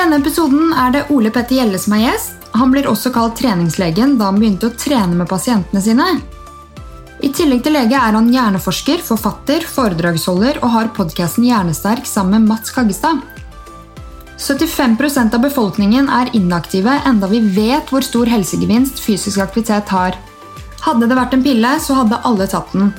denne 0.00 0.16
episoden 0.22 0.70
er 0.72 0.92
det 0.94 1.06
Ole 1.12 1.30
Petter 1.32 1.58
Gjelle 1.58 1.78
som 1.80 1.92
er 1.96 2.06
gjest. 2.06 2.36
Han 2.56 2.72
blir 2.72 2.88
også 2.88 3.12
kalt 3.12 3.36
treningslegen 3.38 4.16
da 4.18 4.30
han 4.30 4.38
begynte 4.40 4.70
å 4.70 4.76
trene 4.76 5.18
med 5.18 5.28
pasientene 5.28 5.82
sine. 5.84 6.06
I 7.20 7.28
tillegg 7.36 7.60
til 7.66 7.76
lege 7.76 7.98
er 7.98 8.16
han 8.16 8.30
hjerneforsker, 8.32 9.02
forfatter, 9.04 9.66
foredragsholder 9.68 10.62
og 10.62 10.72
har 10.72 10.88
podkasten 10.96 11.44
Hjernesterk 11.44 12.08
sammen 12.08 12.40
med 12.40 12.54
Mats 12.54 12.72
Kaggestad. 12.72 13.20
75% 14.40 15.36
av 15.36 15.44
befolkningen 15.44 16.08
er 16.16 16.32
inaktive, 16.38 16.96
enda 17.04 17.28
vi 17.28 17.42
vet 17.52 17.92
hvor 17.92 18.00
stor 18.00 18.30
helsegevinst 18.32 19.02
fysisk 19.04 19.42
aktivitet 19.44 19.92
har. 19.92 20.16
Hadde 20.80 21.10
det 21.10 21.18
vært 21.18 21.36
en 21.36 21.44
pille, 21.44 21.76
så 21.76 22.00
hadde 22.00 22.22
alle 22.24 22.48
tatt 22.48 22.72
den. 22.72 22.94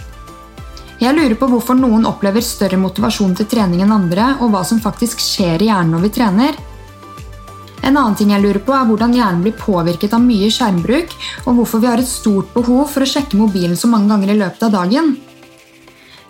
Jeg 1.02 1.18
lurer 1.18 1.34
på 1.34 1.50
hvorfor 1.50 1.74
noen 1.74 2.06
opplever 2.06 2.46
større 2.46 2.78
motivasjon 2.78 3.34
til 3.40 3.50
trening 3.50 3.82
enn 3.82 3.96
andre, 3.96 4.36
og 4.38 4.54
hva 4.54 4.62
som 4.62 4.84
faktisk 4.84 5.24
skjer 5.26 5.66
i 5.66 5.72
hjernen 5.72 5.98
når 5.98 6.06
vi 6.06 6.20
trener. 6.20 6.68
En 7.82 7.98
annen 7.98 8.16
ting 8.18 8.30
jeg 8.30 8.44
lurer 8.44 8.62
på 8.62 8.76
er 8.78 8.86
hvordan 8.86 9.16
hjernen 9.18 9.42
blir 9.42 9.58
påvirket 9.58 10.14
av 10.14 10.22
mye 10.22 10.52
skjermbruk, 10.54 11.16
og 11.48 11.58
hvorfor 11.58 11.82
vi 11.82 11.90
har 11.90 12.02
et 12.02 12.10
stort 12.10 12.54
behov 12.54 12.86
for 12.94 13.02
å 13.02 13.10
sjekke 13.10 13.40
mobilen 13.40 13.78
så 13.78 13.90
mange 13.90 14.12
ganger 14.12 14.34
i 14.34 14.38
løpet 14.38 14.68
av 14.68 14.76
dagen. 14.76 15.16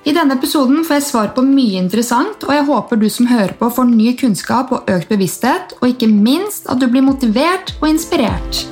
I 0.01 0.15
denne 0.15 0.33
episoden 0.39 0.81
får 0.87 0.97
jeg 0.97 1.07
svar 1.11 1.27
på 1.35 1.43
mye 1.45 1.77
interessant, 1.77 2.47
og 2.47 2.55
jeg 2.55 2.65
håper 2.71 3.01
du 3.03 3.05
som 3.11 3.27
hører 3.29 3.53
på 3.59 3.69
får 3.75 3.91
ny 3.91 4.15
kunnskap 4.17 4.71
og 4.73 4.89
økt 4.89 5.11
bevissthet, 5.11 5.75
og 5.81 5.91
ikke 5.91 6.09
minst 6.09 6.71
at 6.71 6.81
du 6.81 6.87
blir 6.87 7.05
motivert 7.05 7.75
og 7.81 7.91
inspirert. 7.91 8.63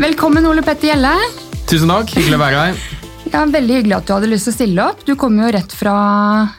Velkommen, 0.00 0.48
Ole 0.48 0.64
Petter 0.64 0.94
Gjelle. 0.94 1.16
Tusen 1.68 1.92
takk, 1.92 2.16
hyggelig 2.16 2.40
å 2.40 2.46
være 2.48 2.68
her. 2.68 2.95
Ja, 3.32 3.42
Veldig 3.50 3.74
hyggelig 3.80 3.96
at 3.98 4.06
du 4.08 4.14
hadde 4.14 4.28
lyst 4.30 4.46
til 4.48 4.54
å 4.54 4.56
stille 4.56 4.86
opp. 4.92 5.02
Du 5.06 5.14
kommer 5.18 5.46
jo 5.48 5.54
rett 5.58 5.72
fra 5.74 5.94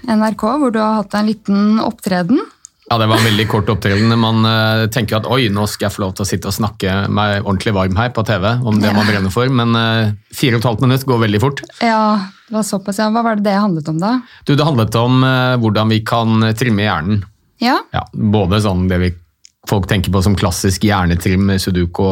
NRK, 0.07 0.43
hvor 0.61 0.71
du 0.73 0.79
har 0.81 0.99
hatt 1.01 1.15
en 1.17 1.29
liten 1.29 1.81
opptreden. 1.83 2.39
Ja, 2.87 2.97
Det 2.97 3.07
var 3.09 3.19
en 3.19 3.27
veldig 3.27 3.45
kort 3.51 3.69
opptreden. 3.71 4.13
Man 4.19 4.45
uh, 4.47 4.85
tenker 4.93 5.17
at 5.19 5.27
oi, 5.27 5.49
nå 5.51 5.65
skal 5.67 5.87
jeg 5.89 5.95
få 5.97 6.03
lov 6.05 6.13
til 6.15 6.23
å 6.23 6.29
sitte 6.29 6.47
og 6.47 6.55
snakke 6.55 6.93
meg 7.11 7.41
ordentlig 7.43 7.73
varm 7.75 7.97
her 7.99 8.13
på 8.15 8.23
TV 8.27 8.45
om 8.63 8.79
det 8.79 8.87
Ja. 8.91 8.95
man 8.95 9.09
brenner 9.09 9.33
for, 9.33 9.49
men 9.51 9.75
uh, 9.75 10.13
fire 10.31 10.55
og 10.55 10.63
et 10.63 10.69
halvt 10.69 10.85
minutt 10.85 11.03
går 11.09 11.19
veldig 11.25 11.41
fort. 11.43 11.63
Ja, 11.83 12.31
det 12.47 12.55
var 12.55 12.63
såpass, 12.67 13.01
ja. 13.03 13.09
Hva 13.11 13.25
var 13.27 13.35
det 13.39 13.43
det 13.49 13.57
handlet 13.59 13.89
om, 13.91 13.99
da? 13.99 14.13
Du, 14.47 14.55
Det 14.55 14.63
handlet 14.67 14.95
om 14.95 15.19
uh, 15.23 15.57
hvordan 15.59 15.91
vi 15.91 15.99
kan 16.07 16.47
trimme 16.55 16.87
hjernen. 16.87 17.23
Ja, 17.59 17.79
Ja, 17.91 18.05
både 18.13 18.61
sånn 18.63 18.85
det 18.87 18.99
vi 19.01 19.11
folk 19.67 19.87
tenker 19.89 20.11
på 20.13 20.21
som 20.25 20.35
klassisk 20.39 20.83
hjernetrim 20.87 21.43
med 21.49 21.61
sudoku 21.63 22.05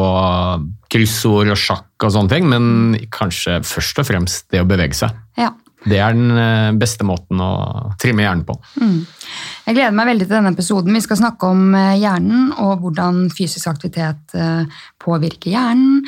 kryssord 0.92 1.50
og 1.52 1.58
sjakk 1.60 2.06
og 2.06 2.12
sånne 2.14 2.32
ting, 2.32 2.48
men 2.50 2.96
kanskje 3.14 3.60
først 3.66 4.02
og 4.02 4.08
fremst 4.08 4.50
det 4.52 4.62
å 4.64 4.68
bevege 4.68 4.94
seg. 4.98 5.16
ja. 5.40 5.52
Det 5.86 6.00
er 6.02 6.16
den 6.16 6.32
uh, 6.34 6.72
beste 6.74 7.04
måten 7.06 7.38
å 7.38 7.92
trimme 8.02 8.24
hjernen 8.24 8.40
på. 8.48 8.56
Jeg 8.80 9.76
gleder 9.76 9.92
meg 9.94 10.08
veldig 10.08 10.26
til 10.26 10.34
denne 10.34 10.50
episoden. 10.50 10.96
Vi 10.96 11.02
skal 11.04 11.20
snakke 11.20 11.46
om 11.46 11.76
eh, 11.78 11.92
hjernen 12.00 12.48
og 12.58 12.80
hvordan 12.82 13.28
fysisk 13.30 13.68
aktivitet 13.70 14.34
eh, 14.34 14.64
påvirker 14.98 15.52
hjernen. 15.52 16.00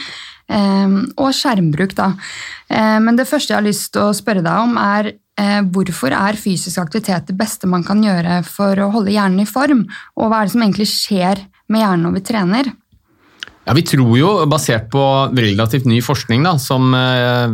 eh, 0.51 0.97
Og 1.23 1.31
skjermbruk, 1.31 1.95
da. 1.95 2.09
Eh, 2.67 2.99
Men 3.05 3.21
det 3.21 3.29
første 3.31 3.55
jeg 3.55 3.61
har 3.61 3.69
lyst 3.69 3.93
til 3.95 4.09
å 4.09 4.17
spørre 4.19 4.43
deg 4.43 4.65
om, 4.67 4.75
er 4.83 5.13
eh, 5.13 5.15
hvorfor 5.71 6.15
er 6.15 6.39
fysisk 6.41 6.81
aktivitet 6.83 7.29
det 7.31 7.37
beste 7.39 7.69
man 7.71 7.85
kan 7.87 8.03
gjøre 8.03 8.41
for 8.47 8.79
å 8.83 8.91
holde 8.95 9.15
hjernen 9.15 9.45
i 9.45 9.49
form? 9.49 9.85
Og 10.19 10.29
hva 10.29 10.41
er 10.41 10.49
det 10.49 10.55
som 10.57 10.65
egentlig 10.65 10.89
skjer 10.91 11.45
med 11.71 11.85
hjernen 11.85 12.07
når 12.09 12.17
vi 12.17 12.25
trener? 12.27 12.71
Ja, 13.69 13.75
Vi 13.77 13.85
tror 13.85 14.15
jo, 14.17 14.31
basert 14.49 14.89
på 14.91 15.03
relativt 15.37 15.85
ny 15.87 16.01
forskning 16.01 16.47
da, 16.47 16.55
som 16.63 16.95
eh, 16.97 17.53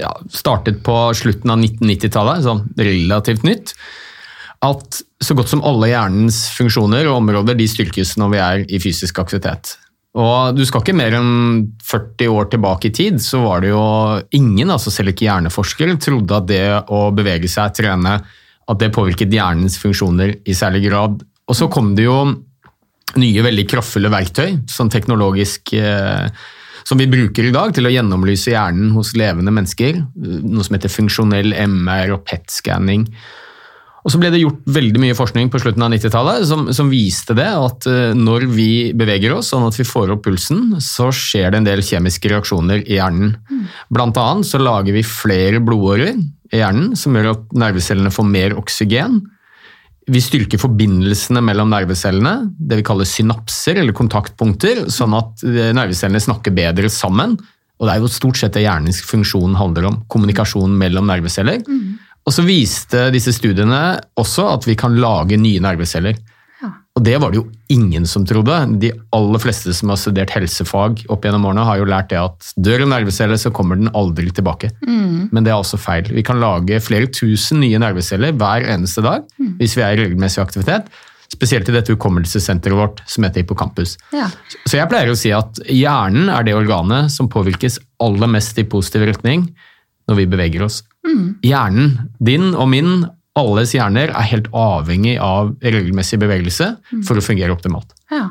ja, 0.00 0.10
startet 0.34 0.80
på 0.86 0.96
slutten 1.14 1.52
av 1.54 1.60
1990-tallet, 1.62 2.42
sånn 2.42 2.64
relativt 2.74 3.46
nytt, 3.46 3.74
at 4.64 4.98
så 5.22 5.36
godt 5.38 5.52
som 5.52 5.62
alle 5.66 5.92
hjernens 5.92 6.48
funksjoner 6.56 7.06
og 7.06 7.20
områder 7.20 7.58
de 7.58 7.68
styrkes 7.70 8.16
når 8.18 8.32
vi 8.32 8.42
er 8.42 8.64
i 8.66 8.80
fysisk 8.82 9.20
aktivitet. 9.22 9.76
Og 10.14 10.54
du 10.54 10.62
skal 10.62 10.84
ikke 10.84 10.94
mer 10.94 11.16
enn 11.18 11.64
40 11.82 12.30
år 12.30 12.48
tilbake 12.52 12.88
i 12.88 12.94
tid, 12.94 13.18
så 13.22 13.40
var 13.42 13.64
det 13.64 13.72
jo 13.72 13.82
ingen, 14.38 14.70
altså 14.70 14.92
selv 14.94 15.10
ikke 15.10 15.26
hjerneforskere, 15.26 15.96
trodde 15.98 16.38
at 16.38 16.46
det 16.46 16.64
å 16.94 17.08
bevege 17.14 17.50
seg, 17.50 17.74
trene, 17.74 18.20
at 18.64 18.80
det 18.80 18.92
påvirket 18.94 19.34
hjernens 19.34 19.76
funksjoner 19.82 20.36
i 20.46 20.54
særlig 20.56 20.84
grad. 20.86 21.18
Og 21.50 21.58
så 21.58 21.66
kom 21.72 21.92
det 21.98 22.06
jo 22.06 22.18
nye, 23.18 23.46
veldig 23.46 23.66
kraftfulle 23.70 24.10
verktøy, 24.12 24.60
sånn 24.70 24.92
teknologisk 24.92 25.74
eh, 25.76 26.30
som 26.86 27.00
vi 27.00 27.08
bruker 27.10 27.48
i 27.48 27.54
dag 27.54 27.74
til 27.74 27.88
å 27.88 27.92
gjennomlyse 27.92 28.52
hjernen 28.54 28.92
hos 28.94 29.14
levende 29.18 29.52
mennesker. 29.54 29.98
Noe 30.14 30.66
som 30.66 30.76
heter 30.76 30.92
funksjonell 30.92 31.56
MR 31.64 32.14
og 32.16 32.24
PET-skanning. 32.28 33.08
Og 34.04 34.12
så 34.12 34.20
ble 34.20 34.28
det 34.34 34.42
gjort 34.42 34.66
veldig 34.68 35.00
mye 35.00 35.16
forskning 35.16 35.48
på 35.52 35.58
slutten 35.62 35.84
av 35.86 35.92
90-tallet 35.94 36.44
som, 36.48 36.66
som 36.76 36.90
viste 36.92 37.36
det, 37.38 37.48
at 37.48 37.86
eh, 37.88 38.12
når 38.16 38.44
vi 38.52 38.68
beveger 38.96 39.32
oss 39.32 39.54
sånn 39.54 39.64
at 39.64 39.78
vi 39.78 39.86
får 39.88 40.12
opp 40.12 40.26
pulsen, 40.26 40.74
så 40.84 41.08
skjer 41.08 41.54
det 41.54 41.62
en 41.62 41.68
del 41.70 41.80
kjemiske 41.84 42.28
reaksjoner 42.32 42.84
i 42.84 42.98
hjernen. 42.98 43.32
Blant 43.88 44.20
annet 44.20 44.48
så 44.48 44.60
lager 44.60 44.92
vi 44.96 45.06
flere 45.08 45.62
blodårer 45.64 46.12
i 46.52 46.60
hjernen 46.60 46.92
som 47.00 47.16
gjør 47.16 47.32
at 47.32 47.56
nervecellene 47.64 48.12
får 48.12 48.28
mer 48.28 48.58
oksygen. 48.60 49.22
Vi 50.12 50.20
styrker 50.20 50.60
forbindelsene 50.60 51.40
mellom 51.40 51.72
nervecellene, 51.72 52.50
det 52.60 52.82
vi 52.82 52.84
kaller 52.84 53.08
synapser 53.08 53.80
eller 53.80 53.96
kontaktpunkter, 53.96 54.84
sånn 54.92 55.16
at 55.16 55.48
eh, 55.48 55.72
nervecellene 55.72 56.20
snakker 56.20 56.52
bedre 56.52 56.92
sammen. 56.92 57.38
Og 57.80 57.88
det 57.88 57.94
er 57.96 58.04
jo 58.04 58.12
stort 58.12 58.36
sett 58.38 58.52
det 58.54 58.66
hjernens 58.66 59.00
funksjon 59.08 59.56
handler 59.58 59.88
om, 59.88 60.02
kommunikasjon 60.12 60.76
mellom 60.78 61.08
nerveceller. 61.08 61.64
Og 62.24 62.32
så 62.32 62.44
viste 62.46 63.10
disse 63.12 63.34
studiene 63.36 63.82
også 64.20 64.46
at 64.54 64.68
vi 64.68 64.76
kan 64.80 64.96
lage 64.96 65.36
nye 65.40 65.60
nerveceller. 65.60 66.16
Ja. 66.62 66.70
Og 66.96 67.04
det 67.04 67.18
var 67.20 67.32
det 67.32 67.42
jo 67.42 67.48
ingen 67.74 68.06
som 68.08 68.24
trodde. 68.24 68.56
De 68.80 68.92
aller 69.12 69.42
fleste 69.42 69.74
som 69.76 69.92
har 69.92 70.00
studert 70.00 70.32
helsefag 70.32 71.02
opp 71.12 71.26
gjennom 71.26 71.44
årene, 71.50 71.66
har 71.68 71.82
jo 71.82 71.88
lært 71.90 72.12
det 72.14 72.20
at 72.22 72.52
dør 72.56 72.86
en 72.86 72.94
nervecelle, 72.94 73.36
så 73.40 73.52
kommer 73.52 73.76
den 73.80 73.92
aldri 73.92 74.30
tilbake. 74.32 74.70
Men 75.34 75.44
det 75.44 75.52
er 75.52 75.58
også 75.58 75.80
feil. 75.80 76.08
Vi 76.16 76.24
kan 76.24 76.40
lage 76.40 76.80
flere 76.84 77.10
tusen 77.12 77.60
nye 77.60 77.80
nerveceller 77.82 78.36
hver 78.40 78.68
eneste 78.72 79.04
dag 79.04 79.26
hvis 79.58 79.76
vi 79.76 79.84
er 79.84 79.98
i 79.98 80.06
regelmessig 80.06 80.40
aktivitet. 80.44 80.88
Spesielt 81.34 81.68
i 81.68 81.74
dette 81.74 81.92
hukommelsessenteret 81.92 82.78
vårt 82.78 83.00
som 83.10 83.24
heter 83.26 83.42
hippocampus. 83.42 83.96
Ja. 84.14 84.28
Så 84.64 84.78
jeg 84.78 84.88
pleier 84.88 85.10
å 85.10 85.18
si 85.18 85.32
at 85.34 85.60
hjernen 85.66 86.30
er 86.32 86.46
det 86.46 86.54
organet 86.56 87.12
som 87.12 87.28
påvirkes 87.32 87.80
aller 88.04 88.30
mest 88.30 88.60
i 88.60 88.64
positiv 88.68 89.08
retning 89.10 89.48
når 90.08 90.20
vi 90.20 90.30
beveger 90.30 90.64
oss. 90.68 90.82
Hjernen 91.44 92.10
din 92.24 92.52
og 92.54 92.68
min, 92.72 93.04
alles 93.36 93.74
hjerner, 93.74 94.12
er 94.14 94.30
helt 94.30 94.46
avhengig 94.54 95.16
av 95.20 95.52
regelmessig 95.62 96.20
bevegelse 96.22 96.68
for 97.06 97.18
å 97.18 97.24
fungere 97.24 97.54
optimalt. 97.54 97.90
Ja. 98.12 98.28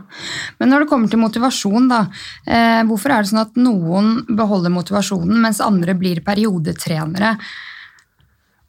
Men 0.62 0.72
når 0.72 0.84
det 0.84 0.90
kommer 0.94 1.12
til 1.12 1.22
motivasjon, 1.22 1.90
da, 1.92 2.06
eh, 2.48 2.82
hvorfor 2.88 3.12
er 3.12 3.24
det 3.24 3.34
sånn 3.34 3.44
at 3.44 3.60
noen 3.60 4.26
beholder 4.30 4.72
motivasjonen, 4.72 5.42
mens 5.44 5.60
andre 5.62 5.96
blir 6.00 6.24
periodetrenere? 6.24 7.38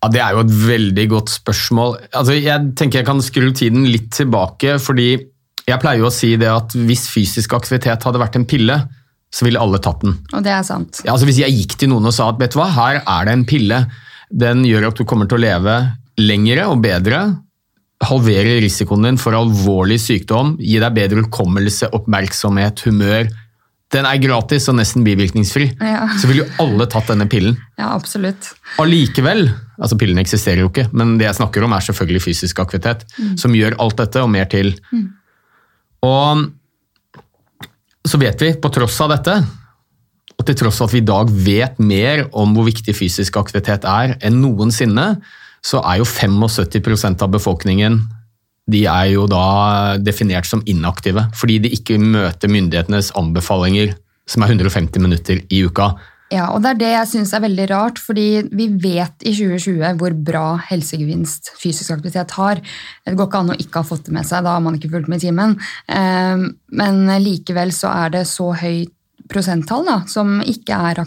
Ja, 0.02 0.08
Det 0.08 0.20
er 0.20 0.32
jo 0.34 0.40
et 0.40 0.52
veldig 0.52 1.08
godt 1.08 1.30
spørsmål. 1.32 1.96
Altså, 2.12 2.34
jeg 2.36 2.74
tenker 2.76 3.00
jeg 3.00 3.06
kan 3.06 3.22
skru 3.22 3.52
tiden 3.56 3.86
litt 3.88 4.10
tilbake, 4.10 4.76
fordi 4.78 5.16
jeg 5.64 5.80
pleier 5.80 6.02
jo 6.02 6.10
å 6.10 6.12
si 6.12 6.36
det 6.36 6.50
at 6.50 6.74
hvis 6.76 7.06
fysisk 7.08 7.54
aktivitet 7.56 8.04
hadde 8.04 8.20
vært 8.20 8.36
en 8.36 8.44
pille, 8.44 8.76
så 9.34 9.46
ville 9.46 9.60
alle 9.60 9.80
tatt 9.82 10.04
den. 10.04 10.16
Og 10.32 10.44
det 10.46 10.52
er 10.54 10.64
sant. 10.66 11.02
Ja, 11.02 11.14
altså 11.14 11.26
Hvis 11.28 11.42
jeg 11.42 11.54
gikk 11.56 11.78
til 11.80 11.90
noen 11.90 12.06
og 12.06 12.14
sa 12.14 12.30
at 12.30 12.38
vet 12.40 12.54
du 12.54 12.60
hva, 12.60 12.68
her 12.70 13.00
er 13.02 13.26
det 13.26 13.34
en 13.34 13.46
pille, 13.48 13.80
den 14.30 14.62
gjør 14.66 14.90
at 14.90 15.00
du 15.00 15.06
kommer 15.08 15.30
til 15.30 15.40
å 15.40 15.44
leve 15.44 15.78
lengre 16.22 16.68
og 16.70 16.82
bedre, 16.84 17.22
halvere 18.04 18.58
risikoen 18.62 19.08
din 19.08 19.18
for 19.18 19.34
alvorlig 19.36 19.98
sykdom, 20.02 20.54
gi 20.62 20.78
deg 20.82 20.94
bedre 20.94 21.24
hukommelse, 21.24 21.90
oppmerksomhet, 21.96 22.84
humør. 22.86 23.30
Den 23.94 24.06
er 24.08 24.20
gratis 24.22 24.66
og 24.70 24.78
nesten 24.78 25.04
bivirkningsfri. 25.06 25.68
Ja. 25.82 26.06
Så 26.18 26.30
ville 26.30 26.44
jo 26.44 26.50
alle 26.62 26.86
tatt 26.90 27.10
denne 27.10 27.26
pillen. 27.30 27.56
Ja, 27.78 27.92
absolutt. 27.94 28.52
Allikevel, 28.82 29.48
altså 29.78 29.98
pillen 29.98 30.18
eksisterer 30.22 30.62
jo 30.64 30.70
ikke, 30.70 30.88
men 30.94 31.16
det 31.18 31.28
jeg 31.28 31.38
snakker 31.40 31.66
om 31.66 31.74
er 31.74 31.86
selvfølgelig 31.86 32.24
fysisk 32.26 32.62
aktivitet, 32.62 33.06
som 33.40 33.54
gjør 33.54 33.78
alt 33.82 33.98
dette 34.02 34.22
og 34.22 34.30
mer 34.34 34.50
til. 34.50 34.74
Og 36.04 36.46
så 38.04 38.20
vet 38.20 38.42
vi, 38.42 38.52
på 38.60 38.70
tross 38.72 38.98
av 39.04 39.14
dette, 39.14 39.38
og 40.34 40.46
til 40.48 40.58
tross 40.58 40.80
av 40.82 40.90
at 40.90 40.96
vi 40.96 41.00
i 41.00 41.06
dag 41.08 41.30
vet 41.30 41.78
mer 41.80 42.26
om 42.36 42.52
hvor 42.56 42.66
viktig 42.66 42.94
fysisk 42.96 43.38
aktivitet 43.40 43.86
er 43.88 44.16
enn 44.24 44.40
noensinne, 44.42 45.14
så 45.64 45.80
er 45.86 46.02
jo 46.02 46.08
75% 46.08 47.24
av 47.24 47.32
befolkningen 47.32 48.02
de 48.70 48.84
er 48.88 49.10
jo 49.12 49.26
da 49.28 49.96
definert 50.00 50.48
som 50.48 50.62
inaktive, 50.68 51.26
fordi 51.36 51.58
de 51.66 51.72
ikke 51.76 51.98
møter 52.00 52.52
myndighetenes 52.52 53.12
anbefalinger, 53.18 53.92
som 54.28 54.44
er 54.44 54.54
150 54.54 55.04
minutter 55.04 55.42
i 55.52 55.64
uka. 55.68 55.92
Ja, 56.34 56.48
og 56.50 56.62
det 56.64 56.70
er 56.72 56.78
det 56.80 56.88
jeg 56.90 57.10
syns 57.12 57.32
er 57.36 57.42
veldig 57.44 57.66
rart, 57.70 58.00
fordi 58.02 58.24
vi 58.50 58.66
vet 58.82 59.22
i 59.22 59.32
2020 59.36 59.98
hvor 60.00 60.16
bra 60.26 60.44
helsegevinst 60.70 61.52
fysisk 61.60 61.92
aktivitet 61.94 62.34
har. 62.38 62.58
Det 63.06 63.14
går 63.18 63.28
ikke 63.30 63.42
an 63.44 63.52
å 63.54 63.58
ikke 63.60 63.82
ha 63.82 63.86
fått 63.86 64.08
det 64.08 64.16
med 64.16 64.26
seg, 64.26 64.42
da 64.46 64.56
har 64.56 64.64
man 64.64 64.74
ikke 64.78 64.90
fulgt 64.96 65.10
med 65.12 65.22
i 65.22 65.28
timen. 65.28 65.54
Eh, 65.88 66.48
Men 66.74 67.04
likevel 67.22 67.70
så 67.76 67.92
er 68.04 68.10
det 68.16 68.24
så 68.26 68.50
høyt 68.58 68.90
prosenttall 69.30 69.86
da, 69.86 70.00
som 70.10 70.40
ikke 70.44 70.76
er 70.90 70.98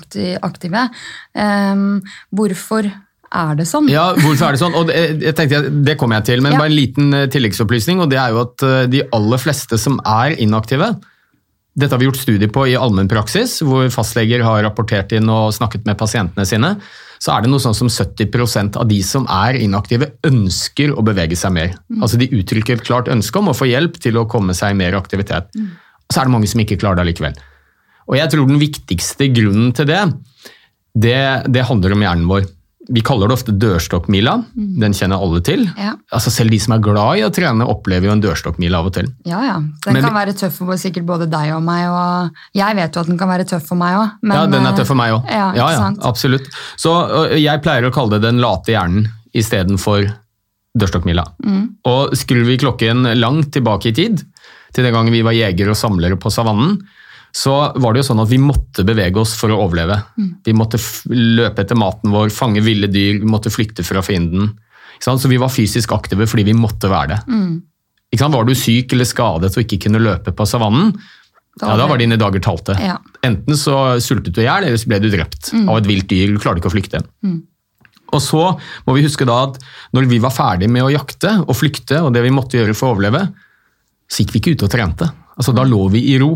aktive. 0.42 0.86
Eh, 1.36 1.84
Hvorfor 2.34 2.88
er 2.88 3.58
det 3.60 3.68
sånn? 3.68 3.90
Ja, 3.92 4.14
hvorfor 4.16 4.48
er 4.48 4.56
det 4.56 4.62
sånn? 4.62 4.76
Og 4.80 4.88
det, 4.88 4.96
jeg 5.26 5.36
tenkte, 5.36 5.60
det 5.84 5.98
kommer 6.00 6.22
jeg 6.22 6.26
til, 6.32 6.42
men 6.42 6.54
Ja. 6.56 6.58
bare 6.64 6.72
en 6.72 6.78
liten 6.80 7.14
eh, 7.14 7.28
tilleggsopplysning. 7.28 8.00
og 8.00 8.10
det 8.10 8.18
er 8.18 8.30
jo 8.32 8.42
at 8.46 8.64
eh, 8.64 8.88
De 8.88 9.04
aller 9.12 9.38
fleste 9.38 9.78
som 9.78 10.00
er 10.06 10.38
inaktive 10.40 10.96
Dette 11.78 11.94
har 11.94 12.02
vi 12.02 12.08
gjort 12.08 12.18
studier 12.18 12.50
på 12.50 12.64
i 12.72 12.78
allmennpraksis, 12.78 13.60
hvor 13.62 13.86
fastleger 13.94 14.42
har 14.42 14.64
rapportert 14.66 15.12
inn 15.14 15.30
og 15.30 15.52
snakket 15.54 15.86
med 15.86 16.00
pasientene 16.00 16.46
sine. 16.50 16.72
Så 17.22 17.34
er 17.34 17.44
det 17.44 17.52
noe 17.52 17.62
sånn 17.62 17.78
som 17.78 17.90
70% 17.92 18.80
av 18.82 18.88
de 18.90 18.98
som 19.06 19.28
er 19.30 19.60
inaktive, 19.62 20.10
ønsker 20.26 20.96
å 20.98 21.06
bevege 21.06 21.38
seg 21.38 21.54
mer. 21.54 21.76
Altså 22.00 22.18
De 22.18 22.30
uttrykker 22.34 22.80
et 22.80 22.88
klart 22.88 23.12
ønske 23.14 23.38
om 23.38 23.52
å 23.52 23.58
få 23.58 23.70
hjelp 23.70 24.02
til 24.02 24.18
å 24.18 24.26
komme 24.30 24.58
seg 24.58 24.74
i 24.74 24.80
mer 24.80 24.98
aktivitet. 24.98 25.54
Og 25.54 26.10
så 26.14 26.22
er 26.22 26.30
det 26.30 26.34
mange 26.34 26.50
som 26.50 26.62
ikke 26.64 26.80
klarer 26.82 26.98
det 26.98 27.06
allikevel. 27.06 27.38
Og 28.08 28.18
jeg 28.18 28.34
tror 28.34 28.50
den 28.50 28.62
viktigste 28.62 29.30
grunnen 29.36 29.74
til 29.78 29.90
det, 29.90 30.02
det, 30.98 31.22
det 31.54 31.66
handler 31.70 31.94
om 31.94 32.06
hjernen 32.08 32.30
vår. 32.30 32.48
Vi 32.94 33.02
kaller 33.04 33.28
det 33.28 33.36
ofte 33.36 33.54
dørstokkmila. 33.60 34.34
Den 34.56 34.94
kjenner 34.96 35.20
alle 35.24 35.42
til. 35.44 35.66
Ja. 35.76 35.96
Altså 36.14 36.32
Selv 36.32 36.54
de 36.54 36.60
som 36.64 36.76
er 36.78 36.84
glad 36.84 37.20
i 37.20 37.26
å 37.26 37.32
trene, 37.34 37.68
opplever 37.68 38.08
jo 38.08 38.14
en 38.16 38.24
dørstokkmila 38.24 38.80
av 38.80 38.90
og 38.90 38.94
til. 38.96 39.10
Ja, 39.28 39.42
ja. 39.44 39.58
Den 39.86 39.98
Men 39.98 40.06
kan 40.06 40.16
være 40.16 40.36
tøff 40.38 40.60
for 40.62 40.80
sikkert 40.80 41.08
både 41.10 41.28
deg 41.32 41.52
og 41.56 41.66
meg. 41.68 41.88
Og 41.92 42.58
jeg 42.58 42.78
vet 42.80 42.96
jo 42.96 43.04
at 43.04 43.12
den 43.12 43.20
kan 43.20 43.32
være 43.32 43.48
tøff 43.50 43.68
for 43.68 43.80
meg 43.80 43.98
òg. 44.00 44.16
ja, 44.32 44.46
den 44.52 44.70
er 44.70 44.78
tøff 44.78 44.92
for 44.94 45.00
meg 45.00 45.18
òg. 45.18 45.28
Ja, 45.32 45.50
Ja, 45.58 45.68
ja, 45.74 45.92
absolutt. 46.08 46.48
Så 46.80 46.94
jeg 47.36 47.64
pleier 47.66 47.88
å 47.88 47.94
kalle 47.94 48.18
det 48.18 48.28
den 48.30 48.42
late 48.44 48.72
hjernen 48.76 49.10
istedenfor 49.36 50.08
dørstokkmila. 50.78 51.26
Mm. 51.46 51.64
Og 51.90 52.16
skrur 52.18 52.46
vi 52.48 52.60
klokken 52.62 53.08
langt 53.18 53.52
tilbake 53.56 53.92
i 53.92 53.96
tid, 53.98 54.24
til 54.74 54.86
den 54.86 54.94
gangen 54.94 55.14
vi 55.14 55.26
var 55.26 55.36
jegere 55.36 55.74
og 55.74 55.80
samlere 55.80 56.20
på 56.20 56.32
savannen, 56.34 56.78
så 57.38 57.54
var 57.76 57.94
det 57.94 58.02
jo 58.02 58.08
sånn 58.08 58.22
at 58.24 58.32
vi 58.32 58.40
måtte 58.42 58.86
bevege 58.88 59.22
oss 59.22 59.36
for 59.38 59.54
å 59.54 59.60
overleve. 59.68 60.00
Mm. 60.18 60.30
Vi 60.48 60.56
måtte 60.58 60.80
løpe 61.12 61.62
etter 61.62 61.78
maten 61.78 62.14
vår, 62.14 62.32
fange 62.34 62.64
ville 62.66 62.90
dyr, 62.90 63.20
vi 63.22 63.30
måtte 63.30 63.54
flykte 63.54 63.86
fra 63.86 64.02
fienden. 64.06 64.56
Så 65.04 65.30
vi 65.30 65.38
var 65.38 65.54
fysisk 65.54 65.94
aktive 65.94 66.26
fordi 66.26 66.48
vi 66.48 66.56
måtte 66.58 66.90
være 66.90 67.12
det. 67.12 67.20
Mm. 67.30 67.52
Var 68.34 68.48
du 68.48 68.56
syk 68.58 68.96
eller 68.96 69.06
skadet 69.06 69.52
og 69.54 69.62
ikke 69.62 69.84
kunne 69.86 70.02
løpe 70.02 70.34
på 70.34 70.48
savannen, 70.50 70.96
Da 71.58 71.72
ja, 71.72 71.78
da 71.78 71.88
var 71.90 71.98
dine 71.98 72.18
dager 72.22 72.42
talte. 72.42 72.76
Ja. 72.82 72.98
Enten 73.26 73.58
så 73.58 74.00
sultet 74.02 74.34
du 74.34 74.42
i 74.42 74.46
hjel, 74.46 74.68
eller 74.68 74.78
så 74.78 74.90
ble 74.90 75.00
du 75.02 75.10
drept 75.14 75.52
av 75.58 75.78
et 75.78 75.88
vilt 75.90 76.10
dyr. 76.10 76.34
Du 76.34 76.42
klarte 76.42 76.62
ikke 76.62 76.70
å 76.70 76.76
flykte. 76.76 77.02
Og 78.14 78.22
så 78.24 78.44
må 78.86 78.94
vi 78.98 79.06
huske 79.06 79.26
da 79.28 79.40
at 79.50 79.58
når 79.94 80.10
vi 80.10 80.22
var 80.24 80.34
ferdig 80.34 80.70
med 80.74 80.86
å 80.86 80.92
jakte 80.94 81.34
og 81.44 81.58
flykte, 81.58 82.02
og 82.02 82.14
det 82.14 82.26
vi 82.26 82.34
måtte 82.34 82.58
gjøre 82.58 82.78
for 82.78 82.90
å 82.90 82.98
overleve, 82.98 83.28
så 84.08 84.24
gikk 84.24 84.34
vi 84.34 84.42
ikke 84.42 84.54
ut 84.58 84.70
og 84.70 84.74
trente. 84.74 85.10
Altså, 85.38 85.54
da 85.54 85.66
lå 85.68 85.90
vi 85.94 86.08
i 86.14 86.22
ro 86.22 86.32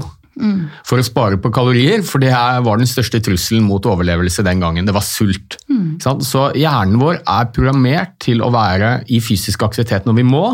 for 0.88 1.01
å 1.01 1.06
spare 1.06 1.38
på 1.42 1.51
kalorier, 1.54 2.04
for 2.07 2.24
det 2.24 2.31
var 2.31 2.80
den 2.80 2.89
største 2.89 3.19
trusselen 3.24 3.66
mot 3.68 3.86
overlevelse 3.86 4.45
den 4.48 4.62
gangen. 4.63 4.88
Det 4.88 4.95
var 4.95 5.06
sult. 5.06 5.57
Mm. 5.69 6.00
sant? 6.04 6.24
Så 6.25 6.48
hjernen 6.57 7.01
vår 7.01 7.19
er 7.19 7.50
programmert 7.54 8.16
til 8.24 8.44
å 8.44 8.51
være 8.54 9.01
i 9.12 9.19
fysisk 9.24 9.66
aktivitet 9.68 10.07
når 10.07 10.22
vi 10.22 10.28
må, 10.28 10.45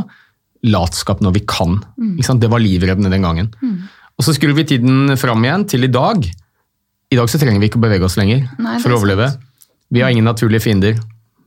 latskap 0.68 1.22
når 1.22 1.38
vi 1.38 1.46
kan. 1.48 1.78
Sant? 2.26 2.42
Det 2.42 2.50
var 2.52 2.64
livreddende 2.64 3.14
den 3.14 3.28
gangen. 3.28 3.52
Og 4.18 4.26
så 4.26 4.34
skrur 4.34 4.56
vi 4.58 4.66
tiden 4.66 5.14
fram 5.20 5.46
igjen 5.46 5.68
til 5.70 5.86
i 5.86 5.94
dag. 5.94 6.26
I 7.08 7.20
dag 7.20 7.30
så 7.30 7.40
trenger 7.40 7.62
vi 7.62 7.70
ikke 7.70 7.80
å 7.80 7.86
bevege 7.86 8.08
oss 8.08 8.18
lenger 8.20 8.48
Nei, 8.60 8.80
for 8.84 8.92
å 8.92 8.98
overleve. 8.98 9.30
Vi 9.94 10.02
har 10.04 10.12
ingen 10.12 10.28
naturlige 10.28 10.66
fiender. 10.66 10.98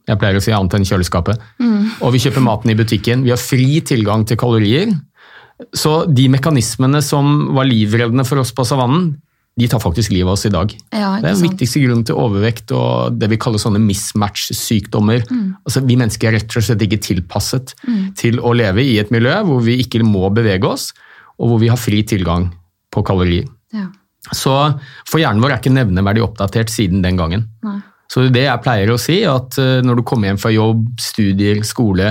Jeg 0.09 0.19
pleier 0.19 0.39
å 0.39 0.43
si 0.43 0.55
annet 0.55 0.79
enn 0.79 0.87
kjøleskapet. 0.87 1.43
Og 2.01 2.15
vi 2.15 2.23
kjøper 2.23 2.43
maten 2.43 2.73
i 2.73 2.79
butikken. 2.79 3.27
Vi 3.27 3.35
har 3.35 3.41
fri 3.43 3.83
tilgang 3.87 4.25
til 4.27 4.39
kalorier. 4.41 4.95
Så 5.77 6.05
de 6.09 6.29
mekanismene 6.33 7.03
som 7.05 7.51
var 7.57 7.69
livreddende 7.69 8.25
for 8.29 8.43
oss 8.43 8.53
på 8.57 8.65
savannen, 8.69 9.13
de 9.61 9.69
tar 9.69 9.83
faktisk 9.83 10.13
livet 10.15 10.29
av 10.31 10.37
oss 10.39 10.47
i 10.47 10.53
dag. 10.53 10.73
Ja, 10.95 11.11
det 11.21 11.27
er 11.27 11.35
den 11.35 11.51
viktigste 11.51 11.83
grunnen 11.83 12.05
til 12.07 12.17
overvekt 12.17 12.73
og 12.73 13.19
det 13.21 13.29
vi 13.33 13.39
kaller 13.41 13.61
sånne 13.61 13.83
mismatch-sykdommer. 13.83 15.27
Mm. 15.29 15.47
Altså, 15.67 15.83
vi 15.85 15.99
mennesker 16.01 16.31
er 16.31 16.39
rett 16.39 16.57
og 16.57 16.65
slett 16.65 16.85
ikke 16.87 17.01
tilpasset 17.05 17.75
til 18.19 18.41
å 18.41 18.55
leve 18.57 18.85
i 18.87 18.97
et 19.03 19.13
miljø 19.13 19.35
hvor 19.49 19.61
vi 19.67 19.77
ikke 19.83 20.01
må 20.07 20.31
bevege 20.33 20.71
oss, 20.71 20.91
og 21.41 21.53
hvor 21.53 21.63
vi 21.63 21.71
har 21.73 21.81
fri 21.81 22.01
tilgang 22.07 22.49
på 22.95 23.05
kalorier. 23.07 23.49
Ja. 23.75 23.89
Så 24.37 24.53
For 25.09 25.21
hjernen 25.21 25.43
vår 25.43 25.55
er 25.55 25.63
ikke 25.63 25.73
nevneverdig 25.73 26.23
oppdatert 26.25 26.73
siden 26.73 27.05
den 27.05 27.19
gangen. 27.21 27.49
Nei. 27.67 27.81
Så 28.11 28.27
det 28.33 28.43
jeg 28.43 28.63
pleier 28.65 28.91
å 28.91 28.99
si, 28.99 29.21
at 29.29 29.57
eh, 29.61 29.81
når 29.87 30.01
du 30.01 30.07
kommer 30.07 30.31
hjem 30.31 30.41
fra 30.41 30.51
jobb, 30.51 30.83
studier, 31.01 31.61
skole 31.67 32.11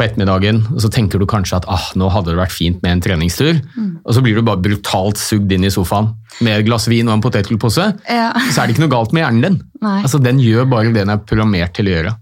på 0.00 0.06
ettermiddagen, 0.06 0.62
og 0.72 0.80
så 0.80 0.88
tenker 0.92 1.20
du 1.20 1.26
kanskje 1.28 1.58
at 1.60 1.66
ah, 1.68 1.90
nå 2.00 2.08
hadde 2.14 2.32
det 2.32 2.38
vært 2.40 2.54
fint 2.56 2.80
med 2.82 2.94
en 2.96 3.02
treningstur, 3.04 3.58
og 4.00 4.14
så 4.16 4.22
blir 4.24 4.38
du 4.40 4.42
bare 4.46 4.62
brutalt 4.64 5.20
sugd 5.20 5.52
inn 5.52 5.66
i 5.68 5.72
sofaen 5.72 6.08
med 6.40 6.54
et 6.62 6.64
glass 6.68 6.86
vin 6.88 7.08
og 7.10 7.18
en 7.18 7.22
potetgullpose, 7.24 7.84
Ja. 8.08 8.30
så 8.48 8.62
er 8.62 8.66
det 8.70 8.74
ikke 8.76 8.84
noe 8.86 8.94
galt 8.94 9.12
med 9.12 9.22
hjernen 9.26 9.44
din. 9.44 9.58
Nei. 9.84 9.98
Altså, 10.06 10.20
den 10.22 10.40
gjør 10.40 10.66
bare 10.70 10.88
det 10.92 11.02
den 11.02 11.12
er 11.12 11.20
programmert 11.26 11.74
til 11.76 11.90
å 11.90 11.94
gjøre. 11.94 12.14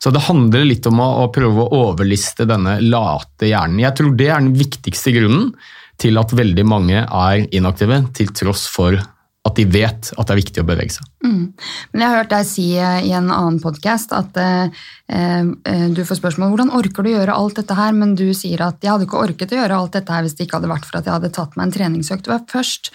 Så 0.00 0.12
det 0.14 0.22
handler 0.26 0.64
litt 0.68 0.86
om 0.88 1.00
å, 1.02 1.08
å 1.24 1.28
prøve 1.34 1.66
å 1.66 1.82
overliste 1.90 2.46
denne 2.48 2.78
late 2.84 3.48
hjernen. 3.50 3.82
Jeg 3.84 3.96
tror 3.98 4.16
det 4.16 4.28
er 4.30 4.40
den 4.40 4.54
viktigste 4.56 5.12
grunnen 5.16 5.50
til 6.00 6.16
at 6.16 6.32
veldig 6.32 6.64
mange 6.64 7.02
er 7.04 7.46
inaktive, 7.52 8.00
til 8.16 8.30
tross 8.32 8.64
for 8.72 8.96
at 9.48 9.56
de 9.56 9.64
vet 9.64 10.10
at 10.12 10.28
det 10.28 10.34
er 10.34 10.38
viktig 10.38 10.60
å 10.60 10.66
bevege 10.68 10.92
seg. 10.92 11.06
Men 11.92 12.02
jeg 12.02 12.12
har 12.12 12.18
hørt 12.20 12.32
deg 12.32 12.46
si 12.48 12.66
eh, 12.76 13.06
i 13.08 13.12
en 13.16 13.30
annen 13.32 13.56
podkast 13.62 14.12
at 14.16 14.36
eh, 14.40 14.82
eh, 15.08 15.86
du 15.96 16.02
får 16.04 16.20
spørsmål 16.20 16.52
hvordan 16.52 16.72
orker 16.76 17.06
du 17.06 17.10
å 17.10 17.14
gjøre 17.14 17.36
alt 17.40 17.60
dette 17.62 17.76
her, 17.78 17.94
men 17.96 18.12
du 18.18 18.26
sier 18.36 18.60
at 18.66 18.84
jeg 18.84 18.92
hadde 18.92 19.08
ikke 19.08 19.22
orket 19.24 19.54
å 19.54 19.60
gjøre 19.62 19.78
alt 19.80 19.96
dette 19.96 20.12
her 20.12 20.26
hvis 20.26 20.36
det 20.36 20.46
ikke 20.46 20.60
hadde 20.60 20.72
vært 20.74 20.88
for 20.88 21.00
at 21.00 21.08
jeg 21.08 21.16
hadde 21.16 21.32
tatt 21.36 21.56
meg 21.56 21.68
en 21.68 21.76
treningsøkt 21.78 22.28
først. 22.52 22.92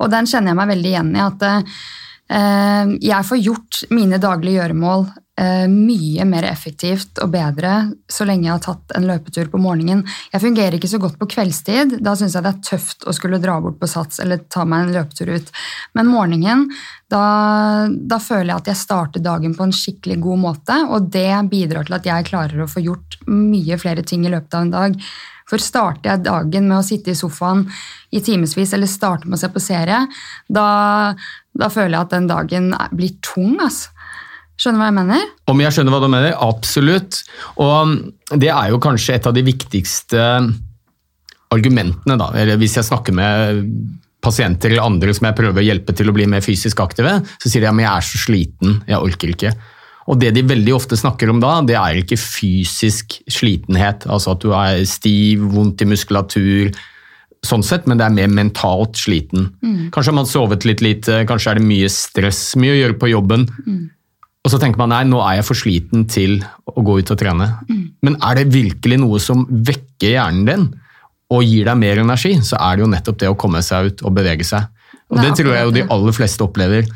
Og 0.00 0.12
den 0.12 0.28
kjenner 0.28 0.52
jeg 0.52 0.60
meg 0.60 0.72
veldig 0.74 0.92
igjen 0.92 1.14
i. 1.16 1.22
at 1.24 1.46
eh, 1.48 2.96
jeg 3.08 3.28
får 3.30 3.44
gjort 3.46 3.84
mine 3.96 4.20
daglige 4.20 4.60
gjøremål 4.60 5.08
eh, 5.08 5.25
mye 5.68 6.24
mer 6.24 6.46
effektivt 6.48 7.18
og 7.20 7.28
bedre 7.34 7.72
så 8.08 8.24
lenge 8.24 8.46
jeg 8.46 8.54
har 8.54 8.62
tatt 8.64 8.94
en 8.96 9.04
løpetur 9.04 9.50
på 9.52 9.60
morgenen. 9.60 10.00
Jeg 10.32 10.40
fungerer 10.40 10.78
ikke 10.78 10.88
så 10.88 11.00
godt 11.02 11.18
på 11.20 11.28
kveldstid. 11.34 11.98
Da 12.00 12.14
syns 12.16 12.38
jeg 12.38 12.46
det 12.46 12.54
er 12.54 12.62
tøft 12.64 13.04
å 13.04 13.12
skulle 13.12 13.40
dra 13.42 13.58
bort 13.60 13.76
på 13.80 13.90
Sats 13.90 14.22
eller 14.24 14.46
ta 14.48 14.64
meg 14.64 14.86
en 14.86 14.94
løpetur 14.96 15.34
ut. 15.36 15.52
Men 15.98 16.08
morgenen, 16.08 16.66
da, 17.12 17.22
da 17.92 18.20
føler 18.22 18.54
jeg 18.54 18.62
at 18.62 18.72
jeg 18.72 18.80
starter 18.86 19.24
dagen 19.24 19.54
på 19.58 19.66
en 19.66 19.76
skikkelig 19.76 20.18
god 20.24 20.42
måte, 20.46 20.80
og 20.88 21.12
det 21.12 21.30
bidrar 21.52 21.86
til 21.86 21.98
at 21.98 22.08
jeg 22.08 22.28
klarer 22.32 22.64
å 22.64 22.70
få 22.70 22.84
gjort 22.86 23.20
mye 23.28 23.76
flere 23.80 24.06
ting 24.08 24.24
i 24.24 24.32
løpet 24.32 24.56
av 24.56 24.64
en 24.64 24.76
dag. 24.78 25.00
For 25.46 25.62
starter 25.62 26.10
jeg 26.10 26.24
dagen 26.26 26.66
med 26.66 26.80
å 26.80 26.86
sitte 26.86 27.12
i 27.12 27.18
sofaen 27.18 27.66
i 28.10 28.22
timevis 28.24 28.72
eller 28.74 28.90
starte 28.90 29.28
med 29.28 29.38
å 29.38 29.42
se 29.44 29.50
på 29.52 29.62
serie, 29.62 30.00
da, 30.48 30.68
da 31.54 31.68
føler 31.70 31.94
jeg 31.94 32.06
at 32.06 32.16
den 32.16 32.30
dagen 32.30 32.72
blir 32.96 33.14
tung. 33.22 33.54
Altså. 33.60 33.92
Skjønner 34.56 34.80
hva 34.80 34.88
jeg 34.88 34.96
mener? 34.96 35.26
Om 35.52 35.60
jeg 35.60 35.76
skjønner 35.76 35.92
hva 35.92 36.00
du 36.00 36.08
mener? 36.12 36.34
Absolutt. 36.46 37.20
Og 37.60 37.92
det 38.40 38.48
er 38.52 38.72
jo 38.72 38.80
kanskje 38.82 39.18
et 39.18 39.28
av 39.28 39.36
de 39.36 39.44
viktigste 39.44 40.26
argumentene, 41.52 42.16
da. 42.18 42.30
Eller 42.40 42.58
hvis 42.60 42.78
jeg 42.78 42.88
snakker 42.88 43.14
med 43.16 43.62
pasienter 44.24 44.72
eller 44.72 44.88
andre 44.88 45.12
som 45.14 45.28
jeg 45.28 45.38
prøver 45.38 45.62
å 45.62 45.66
hjelpe 45.66 45.94
til 45.94 46.10
å 46.10 46.14
bli 46.16 46.26
mer 46.30 46.42
fysisk 46.42 46.80
aktive, 46.82 47.18
så 47.36 47.50
sier 47.52 47.62
de 47.62 47.70
at 47.70 47.82
jeg 47.84 47.90
er 47.92 48.06
så 48.08 48.20
sliten, 48.24 48.78
jeg 48.88 48.98
orker 49.10 49.32
ikke. 49.34 49.52
Og 50.06 50.20
det 50.22 50.32
de 50.36 50.42
veldig 50.46 50.74
ofte 50.74 50.98
snakker 50.98 51.30
om 51.30 51.40
da, 51.42 51.58
det 51.66 51.76
er 51.78 52.00
ikke 52.00 52.18
fysisk 52.18 53.18
slitenhet, 53.30 54.06
altså 54.10 54.34
at 54.34 54.44
du 54.44 54.52
er 54.54 54.84
stiv, 54.88 55.42
vondt 55.52 55.82
i 55.82 55.88
muskulatur, 55.90 56.70
sånn 57.46 57.64
sett, 57.66 57.86
men 57.86 57.98
det 58.00 58.06
er 58.06 58.14
mer 58.14 58.30
mentalt 58.32 58.98
sliten. 58.98 59.50
Kanskje 59.94 60.12
har 60.12 60.18
man 60.18 60.30
sovet 60.30 60.66
litt 60.66 60.82
lite, 60.82 61.24
kanskje 61.28 61.52
er 61.52 61.60
det 61.60 61.68
mye 61.68 61.90
stress, 61.92 62.40
mye 62.58 62.74
å 62.74 62.80
gjøre 62.80 62.98
på 63.02 63.10
jobben. 63.12 63.46
Og 64.46 64.52
så 64.52 64.60
tenker 64.62 64.78
man 64.78 64.92
nei, 64.94 65.02
nå 65.10 65.18
er 65.26 65.40
jeg 65.40 65.46
for 65.48 65.58
sliten 65.58 66.04
til 66.06 66.38
å 66.70 66.82
gå 66.86 67.00
ut 67.02 67.10
og 67.10 67.18
trene. 67.18 67.48
Men 68.06 68.14
er 68.22 68.38
det 68.38 68.52
virkelig 68.54 69.00
noe 69.02 69.18
som 69.22 69.42
vekker 69.50 70.12
hjernen 70.12 70.46
din 70.46 70.66
og 71.34 71.42
gir 71.42 71.66
deg 71.66 71.78
mer 71.80 71.98
energi, 71.98 72.36
så 72.46 72.54
er 72.62 72.76
det 72.76 72.84
jo 72.84 72.90
nettopp 72.92 73.16
det 73.18 73.30
å 73.32 73.38
komme 73.38 73.58
seg 73.66 73.88
ut 73.88 74.04
og 74.06 74.14
bevege 74.14 74.46
seg. 74.46 74.68
Og 75.10 75.18
Det 75.18 75.24
det 75.24 75.38
tror 75.40 75.54
jeg 75.54 75.66
jo 75.66 75.72
de 75.74 75.82
aller 75.96 76.14
fleste 76.14 76.44
opplever. 76.46 76.86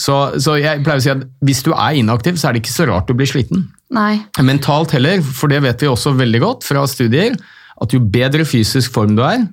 Så, 0.00 0.16
så 0.40 0.56
jeg 0.60 0.82
pleier 0.84 1.00
å 1.00 1.04
si 1.04 1.12
at 1.12 1.24
hvis 1.44 1.62
du 1.64 1.70
er 1.72 1.96
inaktiv, 1.96 2.36
så 2.36 2.48
er 2.48 2.56
det 2.56 2.62
ikke 2.62 2.74
så 2.74 2.88
rart 2.88 3.08
du 3.08 3.16
blir 3.16 3.28
sliten. 3.28 3.64
Nei. 3.92 4.20
Mentalt 4.44 4.92
heller, 4.96 5.24
for 5.24 5.48
det 5.52 5.62
vet 5.64 5.84
vi 5.84 5.88
også 5.88 6.12
veldig 6.16 6.42
godt 6.44 6.68
fra 6.68 6.84
studier, 6.88 7.36
at 7.80 7.94
jo 7.94 8.02
bedre 8.04 8.44
fysisk 8.48 8.92
form 8.92 9.16
du 9.16 9.24
er, 9.24 9.46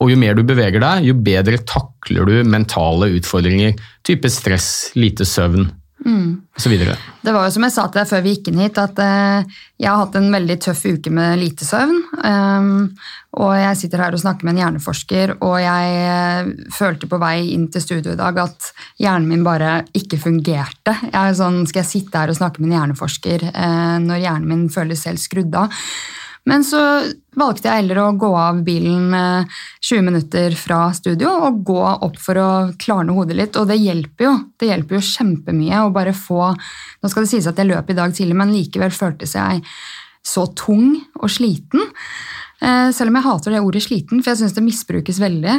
og 0.00 0.08
jo 0.08 0.16
mer 0.16 0.36
du 0.36 0.40
beveger 0.48 0.80
deg, 0.80 1.04
jo 1.10 1.16
bedre 1.20 1.60
takler 1.68 2.28
du 2.28 2.48
mentale 2.48 3.10
utfordringer. 3.18 3.76
Type 4.08 4.32
stress, 4.32 4.70
lite 4.96 5.28
søvn 5.28 5.68
osv. 6.56 6.74
Det 7.20 7.32
var 7.32 7.46
jo 7.46 7.52
som 7.54 7.64
jeg 7.66 7.74
sa 7.74 7.86
til 7.88 8.00
deg 8.00 8.08
før 8.08 8.22
vi 8.24 8.34
gikk 8.34 8.50
inn 8.50 8.60
hit, 8.62 8.78
at 8.80 9.00
eh, 9.04 9.56
jeg 9.80 9.88
har 9.90 10.00
hatt 10.00 10.16
en 10.18 10.30
veldig 10.32 10.56
tøff 10.64 10.84
uke 10.88 11.12
med 11.12 11.40
lite 11.40 11.66
søvn. 11.68 11.98
Um, 12.24 12.70
og 13.40 13.52
jeg 13.56 13.78
sitter 13.78 14.02
her 14.04 14.16
og 14.16 14.22
snakker 14.22 14.46
med 14.46 14.56
en 14.56 14.62
hjerneforsker, 14.64 15.34
og 15.46 15.56
jeg 15.62 15.98
eh, 16.04 16.52
følte 16.74 17.08
på 17.10 17.20
vei 17.22 17.50
inn 17.54 17.68
til 17.72 17.84
studio 17.84 18.14
i 18.14 18.20
dag 18.20 18.40
at 18.42 18.70
hjernen 19.00 19.28
min 19.30 19.44
bare 19.46 19.80
ikke 19.96 20.20
fungerte. 20.20 20.96
Jeg 21.10 21.20
er 21.20 21.36
sånn, 21.38 21.62
Skal 21.70 21.84
jeg 21.84 21.92
sitte 21.92 22.24
her 22.24 22.32
og 22.32 22.40
snakke 22.40 22.62
med 22.62 22.70
en 22.70 22.78
hjerneforsker 22.78 23.50
eh, 23.50 23.98
når 24.06 24.24
hjernen 24.24 24.48
min 24.50 24.66
føles 24.72 25.06
helt 25.08 25.22
skrudd 25.22 25.60
av? 25.60 25.82
Men 26.48 26.64
så 26.64 26.80
valgte 27.36 27.68
jeg 27.68 27.82
heller 27.82 28.00
å 28.02 28.12
gå 28.18 28.30
av 28.38 28.62
bilen 28.64 29.12
eh, 29.14 29.58
20 29.84 30.06
minutter 30.06 30.56
fra 30.58 30.86
studio 30.96 31.32
og 31.46 31.60
gå 31.68 31.80
opp 31.92 32.16
for 32.20 32.40
å 32.40 32.50
klarne 32.80 33.14
hodet 33.16 33.36
litt, 33.38 33.58
og 33.60 33.68
det 33.70 33.78
hjelper 33.80 34.26
jo. 34.26 34.34
Det 34.58 34.70
hjelper 34.70 34.98
jo 34.98 35.06
kjempemye 35.10 35.82
å 35.84 35.92
bare 35.94 36.14
få 36.16 36.50
Nå 36.50 37.08
skal 37.08 37.24
det 37.24 37.32
sies 37.32 37.48
at 37.48 37.60
jeg 37.60 37.70
løp 37.70 37.92
i 37.92 37.96
dag 37.96 38.14
tidlig, 38.16 38.36
men 38.36 38.54
likevel 38.54 38.92
føltes 38.92 39.36
jeg 39.36 39.62
så 40.26 40.44
tung 40.56 40.98
og 41.20 41.30
sliten. 41.32 41.84
Eh, 42.60 42.88
selv 42.92 43.12
om 43.12 43.20
jeg 43.20 43.26
hater 43.28 43.54
det 43.54 43.62
ordet 43.64 43.84
sliten, 43.86 44.20
for 44.20 44.32
jeg 44.32 44.42
syns 44.42 44.56
det 44.56 44.64
misbrukes 44.64 45.20
veldig. 45.22 45.54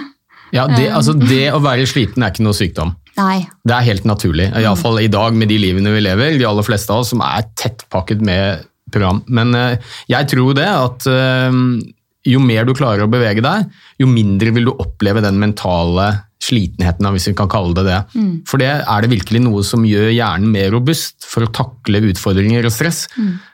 Ja, 0.52 0.68
det, 0.68 0.90
altså, 0.92 1.16
det 1.16 1.46
å 1.56 1.62
være 1.64 1.88
sliten 1.88 2.26
er 2.26 2.34
ikke 2.34 2.44
noe 2.44 2.58
sykdom. 2.58 2.92
Nei. 3.18 3.46
Det 3.68 3.76
er 3.76 3.88
helt 3.88 4.06
naturlig. 4.08 4.50
Iallfall 4.60 5.00
i 5.02 5.10
dag 5.12 5.36
med 5.38 5.50
de 5.52 5.58
livene 5.60 5.94
vi 5.96 6.04
lever, 6.04 6.36
de 6.40 6.48
aller 6.48 6.68
fleste 6.68 6.92
av 6.94 7.04
oss 7.04 7.12
som 7.14 7.24
er 7.26 7.48
tettpakket 7.60 8.24
med 8.24 8.68
program. 8.94 9.24
Men 9.28 9.56
eh, 9.58 9.94
jeg 10.12 10.30
tror 10.32 10.56
det 10.58 10.68
at 10.70 11.08
eh, 11.12 11.62
jo 12.32 12.42
mer 12.44 12.68
du 12.68 12.76
klarer 12.78 13.06
å 13.06 13.12
bevege 13.12 13.44
deg, 13.46 13.72
jo 14.02 14.10
mindre 14.10 14.54
vil 14.54 14.70
du 14.70 14.76
oppleve 14.76 15.24
den 15.24 15.40
mentale 15.42 16.12
slitenheten, 16.42 17.06
hvis 17.14 17.28
vi 17.30 17.36
kan 17.38 17.50
kalle 17.52 17.76
det 17.78 17.84
det. 17.86 17.98
For 18.50 18.62
det 18.62 18.70
er 18.74 19.04
det 19.04 19.12
virkelig 19.12 19.44
noe 19.46 19.62
som 19.66 19.84
gjør 19.86 20.10
hjernen 20.10 20.50
mer 20.54 20.72
robust 20.74 21.28
for 21.30 21.46
å 21.46 21.52
takle 21.54 22.02
utfordringer 22.10 22.66
og 22.66 22.74
stress. 22.74 23.04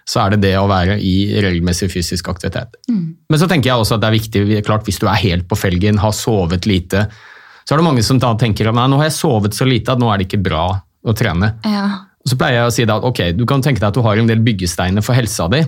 Så 0.07 0.21
er 0.23 0.33
det 0.33 0.45
det 0.45 0.53
å 0.55 0.69
være 0.71 0.95
i 1.03 1.15
regelmessig 1.43 1.89
fysisk 1.91 2.29
aktivitet. 2.31 2.79
Men 2.87 3.41
så 3.41 3.49
tenker 3.51 3.73
jeg 3.73 3.83
også 3.83 3.97
at 3.97 4.05
det 4.05 4.07
er 4.07 4.15
viktig, 4.15 4.45
klart 4.67 4.87
hvis 4.87 5.01
du 5.03 5.07
er 5.11 5.19
helt 5.19 5.49
på 5.51 5.59
felgen, 5.59 5.99
har 5.99 6.15
sovet 6.15 6.67
lite, 6.69 7.09
så 7.67 7.75
er 7.75 7.81
det 7.81 7.89
mange 7.89 8.07
som 8.07 8.19
da 8.23 8.31
tenker 8.39 8.69
at 8.69 8.79
nei, 8.79 8.87
nå 8.87 9.01
har 9.01 9.09
jeg 9.09 9.19
sovet 9.19 9.57
så 9.57 9.67
lite 9.67 9.91
at 9.91 9.99
nå 9.99 10.07
er 10.07 10.21
det 10.21 10.29
ikke 10.29 10.45
bra 10.47 10.69
å 10.79 11.15
trene. 11.17 11.57
Ja. 11.67 12.06
Og 12.27 12.33
så 12.33 12.35
pleier 12.35 12.57
jeg 12.59 12.67
å 12.67 12.73
si 12.75 12.83
at 12.83 13.05
ok, 13.07 13.21
du 13.39 13.45
kan 13.47 13.61
tenke 13.63 13.79
deg 13.79 13.87
at 13.87 13.95
du 13.95 14.03
har 14.03 14.19
en 14.19 14.27
del 14.27 14.41
byggesteiner 14.43 15.05
for 15.05 15.15
helsa 15.15 15.45
di. 15.47 15.61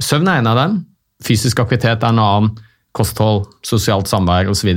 Søvn 0.00 0.30
er 0.32 0.40
en 0.40 0.48
av 0.48 0.56
dem, 0.56 0.78
fysisk 1.20 1.60
aktivitet 1.60 2.00
er 2.00 2.14
en 2.14 2.22
annen, 2.22 2.54
kosthold, 2.96 3.44
sosialt 3.66 4.08
samvær 4.08 4.48
osv. 4.48 4.70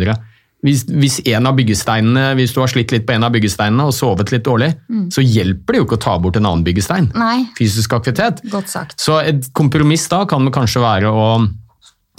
Hvis, 0.62 0.84
hvis 0.92 1.22
en 1.32 1.48
av 1.48 1.56
byggesteinene, 1.56 2.34
hvis 2.36 2.52
du 2.54 2.60
har 2.60 2.70
slitt 2.70 2.92
litt 2.92 3.08
på 3.08 3.16
en 3.16 3.24
av 3.24 3.32
byggesteinene 3.32 3.88
og 3.88 3.96
sovet 3.96 4.34
litt 4.36 4.44
dårlig, 4.44 4.74
så 5.16 5.24
hjelper 5.24 5.74
det 5.74 5.80
jo 5.80 5.88
ikke 5.88 5.98
å 6.02 6.04
ta 6.04 6.18
bort 6.20 6.36
en 6.38 6.50
annen 6.52 6.68
byggestein. 6.68 7.08
Nei, 7.16 7.48
Fysisk 7.58 7.96
aktivitet. 7.96 8.44
godt 8.52 8.70
sagt. 8.70 9.00
Så 9.00 9.22
et 9.24 9.48
kompromiss 9.58 10.10
da 10.12 10.26
kan 10.30 10.52
kanskje 10.52 10.84
være 10.84 11.10
å 11.16 11.32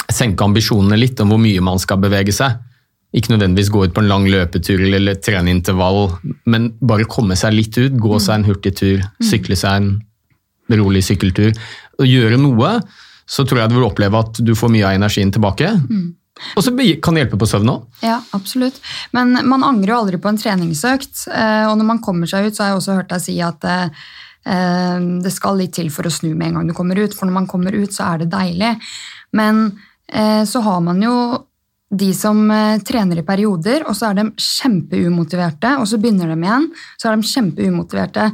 senke 0.08 0.48
ambisjonene 0.48 0.96
litt 0.98 1.20
om 1.20 1.28
hvor 1.28 1.38
mye 1.44 1.60
man 1.60 1.78
skal 1.78 2.00
bevege 2.00 2.32
seg. 2.32 2.56
Ikke 3.12 3.34
nødvendigvis 3.34 3.68
gå 3.72 3.84
ut 3.84 3.92
på 3.94 4.00
en 4.00 4.08
lang 4.08 4.24
løpetur 4.32 4.80
eller 4.88 5.18
trene 5.20 5.52
intervall, 5.52 6.14
men 6.48 6.70
bare 6.80 7.04
komme 7.04 7.36
seg 7.36 7.52
litt 7.52 7.76
ut. 7.76 7.92
Gå 8.00 8.18
seg 8.24 8.38
en 8.38 8.46
hurtig 8.48 8.72
tur, 8.78 9.02
sykle 9.20 9.56
seg 9.58 9.82
en 9.82 10.78
rolig 10.80 11.02
sykkeltur. 11.04 11.52
Og 12.00 12.08
gjøre 12.08 12.38
noe, 12.40 12.70
så 13.28 13.44
tror 13.44 13.60
jeg 13.62 13.70
du 13.72 13.76
vil 13.76 13.86
oppleve 13.90 14.18
at 14.24 14.40
du 14.40 14.54
får 14.56 14.72
mye 14.72 14.88
av 14.88 14.96
energien 14.96 15.32
tilbake. 15.34 15.68
Og 16.56 16.64
så 16.64 16.72
kan 17.04 17.14
det 17.14 17.26
hjelpe 17.26 17.38
på 17.38 17.46
søvn 17.46 17.68
òg. 17.70 17.84
Ja, 18.02 18.16
absolutt. 18.32 18.80
Men 19.12 19.36
man 19.46 19.62
angrer 19.62 19.92
jo 19.92 19.98
aldri 20.00 20.18
på 20.18 20.32
en 20.32 20.40
treningsøkt. 20.40 21.26
eh, 21.28 21.68
Og 21.68 21.76
når 21.78 21.84
man 21.92 22.00
kommer 22.02 22.26
seg 22.26 22.48
ut, 22.48 22.56
så 22.56 22.64
har 22.64 22.72
jeg 22.72 22.80
også 22.80 22.96
hørt 22.96 23.12
deg 23.12 23.20
si 23.20 23.36
at 23.44 23.64
eh, 23.68 24.02
eh, 24.48 24.98
det 25.22 25.32
skal 25.36 25.60
litt 25.60 25.76
til 25.76 25.90
for 25.92 26.08
å 26.08 26.10
snu 26.10 26.32
med 26.34 26.48
en 26.48 26.54
gang 26.54 26.72
du 26.72 26.74
kommer 26.74 26.96
ut. 26.98 27.14
For 27.14 27.28
når 27.28 27.36
man 27.36 27.46
kommer 27.46 27.76
ut, 27.76 27.92
så 27.92 28.14
er 28.14 28.24
det 28.24 28.32
deilig. 28.32 28.78
Men 29.36 29.66
så 30.12 30.60
har 30.60 30.80
man 30.84 30.98
jo 31.00 31.12
de 31.92 32.08
som 32.16 32.38
eh, 32.50 32.80
trener 32.86 33.20
i 33.20 33.26
perioder, 33.26 33.84
og 33.88 33.96
så 33.96 34.10
er 34.10 34.20
de 34.20 34.28
kjempeumotiverte, 34.40 35.76
og 35.78 35.88
så 35.88 36.00
begynner 36.00 36.32
de 36.32 36.38
igjen, 36.40 36.68
så 36.96 37.10
er 37.10 37.20
de 37.20 37.28
kjempeumotiverte. 37.28 38.30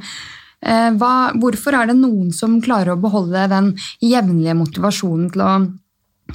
Eh, 0.62 0.88
Hva, 0.98 1.12
hvorfor 1.38 1.74
er 1.74 1.90
det 1.90 1.98
noen 1.98 2.30
som 2.34 2.60
klarer 2.62 2.94
å 2.94 3.02
beholde 3.02 3.48
den 3.50 3.72
jevnlige 4.04 4.56
motivasjonen 4.58 5.28
til 5.34 5.44
å 5.44 5.52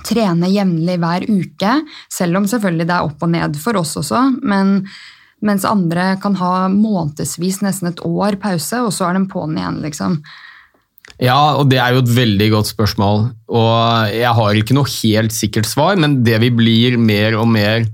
trene 0.04 0.50
jevnlig 0.50 1.00
hver 1.00 1.26
uke, 1.30 1.74
selv 2.12 2.42
om 2.42 2.48
selvfølgelig 2.50 2.88
det 2.90 2.96
er 2.96 3.10
opp 3.10 3.24
og 3.24 3.34
ned 3.36 3.60
for 3.62 3.78
oss 3.80 3.94
også, 4.02 4.24
men 4.42 4.80
mens 5.44 5.66
andre 5.68 6.14
kan 6.24 6.38
ha 6.40 6.70
månedsvis, 6.72 7.62
nesten 7.66 7.92
et 7.92 8.02
år 8.08 8.40
pause, 8.42 8.80
og 8.80 8.94
så 8.96 9.10
er 9.10 9.20
de 9.20 9.28
på'n 9.32 9.58
igjen, 9.60 9.82
liksom. 9.84 10.18
Ja, 11.22 11.56
og 11.60 11.70
det 11.70 11.80
er 11.82 11.94
jo 11.94 12.02
et 12.04 12.14
veldig 12.16 12.48
godt 12.56 12.72
spørsmål. 12.72 13.28
Og 13.54 14.14
jeg 14.14 14.32
har 14.40 14.60
ikke 14.60 14.78
noe 14.78 14.90
helt 14.90 15.36
sikkert 15.36 15.70
svar, 15.70 16.00
men 16.00 16.22
det 16.26 16.40
vi 16.42 16.50
blir 16.54 16.98
mer 16.98 17.38
og 17.40 17.50
mer 17.54 17.86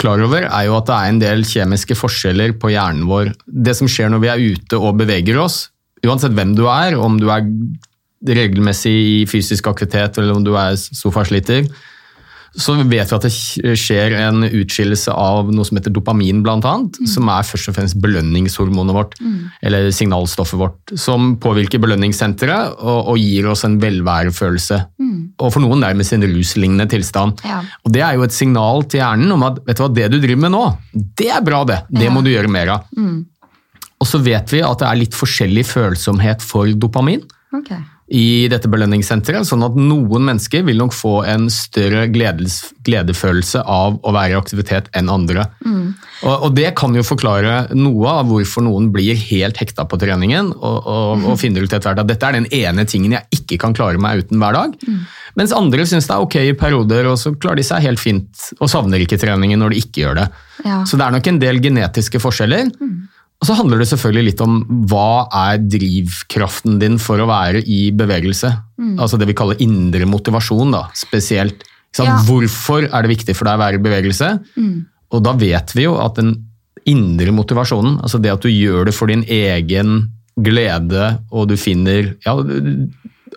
klar 0.00 0.20
over, 0.24 0.44
er 0.48 0.66
jo 0.68 0.76
at 0.76 0.88
det 0.88 0.96
er 0.96 1.10
en 1.10 1.20
del 1.22 1.44
kjemiske 1.48 1.96
forskjeller 1.96 2.56
på 2.60 2.72
hjernen 2.72 3.06
vår. 3.08 3.32
Det 3.46 3.76
som 3.78 3.88
skjer 3.90 4.10
når 4.12 4.22
vi 4.22 4.32
er 4.32 4.46
ute 4.56 4.80
og 4.80 4.96
beveger 5.00 5.40
oss, 5.40 5.66
uansett 6.06 6.34
hvem 6.36 6.54
du 6.56 6.66
er, 6.70 6.96
om 7.00 7.20
du 7.20 7.28
er 7.32 7.46
regelmessig 8.26 8.92
i 8.92 9.18
fysisk 9.28 9.68
aktivitet 9.70 10.18
eller 10.18 10.36
om 10.36 10.44
du 10.44 10.54
er 10.58 10.76
sofasliter, 10.76 11.68
så 12.56 12.74
vet 12.78 12.88
vi 12.90 13.16
at 13.16 13.24
det 13.26 13.30
skjer 13.76 14.14
en 14.16 14.42
utskillelse 14.48 15.12
av 15.12 15.50
noe 15.52 15.64
som 15.68 15.76
heter 15.76 15.92
dopamin, 15.92 16.42
blant 16.44 16.64
annet, 16.64 16.96
som 17.08 17.28
er 17.28 17.44
først 17.44 17.68
og 17.68 17.76
fremst 17.76 17.98
belønningshormonet 18.00 18.96
vårt, 18.96 19.14
eller 19.62 19.90
signalstoffet 19.92 20.58
vårt, 20.60 20.94
som 20.98 21.34
påvirker 21.42 21.82
belønningssenteret 21.84 22.78
og, 22.80 23.12
og 23.12 23.18
gir 23.20 23.50
oss 23.52 23.64
en 23.68 23.76
velværefølelse. 23.82 24.80
Og 25.36 25.52
for 25.52 25.60
noen 25.60 25.82
nærmest 25.84 26.14
en 26.16 26.24
ruslignende 26.24 26.88
tilstand. 26.88 27.42
Ja. 27.44 27.60
Og 27.84 27.92
Det 27.92 28.00
er 28.02 28.16
jo 28.16 28.24
et 28.24 28.32
signal 28.32 28.84
til 28.88 29.02
hjernen 29.02 29.32
om 29.36 29.42
at 29.50 29.60
vet 29.66 29.76
du 29.76 29.84
hva, 29.84 29.92
det 29.92 30.10
du 30.14 30.18
driver 30.22 30.40
med 30.46 30.54
nå, 30.56 30.64
det 31.20 31.28
er 31.36 31.44
bra, 31.44 31.62
det. 31.68 31.82
Det 31.92 32.08
Ja. 32.08 32.10
må 32.14 32.22
du 32.24 32.30
gjøre 32.32 32.48
mer 32.48 32.68
av. 32.78 32.88
Og 34.00 34.06
så 34.08 34.18
vet 34.20 34.50
vi 34.52 34.62
at 34.64 34.78
det 34.80 34.88
er 34.88 34.96
litt 35.04 35.14
forskjellig 35.16 35.64
følsomhet 35.68 36.42
for 36.44 36.66
dopamin 36.72 37.22
Ok. 37.54 37.70
I 38.06 38.46
dette 38.46 38.70
belønningssenteret, 38.70 39.48
sånn 39.48 39.64
at 39.66 39.74
noen 39.74 40.28
mennesker 40.28 40.62
vil 40.66 40.78
nok 40.78 40.92
få 40.94 41.24
en 41.26 41.48
større 41.50 42.04
gledes, 42.14 42.60
gledefølelse 42.86 43.64
av 43.66 43.96
å 43.98 44.12
være 44.14 44.36
i 44.36 44.38
aktivitet 44.38 44.86
enn 44.94 45.10
andre. 45.10 45.48
Og, 46.22 46.46
og 46.46 46.54
det 46.54 46.70
kan 46.78 46.94
jo 46.94 47.02
forklare 47.06 47.74
noe 47.74 48.12
av 48.20 48.30
hvorfor 48.30 48.62
noen 48.62 48.92
blir 48.94 49.18
helt 49.26 49.58
hekta 49.58 49.88
på 49.90 49.98
treningen 49.98 50.52
og, 50.54 50.78
og, 50.86 51.26
og 51.32 51.40
finner 51.40 51.66
ut 51.66 51.72
etter 51.72 51.88
hvert 51.88 52.04
at 52.04 52.12
dette 52.12 52.30
er 52.30 52.38
den 52.38 52.46
ene 52.54 52.86
tingen 52.86 53.16
jeg 53.16 53.40
ikke 53.40 53.58
kan 53.64 53.74
klare 53.74 53.98
meg 53.98 54.22
uten 54.22 54.38
hver 54.38 54.54
dag. 54.54 54.78
Mens 55.36 55.52
andre 55.52 55.84
syns 55.90 56.06
det 56.06 56.14
er 56.14 56.22
ok 56.22 56.38
i 56.44 56.54
perioder, 56.56 57.10
og 57.10 57.18
så 57.20 57.34
klarer 57.34 57.58
de 57.58 57.66
seg 57.66 57.84
helt 57.84 58.00
fint 58.00 58.46
og 58.60 58.70
savner 58.70 59.02
ikke 59.02 59.18
treningen 59.20 59.60
når 59.60 59.74
de 59.74 59.82
ikke 59.82 60.04
gjør 60.04 60.22
det. 60.22 60.30
Ja. 60.62 60.78
Så 60.86 60.94
det 60.96 61.08
er 61.08 61.18
nok 61.18 61.26
en 61.34 61.42
del 61.42 61.58
genetiske 61.64 62.22
forskjeller. 62.22 62.70
Og 63.36 63.48
så 63.48 63.56
handler 63.58 63.82
det 63.82 63.88
selvfølgelig 63.90 64.30
litt 64.30 64.42
om 64.44 64.58
hva 64.88 65.26
er 65.44 65.60
drivkraften 65.60 66.78
din 66.80 66.96
for 67.02 67.20
å 67.20 67.28
være 67.28 67.60
i 67.68 67.90
bevegelse. 67.92 68.50
Altså 68.96 69.18
det 69.20 69.28
vi 69.28 69.36
kaller 69.36 69.60
indre 69.62 70.08
motivasjon, 70.08 70.72
da, 70.72 70.86
spesielt. 70.96 71.66
Ja. 72.00 72.18
Hvorfor 72.26 72.88
er 72.88 73.04
det 73.04 73.12
viktig 73.12 73.36
for 73.36 73.48
deg 73.48 73.56
å 73.56 73.62
være 73.62 73.78
i 73.78 73.84
bevegelse? 73.84 74.30
Og 75.12 75.22
da 75.24 75.36
vet 75.38 75.72
vi 75.76 75.84
jo 75.86 75.96
at 76.00 76.18
den 76.18 76.34
indre 76.86 77.32
motivasjonen, 77.34 77.98
altså 78.04 78.20
det 78.22 78.32
at 78.32 78.44
du 78.44 78.50
gjør 78.52 78.88
det 78.88 78.94
for 78.96 79.10
din 79.10 79.24
egen 79.28 80.12
glede, 80.36 81.16
og 81.32 81.48
du 81.50 81.56
finner 81.60 82.14
ja, 82.24 82.34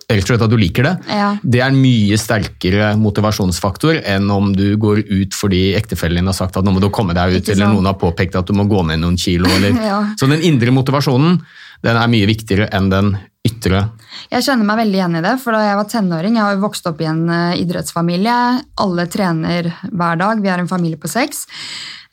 rett 0.09 0.23
og 0.25 0.31
slett 0.31 0.41
at 0.41 0.49
du 0.49 0.57
liker 0.57 0.83
det, 0.87 0.93
Ja. 1.07 1.37
det 1.43 1.61
er 1.61 1.67
en 1.69 1.77
mye 1.81 2.17
sterkere 2.17 2.95
motivasjonsfaktor 2.97 4.01
enn 4.03 4.29
om 4.33 4.51
du 4.55 4.75
går 4.77 5.03
ut 5.05 5.35
fordi 5.37 5.75
ektefellen 5.77 6.23
din 6.23 6.31
har 6.31 6.33
sagt 6.37 6.57
at 6.57 6.65
nå 6.65 6.73
må 6.73 6.81
du 6.81 6.89
komme 6.89 7.13
deg 7.13 7.37
ut, 7.37 7.49
eller 7.49 7.69
noen 7.69 7.85
har 7.85 7.93
påpekt 7.99 8.35
at 8.35 8.47
du 8.49 8.53
må 8.57 8.65
gå 8.69 8.81
ned 8.87 8.99
noen 9.03 9.17
kilo. 9.17 9.49
Eller. 9.59 9.77
Ja. 9.89 9.99
Så 10.19 10.27
den 10.29 10.41
indre 10.41 10.71
motivasjonen 10.73 11.39
den 11.85 11.95
er 11.95 12.09
mye 12.11 12.27
viktigere 12.27 12.67
enn 12.75 12.89
den 12.91 13.13
ytre. 13.47 13.85
Jeg 14.33 14.43
kjenner 14.45 14.67
meg 14.67 14.81
veldig 14.81 14.99
igjen 14.99 15.19
i 15.19 15.23
det, 15.23 15.35
for 15.39 15.55
da 15.55 15.61
jeg 15.63 15.77
var 15.79 15.87
tenåring, 15.91 16.35
jeg 16.35 16.43
har 16.45 16.57
jo 16.57 16.65
vokst 16.65 16.89
opp 16.89 16.99
i 16.99 17.07
en 17.07 17.23
eh, 17.31 17.61
idrettsfamilie, 17.61 18.39
alle 18.83 19.07
trener 19.11 19.71
hver 19.87 20.19
dag, 20.19 20.43
vi 20.43 20.51
er 20.51 20.63
en 20.63 20.71
familie 20.71 20.99
på 20.99 21.11
seks. 21.11 21.45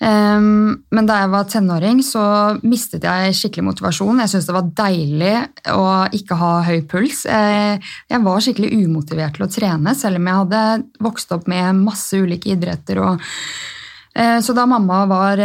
Ehm, 0.06 0.76
men 0.92 1.08
da 1.08 1.22
jeg 1.22 1.32
var 1.32 1.48
tenåring, 1.50 2.02
så 2.04 2.22
mistet 2.62 3.06
jeg 3.08 3.36
skikkelig 3.38 3.64
motivasjon. 3.70 4.20
Jeg 4.22 4.32
syntes 4.32 4.50
det 4.50 4.56
var 4.58 4.72
deilig 4.84 5.34
å 5.72 5.86
ikke 6.18 6.36
ha 6.38 6.50
høy 6.66 6.82
puls. 6.90 7.24
Eh, 7.26 7.80
Jeg 8.12 8.22
var 8.22 8.44
skikkelig 8.44 8.84
umotivert 8.84 9.38
til 9.38 9.46
å 9.46 9.50
trene, 9.50 9.96
selv 9.96 10.20
om 10.20 10.28
jeg 10.28 10.42
hadde 10.42 10.66
vokst 11.02 11.32
opp 11.32 11.48
med 11.50 11.80
masse 11.80 12.14
ulike 12.14 12.52
idretter. 12.54 13.02
og 13.02 13.24
Eh, 14.16 14.40
Så 14.40 14.54
da 14.54 14.64
mamma 14.64 15.04
var 15.04 15.36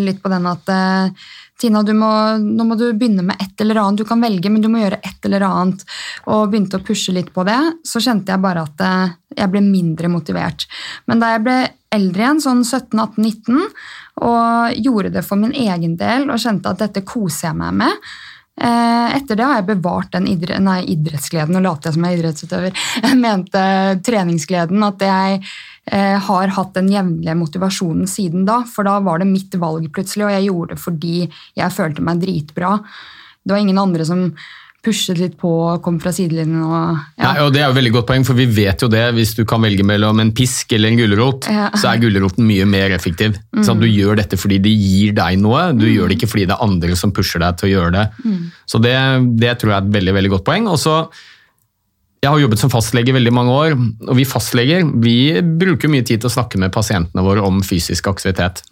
litt 0.00 0.22
på 0.22 0.30
den 0.32 0.46
at 0.46 0.64
Tina, 1.60 1.80
må, 1.96 2.10
nå 2.42 2.64
må 2.68 2.76
du 2.76 2.90
begynne 2.92 3.24
med 3.24 3.40
et 3.40 3.64
eller 3.64 3.80
annet. 3.80 4.02
Du 4.02 4.08
kan 4.08 4.20
velge, 4.20 4.50
men 4.52 4.60
du 4.60 4.68
må 4.68 4.82
gjøre 4.82 5.00
et 5.00 5.28
eller 5.28 5.46
annet. 5.46 5.86
Og 6.28 6.50
begynte 6.52 6.80
å 6.80 6.84
pushe 6.84 7.14
litt 7.16 7.32
på 7.32 7.46
det. 7.48 7.58
Så 7.86 8.02
kjente 8.04 8.34
jeg 8.34 8.44
bare 8.44 8.66
at 8.66 8.84
eh, 8.84 9.16
jeg 9.40 9.52
ble 9.54 9.64
mindre 9.64 10.10
motivert. 10.12 10.66
Men 11.08 11.22
da 11.22 11.32
jeg 11.32 11.44
ble 11.46 11.58
eldre 11.96 12.26
igjen, 12.26 12.42
sånn 12.44 12.62
17-18-19, 12.66 13.66
og 14.26 14.80
gjorde 14.84 15.14
det 15.16 15.24
for 15.24 15.40
min 15.40 15.54
egen 15.56 15.96
del 16.00 16.28
og 16.28 16.40
kjente 16.40 16.72
at 16.72 16.82
dette 16.82 17.04
koser 17.08 17.50
jeg 17.50 17.58
meg 17.60 17.76
med, 17.80 18.06
Etter 18.56 19.36
det 19.36 19.44
har 19.44 19.58
jeg 19.58 19.68
bevart 19.68 20.14
den 20.14 20.26
idre 20.32 20.56
nei, 20.62 20.78
idrettsgleden. 20.94 21.56
Nå 21.56 21.60
later 21.64 21.90
jeg 21.90 21.96
som 21.96 22.06
jeg 22.06 22.14
er 22.14 22.20
idrettsutøver. 22.22 22.84
Jeg 23.06 23.18
mente 23.20 23.62
treningsgleden. 24.06 24.84
At 24.86 25.02
jeg 25.04 25.40
eh, 25.92 26.16
har 26.28 26.54
hatt 26.56 26.72
den 26.78 26.88
jevnlige 26.92 27.36
motivasjonen 27.36 28.08
siden 28.10 28.46
da. 28.48 28.62
For 28.70 28.88
da 28.88 28.96
var 29.04 29.20
det 29.20 29.28
mitt 29.28 29.54
valg 29.60 29.90
plutselig, 29.92 30.28
og 30.28 30.34
jeg 30.36 30.48
gjorde 30.48 30.74
det 30.74 30.82
fordi 30.82 31.16
jeg 31.60 31.76
følte 31.76 32.04
meg 32.06 32.22
dritbra. 32.24 32.72
Det 33.44 33.54
var 33.54 33.62
ingen 33.62 33.82
andre 33.82 34.08
som 34.08 34.24
pushet 34.86 35.18
litt 35.20 35.34
på 35.40 35.50
og 35.50 35.82
kom 35.84 35.98
fra 36.02 36.12
sidelinjen 36.14 36.62
og 36.62 36.78
ja. 37.18 37.26
Nei, 37.26 37.34
og 37.44 37.52
Det 37.54 37.60
er 37.64 37.68
jo 37.68 37.76
veldig 37.80 37.92
godt 37.98 38.08
poeng, 38.12 38.24
for 38.28 38.38
vi 38.38 38.46
vet 38.46 38.82
jo 38.86 38.88
det. 38.92 39.02
Hvis 39.18 39.34
du 39.36 39.42
kan 39.48 39.60
velge 39.66 39.84
mellom 39.86 40.22
en 40.22 40.32
pisk 40.36 40.72
eller 40.78 40.92
en 40.94 41.00
gulrot, 41.02 41.50
Ja. 41.50 41.68
så 41.74 41.90
er 41.92 42.00
gulroten 42.06 42.46
mye 42.46 42.64
mer 42.70 42.94
effektiv. 42.96 43.36
Så 43.66 43.74
Du 43.76 43.86
gjør 43.90 44.16
dette 44.22 44.38
fordi 44.38 44.60
det 44.62 44.72
gir 44.72 45.12
deg 45.18 45.38
noe, 45.42 45.72
du 45.76 45.86
gjør 45.90 46.08
det 46.08 46.16
ikke 46.20 46.30
fordi 46.30 46.46
det 46.46 46.54
er 46.56 46.64
andre 46.64 46.96
som 46.96 47.12
pusher 47.12 47.42
deg 47.42 47.58
til 47.58 47.68
å 47.68 47.72
gjøre 47.76 47.92
det. 47.98 48.06
Så 48.66 48.80
det, 48.80 48.94
det 49.42 49.58
tror 49.58 49.72
jeg 49.74 49.78
er 49.82 49.86
et 49.88 49.96
veldig, 50.00 50.14
veldig 50.20 50.30
godt 50.38 50.44
poeng. 50.46 50.68
Og 50.72 50.78
så 50.80 51.00
jeg 52.24 52.32
har 52.32 52.40
jobbet 52.40 52.58
som 52.58 52.70
fastlege 52.72 53.12
i 53.12 53.14
veldig 53.14 53.32
mange 53.36 53.52
år, 53.54 53.74
og 54.08 54.16
vi 54.18 54.24
fastleger 54.26 54.86
vi 55.04 55.12
bruker 55.60 55.90
mye 55.92 56.02
tid 56.02 56.22
til 56.24 56.30
å 56.30 56.32
snakke 56.32 56.58
med 56.58 56.72
pasientene 56.74 57.22
våre 57.22 57.44
om 57.44 57.60
fysisk 57.62 58.08
aktivitet. 58.10 58.62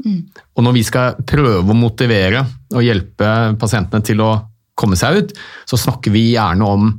Og 0.56 0.64
når 0.64 0.74
vi 0.78 0.82
skal 0.88 1.14
prøve 1.28 1.60
å 1.70 1.76
motivere 1.76 2.40
og 2.74 2.82
hjelpe 2.82 3.28
pasientene 3.60 4.02
til 4.02 4.24
å 4.24 4.32
komme 4.78 4.98
seg 4.98 5.20
ut, 5.20 5.34
så 5.70 5.78
snakker 5.80 6.14
vi 6.14 6.32
gjerne 6.34 6.66
om 6.66 6.92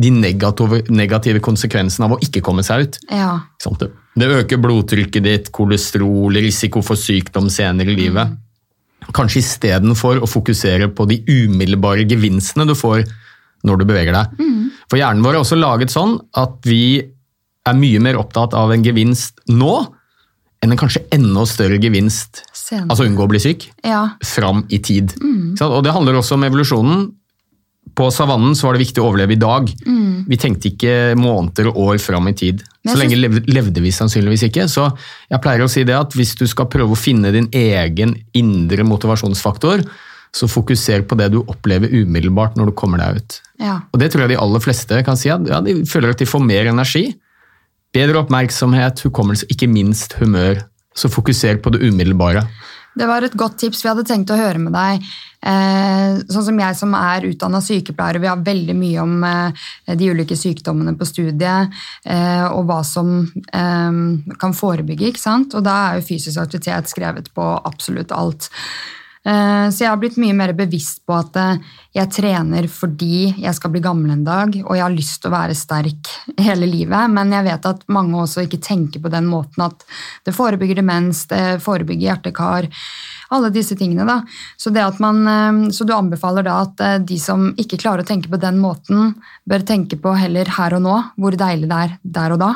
de 0.00 0.10
negative, 0.10 0.82
negative 0.90 1.42
konsekvensene 1.44 2.08
av 2.08 2.16
å 2.16 2.22
ikke 2.24 2.42
komme 2.44 2.64
seg 2.66 2.86
ut. 2.86 2.98
ja. 3.10 3.36
Sant? 3.62 3.84
Det 4.14 4.28
øker 4.30 4.60
blodtrykket 4.62 5.24
ditt, 5.24 5.48
kolesterol, 5.50 6.36
risiko 6.38 6.84
for 6.86 6.94
sykdom 6.94 7.48
senere 7.50 7.90
i 7.90 7.96
livet. 7.98 8.36
Kanskje 9.14 9.40
istedenfor 9.40 10.20
å 10.22 10.28
fokusere 10.30 10.86
på 10.94 11.06
de 11.10 11.16
umiddelbare 11.26 12.06
gevinstene 12.06 12.66
du 12.68 12.76
får 12.78 13.02
når 13.66 13.80
du 13.80 13.84
beveger 13.88 14.14
deg. 14.14 14.44
For 14.86 15.00
hjernen 15.00 15.24
vår 15.24 15.34
er 15.34 15.40
også 15.42 15.58
laget 15.58 15.90
sånn 15.90 16.14
at 16.38 16.60
vi 16.68 17.02
er 17.64 17.78
mye 17.80 18.00
mer 18.06 18.20
opptatt 18.20 18.54
av 18.54 18.70
en 18.70 18.84
gevinst 18.86 19.42
nå 19.50 19.74
en 20.72 20.80
kanskje 20.80 21.04
enda 21.14 21.44
større 21.48 21.80
gevinst, 21.82 22.44
Senere. 22.54 22.88
altså 22.90 23.06
unngå 23.08 23.26
å 23.26 23.30
bli 23.30 23.42
syk, 23.42 23.68
ja. 23.84 24.06
fram 24.24 24.64
i 24.72 24.80
tid. 24.84 25.12
Mm. 25.20 25.54
Og 25.60 25.82
det 25.84 25.92
handler 25.94 26.18
også 26.20 26.38
om 26.38 26.46
evolusjonen. 26.48 27.04
På 27.94 28.08
savannen 28.10 28.56
så 28.58 28.66
var 28.66 28.74
det 28.74 28.86
viktig 28.86 29.02
å 29.02 29.10
overleve 29.10 29.36
i 29.36 29.38
dag. 29.38 29.68
Vi 30.26 30.38
tenkte 30.40 30.70
ikke 30.70 30.94
måneder 31.20 31.68
og 31.70 31.76
år 31.84 31.98
fram 32.02 32.26
i 32.30 32.34
tid. 32.34 32.62
Så 32.88 32.96
lenge 32.98 33.18
levde 33.20 33.82
vi 33.84 33.92
sannsynligvis 33.94 34.46
ikke. 34.48 34.66
Så 34.72 34.86
jeg 35.30 35.42
pleier 35.44 35.64
å 35.64 35.70
si 35.70 35.84
det 35.86 35.94
at 35.96 36.16
hvis 36.16 36.34
du 36.40 36.46
skal 36.50 36.66
prøve 36.72 36.96
å 36.96 36.98
finne 36.98 37.32
din 37.34 37.46
egen 37.54 38.16
indre 38.36 38.86
motivasjonsfaktor, 38.88 39.84
så 40.34 40.48
fokuser 40.50 41.04
på 41.06 41.18
det 41.20 41.30
du 41.30 41.42
opplever 41.44 41.92
umiddelbart 41.92 42.56
når 42.58 42.72
du 42.72 42.76
kommer 42.78 42.98
deg 42.98 43.20
ut. 43.20 43.36
ja. 43.62 43.76
Og 43.92 44.00
det 44.02 44.10
tror 44.10 44.24
jeg 44.24 44.34
de 44.34 44.40
aller 44.42 44.64
fleste 44.64 44.98
kan 45.06 45.18
si, 45.20 45.30
at 45.30 45.44
ja, 45.46 45.60
de 45.62 45.76
føler 45.86 46.10
at 46.10 46.18
de 46.18 46.26
får 46.26 46.42
mer 46.42 46.72
energi, 46.72 47.12
bedre 47.94 48.20
oppmerksomhet, 48.24 49.04
hukommelse, 49.06 49.48
ikke 49.52 49.70
minst 49.70 50.18
humør. 50.20 50.64
Så 50.94 51.10
fokuser 51.10 51.58
på 51.62 51.72
det 51.74 51.82
umiddelbare. 51.82 52.44
Det 52.94 53.06
var 53.10 53.24
et 53.26 53.34
godt 53.34 53.56
tips 53.58 53.80
vi 53.82 53.90
hadde 53.90 54.04
tenkt 54.06 54.30
å 54.30 54.38
høre 54.38 54.60
med 54.62 54.74
deg. 54.74 55.06
Eh, 55.44 56.20
sånn 56.30 56.46
som 56.46 56.60
jeg 56.62 56.76
som 56.78 56.94
er 56.96 57.26
utdanna 57.26 57.58
sykepleier, 57.64 58.20
vi 58.22 58.30
har 58.30 58.44
veldig 58.46 58.76
mye 58.78 59.02
om 59.02 59.16
eh, 59.26 59.64
de 59.98 60.10
ulike 60.14 60.38
sykdommene 60.38 60.94
på 60.96 61.08
studiet, 61.08 61.74
eh, 62.06 62.44
og 62.46 62.68
hva 62.70 62.80
som 62.86 63.16
kan 63.50 64.54
forebygge, 64.56 65.10
ikke 65.10 65.20
sant? 65.20 65.56
Og 65.58 65.66
da 65.66 65.74
er 65.88 65.98
jo 65.98 66.06
fysisk 66.06 66.40
aktivitet 66.40 66.90
skrevet 66.90 67.32
på 67.34 67.48
absolutt 67.66 68.14
alt. 68.14 68.48
Eh, 69.24 69.68
Så 69.72 69.84
jeg 69.84 69.88
har 69.88 69.96
blitt 70.00 70.18
mye 70.20 70.36
mer 70.36 70.52
bevisst 70.56 71.00
på 71.08 71.14
at 71.16 71.36
eh, 71.40 71.62
jeg 71.96 72.10
trener 72.12 72.66
fordi 72.68 73.32
jeg 73.40 73.56
skal 73.56 73.72
bli 73.72 73.80
gammel 73.84 74.12
en 74.12 74.24
dag, 74.26 74.52
og 74.60 74.76
jeg 74.76 74.84
har 74.84 74.92
lyst 74.92 75.22
til 75.22 75.30
å 75.30 75.36
være 75.36 75.56
sterk 75.56 76.10
hele 76.46 76.68
livet, 76.68 77.08
men 77.10 77.32
jeg 77.32 77.46
vet 77.48 77.68
at 77.70 77.86
mange 77.88 78.20
også 78.20 78.44
ikke 78.44 78.60
tenker 78.64 79.00
på 79.00 79.12
den 79.12 79.28
måten 79.30 79.64
at 79.64 79.86
det 80.26 80.36
forebygger 80.36 80.82
demens, 80.82 81.24
det 81.30 81.62
forebygger 81.64 82.10
hjertekar, 82.10 82.68
alle 83.34 83.50
disse 83.50 83.74
tingene. 83.80 84.04
da. 84.04 84.20
Så, 84.60 84.70
man, 85.00 85.24
eh, 85.26 85.72
så 85.72 85.88
du 85.88 85.94
anbefaler 85.96 86.44
da 86.44 86.60
at 86.66 86.84
de 87.08 87.18
som 87.18 87.48
ikke 87.56 87.80
klarer 87.80 88.04
å 88.04 88.10
tenke 88.12 88.28
på 88.28 88.40
den 88.40 88.60
måten, 88.60 89.14
bør 89.48 89.64
tenke 89.64 89.96
på 89.96 90.12
heller 90.20 90.52
her 90.58 90.76
og 90.76 90.84
nå, 90.84 91.00
hvor 91.16 91.32
deilig 91.32 91.72
det 91.72 91.82
er 91.86 91.98
der 92.04 92.36
og 92.36 92.44
da? 92.44 92.52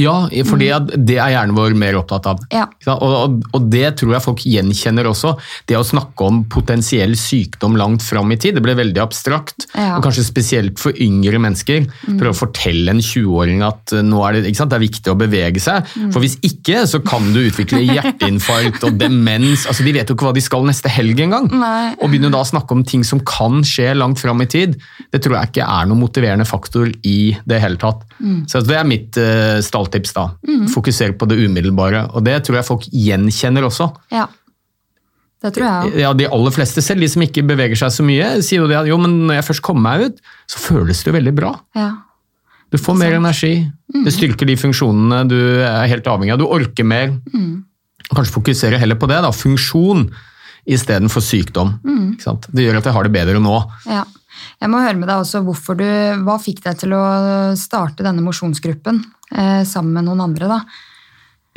Ja, 0.00 0.24
for 0.48 0.56
mm. 0.56 1.02
det 1.04 1.18
er 1.20 1.34
hjernen 1.34 1.52
vår 1.52 1.74
mer 1.76 1.98
opptatt 1.98 2.24
av. 2.30 2.38
Ja. 2.52 2.64
Og, 2.94 3.42
og, 3.52 3.64
det 3.68 3.90
tror 4.00 4.14
jeg 4.14 4.24
folk 4.24 4.44
gjenkjenner 4.48 5.04
også. 5.10 5.34
Det 5.68 5.76
å 5.76 5.84
snakke 5.84 6.24
om 6.24 6.38
potensiell 6.48 7.12
sykdom 7.20 7.76
langt 7.76 8.04
fram 8.04 8.32
i 8.32 8.38
tid, 8.40 8.56
det 8.56 8.62
ble 8.64 8.72
veldig 8.78 9.02
abstrakt. 9.04 9.66
Ja. 9.74 9.98
Og 9.98 10.06
kanskje 10.06 10.24
spesielt 10.24 10.80
for 10.80 10.96
yngre 10.96 11.36
mennesker. 11.44 11.84
Prøve 12.06 12.32
å 12.32 12.38
fortelle 12.38 12.94
en 12.94 13.02
20-åring 13.04 13.60
at 13.66 13.92
eh, 13.92 14.04
nå 14.06 14.22
er 14.24 14.38
det, 14.38 14.54
det 14.56 14.78
er 14.78 14.84
viktig 14.86 15.12
å 15.12 15.18
bevege 15.20 15.60
seg. 15.60 15.84
For 16.14 16.24
hvis 16.24 16.38
ikke, 16.40 16.86
så 16.88 17.02
kan 17.04 17.28
du 17.36 17.42
utvikle 17.42 17.82
hjerteinfarkt 17.90 18.88
og 18.88 18.96
demens. 18.96 19.66
altså 19.68 19.84
De 19.84 19.94
vet 19.98 20.08
jo 20.08 20.16
ikke 20.16 20.30
hva 20.30 20.34
de 20.38 20.44
skal 20.44 20.64
neste 20.68 20.92
helg 20.92 21.20
engang. 21.26 21.50
Og 21.52 22.06
begynne 22.08 22.32
da 22.32 22.40
å 22.40 22.48
snakke 22.48 22.72
om 22.72 22.86
ting 22.88 23.04
som 23.04 23.20
kan 23.28 23.60
skje 23.60 23.92
langt 23.98 24.24
fram 24.24 24.40
i 24.40 24.48
tid, 24.48 24.78
det 25.12 25.20
tror 25.20 25.36
jeg 25.36 25.52
ikke 25.52 25.68
er 25.68 25.92
noen 25.92 26.00
motiverende 26.00 26.48
faktor 26.48 26.88
i 27.04 27.34
det 27.44 27.60
hele 27.60 27.76
tatt. 27.82 28.08
Så 28.48 28.64
det 28.64 28.80
er 28.80 28.88
mitt 28.88 29.20
uh, 29.20 29.60
stalltips. 29.82 30.12
da. 30.14 30.28
Fokusere 30.72 31.16
på 31.18 31.26
det 31.28 31.38
umiddelbare. 31.42 32.06
Og 32.14 32.24
det 32.24 32.38
tror 32.46 32.56
jeg 32.60 32.66
folk 32.68 32.86
gjenkjenner 32.92 33.66
også. 33.68 33.90
Ja. 34.12 34.28
Det 35.42 35.50
tror 35.56 35.66
jeg. 35.66 36.00
Ja, 36.04 36.12
De 36.14 36.28
aller 36.30 36.50
fleste, 36.54 36.82
selv 36.82 37.00
de 37.02 37.08
som 37.10 37.22
ikke 37.22 37.42
beveger 37.42 37.74
seg 37.76 37.90
så 37.90 38.04
mye, 38.06 38.40
sier 38.46 38.62
jo 38.62 38.68
det 38.70 38.76
at 38.78 38.86
jo, 38.86 38.96
men 39.02 39.26
når 39.26 39.40
jeg 39.40 39.48
først 39.50 39.62
kommer 39.66 39.82
meg 39.98 40.04
ut, 40.12 40.20
så 40.46 40.58
føles 40.62 41.02
det 41.02 41.10
jo 41.10 41.16
veldig 41.18 41.34
bra. 41.34 41.50
Ja. 41.74 41.88
Du 42.72 42.78
får 42.78 42.94
mer 42.96 43.12
energi. 43.18 43.66
Det 43.92 44.12
styrker 44.14 44.46
de 44.48 44.54
funksjonene 44.56 45.24
du 45.28 45.36
er 45.66 45.88
helt 45.90 46.06
avhengig 46.08 46.32
av. 46.32 46.38
Du 46.40 46.46
orker 46.46 46.86
mer. 46.88 47.10
Kanskje 48.12 48.32
fokusere 48.38 48.78
heller 48.80 48.96
på 48.96 49.08
det. 49.10 49.18
da, 49.24 49.32
Funksjon 49.34 50.06
istedenfor 50.64 51.20
sykdom. 51.26 51.74
Ikke 52.14 52.22
sant? 52.22 52.46
Det 52.54 52.64
gjør 52.64 52.78
at 52.78 52.86
jeg 52.88 52.94
har 52.94 53.08
det 53.08 53.12
bedre 53.12 53.42
nå. 53.42 53.58
Ja. 53.90 54.04
Jeg 54.62 54.70
må 54.70 54.78
høre 54.78 54.98
med 55.00 55.10
deg 55.10 55.24
også 55.24 55.42
hvorfor 55.42 55.78
du, 55.80 55.88
Hva 56.22 56.38
fikk 56.42 56.62
deg 56.62 56.78
til 56.84 56.94
å 56.94 57.02
starte 57.58 58.06
denne 58.06 58.22
mosjonsgruppen 58.22 59.02
eh, 59.34 59.62
sammen 59.66 59.96
med 59.98 60.06
noen 60.06 60.22
andre? 60.28 60.50
da? 60.52 60.62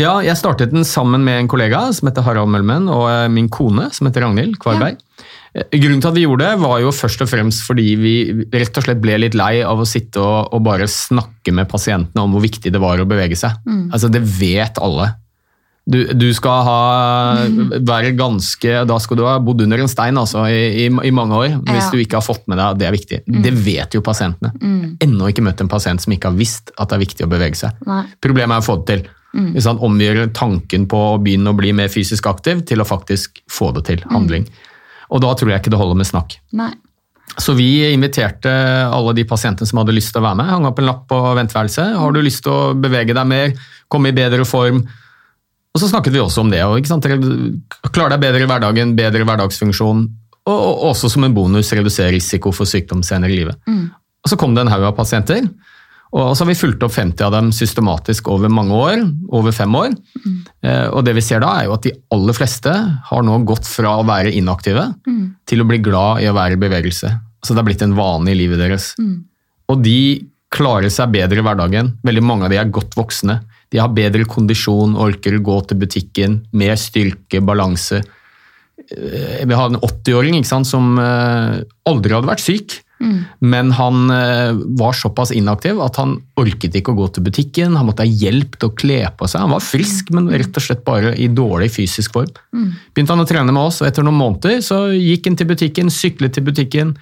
Ja, 0.01 0.17
jeg 0.25 0.35
startet 0.35 0.73
den 0.73 0.83
sammen 0.87 1.23
med 1.23 1.39
en 1.39 1.49
kollega 1.51 1.85
som 1.95 2.09
heter 2.09 2.25
Harald 2.25 2.51
Mølmen, 2.51 2.89
og 2.91 3.05
eh, 3.07 3.29
min 3.31 3.47
kone 3.53 3.87
som 3.95 4.09
heter 4.09 4.25
Ragnhild 4.25 4.57
Kvarberg. 4.59 4.97
Ja. 4.97 5.63
Grunnen 5.71 6.01
til 6.03 6.09
at 6.09 6.17
vi 6.17 6.25
gjorde 6.25 6.49
det, 6.49 6.63
var 6.65 6.81
jo 6.83 6.89
først 6.91 7.21
og 7.23 7.29
fremst 7.31 7.61
fordi 7.63 7.93
vi 7.95 8.15
rett 8.51 8.75
og 8.75 8.83
slett 8.83 8.99
ble 8.99 9.21
litt 9.23 9.37
lei 9.39 9.61
av 9.63 9.79
å 9.79 9.87
sitte 9.87 10.19
og, 10.19 10.49
og 10.51 10.65
bare 10.65 10.89
snakke 10.91 11.53
med 11.55 11.69
pasientene 11.71 12.25
om 12.25 12.35
hvor 12.35 12.43
viktig 12.43 12.73
det 12.75 12.81
var 12.83 12.99
å 12.99 13.07
bevege 13.07 13.37
seg. 13.39 13.61
Altså, 13.87 14.11
Det 14.11 14.19
vet 14.19 14.81
alle. 14.83 15.13
Du, 15.85 15.99
du 16.17 16.31
skal 16.33 16.63
ha, 16.65 16.77
være 17.85 18.15
ganske 18.17 18.71
Da 18.89 18.95
skal 19.03 19.19
du 19.19 19.23
ha 19.27 19.35
bodd 19.43 19.61
under 19.67 19.83
en 19.83 19.91
stein 19.91 20.17
altså, 20.17 20.47
i, 20.49 20.85
i, 20.85 20.87
i 20.89 21.11
mange 21.13 21.37
år 21.37 21.59
hvis 21.61 21.83
Ja. 21.83 21.91
du 21.93 21.99
ikke 22.01 22.17
har 22.17 22.25
fått 22.25 22.47
med 22.49 22.57
deg 22.57 22.65
at 22.71 22.79
det 22.81 22.87
er 22.87 22.95
viktig. 22.95 23.19
Det 23.45 23.51
vet 23.67 23.93
jo 23.93 24.01
pasientene. 24.05 24.49
Ennå 25.05 25.29
ikke 25.29 25.43
møtt 25.45 25.61
en 25.61 25.69
pasient 25.69 26.01
som 26.01 26.15
ikke 26.15 26.31
har 26.31 26.39
visst 26.39 26.71
at 26.79 26.89
det 26.89 26.97
er 26.97 27.03
viktig 27.05 27.27
å 27.27 27.29
bevege 27.29 27.59
seg. 27.59 27.77
Nei. 27.85 28.01
Problemet 28.23 28.57
er 28.57 28.63
å 28.63 28.65
få 28.65 28.79
det 28.81 28.87
til. 28.95 29.05
Hvis 29.53 29.67
han 29.67 29.77
Omgjøre 29.83 30.29
tanken 30.33 30.87
på 30.89 30.97
å 31.11 31.19
begynne 31.21 31.51
å 31.51 31.57
bli 31.59 31.73
mer 31.75 31.89
fysisk 31.91 32.25
aktiv 32.31 32.63
til 32.65 32.81
å 32.81 32.87
faktisk 32.87 33.41
få 33.51 33.69
det 33.75 33.85
til. 33.91 34.01
Handling. 34.09 34.47
Og 35.13 35.21
da 35.21 35.33
tror 35.37 35.51
jeg 35.53 35.61
ikke 35.61 35.73
det 35.75 35.81
holder 35.83 36.01
med 36.01 36.07
snakk. 36.09 36.37
Nei. 36.55 36.71
Så 37.37 37.53
vi 37.57 37.83
inviterte 37.91 38.49
alle 38.89 39.13
de 39.17 39.25
pasientene 39.27 39.67
som 39.67 39.81
hadde 39.83 39.93
lyst 39.93 40.13
til 40.15 40.21
å 40.23 40.25
være 40.29 40.39
med. 40.39 40.49
Hang 40.49 40.65
opp 40.69 40.79
en 40.79 40.87
lapp 40.87 41.05
på 41.11 41.17
venteværelset. 41.35 41.93
Har 41.99 42.13
du 42.15 42.21
lyst 42.23 42.45
til 42.45 42.53
å 42.55 42.73
bevege 42.79 43.13
deg 43.17 43.27
mer, 43.27 43.51
komme 43.91 44.09
i 44.09 44.15
bedre 44.15 44.45
form? 44.47 44.85
Og 45.75 45.81
så 45.83 45.89
snakket 45.91 46.13
vi 46.15 46.21
også 46.23 46.45
om 46.45 46.49
det. 46.53 46.61
Og, 46.63 46.77
ikke 46.79 46.87
sant? 46.93 47.03
Klare 47.91 48.15
deg 48.15 48.21
bedre 48.23 48.45
i 48.45 48.47
hverdagen, 48.49 48.95
bedre 48.95 49.25
hverdagsfunksjon. 49.27 50.05
Og, 50.47 50.59
og 50.61 50.83
også 50.93 51.09
som 51.11 51.25
en 51.27 51.33
bonus 51.35 51.73
redusere 51.75 52.13
risiko 52.15 52.53
for 52.55 52.69
sykdom 52.69 53.01
senere 53.03 53.33
i 53.33 53.39
livet. 53.41 53.57
Og 54.23 54.31
så 54.31 54.37
kom 54.39 54.55
det 54.55 54.63
en 54.63 54.71
haug 54.71 54.85
av 54.87 54.95
pasienter. 54.97 55.47
Og 56.15 56.29
så 56.37 56.45
har 56.45 56.47
vi 56.47 56.55
fulgt 56.55 56.83
opp 56.85 56.93
50 56.95 57.25
av 57.27 57.33
dem 57.33 57.49
systematisk 57.51 58.29
over 58.31 58.47
mange 58.53 58.71
år, 58.77 59.01
over 59.35 59.51
fem 59.51 59.73
år. 59.75 59.91
Eh, 60.63 60.87
Og 60.95 61.03
det 61.03 61.15
vi 61.17 61.23
ser 61.25 61.41
da, 61.43 61.49
er 61.59 61.65
jo 61.67 61.73
at 61.75 61.83
de 61.83 61.91
aller 62.15 62.33
fleste 62.37 62.71
har 63.09 63.25
nå 63.27 63.39
gått 63.49 63.67
fra 63.67 63.97
å 63.99 64.05
være 64.07 64.31
inaktive 64.31 64.85
til 65.45 65.61
å 65.61 65.67
bli 65.67 65.81
glad 65.83 66.21
i 66.23 66.29
å 66.31 66.37
være 66.37 66.55
i 66.55 66.61
bevegelse. 66.61 67.11
Så 67.43 67.51
det 67.53 67.59
har 67.59 67.67
blitt 67.67 67.83
en 67.83 67.97
vane 67.97 68.31
i 68.31 68.37
livet 68.37 68.57
deres. 68.63 68.93
Og 69.67 69.81
de 69.83 70.23
klarer 70.55 70.89
seg 70.93 71.11
bedre 71.11 71.41
i 71.41 71.43
hverdagen. 71.43 71.97
Veldig 72.05 72.23
mange 72.23 72.45
av 72.47 72.49
de 72.53 72.57
er 72.61 72.71
godt 72.71 72.95
voksne. 72.95 73.41
De 73.73 73.81
har 73.81 73.93
bedre 73.95 74.27
kondisjon, 74.29 74.95
orker 74.99 75.37
å 75.37 75.43
gå 75.43 75.57
til 75.69 75.81
butikken, 75.81 76.39
mer 76.53 76.75
styrke, 76.79 77.41
balanse. 77.45 78.03
Eh, 78.91 79.45
Vi 79.45 79.53
har 79.53 79.69
en 79.71 79.81
80-åring 79.81 80.43
som 80.45 80.97
eh, 80.99 81.61
aldri 81.89 82.13
hadde 82.13 82.29
vært 82.29 82.45
syk, 82.45 82.81
men 83.43 83.71
han 83.75 84.09
eh, 84.09 84.53
var 84.79 84.93
såpass 84.95 85.33
inaktiv 85.35 85.81
at 85.83 85.97
han 85.99 86.15
orket 86.39 86.77
ikke 86.79 86.93
å 86.93 86.99
gå 87.01 87.07
til 87.13 87.25
butikken. 87.27 87.75
Han 87.75 87.89
måtte 87.89 88.05
ha 88.05 88.07
hjelp 88.09 88.55
til 88.55 88.69
å 88.69 88.75
kle 88.77 89.01
på 89.17 89.27
seg. 89.27 89.43
Han 89.43 89.51
var 89.51 89.65
frisk, 89.65 90.13
men 90.15 90.29
rett 90.31 90.55
og 90.55 90.63
slett 90.63 90.85
bare 90.87 91.11
i 91.19 91.27
dårlig 91.27 91.73
fysisk 91.75 92.15
form. 92.15 92.31
Begynte 92.95 93.13
han 93.13 93.25
å 93.25 93.27
trene 93.27 93.51
med 93.51 93.61
oss, 93.61 93.81
og 93.81 93.89
etter 93.89 94.05
noen 94.05 94.21
måneder 94.21 94.63
så 94.63 94.87
gikk 94.95 95.27
han 95.27 95.35
til 95.41 95.51
butikken, 95.51 95.91
syklet 95.91 96.37
til 96.37 96.47
butikken, 96.47 96.95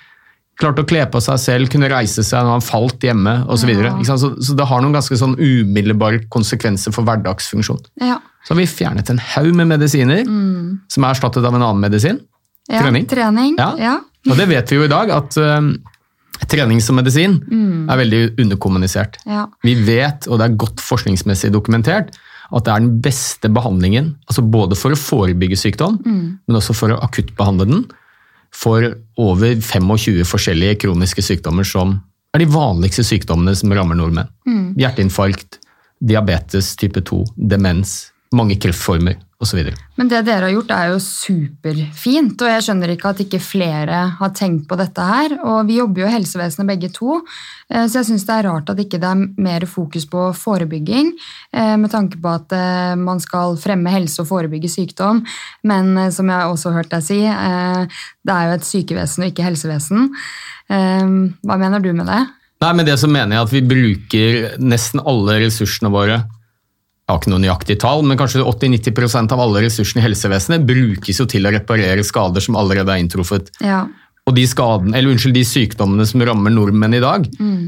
klarte 0.62 0.84
å 0.84 0.88
kle 0.88 1.06
på 1.10 1.22
seg 1.24 1.40
selv, 1.42 1.72
kunne 1.74 1.90
reise 1.92 2.24
seg 2.26 2.46
når 2.46 2.58
han 2.58 2.66
falt 2.66 3.04
hjemme 3.06 3.40
osv. 3.48 3.64
Så, 3.64 3.70
videre, 3.70 3.94
så, 4.06 4.34
så 4.38 4.58
det 4.58 4.68
har 4.70 4.84
noen 4.84 4.96
ganske 4.96 5.18
sånn 5.20 5.36
umiddelbare 5.40 6.26
konsekvenser 6.34 6.94
for 6.96 7.08
hverdagsfunksjon. 7.08 7.82
Ja. 8.04 8.20
Så 8.44 8.54
har 8.54 8.60
vi 8.60 8.68
fjernet 8.70 9.10
en 9.10 9.22
haug 9.34 9.54
med 9.56 9.72
medisiner 9.72 10.26
som 10.92 11.06
er 11.06 11.14
erstattet 11.14 11.46
av 11.46 11.56
en 11.56 11.64
annen 11.64 11.82
medisin. 11.84 12.20
Ja, 12.68 12.84
Trening. 12.84 13.08
Trening. 13.12 13.56
Ja. 13.60 13.72
Ja. 13.80 13.96
Og 14.30 14.40
det 14.40 14.48
vet 14.52 14.72
vi 14.72 14.78
jo 14.78 14.86
i 14.86 14.92
dag, 14.92 15.10
at 15.12 15.36
eh, 15.40 15.72
trening 16.52 16.80
som 16.84 17.00
medisin 17.00 17.40
er 17.92 18.00
veldig 18.00 18.22
underkommunisert. 18.44 19.18
Ja. 19.28 19.48
Vi 19.66 19.76
vet, 19.88 20.30
og 20.30 20.40
det 20.40 20.48
er 20.48 20.62
godt 20.64 20.84
forskningsmessig 20.84 21.52
dokumentert, 21.56 22.14
at 22.54 22.68
det 22.68 22.74
er 22.74 22.84
den 22.84 23.02
beste 23.02 23.50
behandlingen, 23.50 24.14
altså 24.30 24.44
både 24.46 24.78
for 24.78 24.94
å 24.94 25.00
forebygge 25.00 25.58
sykdom, 25.58 25.98
men 26.06 26.60
også 26.60 26.76
for 26.78 26.94
å 26.94 27.00
akuttbehandle 27.02 27.66
den, 27.70 27.86
for 28.54 28.86
over 29.20 29.56
25 29.60 30.24
forskjellige 30.30 30.84
kroniske 30.86 31.24
sykdommer 31.26 31.68
som 31.68 31.98
er 32.34 32.44
de 32.44 32.50
vanligste 32.50 33.06
sykdommene 33.06 33.54
som 33.58 33.74
rammer 33.74 33.98
nordmenn. 33.98 34.30
Hjerteinfarkt, 34.80 35.60
diabetes 36.02 36.74
type 36.80 37.02
2, 37.06 37.24
demens, 37.38 38.12
mange 38.34 38.58
kreftformer 38.62 39.20
osv. 39.44 39.70
Men 40.00 40.10
det 40.10 40.24
dere 40.28 40.48
har 40.48 40.54
gjort 40.56 40.72
er 40.74 40.92
jo 40.92 41.00
superfint, 41.04 42.42
og 42.42 42.50
jeg 42.50 42.66
skjønner 42.66 42.94
ikke 42.94 43.12
at 43.12 43.22
ikke 43.26 43.40
flere 43.44 44.00
har 44.18 44.34
tenkt 44.36 44.66
på 44.70 44.78
dette 44.80 45.06
her. 45.08 45.36
Og 45.44 45.68
vi 45.70 45.78
jobber 45.78 46.04
jo 46.04 46.10
i 46.10 46.16
helsevesenet 46.16 46.70
begge 46.72 46.90
to, 46.96 47.20
eh, 47.70 47.86
så 47.86 48.00
jeg 48.00 48.10
syns 48.10 48.28
det 48.28 48.38
er 48.38 48.48
rart 48.50 48.72
at 48.74 48.82
ikke 48.84 49.02
det 49.04 49.10
er 49.12 49.26
mer 49.46 49.68
fokus 49.70 50.08
på 50.10 50.30
forebygging, 50.40 51.14
eh, 51.54 51.76
med 51.80 51.94
tanke 51.94 52.20
på 52.22 52.34
at 52.34 52.56
eh, 52.58 52.94
man 53.00 53.22
skal 53.24 53.58
fremme 53.62 53.94
helse 53.94 54.24
og 54.24 54.32
forebygge 54.32 54.72
sykdom. 54.72 55.24
Men 55.64 55.96
som 56.16 56.30
jeg 56.32 56.54
også 56.54 56.72
har 56.72 56.82
hørt 56.82 56.94
deg 56.94 57.04
si, 57.06 57.20
det 57.24 58.34
er 58.34 58.48
jo 58.48 58.56
et 58.58 58.68
sykevesen 58.68 59.24
og 59.24 59.32
ikke 59.32 59.46
helsevesen. 59.46 60.08
Hva 60.70 61.58
mener 61.60 61.84
du 61.84 61.92
med 61.96 62.08
det? 62.10 62.22
Nei, 62.64 62.72
med 62.78 62.88
det 62.88 62.96
så 63.02 63.10
mener 63.12 63.36
jeg 63.36 63.48
at 63.48 63.54
vi 63.54 63.62
bruker 63.68 64.38
nesten 64.64 65.02
alle 65.04 65.42
ressursene 65.44 65.92
våre 65.94 66.22
jeg 67.04 67.12
har 67.12 67.20
ikke 67.20 67.32
noe 67.34 67.44
nøyaktig 67.44 67.76
tall, 67.84 68.06
men 68.08 68.16
kanskje 68.16 68.46
80-90% 68.48 69.34
av 69.36 69.42
alle 69.44 69.66
ressursene 69.66 70.00
i 70.00 70.06
helsevesenet 70.06 70.64
brukes 70.64 71.20
jo 71.20 71.26
til 71.28 71.44
å 71.44 71.52
reparere 71.52 72.06
skader 72.08 72.44
som 72.46 72.56
allerede 72.56 72.94
er 72.94 73.04
inntruffet. 73.04 73.52
Ja. 73.60 73.82
Og 74.24 74.38
de, 74.38 74.46
skaden, 74.48 74.94
eller 74.96 75.12
unnskyld, 75.12 75.36
de 75.36 75.44
sykdommene 75.44 76.06
som 76.08 76.24
rammer 76.24 76.54
nordmenn 76.56 76.96
i 76.96 77.02
dag, 77.04 77.26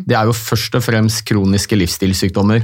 det 0.07 0.15
er 0.15 0.29
jo 0.29 0.35
først 0.39 0.77
og 0.79 0.85
fremst 0.85 1.25
kroniske 1.27 1.75
livsstilssykdommer. 1.75 2.63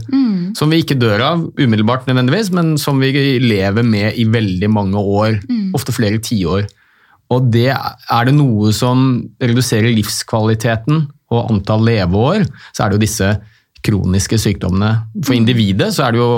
Som 0.55 0.71
vi 0.71 0.79
ikke 0.79 0.95
dør 0.95 1.25
av 1.27 1.43
umiddelbart 1.60 2.07
nødvendigvis, 2.07 2.53
men 2.55 2.77
som 2.79 3.03
vi 3.03 3.12
lever 3.43 3.84
med 3.84 4.15
i 4.15 4.23
veldig 4.31 4.69
mange 4.71 4.95
år. 4.95 5.41
Ofte 5.75 5.91
flere 5.91 6.23
tiår. 6.23 6.69
Og 7.36 7.51
det 7.51 7.67
er 7.75 8.27
det 8.27 8.38
noe 8.38 8.71
som 8.75 9.25
reduserer 9.43 9.91
livskvaliteten 9.91 11.10
og 11.31 11.51
antall 11.51 11.84
leveår, 11.88 12.47
så 12.71 12.86
er 12.86 12.91
det 12.91 12.99
jo 13.01 13.03
disse 13.03 13.34
kroniske 13.85 14.39
sykdommene. 14.41 14.91
For 15.25 15.35
individet 15.35 15.91
så 15.95 16.07
er 16.07 16.15
det 16.15 16.21
jo 16.21 16.31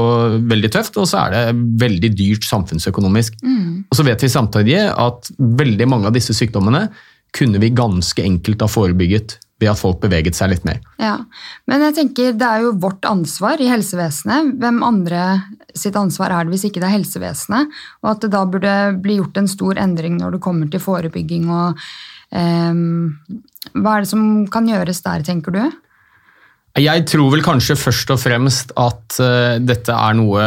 veldig 0.50 0.72
tøft, 0.74 1.00
og 1.02 1.08
så 1.10 1.26
er 1.26 1.36
det 1.36 1.64
veldig 1.84 2.12
dyrt 2.18 2.48
samfunnsøkonomisk. 2.48 3.40
Og 3.90 3.98
så 3.98 4.06
vet 4.08 4.24
vi 4.24 4.32
samtidig 4.32 4.80
at 4.90 5.32
veldig 5.38 5.90
mange 5.90 6.10
av 6.10 6.16
disse 6.16 6.36
sykdommene 6.38 6.88
kunne 7.34 7.60
vi 7.60 7.74
ganske 7.74 8.22
enkelt 8.24 8.62
ha 8.62 8.70
forebygget 8.70 9.38
ved 9.64 9.72
at 9.72 9.80
folk 9.80 10.02
beveget 10.04 10.38
seg 10.38 10.52
litt 10.52 10.66
mer. 10.68 10.80
Ja, 11.02 11.18
Men 11.70 11.86
jeg 11.88 11.96
tenker 11.98 12.34
det 12.38 12.48
er 12.48 12.66
jo 12.66 12.74
vårt 12.84 13.06
ansvar 13.08 13.62
i 13.64 13.70
helsevesenet. 13.72 14.58
Hvem 14.60 14.82
andre 14.86 15.24
sitt 15.78 15.96
ansvar 16.00 16.34
er 16.34 16.46
det 16.46 16.54
hvis 16.56 16.68
ikke 16.70 16.82
det 16.84 16.90
er 16.90 16.98
helsevesenet? 16.98 17.80
Og 18.04 18.12
at 18.12 18.26
det 18.26 18.34
da 18.36 18.44
burde 18.50 18.76
bli 19.04 19.18
gjort 19.22 19.40
en 19.40 19.50
stor 19.52 19.80
endring 19.82 20.20
når 20.20 20.36
det 20.36 20.44
kommer 20.44 20.70
til 20.70 20.84
forebygging 20.84 21.48
og 21.54 21.80
um, 22.36 23.16
Hva 23.74 23.96
er 23.96 24.04
det 24.04 24.12
som 24.12 24.24
kan 24.52 24.68
gjøres 24.68 25.02
der, 25.06 25.24
tenker 25.24 25.56
du? 25.56 25.64
Jeg 26.82 27.04
tror 27.06 27.30
vel 27.30 27.44
kanskje 27.46 27.76
først 27.78 28.10
og 28.16 28.18
fremst 28.18 28.72
at 28.82 29.18
uh, 29.22 29.60
dette 29.62 29.94
er 29.94 30.16
noe 30.18 30.46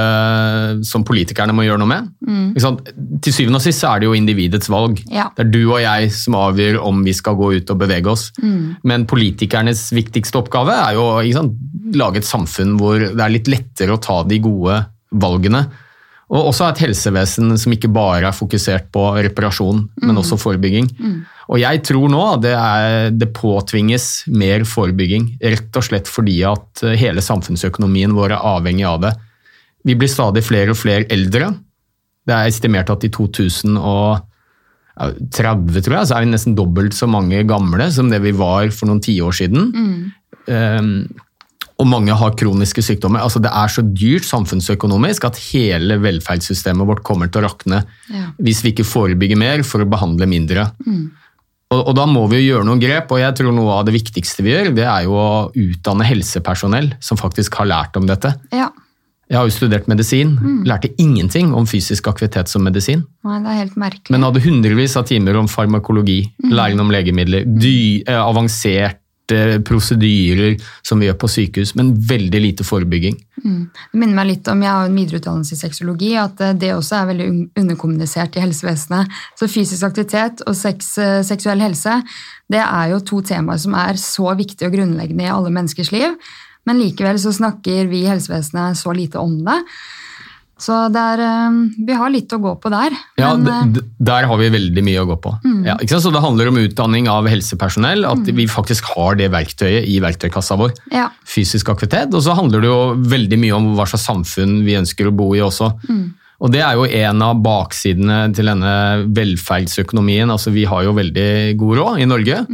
som 0.86 1.04
politikerne 1.06 1.54
må 1.54 1.62
gjøre 1.62 1.78
noe 1.78 1.90
med. 1.92 2.08
Mm. 2.26 3.20
Til 3.22 3.36
syvende 3.36 3.60
og 3.60 3.62
sist 3.62 3.86
er 3.86 4.02
det 4.02 4.08
jo 4.08 4.16
individets 4.18 4.70
valg. 4.72 4.98
Ja. 5.06 5.28
Det 5.36 5.44
er 5.44 5.52
du 5.54 5.60
og 5.68 5.78
jeg 5.84 6.10
som 6.16 6.34
avgjør 6.40 6.80
om 6.82 7.04
vi 7.06 7.14
skal 7.14 7.38
gå 7.38 7.52
ut 7.60 7.70
og 7.70 7.78
bevege 7.78 8.10
oss. 8.10 8.32
Mm. 8.42 8.74
Men 8.90 9.06
politikernes 9.06 9.86
viktigste 9.94 10.42
oppgave 10.42 10.74
er 10.74 10.98
jo 10.98 11.06
å 11.14 11.46
lage 11.94 12.24
et 12.24 12.26
samfunn 12.26 12.74
hvor 12.80 12.98
det 13.06 13.22
er 13.22 13.34
litt 13.36 13.50
lettere 13.52 13.94
å 13.94 14.02
ta 14.02 14.24
de 14.26 14.42
gode 14.42 14.82
valgene. 15.14 15.62
Og 16.26 16.48
også 16.50 16.66
et 16.66 16.80
helsevesen 16.82 17.54
som 17.60 17.72
ikke 17.74 17.90
bare 17.94 18.26
er 18.26 18.34
fokusert 18.34 18.88
på 18.94 19.02
reparasjon, 19.28 19.84
mm. 19.86 20.06
men 20.08 20.18
også 20.18 20.38
forebygging. 20.42 20.88
Og 21.46 21.60
jeg 21.62 21.82
tror 21.86 22.10
nå 22.10 22.22
det, 22.42 22.54
er, 22.58 23.10
det 23.14 23.28
påtvinges 23.36 24.24
mer 24.34 24.64
forebygging, 24.66 25.38
rett 25.54 25.78
og 25.78 25.86
slett 25.86 26.10
fordi 26.10 26.40
at 26.48 26.82
hele 26.98 27.22
samfunnsøkonomien 27.22 28.16
vår 28.16 28.34
er 28.34 28.48
avhengig 28.56 28.86
av 28.90 28.98
det. 29.04 29.12
Vi 29.86 29.94
blir 29.94 30.10
stadig 30.10 30.42
flere 30.42 30.74
og 30.74 30.80
flere 30.80 31.06
eldre. 31.14 31.52
Det 32.26 32.34
er 32.34 32.50
estimert 32.50 32.90
at 32.90 33.04
i 33.06 33.10
2030 33.14 34.24
tror 35.86 35.94
jeg, 35.94 36.06
så 36.08 36.16
er 36.16 36.24
vi 36.24 36.32
nesten 36.32 36.58
dobbelt 36.58 36.94
så 36.96 37.06
mange 37.06 37.44
gamle 37.46 37.86
som 37.94 38.10
det 38.10 38.18
vi 38.24 38.32
var 38.34 38.74
for 38.74 38.90
noen 38.90 39.02
tiår 39.04 39.32
siden. 39.44 39.70
Mm. 39.70 40.10
Um, 40.50 41.06
og 41.78 41.86
mange 41.90 42.14
har 42.16 42.30
kroniske 42.40 42.80
sykdommer. 42.80 43.20
Altså, 43.20 43.40
det 43.44 43.50
er 43.52 43.68
så 43.68 43.82
dyrt 43.84 44.24
samfunnsøkonomisk 44.24 45.26
at 45.28 45.36
hele 45.52 45.98
velferdssystemet 46.00 46.88
vårt 46.88 47.02
kommer 47.04 47.28
til 47.28 47.42
å 47.42 47.50
rakne 47.50 47.82
Ja. 48.08 48.30
hvis 48.40 48.62
vi 48.64 48.72
ikke 48.72 48.86
forebygger 48.88 49.36
mer 49.36 49.62
for 49.62 49.84
å 49.84 49.88
behandle 49.88 50.26
mindre. 50.30 50.70
Og, 51.68 51.80
og 51.88 51.92
da 51.98 52.06
må 52.06 52.22
vi 52.30 52.38
jo 52.40 52.54
gjøre 52.54 52.64
noen 52.68 52.80
grep, 52.80 53.10
og 53.12 53.18
jeg 53.20 53.34
tror 53.40 53.52
noe 53.52 53.72
av 53.80 53.84
det 53.88 53.92
viktigste 53.96 54.44
vi 54.46 54.52
gjør, 54.54 54.72
det 54.76 54.84
er 54.86 55.04
jo 55.08 55.16
å 55.18 55.28
utdanne 55.52 56.06
helsepersonell 56.06 56.92
som 57.02 57.18
faktisk 57.18 57.58
har 57.60 57.66
lært 57.66 57.96
om 57.98 58.06
dette. 58.08 58.32
Ja. 58.54 58.70
Jeg 59.26 59.40
har 59.40 59.48
jo 59.48 59.54
studert 59.56 59.88
medisin, 59.90 60.36
lærte 60.64 60.92
ingenting 61.02 61.48
om 61.58 61.66
fysisk 61.66 62.06
aktivitet 62.06 62.46
som 62.48 62.62
medisin, 62.62 63.00
Nei, 63.26 63.40
det 63.42 63.50
er 63.50 63.58
helt 63.64 63.74
merkelig. 63.82 64.12
men 64.14 64.22
hadde 64.22 64.42
hundrevis 64.44 64.94
av 64.96 65.08
timer 65.08 65.34
om 65.40 65.48
farmakologi, 65.50 66.20
læring 66.46 66.78
om 66.80 66.92
legemidler, 66.94 67.42
dy, 67.58 68.04
eh, 68.06 68.20
avanserte 69.26 69.62
prosedyrer 69.64 70.56
som 70.82 71.00
vi 71.00 71.06
gjør 71.06 71.18
på 71.18 71.28
sykehus, 71.28 71.74
men 71.74 71.94
veldig 71.94 72.40
lite 72.40 72.64
forebygging. 72.64 73.16
Det 73.36 73.98
minner 73.98 74.14
meg 74.14 74.26
litt 74.26 74.48
om, 74.48 74.62
Jeg 74.62 74.70
har 74.70 74.86
en 74.86 74.96
videreutdannelse 74.96 75.54
i 75.54 75.58
sexologi, 75.58 76.16
at 76.16 76.40
eh, 76.40 76.54
det 76.54 76.74
også 76.74 76.96
er 76.96 77.06
veldig 77.06 77.50
underkommunisert 77.56 78.36
i 78.36 78.40
helsevesenet. 78.40 79.08
Så 79.38 79.48
fysisk 79.48 79.82
aktivitet 79.82 80.42
og 80.46 80.54
sex, 80.54 80.98
eh, 80.98 81.22
seksuell 81.22 81.60
helse 81.60 82.02
det 82.48 82.62
er 82.62 82.90
jo 82.90 83.00
to 83.00 83.20
temaer 83.20 83.58
som 83.58 83.74
er 83.74 83.96
så 83.96 84.34
viktige 84.36 84.68
og 84.68 84.74
grunnleggende 84.74 85.24
i 85.24 85.30
alle 85.30 85.50
menneskers 85.50 85.92
liv. 85.92 86.14
Men 86.66 86.78
likevel 86.78 87.18
så 87.18 87.32
snakker 87.32 87.86
vi 87.86 88.02
i 88.02 88.10
helsevesenet 88.10 88.76
så 88.76 88.92
lite 88.92 89.18
om 89.18 89.44
det. 89.44 89.62
Så 90.58 90.72
det 90.88 90.96
er, 91.00 91.20
eh, 91.20 91.56
vi 91.84 91.92
har 91.92 92.08
litt 92.08 92.32
å 92.32 92.38
gå 92.40 92.54
på 92.60 92.70
der. 92.72 92.94
Ja, 93.20 93.34
men, 93.36 93.74
eh, 93.76 93.82
Der 94.00 94.24
har 94.24 94.38
vi 94.38 94.48
veldig 94.48 94.82
mye 94.84 95.02
å 95.04 95.06
gå 95.06 95.20
på. 95.20 95.32
Ja, 95.66 95.76
ikke 95.76 95.90
sant? 95.90 96.02
Så 96.04 96.12
Det 96.12 96.22
handler 96.22 96.48
om 96.48 96.56
utdanning 96.56 97.08
av 97.08 97.26
helsepersonell, 97.26 98.06
at 98.08 98.24
vi 98.34 98.46
faktisk 98.46 98.84
har 98.96 99.16
det 99.16 99.30
verktøyet 99.30 99.84
i 99.86 100.00
verktøykassa 100.00 100.56
vår. 100.56 100.72
ja, 100.92 101.10
Fysisk 101.24 101.68
aktivitet. 101.68 102.14
Og 102.14 102.22
så 102.22 102.34
handler 102.34 102.60
det 102.62 102.70
jo 102.70 102.94
veldig 102.96 103.38
mye 103.38 103.52
om 103.56 103.76
hva 103.76 103.84
slags 103.86 104.06
samfunn 104.06 104.64
vi 104.64 104.72
ønsker 104.80 105.06
å 105.10 105.14
bo 105.16 105.34
i 105.34 105.40
også. 105.40 105.74
Og 106.40 106.52
det 106.52 106.60
er 106.60 106.74
jo 106.74 106.84
en 106.84 107.22
av 107.22 107.36
baksidene 107.42 108.34
til 108.34 108.44
denne 108.46 109.06
velferdsøkonomien. 109.12 110.28
Altså 110.30 110.52
Vi 110.52 110.64
har 110.64 110.84
jo 110.84 110.92
veldig 110.92 111.56
god 111.56 111.76
råd 111.78 112.00
i 112.00 112.04
Norge. 112.06 112.46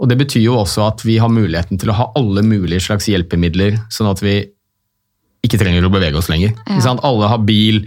Og 0.00 0.08
det 0.08 0.18
betyr 0.18 0.42
jo 0.42 0.56
også 0.58 0.88
at 0.88 1.02
vi 1.04 1.18
har 1.18 1.28
muligheten 1.28 1.78
til 1.78 1.90
å 1.90 1.94
ha 1.94 2.12
alle 2.16 2.42
mulige 2.42 2.82
slags 2.82 3.06
hjelpemidler, 3.06 3.78
sånn 3.88 4.10
at 4.10 4.20
vi 4.20 4.48
ikke 5.44 5.60
trenger 5.60 5.86
å 5.86 5.92
bevege 5.92 6.18
oss 6.20 6.30
lenger. 6.32 6.54
Ja. 6.68 6.96
Alle 7.04 7.28
har 7.30 7.42
bil, 7.44 7.82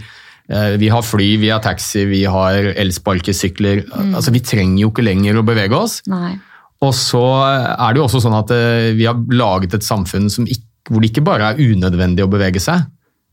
eh, 0.48 0.76
vi 0.80 0.88
har 0.94 1.02
fly, 1.02 1.36
vi 1.42 1.50
har 1.52 1.60
taxi, 1.64 2.04
vi 2.08 2.24
har 2.24 2.72
elsparkesykler. 2.78 3.84
Altså, 4.14 4.32
vi 4.34 4.40
trenger 4.40 4.84
jo 4.84 4.92
ikke 4.92 5.06
lenger 5.06 5.40
å 5.40 5.46
bevege 5.46 5.76
oss. 5.78 6.00
nei. 6.06 6.38
Og 6.80 6.92
så 6.94 7.20
er 7.74 7.90
det 7.90 7.98
jo 7.98 8.04
også 8.06 8.20
sånn 8.22 8.36
at 8.38 8.52
eh, 8.54 8.92
vi 8.94 9.02
har 9.08 9.18
laget 9.34 9.74
et 9.74 9.82
samfunn 9.82 10.28
som 10.30 10.44
ikke, 10.46 10.62
hvor 10.88 11.02
det 11.02 11.10
ikke 11.10 11.24
bare 11.26 11.48
er 11.50 11.58
unødvendig 11.58 12.22
å 12.22 12.30
bevege 12.30 12.60
seg, 12.62 12.84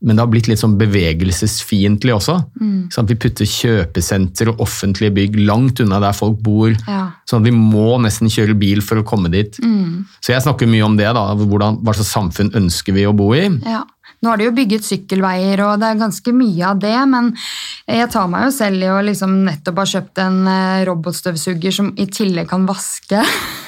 men 0.02 0.16
det 0.18 0.20
har 0.24 0.28
blitt 0.32 0.48
litt 0.50 0.58
sånn 0.58 0.74
bevegelsesfiendtlig 0.76 2.12
også. 2.12 2.34
Sånn 2.92 3.06
at 3.06 3.12
vi 3.12 3.16
putter 3.22 3.46
kjøpesenter 3.48 4.50
og 4.52 4.60
offentlige 4.66 5.14
bygg 5.16 5.38
langt 5.46 5.80
unna 5.80 6.00
der 6.02 6.12
folk 6.12 6.36
bor. 6.44 6.74
Ja. 6.86 7.12
Sånn 7.28 7.40
at 7.42 7.48
vi 7.48 7.54
må 7.56 7.96
nesten 8.02 8.28
kjøre 8.28 8.58
bil 8.58 8.82
for 8.84 9.00
å 9.00 9.06
komme 9.06 9.30
dit. 9.32 9.56
Så 10.20 10.34
jeg 10.34 10.44
snakker 10.44 10.68
mye 10.68 10.84
om 10.84 10.98
det. 10.98 11.08
da, 11.16 11.24
hvordan, 11.38 11.80
Hva 11.86 11.94
slags 11.96 12.12
samfunn 12.12 12.52
ønsker 12.58 12.92
vi 12.98 13.06
å 13.08 13.14
bo 13.16 13.30
i? 13.34 13.46
Ja. 13.64 13.84
Nå 14.26 14.32
har 14.32 14.40
de 14.40 14.48
jo 14.48 14.54
bygget 14.56 14.82
sykkelveier, 14.82 15.60
og 15.62 15.78
det 15.78 15.86
er 15.86 15.98
ganske 16.00 16.32
mye 16.34 16.64
av 16.66 16.80
det, 16.82 16.96
men 17.06 17.28
jeg 17.86 18.08
tar 18.10 18.26
meg 18.32 18.48
jo 18.48 18.54
selv 18.56 18.82
i 18.82 18.88
å 18.90 18.96
liksom 19.06 19.36
nettopp 19.46 19.78
ha 19.78 19.84
kjøpt 19.86 20.20
en 20.24 20.40
eh, 20.50 20.80
robotstøvsuger 20.88 21.76
som 21.76 21.92
i 21.94 22.08
tillegg 22.10 22.48
kan 22.50 22.64
vaske 22.66 23.22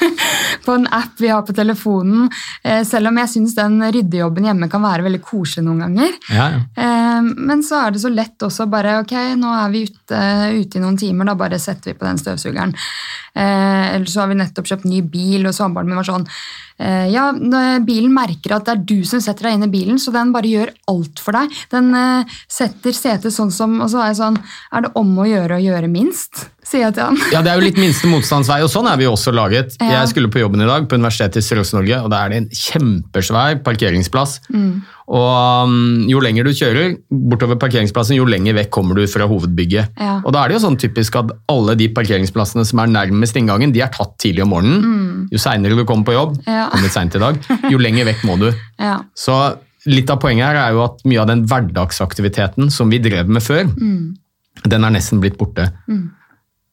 på 0.67 0.75
en 0.75 0.89
app 0.99 1.23
vi 1.23 1.31
har 1.31 1.47
på 1.47 1.55
telefonen, 1.55 2.27
eh, 2.67 2.83
selv 2.83 3.13
om 3.13 3.23
jeg 3.23 3.33
syns 3.37 3.55
den 3.55 3.79
ryddejobben 3.87 4.51
hjemme 4.51 4.71
kan 4.73 4.83
være 4.83 5.07
veldig 5.07 5.23
koselig 5.31 5.69
noen 5.69 5.87
ganger. 5.87 6.19
Ja, 6.35 6.51
ja. 6.57 6.67
Eh, 6.75 7.33
Men 7.39 7.63
så 7.63 7.85
er 7.85 7.95
det 7.95 8.03
så 8.03 8.11
lett 8.11 8.43
også 8.43 8.67
bare 8.67 8.99
ok, 9.05 9.15
nå 9.39 9.55
er 9.63 9.75
vi 9.77 9.87
ute, 9.87 10.23
ute 10.59 10.81
i 10.81 10.83
noen 10.83 10.99
timer, 10.99 11.31
da 11.31 11.39
bare 11.39 11.63
setter 11.63 11.93
vi 11.93 12.01
på 12.01 12.09
den 12.09 12.19
støvsugeren. 12.19 12.75
Eller 13.39 14.11
så 14.11 14.25
har 14.25 14.33
vi 14.33 14.41
nettopp 14.41 14.67
kjøpt 14.67 14.89
ny 14.91 15.05
bil, 15.07 15.47
og 15.47 15.55
samboeren 15.55 15.87
min 15.87 16.01
var 16.01 16.09
sånn 16.09 16.27
ja, 17.11 17.33
bilen 17.83 18.13
merker 18.15 18.55
at 18.55 18.69
det 18.69 18.75
er 18.77 18.85
du 18.87 18.99
som 19.09 19.23
setter 19.23 19.49
deg 19.49 19.57
inn 19.57 19.67
i 19.67 19.73
bilen, 19.73 19.99
så 19.99 20.13
den 20.15 20.31
bare 20.35 20.51
gjør 20.51 20.71
alt 20.93 21.23
for 21.23 21.35
deg. 21.35 21.57
Den 21.73 21.91
eh, 21.99 22.37
setter 22.51 22.95
setet 22.95 23.35
sånn 23.35 23.51
som 23.55 23.81
Og 23.83 23.91
så 23.91 24.03
er 24.03 24.13
jeg 24.13 24.19
sånn 24.21 24.37
Er 24.75 24.85
det 24.85 24.93
om 24.99 25.11
å 25.19 25.27
gjøre 25.27 25.59
å 25.59 25.63
gjøre 25.63 25.91
minst? 25.91 26.47
Sier 26.69 26.87
jeg 26.87 26.99
til 26.99 27.09
han. 27.09 27.19
Ja, 27.33 27.41
det 27.45 27.51
er 27.51 27.61
jo 27.61 27.65
litt 27.65 27.81
minste 27.81 28.11
motstandsvei, 28.11 28.61
og 28.61 28.69
sånn 28.69 28.87
er 28.91 28.99
vi 29.01 29.07
jo 29.07 29.15
også 29.15 29.33
laget. 29.33 29.79
Ja. 29.81 30.03
Jeg 30.03 30.11
skulle 30.13 30.29
på 30.33 30.43
jobben 30.43 30.61
i 30.61 30.69
dag 30.69 30.85
på 30.91 30.99
Universitetet 31.01 31.41
i 31.41 31.47
Sørøst-Norge, 31.47 32.03
og 32.05 32.13
da 32.13 32.21
er 32.21 32.35
det 32.35 32.41
en 32.43 32.49
kjempesvær 32.53 33.63
parkeringsplass. 33.65 34.35
Og 35.09 35.65
um, 35.65 36.03
jo 36.11 36.19
lenger 36.21 36.45
du 36.45 36.51
kjører 36.53 36.99
bortover 37.09 37.57
parkeringsplassen, 37.63 38.19
jo 38.19 38.27
lenger 38.29 38.53
vekk 38.59 38.69
kommer 38.77 38.99
du 38.99 39.07
fra 39.09 39.25
hovedbygget. 39.31 39.95
Ja. 39.97 40.19
Og 40.21 40.35
da 40.37 40.43
er 40.45 40.51
det 40.53 40.59
jo 40.59 40.65
sånn 40.67 40.77
typisk 40.81 41.17
at 41.17 41.31
alle 41.49 41.75
de 41.81 41.87
parkeringsplassene 41.97 42.65
som 42.69 42.83
er 42.83 42.91
nærmest 42.93 43.39
inngangen, 43.41 43.73
de 43.73 43.81
er 43.81 43.89
tatt 43.95 44.19
tidlig 44.21 44.45
om 44.45 44.53
morgenen. 44.53 45.25
Jo 45.33 45.41
seinere 45.41 45.79
du 45.79 45.87
kommer 45.89 46.05
på 46.11 46.13
jobb, 46.19 46.37
Ja. 46.45 46.67
kommet 46.75 46.93
sent 46.93 47.17
i 47.17 47.23
dag, 47.25 47.41
jo 47.73 47.81
lenger 47.81 48.05
vekk 48.11 48.27
må 48.29 48.37
du. 48.43 48.51
Ja. 48.85 48.99
Så 49.17 49.35
litt 49.89 50.11
av 50.13 50.21
poenget 50.21 50.45
her 50.51 50.61
er 50.67 50.77
jo 50.77 50.85
at 50.85 51.01
mye 51.09 51.23
av 51.25 51.31
den 51.33 51.47
hverdagsaktiviteten 51.49 52.69
som 52.71 52.91
vi 52.93 52.99
drev 53.01 53.29
med 53.33 53.43
før, 53.43 53.65
den 54.69 54.85
er 54.85 54.93
nesten 54.93 55.21
blitt 55.23 55.39
borte. 55.41 55.71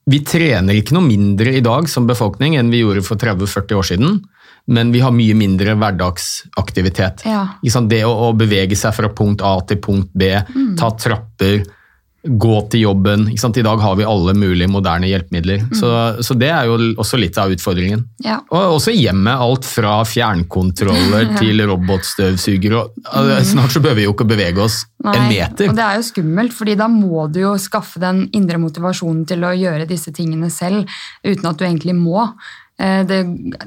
Vi 0.05 0.19
trener 0.27 0.75
ikke 0.77 0.93
noe 0.93 1.07
mindre 1.07 1.55
i 1.55 1.63
dag 1.65 1.87
som 1.89 2.05
befolkning 2.05 2.57
enn 2.59 2.67
vi 2.73 2.83
gjorde 2.83 3.01
for 3.07 3.17
30-40 3.17 3.79
år 3.79 3.87
siden, 3.89 4.19
men 4.65 4.91
vi 4.91 5.01
har 5.03 5.13
mye 5.13 5.35
mindre 5.37 5.75
hverdagsaktivitet. 5.77 7.25
Ja. 7.29 7.47
Det 7.61 8.01
å, 8.05 8.13
å 8.29 8.33
bevege 8.37 8.77
seg 8.77 8.95
fra 8.97 9.11
punkt 9.13 9.43
A 9.45 9.59
til 9.69 9.81
punkt 9.83 10.13
B, 10.17 10.31
ta 10.79 10.89
trapper, 10.97 11.61
gå 12.25 12.55
til 12.73 12.85
jobben. 12.87 13.27
I 13.29 13.61
dag 13.61 13.81
har 13.81 13.95
vi 13.99 14.05
alle 14.07 14.33
mulige 14.33 14.69
moderne 14.71 15.07
hjelpemidler. 15.09 15.67
Så, 15.77 15.89
så 16.25 16.33
det 16.37 16.49
er 16.49 16.65
jo 16.65 16.77
også 17.01 17.19
litt 17.21 17.37
av 17.37 17.53
utfordringen. 17.53 18.01
Ja. 18.25 18.39
Og 18.49 18.79
også 18.79 18.95
i 18.95 19.03
hjemmet, 19.03 19.37
alt 19.37 19.67
fra 19.69 19.99
fjernkontroller 20.09 21.35
til 21.41 21.61
robotstøvsugere. 21.69 22.81
altså, 23.11 23.39
Snart 23.51 23.75
så 23.75 23.83
behøver 23.83 24.01
vi 24.01 24.09
jo 24.09 24.15
ikke 24.15 24.29
bevege 24.33 24.65
oss 24.65 24.81
en 25.05 25.27
meter. 25.29 25.69
Og 25.69 25.77
det 25.77 25.85
er 25.85 26.01
jo 26.01 26.09
skummelt, 26.09 26.57
fordi 26.57 26.77
da 26.79 26.89
må 26.89 27.27
du 27.29 27.43
jo 27.43 27.55
skaffe 27.61 28.01
den 28.01 28.25
indre 28.33 28.57
motivasjonen 28.63 29.25
til 29.29 29.45
å 29.45 29.53
gjøre 29.53 29.89
disse 29.89 30.13
tingene 30.15 30.49
selv, 30.53 30.89
uten 31.21 31.51
at 31.51 31.61
du 31.61 31.67
egentlig 31.67 31.97
må. 31.97 32.31
Eh, 32.77 33.03
Det, 33.07 33.19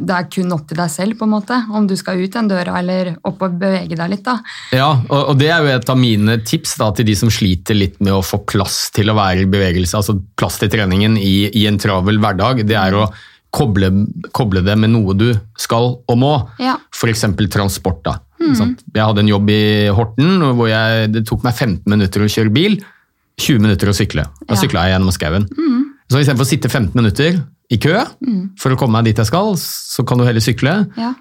det 0.05 0.15
er 0.15 0.27
kun 0.29 0.53
opp 0.53 0.67
til 0.69 0.77
deg 0.77 0.91
selv, 0.93 1.17
på 1.19 1.25
en 1.25 1.31
måte, 1.33 1.57
om 1.73 1.87
du 1.89 1.95
skal 1.97 2.21
ut 2.21 2.33
den 2.35 2.49
døra 2.51 2.75
eller 2.83 3.15
opp 3.25 3.41
og 3.47 3.55
bevege 3.59 3.97
deg 3.97 4.11
litt. 4.13 4.25
da. 4.27 4.35
Ja, 4.77 4.91
og, 5.09 5.31
og 5.33 5.39
det 5.41 5.49
er 5.49 5.63
jo 5.65 5.73
et 5.79 5.89
av 5.89 5.97
mine 5.99 6.37
tips 6.45 6.77
da, 6.77 6.91
til 6.93 7.07
de 7.09 7.15
som 7.17 7.31
sliter 7.33 7.75
litt 7.79 7.97
med 8.05 8.13
å 8.13 8.21
få 8.23 8.43
plass 8.45 8.91
til 8.93 9.09
å 9.09 9.17
være 9.17 9.47
i 9.47 9.49
bevegelse, 9.49 9.97
altså 9.97 10.19
plass 10.37 10.59
til 10.61 10.69
treningen 10.69 11.17
i, 11.17 11.49
i 11.57 11.67
en 11.71 11.79
travel 11.81 12.21
hverdag. 12.21 12.67
Det 12.69 12.77
er 12.77 12.99
å 13.01 13.09
koble, 13.51 13.89
koble 14.37 14.61
det 14.61 14.77
med 14.77 14.93
noe 14.93 15.15
du 15.17 15.31
skal 15.57 15.95
og 16.05 16.17
må. 16.21 16.35
Ja. 16.61 16.77
F.eks. 16.93 17.25
transport. 17.49 18.03
da. 18.05 18.19
Mm. 18.39 18.77
Jeg 18.95 19.03
hadde 19.09 19.25
en 19.25 19.31
jobb 19.33 19.49
i 19.51 19.89
Horten 19.97 20.37
hvor 20.55 20.69
jeg, 20.69 21.09
det 21.17 21.25
tok 21.27 21.43
meg 21.49 21.57
15 21.57 21.89
minutter 21.89 22.23
å 22.23 22.29
kjøre 22.29 22.53
bil, 22.55 22.77
20 23.41 23.65
minutter 23.65 23.89
å 23.89 23.97
sykle. 23.97 24.27
Da 24.45 24.53
Ja. 24.55 24.61
sykla 24.61 24.85
jeg 24.85 24.99
gjennom 24.99 25.15
skauen. 25.17 25.49
Så 26.13 26.21
istedenfor 26.21 26.45
å 26.45 26.49
sitte 26.53 26.69
15 26.69 26.93
minutter 27.01 27.41
i 27.71 27.79
kø 27.79 27.95
for 28.59 28.73
å 28.75 28.79
komme 28.81 28.99
meg 28.99 29.11
dit 29.11 29.19
jeg 29.21 29.29
skal, 29.29 29.55
så 29.61 30.05
kan 30.09 30.19
du 30.19 30.25
heller 30.25 30.45
sykle. 30.45 30.87
Ja, 30.97 31.15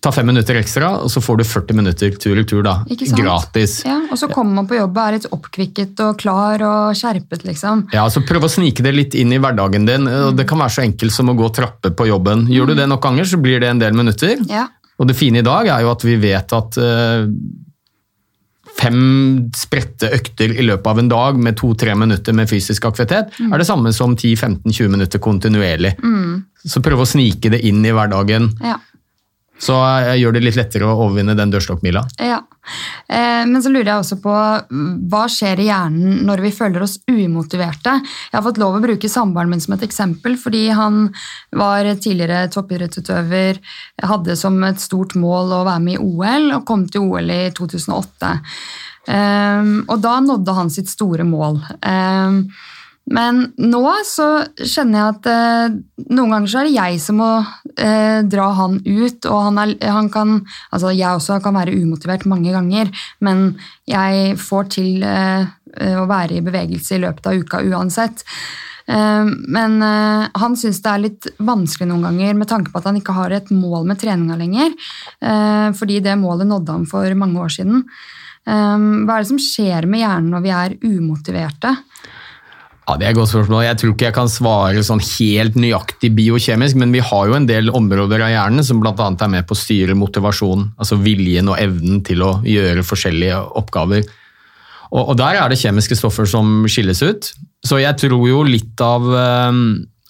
Ta 0.00 0.08
fem 0.08 0.24
minutter 0.24 0.56
ekstra, 0.56 0.88
og 1.04 1.10
så 1.12 1.20
får 1.20 1.36
du 1.36 1.44
40 1.44 1.76
minutter 1.76 2.14
tur-retur. 2.16 2.62
da. 2.64 2.78
ikke 2.88 3.10
sant? 3.10 3.20
Gratis. 3.20 3.74
Ja, 3.84 3.98
Og 4.10 4.16
så 4.16 4.24
kommer 4.32 4.54
man 4.56 4.68
på 4.70 4.78
jobb 4.78 4.96
og 4.96 5.02
er 5.02 5.16
litt 5.18 5.26
oppkvikket 5.28 6.00
og 6.00 6.16
klar 6.16 6.62
og 6.64 6.94
skjerpet, 6.96 7.44
liksom. 7.44 7.82
Ja, 7.92 8.06
så 8.08 8.22
Prøv 8.24 8.46
å 8.48 8.48
snike 8.48 8.80
det 8.86 8.94
litt 8.96 9.14
inn 9.20 9.34
i 9.36 9.40
hverdagen 9.42 9.84
din. 9.84 10.08
Mm. 10.08 10.32
Det 10.38 10.46
kan 10.48 10.62
være 10.64 10.72
så 10.78 10.86
enkelt 10.86 11.12
som 11.12 11.28
å 11.28 11.36
gå 11.36 11.50
trapper 11.52 11.92
på 11.92 12.08
jobben. 12.08 12.46
Gjør 12.48 12.72
du 12.72 12.74
det 12.80 12.88
nok 12.88 13.04
ganger, 13.04 13.28
så 13.28 13.36
blir 13.36 13.60
det 13.60 13.68
en 13.68 13.82
del 13.84 13.92
minutter. 13.92 14.40
Ja, 14.48 14.64
Og 14.96 15.08
det 15.10 15.18
fine 15.20 15.44
i 15.44 15.44
dag 15.44 15.68
er 15.68 15.84
jo 15.84 15.92
at 15.92 16.08
vi 16.08 16.16
vet 16.24 16.56
at 16.56 16.78
eh, 16.80 17.28
fem 18.76 18.98
spredte 19.56 20.10
økter 20.12 20.52
i 20.52 20.64
løpet 20.66 20.90
av 20.90 20.98
en 21.00 21.08
dag 21.08 21.38
med 21.40 21.56
to-tre 21.56 21.94
minutter 21.96 22.36
med 22.36 22.50
fysisk 22.50 22.84
aktivitet 22.88 23.32
er 23.40 23.62
det 23.62 23.68
samme 23.68 23.92
som 23.96 24.16
10-15-20 24.16 24.92
minutter 24.92 25.22
kontinuerlig. 25.22 25.94
Så 26.66 26.82
prøv 26.84 27.00
å 27.04 27.08
snike 27.08 27.50
det 27.54 27.62
inn 27.68 27.84
i 27.86 27.94
hverdagen. 27.96 28.52
ja. 28.64 28.76
Så 29.58 29.76
jeg 30.04 30.20
gjør 30.20 30.36
det 30.36 30.42
litt 30.44 30.58
lettere 30.58 30.84
å 30.84 30.98
overvinne 30.98 31.36
den 31.36 31.52
dørstokkmila. 31.54 32.02
Ja. 32.20 32.42
Eh, 33.08 33.44
men 33.48 33.62
så 33.62 33.70
lurer 33.70 33.88
jeg 33.88 34.02
også 34.02 34.18
på 34.20 34.34
hva 35.10 35.22
skjer 35.32 35.62
i 35.62 35.68
hjernen 35.70 36.24
når 36.28 36.42
vi 36.44 36.52
føler 36.52 36.84
oss 36.84 36.98
umotiverte? 37.08 37.94
Jeg 38.02 38.36
har 38.36 38.44
fått 38.44 38.60
lov 38.60 38.76
å 38.76 38.82
bruke 38.84 39.10
samboeren 39.10 39.52
min 39.54 39.62
som 39.64 39.76
et 39.76 39.86
eksempel, 39.86 40.36
fordi 40.40 40.66
han 40.76 41.06
var 41.56 41.88
tidligere 41.94 42.50
toppidrettsutøver, 42.52 43.62
hadde 44.04 44.36
som 44.36 44.58
et 44.68 44.82
stort 44.82 45.16
mål 45.16 45.56
å 45.56 45.64
være 45.70 45.84
med 45.88 45.96
i 45.96 46.02
OL, 46.04 46.50
og 46.58 46.66
kom 46.68 46.84
til 46.90 47.08
OL 47.08 47.32
i 47.32 47.42
2008. 47.56 48.34
Eh, 49.08 49.74
og 49.86 49.98
da 50.04 50.18
nådde 50.20 50.60
han 50.60 50.72
sitt 50.74 50.92
store 50.92 51.24
mål. 51.24 51.62
Men 53.06 53.42
nå 53.62 53.82
så 54.08 54.28
kjenner 54.58 54.98
jeg 54.98 55.12
at 55.14 55.28
eh, 55.30 55.76
noen 56.10 56.32
ganger 56.34 56.50
så 56.50 56.60
er 56.60 56.68
det 56.68 56.74
jeg 56.74 57.00
som 57.04 57.20
må 57.22 57.30
eh, 57.78 58.20
dra 58.26 58.48
han 58.58 58.80
ut, 58.82 59.28
og 59.30 59.42
han, 59.46 59.60
er, 59.62 59.76
han 59.94 60.10
kan 60.10 60.40
Altså 60.74 60.90
jeg 60.90 61.06
også 61.14 61.38
kan 61.44 61.54
være 61.54 61.76
umotivert 61.76 62.26
mange 62.26 62.50
ganger, 62.54 62.90
men 63.22 63.52
jeg 63.86 64.34
får 64.42 64.70
til 64.74 65.06
eh, 65.06 65.46
å 65.96 66.06
være 66.10 66.40
i 66.40 66.44
bevegelse 66.44 66.96
i 66.96 67.02
løpet 67.04 67.30
av 67.30 67.44
uka 67.44 67.62
uansett. 67.70 68.24
Eh, 68.86 69.24
men 69.48 69.82
eh, 69.82 70.26
han 70.38 70.58
syns 70.58 70.78
det 70.82 70.92
er 70.92 71.02
litt 71.02 71.30
vanskelig 71.42 71.88
noen 71.90 72.06
ganger 72.06 72.36
med 72.38 72.50
tanke 72.50 72.70
på 72.70 72.80
at 72.80 72.86
han 72.90 73.00
ikke 73.00 73.16
har 73.16 73.34
et 73.34 73.50
mål 73.50 73.86
med 73.88 73.98
treninga 74.02 74.38
lenger, 74.38 74.76
eh, 75.20 75.70
fordi 75.76 75.98
det 76.04 76.18
målet 76.20 76.48
nådde 76.50 76.78
han 76.78 76.86
for 76.90 77.18
mange 77.18 77.42
år 77.42 77.58
siden. 77.58 77.82
Hva 78.46 79.10
er 79.10 79.24
det 79.24 79.26
som 79.26 79.40
skjer 79.42 79.88
med 79.90 80.04
hjernen 80.04 80.28
når 80.30 80.42
vi 80.44 80.50
er 80.54 80.74
umotiverte? 80.86 81.72
Ja, 82.86 82.94
Det 82.94 83.06
er 83.06 83.10
et 83.10 83.18
godt 83.18 83.32
spørsmål. 83.32 83.64
Jeg 83.66 83.78
tror 83.80 83.92
ikke 83.92 84.06
jeg 84.06 84.14
kan 84.14 84.28
svare 84.30 84.82
sånn 84.86 85.02
helt 85.02 85.56
nøyaktig 85.58 86.12
biokjemisk, 86.14 86.76
men 86.78 86.92
vi 86.94 87.00
har 87.02 87.24
jo 87.26 87.34
en 87.34 87.48
del 87.48 87.72
områder 87.74 88.22
av 88.22 88.30
hjernen 88.30 88.62
som 88.66 88.78
bl.a. 88.78 88.94
er 88.94 89.32
med 89.32 89.48
på 89.48 89.56
å 89.56 89.58
styre 89.58 89.96
motivasjon, 89.98 90.68
altså 90.78 91.00
viljen 91.02 91.50
og 91.50 91.58
evnen 91.58 92.04
til 92.06 92.22
å 92.22 92.36
gjøre 92.46 92.86
forskjellige 92.86 93.40
oppgaver. 93.58 94.06
Og, 94.92 95.02
og 95.02 95.16
der 95.18 95.40
er 95.40 95.50
det 95.50 95.58
kjemiske 95.58 95.98
stoffer 95.98 96.30
som 96.30 96.62
skilles 96.70 97.02
ut. 97.02 97.32
Så 97.66 97.80
jeg 97.82 97.98
tror 97.98 98.22
jo 98.30 98.44
litt 98.46 98.78
av 98.84 99.02
eh, 99.18 99.58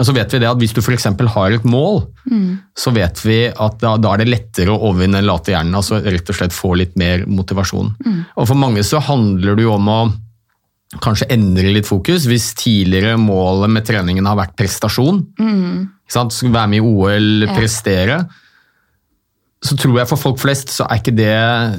Så 0.04 0.12
vet 0.12 0.28
vi 0.34 0.42
det 0.42 0.50
at 0.50 0.60
hvis 0.60 0.74
du 0.76 0.82
f.eks. 0.82 1.06
har 1.32 1.54
et 1.56 1.64
mål, 1.64 2.02
så 2.76 2.92
vet 2.92 3.24
vi 3.24 3.38
at 3.48 3.78
da, 3.80 3.94
da 3.96 4.12
er 4.12 4.20
det 4.20 4.28
lettere 4.28 4.68
å 4.68 4.90
overvinne 4.90 5.22
den 5.22 5.30
late 5.30 5.54
hjernen. 5.54 5.72
Altså 5.74 6.02
rett 6.04 6.28
og 6.28 6.36
slett 6.36 6.52
få 6.52 6.74
litt 6.76 6.92
mer 7.00 7.24
motivasjon. 7.24 7.94
Og 8.36 8.44
for 8.44 8.54
mange 8.60 8.84
så 8.84 9.00
handler 9.00 9.56
det 9.56 9.64
jo 9.64 9.72
om 9.78 9.88
å 9.88 10.00
kanskje 11.03 11.29
endre 11.35 11.72
litt 11.75 11.88
fokus. 11.88 12.27
Hvis 12.31 12.53
tidligere 12.59 13.16
målet 13.20 13.72
med 13.75 13.87
treningen 13.88 14.27
har 14.29 14.38
vært 14.38 14.57
prestasjon? 14.59 15.25
Skulle 16.07 16.55
være 16.55 16.72
med 16.72 16.79
i 16.79 16.85
OL, 16.87 17.49
prestere, 17.57 18.20
så 19.66 19.75
tror 19.81 19.99
jeg 19.99 20.11
for 20.11 20.20
folk 20.20 20.38
flest 20.38 20.70
så 20.70 20.85
er 20.85 21.01
ikke 21.01 21.14
det 21.16 21.33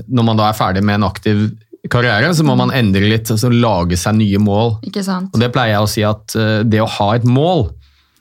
Når 0.09 0.25
man 0.25 0.39
da 0.39 0.47
er 0.49 0.57
ferdig 0.57 0.81
med 0.83 0.97
en 0.97 1.07
aktiv 1.07 1.43
karriere, 1.91 2.33
så 2.35 2.43
må 2.43 2.55
man 2.59 2.73
endre 2.75 3.07
litt, 3.07 3.29
altså 3.31 3.51
lage 3.53 3.95
seg 3.99 4.17
nye 4.17 4.39
mål. 4.43 4.73
Ikke 4.89 5.03
sant? 5.05 5.29
Og 5.31 5.39
det 5.39 5.51
pleier 5.55 5.77
jeg 5.77 5.85
å 5.85 5.91
si 5.91 6.03
at 6.03 6.35
eh, 6.35 6.63
det 6.67 6.81
å 6.83 6.89
ha 6.97 7.13
et 7.15 7.23
mål, 7.23 7.69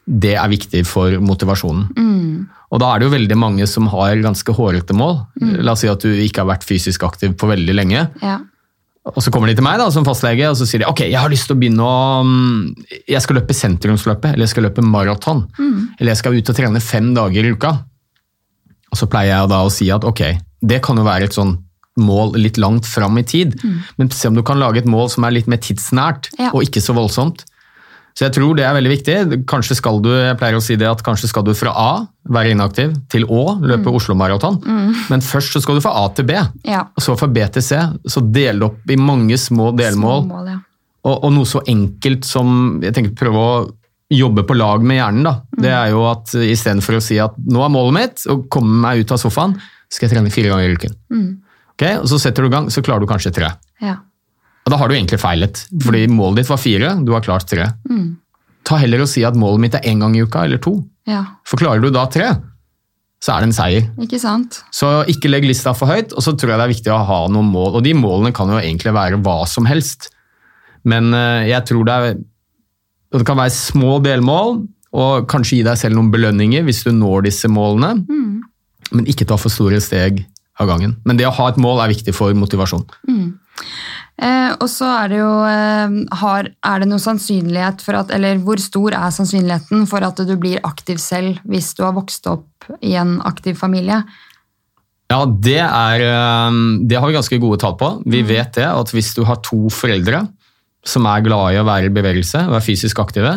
det 0.07 0.37
er 0.39 0.53
viktig 0.53 0.85
for 0.87 1.17
motivasjonen. 1.19 1.89
Og 2.71 2.83
da 2.83 2.93
er 2.93 3.01
det 3.01 3.09
jo 3.09 3.15
veldig 3.17 3.39
mange 3.39 3.67
som 3.71 3.89
har 3.91 4.23
ganske 4.23 4.55
hårete 4.55 4.95
mål. 4.95 5.19
La 5.67 5.75
oss 5.75 5.83
si 5.83 5.91
at 5.91 6.05
du 6.05 6.13
ikke 6.13 6.45
har 6.45 6.51
vært 6.53 6.67
fysisk 6.69 7.03
aktiv 7.09 7.35
på 7.39 7.49
veldig 7.51 7.75
lenge. 7.75 8.05
Ja. 8.23 8.39
Og 9.07 9.23
så 9.23 9.31
kommer 9.31 9.47
de 9.47 9.55
til 9.55 9.63
meg 9.63 9.79
da, 9.79 9.87
som 9.95 10.05
fastlege 10.07 10.49
og 10.51 10.57
så 10.59 10.67
sier 10.67 10.83
de, 10.83 10.89
ok, 10.91 11.05
jeg 11.07 11.21
har 11.23 11.31
lyst 11.31 11.47
til 11.47 11.55
å 11.55 11.61
begynne 11.61 11.85
å 11.87 12.23
mm, 12.27 12.87
Jeg 13.07 13.23
skal 13.23 13.39
løpe 13.39 13.55
sentrumsløpet, 13.55 14.33
eller 14.33 14.47
jeg 14.49 14.55
skal 14.57 14.67
løpe 14.67 14.83
maraton. 14.83 15.45
Eller 16.01 16.11
jeg 16.13 16.21
skal 16.23 16.35
ut 16.35 16.51
og 16.51 16.59
trene 16.59 16.83
fem 16.83 17.13
dager 17.15 17.47
i 17.47 17.53
uka. 17.55 17.71
Og 18.91 18.99
så 18.99 19.07
pleier 19.11 19.33
jeg 19.37 19.53
da 19.53 19.61
å 19.63 19.71
si 19.71 19.87
at 19.95 20.05
ok, 20.09 20.25
det 20.67 20.81
kan 20.83 20.99
jo 20.99 21.07
være 21.07 21.29
et 21.31 21.37
sånn 21.37 21.55
mål 22.03 22.35
litt 22.37 22.59
langt 22.61 22.85
fram 22.91 23.17
i 23.17 23.25
tid. 23.25 23.55
Men 23.97 24.11
se 24.13 24.29
om 24.29 24.35
du 24.37 24.43
kan 24.45 24.59
lage 24.61 24.83
et 24.83 24.91
mål 24.91 25.09
som 25.15 25.25
er 25.25 25.37
litt 25.39 25.47
mer 25.49 25.63
tidsnært, 25.63 26.29
Ja. 26.39 26.51
og 26.53 26.67
ikke 26.67 26.83
så 26.85 26.93
voldsomt. 26.97 27.45
Så 28.17 28.25
jeg 28.25 28.33
tror 28.33 28.57
det 28.57 28.65
er 28.65 28.73
veldig 28.73 28.91
viktig. 28.95 29.17
Kanskje 29.49 29.77
skal 29.77 29.99
du 30.01 30.09
jeg 30.15 30.37
pleier 30.41 30.57
å 30.57 30.63
si 30.65 30.79
det 30.81 30.89
at 30.89 31.03
kanskje 31.05 31.29
skal 31.29 31.45
du 31.45 31.53
fra 31.57 31.75
A, 31.77 31.91
være 32.33 32.55
inaktiv, 32.55 32.95
til 33.13 33.27
Å, 33.29 33.59
løpe 33.61 33.93
Oslo 33.93 34.17
Maraton. 34.17 34.57
Men 35.11 35.25
først 35.25 35.53
så 35.53 35.61
skal 35.61 35.77
du 35.77 35.85
fra 35.85 35.93
A 36.01 36.07
til 36.17 36.25
B, 36.31 36.39
ja. 36.65 36.87
og 36.97 37.05
så 37.05 37.17
fra 37.21 37.29
B 37.29 37.45
til 37.53 37.65
C. 37.67 37.83
Så 38.09 38.25
del 38.25 38.63
det 38.63 38.71
opp 38.71 38.89
i 38.93 38.97
mange 38.97 39.37
små 39.41 39.69
delmål. 39.77 40.25
Små 40.25 40.39
mål, 40.39 40.49
ja. 40.55 40.63
Og, 41.07 41.19
og 41.29 41.35
noe 41.37 41.47
så 41.47 41.61
enkelt 41.71 42.25
som 42.27 42.81
jeg 42.83 42.97
tenker 42.97 43.13
prøve 43.21 43.45
å 43.45 43.59
jobbe 44.17 44.47
på 44.49 44.57
lag 44.57 44.83
med 44.87 44.97
hjernen. 44.97 45.29
da. 45.29 45.35
Det 45.67 45.71
er 45.77 45.93
jo 45.93 46.07
at 46.09 46.33
Istedenfor 46.41 46.97
å 46.99 47.05
si 47.05 47.21
at 47.23 47.37
nå 47.37 47.63
er 47.63 47.73
målet 47.75 47.97
mitt 47.99 48.27
å 48.33 48.41
komme 48.51 48.81
meg 48.81 49.05
ut 49.05 49.13
av 49.13 49.21
sofaen, 49.23 49.59
skal 49.93 50.09
jeg 50.09 50.17
trene 50.17 50.33
fire 50.35 50.55
ganger 50.55 50.73
i 50.73 50.79
uken. 50.81 50.97
Ok, 51.77 51.85
og 52.01 52.09
Så 52.11 52.19
setter 52.23 52.43
du 52.47 52.49
i 52.49 52.57
gang, 52.57 52.73
så 52.73 52.83
klarer 52.83 53.05
du 53.05 53.11
kanskje 53.13 53.35
tre. 53.37 53.53
ja. 53.85 54.01
Og 54.67 54.73
Da 54.73 54.77
har 54.81 54.89
du 54.91 54.97
egentlig 54.97 55.21
feilet, 55.23 55.61
fordi 55.83 56.07
målet 56.11 56.43
ditt 56.43 56.51
var 56.51 56.59
fire, 56.59 56.89
du 57.07 57.13
har 57.15 57.23
klart 57.23 57.47
tre. 57.47 57.69
Ta 58.67 58.77
heller 58.83 59.05
og 59.05 59.09
si 59.09 59.23
at 59.25 59.37
målet 59.39 59.63
mitt 59.63 59.75
er 59.79 59.85
én 59.87 60.01
gang 60.03 60.17
i 60.19 60.25
uka 60.27 60.43
eller 60.45 60.59
to. 60.59 60.81
ja. 61.07 61.25
For 61.47 61.57
klarer 61.61 61.81
du 61.85 61.91
da 61.95 62.07
tre, 62.11 62.33
så 63.23 63.33
er 63.37 63.41
det 63.45 63.47
en 63.49 63.55
seier. 63.57 63.87
Ikke 64.03 64.19
sant? 64.21 64.59
Så 64.75 64.91
ikke 65.09 65.31
legg 65.31 65.47
lista 65.47 65.73
for 65.75 65.87
høyt, 65.87 66.13
og 66.13 66.23
så 66.23 66.35
tror 66.35 66.51
jeg 66.53 66.59
det 66.59 66.65
er 66.67 66.75
viktig 66.75 66.93
å 66.93 66.99
ha 67.07 67.21
noen 67.31 67.47
mål. 67.55 67.77
Og 67.79 67.85
de 67.87 67.95
målene 67.95 68.35
kan 68.35 68.51
jo 68.51 68.59
egentlig 68.59 68.93
være 68.93 69.21
hva 69.23 69.47
som 69.49 69.65
helst. 69.71 70.11
Men 70.85 71.15
eh, 71.15 71.47
jeg 71.53 71.63
tror 71.67 71.85
det 71.87 71.95
er 71.95 72.17
Det 73.17 73.25
kan 73.25 73.39
være 73.39 73.55
små 73.55 74.01
delmål, 74.03 74.67
og 74.93 75.29
kanskje 75.31 75.61
gi 75.61 75.63
deg 75.63 75.79
selv 75.79 75.95
noen 75.95 76.11
belønninger 76.11 76.65
hvis 76.67 76.83
du 76.85 76.91
når 76.93 77.23
disse 77.31 77.47
målene. 77.49 78.03
Men 78.93 79.07
ikke 79.07 79.25
ta 79.31 79.37
for 79.39 79.49
store 79.49 79.79
steg 79.81 80.25
av 80.59 80.67
gangen. 80.69 80.97
Men 81.07 81.17
det 81.17 81.27
å 81.27 81.31
ha 81.39 81.49
et 81.49 81.57
mål 81.57 81.81
er 81.85 81.93
viktig 81.95 82.13
for 82.15 82.35
motivasjon. 82.35 82.83
Eh, 84.17 84.53
og 84.57 84.69
så 84.73 84.87
er 85.03 85.11
det 85.13 85.19
jo 85.19 85.33
eh, 85.45 85.97
har, 86.23 86.47
Er 86.65 86.81
det 86.81 86.87
noe 86.89 87.03
sannsynlighet 87.03 87.83
for 87.85 87.99
at 87.99 88.15
Eller 88.17 88.39
hvor 88.41 88.57
stor 88.57 88.95
er 88.97 89.13
sannsynligheten 89.13 89.83
for 89.91 90.07
at 90.07 90.23
du 90.25 90.33
blir 90.41 90.63
aktiv 90.65 90.97
selv 91.03 91.43
hvis 91.45 91.75
du 91.77 91.83
har 91.85 91.93
vokst 91.99 92.25
opp 92.33 92.71
i 92.81 92.95
en 92.97 93.19
aktiv 93.29 93.59
familie? 93.61 94.01
Ja, 95.13 95.21
det, 95.29 95.61
er, 95.61 96.07
eh, 96.07 96.63
det 96.89 96.97
har 96.97 97.13
vi 97.13 97.19
ganske 97.19 97.41
gode 97.43 97.61
tall 97.61 97.77
på. 97.79 97.93
Vi 98.09 98.25
vet 98.27 98.57
det 98.57 98.67
at 98.71 98.95
hvis 98.97 99.13
du 99.19 99.23
har 99.29 99.43
to 99.45 99.69
foreldre 99.69 100.25
som 100.87 101.07
er 101.11 101.23
glade 101.27 101.53
i 101.53 101.61
å 101.61 101.67
være 101.69 101.91
i 101.91 101.95
bevegelse 101.95 102.47
er 102.47 102.65
fysisk 102.65 103.03
aktive, 103.03 103.37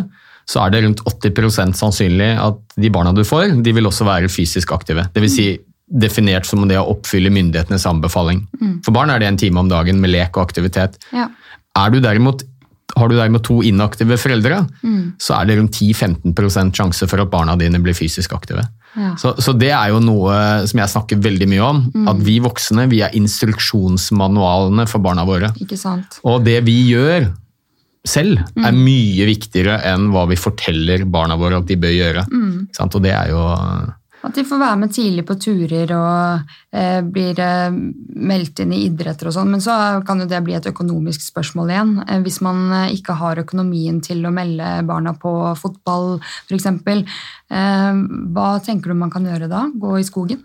så 0.49 0.63
er 0.63 0.73
det 0.73 0.83
rundt 0.85 1.03
80% 1.05 1.75
sannsynlig 1.77 2.31
at 2.41 2.79
de 2.79 2.89
barna 2.93 3.11
du 3.13 3.25
får, 3.27 3.59
de 3.65 3.73
vil 3.75 3.89
også 3.89 4.07
være 4.07 4.31
fysisk 4.31 4.71
aktive. 4.73 5.05
Det 5.13 5.21
vil 5.25 5.33
si 5.33 5.49
definert 5.89 6.45
som 6.45 6.67
det 6.69 6.77
å 6.79 6.87
oppfylle 6.93 7.31
myndighetenes 7.33 7.87
anbefaling. 7.89 8.45
For 8.85 8.95
barn 8.95 9.09
er 9.09 9.19
det 9.19 9.27
en 9.29 9.41
time 9.41 9.63
om 9.63 9.69
dagen 9.71 9.99
med 10.01 10.13
lek 10.13 10.37
og 10.37 10.45
aktivitet. 10.45 10.99
Ja. 11.15 11.29
Er 11.77 11.93
du 11.93 11.99
derimot, 12.03 12.43
har 12.95 13.09
du 13.09 13.15
derimot 13.17 13.43
to 13.45 13.61
inaktive 13.65 14.17
foreldre, 14.21 14.63
så 15.21 15.39
er 15.39 15.49
det 15.49 15.57
rundt 15.59 15.79
10-15% 15.81 16.75
sjanse 16.77 17.07
for 17.09 17.21
at 17.23 17.31
barna 17.31 17.55
dine 17.59 17.81
blir 17.81 17.97
fysisk 17.97 18.33
aktive. 18.37 18.67
Ja. 18.97 19.15
Så, 19.21 19.35
så 19.41 19.53
det 19.53 19.69
er 19.69 19.91
jo 19.93 19.99
noe 20.01 20.65
som 20.69 20.81
jeg 20.81 20.93
snakker 20.93 21.21
veldig 21.21 21.47
mye 21.49 21.65
om. 21.65 21.83
At 22.09 22.23
vi 22.25 22.39
voksne 22.43 22.87
vi 22.89 23.03
er 23.05 23.15
instruksjonsmanualene 23.17 24.87
for 24.89 25.01
barna 25.05 25.25
våre. 25.29 25.53
Og 26.25 26.43
det 26.45 26.61
vi 26.65 26.81
gjør 26.89 27.29
selv, 28.07 28.39
er 28.57 28.73
mye 28.73 29.25
viktigere 29.27 29.81
enn 29.89 30.09
hva 30.13 30.25
vi 30.29 30.37
forteller 30.39 31.03
barna 31.05 31.35
våre 31.37 31.59
at 31.59 31.67
de 31.69 31.77
bør 31.77 31.91
gjøre. 31.93 32.25
Sant? 32.77 32.95
Og 32.95 33.03
det 33.03 33.11
er 33.13 33.33
jo 33.33 33.41
At 34.25 34.35
de 34.35 34.43
får 34.43 34.59
være 34.59 34.79
med 34.81 34.91
tidlig 34.91 35.23
på 35.27 35.37
turer 35.39 35.93
og 35.95 36.51
eh, 36.75 36.99
blir 37.07 37.39
eh, 37.39 37.69
meldt 37.71 38.59
inn 38.59 38.73
i 38.75 38.81
idretter 38.89 39.29
og 39.29 39.35
sånn. 39.37 39.53
Men 39.53 39.63
så 39.63 39.75
kan 40.07 40.19
jo 40.19 40.27
det 40.27 40.41
bli 40.43 40.57
et 40.57 40.67
økonomisk 40.67 41.23
spørsmål 41.23 41.71
igjen. 41.71 41.93
Eh, 42.03 42.19
hvis 42.25 42.41
man 42.43 42.65
eh, 42.81 42.97
ikke 42.97 43.15
har 43.21 43.39
økonomien 43.39 44.01
til 44.03 44.25
å 44.27 44.33
melde 44.35 44.73
barna 44.89 45.15
på 45.15 45.33
fotball 45.59 46.17
f.eks. 46.49 46.67
Eh, 46.67 48.03
hva 48.35 48.51
tenker 48.65 48.91
du 48.91 48.99
man 48.99 49.13
kan 49.13 49.27
gjøre 49.29 49.51
da? 49.51 49.67
Gå 49.79 49.95
i 50.01 50.07
skogen? 50.07 50.43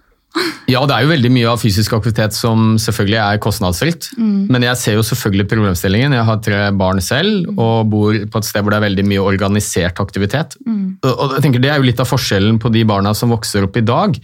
Ja, 0.70 0.81
det 0.88 0.94
er 0.97 1.05
jo 1.05 1.11
veldig 1.12 1.31
mye 1.31 1.51
av 1.53 1.61
fysisk 1.62 1.92
aktivitet 1.94 2.35
som 2.35 2.75
selvfølgelig 2.81 3.18
er 3.20 3.42
kostnadsfritt. 3.42 4.09
Men 4.51 4.64
jeg 4.66 4.81
ser 4.81 4.97
jo 4.97 5.05
selvfølgelig 5.07 5.47
problemstillingen. 5.51 6.16
Jeg 6.16 6.27
har 6.29 6.40
tre 6.42 6.62
barn 6.75 7.03
selv 7.05 7.53
og 7.55 7.90
bor 7.92 8.16
på 8.16 8.40
et 8.40 8.49
sted 8.49 8.64
hvor 8.64 8.75
det 8.75 8.81
er 8.81 8.87
veldig 8.88 9.05
mye 9.12 9.27
organisert 9.35 10.01
aktivitet. 10.03 10.57
Mm. 10.66 10.97
Og 11.05 11.37
jeg 11.37 11.44
tenker 11.44 11.62
Det 11.62 11.70
er 11.70 11.79
jo 11.79 11.87
litt 11.87 12.03
av 12.03 12.11
forskjellen 12.11 12.59
på 12.62 12.73
de 12.75 12.83
barna 12.88 13.14
som 13.14 13.31
vokser 13.35 13.68
opp 13.68 13.77
i 13.79 13.85
dag 13.85 14.18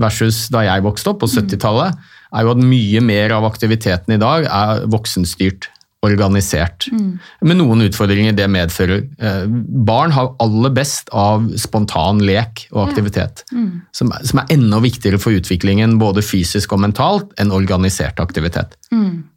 versus 0.00 0.48
da 0.50 0.64
jeg 0.66 0.82
vokste 0.84 1.12
opp 1.12 1.22
på 1.22 1.30
70-tallet, 1.30 1.94
er 2.34 2.46
jo 2.46 2.54
at 2.54 2.62
mye 2.66 3.02
mer 3.04 3.36
av 3.36 3.46
aktiviteten 3.46 4.16
i 4.16 4.20
dag 4.20 4.48
er 4.50 4.88
voksenstyrt. 4.90 5.68
Organisert. 6.04 6.86
Med 7.40 7.56
noen 7.58 7.84
utfordringer 7.86 8.34
det 8.36 8.46
medfører. 8.52 9.04
Eh, 9.18 9.44
Barn 9.88 10.12
har 10.12 10.32
aller 10.44 10.72
best 10.76 11.08
av 11.16 11.46
spontan 11.60 12.20
lek 12.24 12.66
og 12.72 12.88
aktivitet. 12.88 13.44
Som, 13.94 14.12
er- 14.12 14.24
som 14.28 14.42
er 14.42 14.52
enda 14.56 14.80
viktigere 14.84 15.18
for 15.22 15.32
utviklingen 15.36 15.96
både 16.00 16.22
fysisk 16.24 16.72
og 16.76 16.82
mentalt 16.84 17.32
enn 17.40 17.52
organisert 17.54 18.20
aktivitet. 18.20 18.76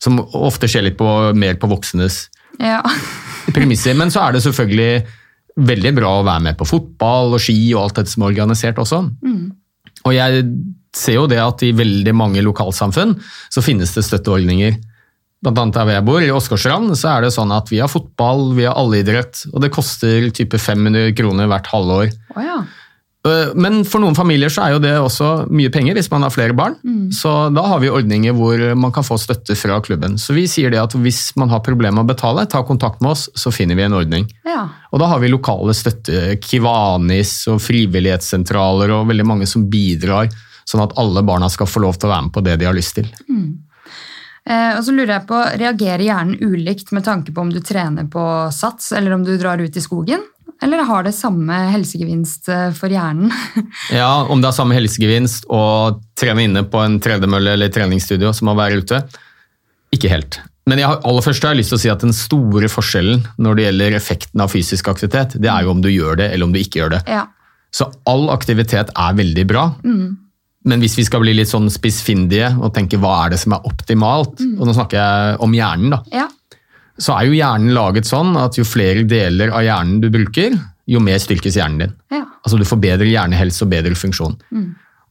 Som 0.04 0.20
ofte 0.36 0.68
skjer 0.70 0.90
litt 0.90 0.98
på, 1.00 1.08
mer 1.38 1.56
på 1.62 1.70
voksnes 1.72 2.26
Ja. 2.60 2.82
premisser. 3.56 3.96
Men 3.98 4.10
så 4.14 4.26
er 4.28 4.34
det 4.38 4.44
selvfølgelig 4.46 5.06
veldig 5.58 5.92
bra 5.98 6.12
å 6.20 6.26
være 6.28 6.44
med 6.52 6.58
på 6.60 6.68
fotball 6.70 7.34
og 7.34 7.42
ski 7.42 7.56
og 7.74 7.88
alt 7.88 7.96
dette 8.02 8.12
som 8.14 8.24
er 8.28 8.34
organisert 8.36 8.78
også. 8.82 9.00
Og 10.06 10.14
jeg 10.14 10.44
ser 10.98 11.18
jo 11.18 11.26
det 11.30 11.40
at 11.42 11.62
i 11.66 11.72
veldig 11.78 12.14
mange 12.18 12.42
lokalsamfunn 12.46 13.16
så 13.54 13.62
finnes 13.66 13.92
det 13.96 14.04
støtteordninger. 14.06 14.78
Annet 15.46 15.76
der 15.78 15.92
jeg 15.94 16.06
bor, 16.08 16.22
i 16.22 16.32
Åsgårdstrand, 16.34 16.96
så 16.98 17.12
er 17.18 17.22
det 17.28 17.34
sånn 17.36 17.52
at 17.54 17.70
vi 17.70 17.78
har 17.80 17.88
fotball, 17.92 18.56
vi 18.58 18.66
har 18.66 18.74
allidrett, 18.76 19.46
og 19.54 19.62
det 19.62 19.70
koster 19.72 20.32
type 20.34 20.58
500 20.58 21.14
kroner 21.16 21.48
hvert 21.48 21.68
halvår. 21.70 22.10
Oh, 22.36 22.42
ja. 22.44 22.58
Øh, 23.28 23.54
Men 23.56 23.84
for 23.86 24.00
noen 24.00 24.16
familier 24.16 24.50
så 24.50 24.64
er 24.66 24.72
jo 24.76 24.80
det 24.80 24.94
også 24.98 25.48
mye 25.52 25.70
penger 25.74 25.94
hvis 25.98 26.10
man 26.10 26.24
har 26.24 26.32
flere 26.34 26.56
barn. 26.58 26.76
Så 27.12 27.54
da 27.54 27.62
har 27.70 27.80
vi 27.84 27.90
ordninger 27.92 28.34
hvor 28.34 28.58
man 28.76 28.92
kan 28.96 29.04
få 29.04 29.18
støtte 29.20 29.56
fra 29.56 29.80
klubben. 29.84 30.18
Så 30.18 30.34
vi 30.34 30.48
sier 30.48 30.72
det 30.72 30.80
at 30.82 30.94
hvis 30.96 31.36
man 31.36 31.50
har 31.50 31.60
problemer 31.66 32.00
med 32.02 32.08
å 32.08 32.14
betale, 32.16 32.46
ta 32.50 32.64
kontakt 32.64 33.02
med 33.02 33.12
oss, 33.12 33.28
så 33.36 33.52
finner 33.54 33.76
vi 33.76 33.84
en 33.84 33.94
ordning. 33.94 34.28
ja. 34.48 34.68
Og 34.92 35.00
da 35.00 35.06
har 35.12 35.20
vi 35.20 35.28
lokale 35.30 35.74
støtte, 35.76 36.38
Kivanis 36.42 37.46
og 37.52 37.60
frivillighetssentraler 37.62 38.90
og 38.96 39.08
veldig 39.12 39.26
mange 39.28 39.46
som 39.46 39.66
bidrar, 39.70 40.30
sånn 40.68 40.82
at 40.86 40.96
alle 40.98 41.22
barna 41.28 41.50
skal 41.52 41.68
få 41.68 41.84
lov 41.84 42.00
til 42.00 42.08
å 42.10 42.14
være 42.14 42.24
med 42.30 42.34
på 42.34 42.44
det 42.46 42.56
de 42.60 42.66
har 42.66 42.74
lyst 42.76 42.96
til. 42.96 43.06
Eh, 43.06 43.44
og 44.48 44.84
så 44.86 44.94
lurer 44.96 45.18
jeg 45.18 45.28
på, 45.28 45.42
Reagerer 45.60 46.04
hjernen 46.06 46.40
ulikt 46.40 46.94
med 46.96 47.04
tanke 47.04 47.34
på 47.36 47.44
om 47.44 47.50
du 47.52 47.60
trener 47.60 48.08
på 48.12 48.24
sats 48.56 48.94
eller 48.96 49.16
om 49.16 49.26
du 49.28 49.34
drar 49.38 49.60
ut 49.60 49.76
i 49.78 49.84
skogen? 49.84 50.24
Eller 50.64 50.82
har 50.88 51.06
det 51.06 51.14
samme 51.14 51.54
helsegevinst 51.74 52.50
eh, 52.50 52.70
for 52.78 52.90
hjernen? 52.90 53.32
Ja, 53.94 54.26
Om 54.26 54.42
det 54.42 54.50
har 54.50 54.58
samme 54.58 54.78
helsegevinst 54.78 55.46
å 55.54 55.62
trene 56.18 56.48
inne 56.48 56.64
på 56.66 56.82
en 56.82 57.00
tredemølle 57.04 57.54
eller 57.54 57.74
treningsstudio 57.74 58.34
som 58.34 58.50
å 58.50 58.58
være 58.58 58.82
ute? 58.82 59.02
Ikke 59.94 60.10
helt. 60.12 60.40
Men 60.68 60.82
jeg 60.82 60.90
har, 60.90 61.00
aller 61.08 61.24
først 61.24 61.46
har 61.46 61.54
jeg 61.54 61.62
lyst 61.62 61.72
til 61.72 61.78
å 61.78 61.84
si 61.86 61.92
at 61.94 62.04
den 62.04 62.16
store 62.16 62.72
forskjellen 62.72 63.22
når 63.40 63.58
det 63.60 63.68
gjelder 63.68 63.98
effekten 64.00 64.44
av 64.44 64.52
fysisk 64.52 64.90
aktivitet, 64.92 65.38
det 65.40 65.52
er 65.52 65.64
jo 65.64 65.76
om 65.76 65.84
du 65.84 65.92
gjør 65.94 66.20
det 66.20 66.32
eller 66.34 66.50
om 66.50 66.56
du 66.56 66.60
ikke 66.60 66.82
gjør 66.82 66.98
det. 66.98 67.04
ja. 67.20 67.26
Så 67.78 67.86
all 68.10 68.30
aktivitet 68.32 68.90
er 68.96 69.16
veldig 69.18 69.44
bra. 69.46 69.66
Men 70.68 70.84
hvis 70.84 70.98
vi 71.00 71.06
skal 71.08 71.24
bli 71.24 71.36
litt 71.38 71.52
sånn 71.52 71.70
spissfindige 71.72 72.50
og 72.60 72.74
tenke 72.76 73.00
hva 73.00 73.14
er 73.26 73.36
det 73.36 73.42
som 73.42 73.56
er 73.56 73.68
optimalt, 73.70 74.42
og 74.44 74.66
nå 74.68 74.76
snakker 74.76 75.00
jeg 75.00 75.38
om 75.46 75.54
hjernen, 75.56 75.94
da, 75.96 76.02
ja. 76.24 76.26
så 77.00 77.16
er 77.16 77.30
jo 77.30 77.38
hjernen 77.38 77.76
laget 77.78 78.10
sånn 78.10 78.36
at 78.40 78.60
jo 78.60 78.66
flere 78.68 79.06
deler 79.08 79.54
av 79.56 79.64
hjernen 79.64 80.02
du 80.04 80.10
bruker, 80.14 80.58
jo 80.88 81.00
mer 81.04 81.22
styrkes 81.24 81.60
hjernen 81.60 81.86
din. 81.86 81.96
ja. 82.16 82.26
Altså 82.48 82.60
Du 82.62 82.64
får 82.64 82.80
bedre 82.80 83.08
hjernehelse 83.10 83.66
og 83.66 83.72
bedre 83.74 83.96
funksjon. 84.00 84.38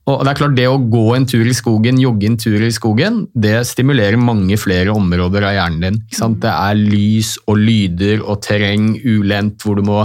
Og 0.06 0.22
Det 0.22 0.30
er 0.30 0.38
klart 0.38 0.54
det 0.56 0.68
å 0.70 0.78
gå 0.78 1.04
en 1.16 1.26
tur 1.26 1.44
i 1.44 1.54
skogen, 1.56 1.98
jogge 2.00 2.28
en 2.30 2.38
tur 2.38 2.62
i 2.62 2.70
skogen, 2.72 3.24
det 3.34 3.66
stimulerer 3.66 4.16
mange 4.16 4.56
flere 4.56 4.94
områder 4.94 5.48
av 5.48 5.56
hjernen 5.56 5.82
din. 5.82 5.98
Sant? 6.14 6.38
Det 6.44 6.52
er 6.52 6.78
lys 6.78 7.34
og 7.44 7.58
lyder 7.58 8.22
og 8.22 8.38
terreng, 8.46 8.94
ulendt, 9.02 9.58
hvor 9.60 9.76
du 9.76 9.82
må 9.84 10.04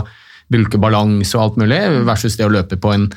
bruke 0.52 0.82
balanse 0.82 1.38
og 1.38 1.44
alt 1.44 1.62
mulig, 1.62 1.80
versus 2.10 2.36
det 2.36 2.50
å 2.50 2.52
løpe 2.52 2.80
på 2.82 2.92
en 2.96 3.12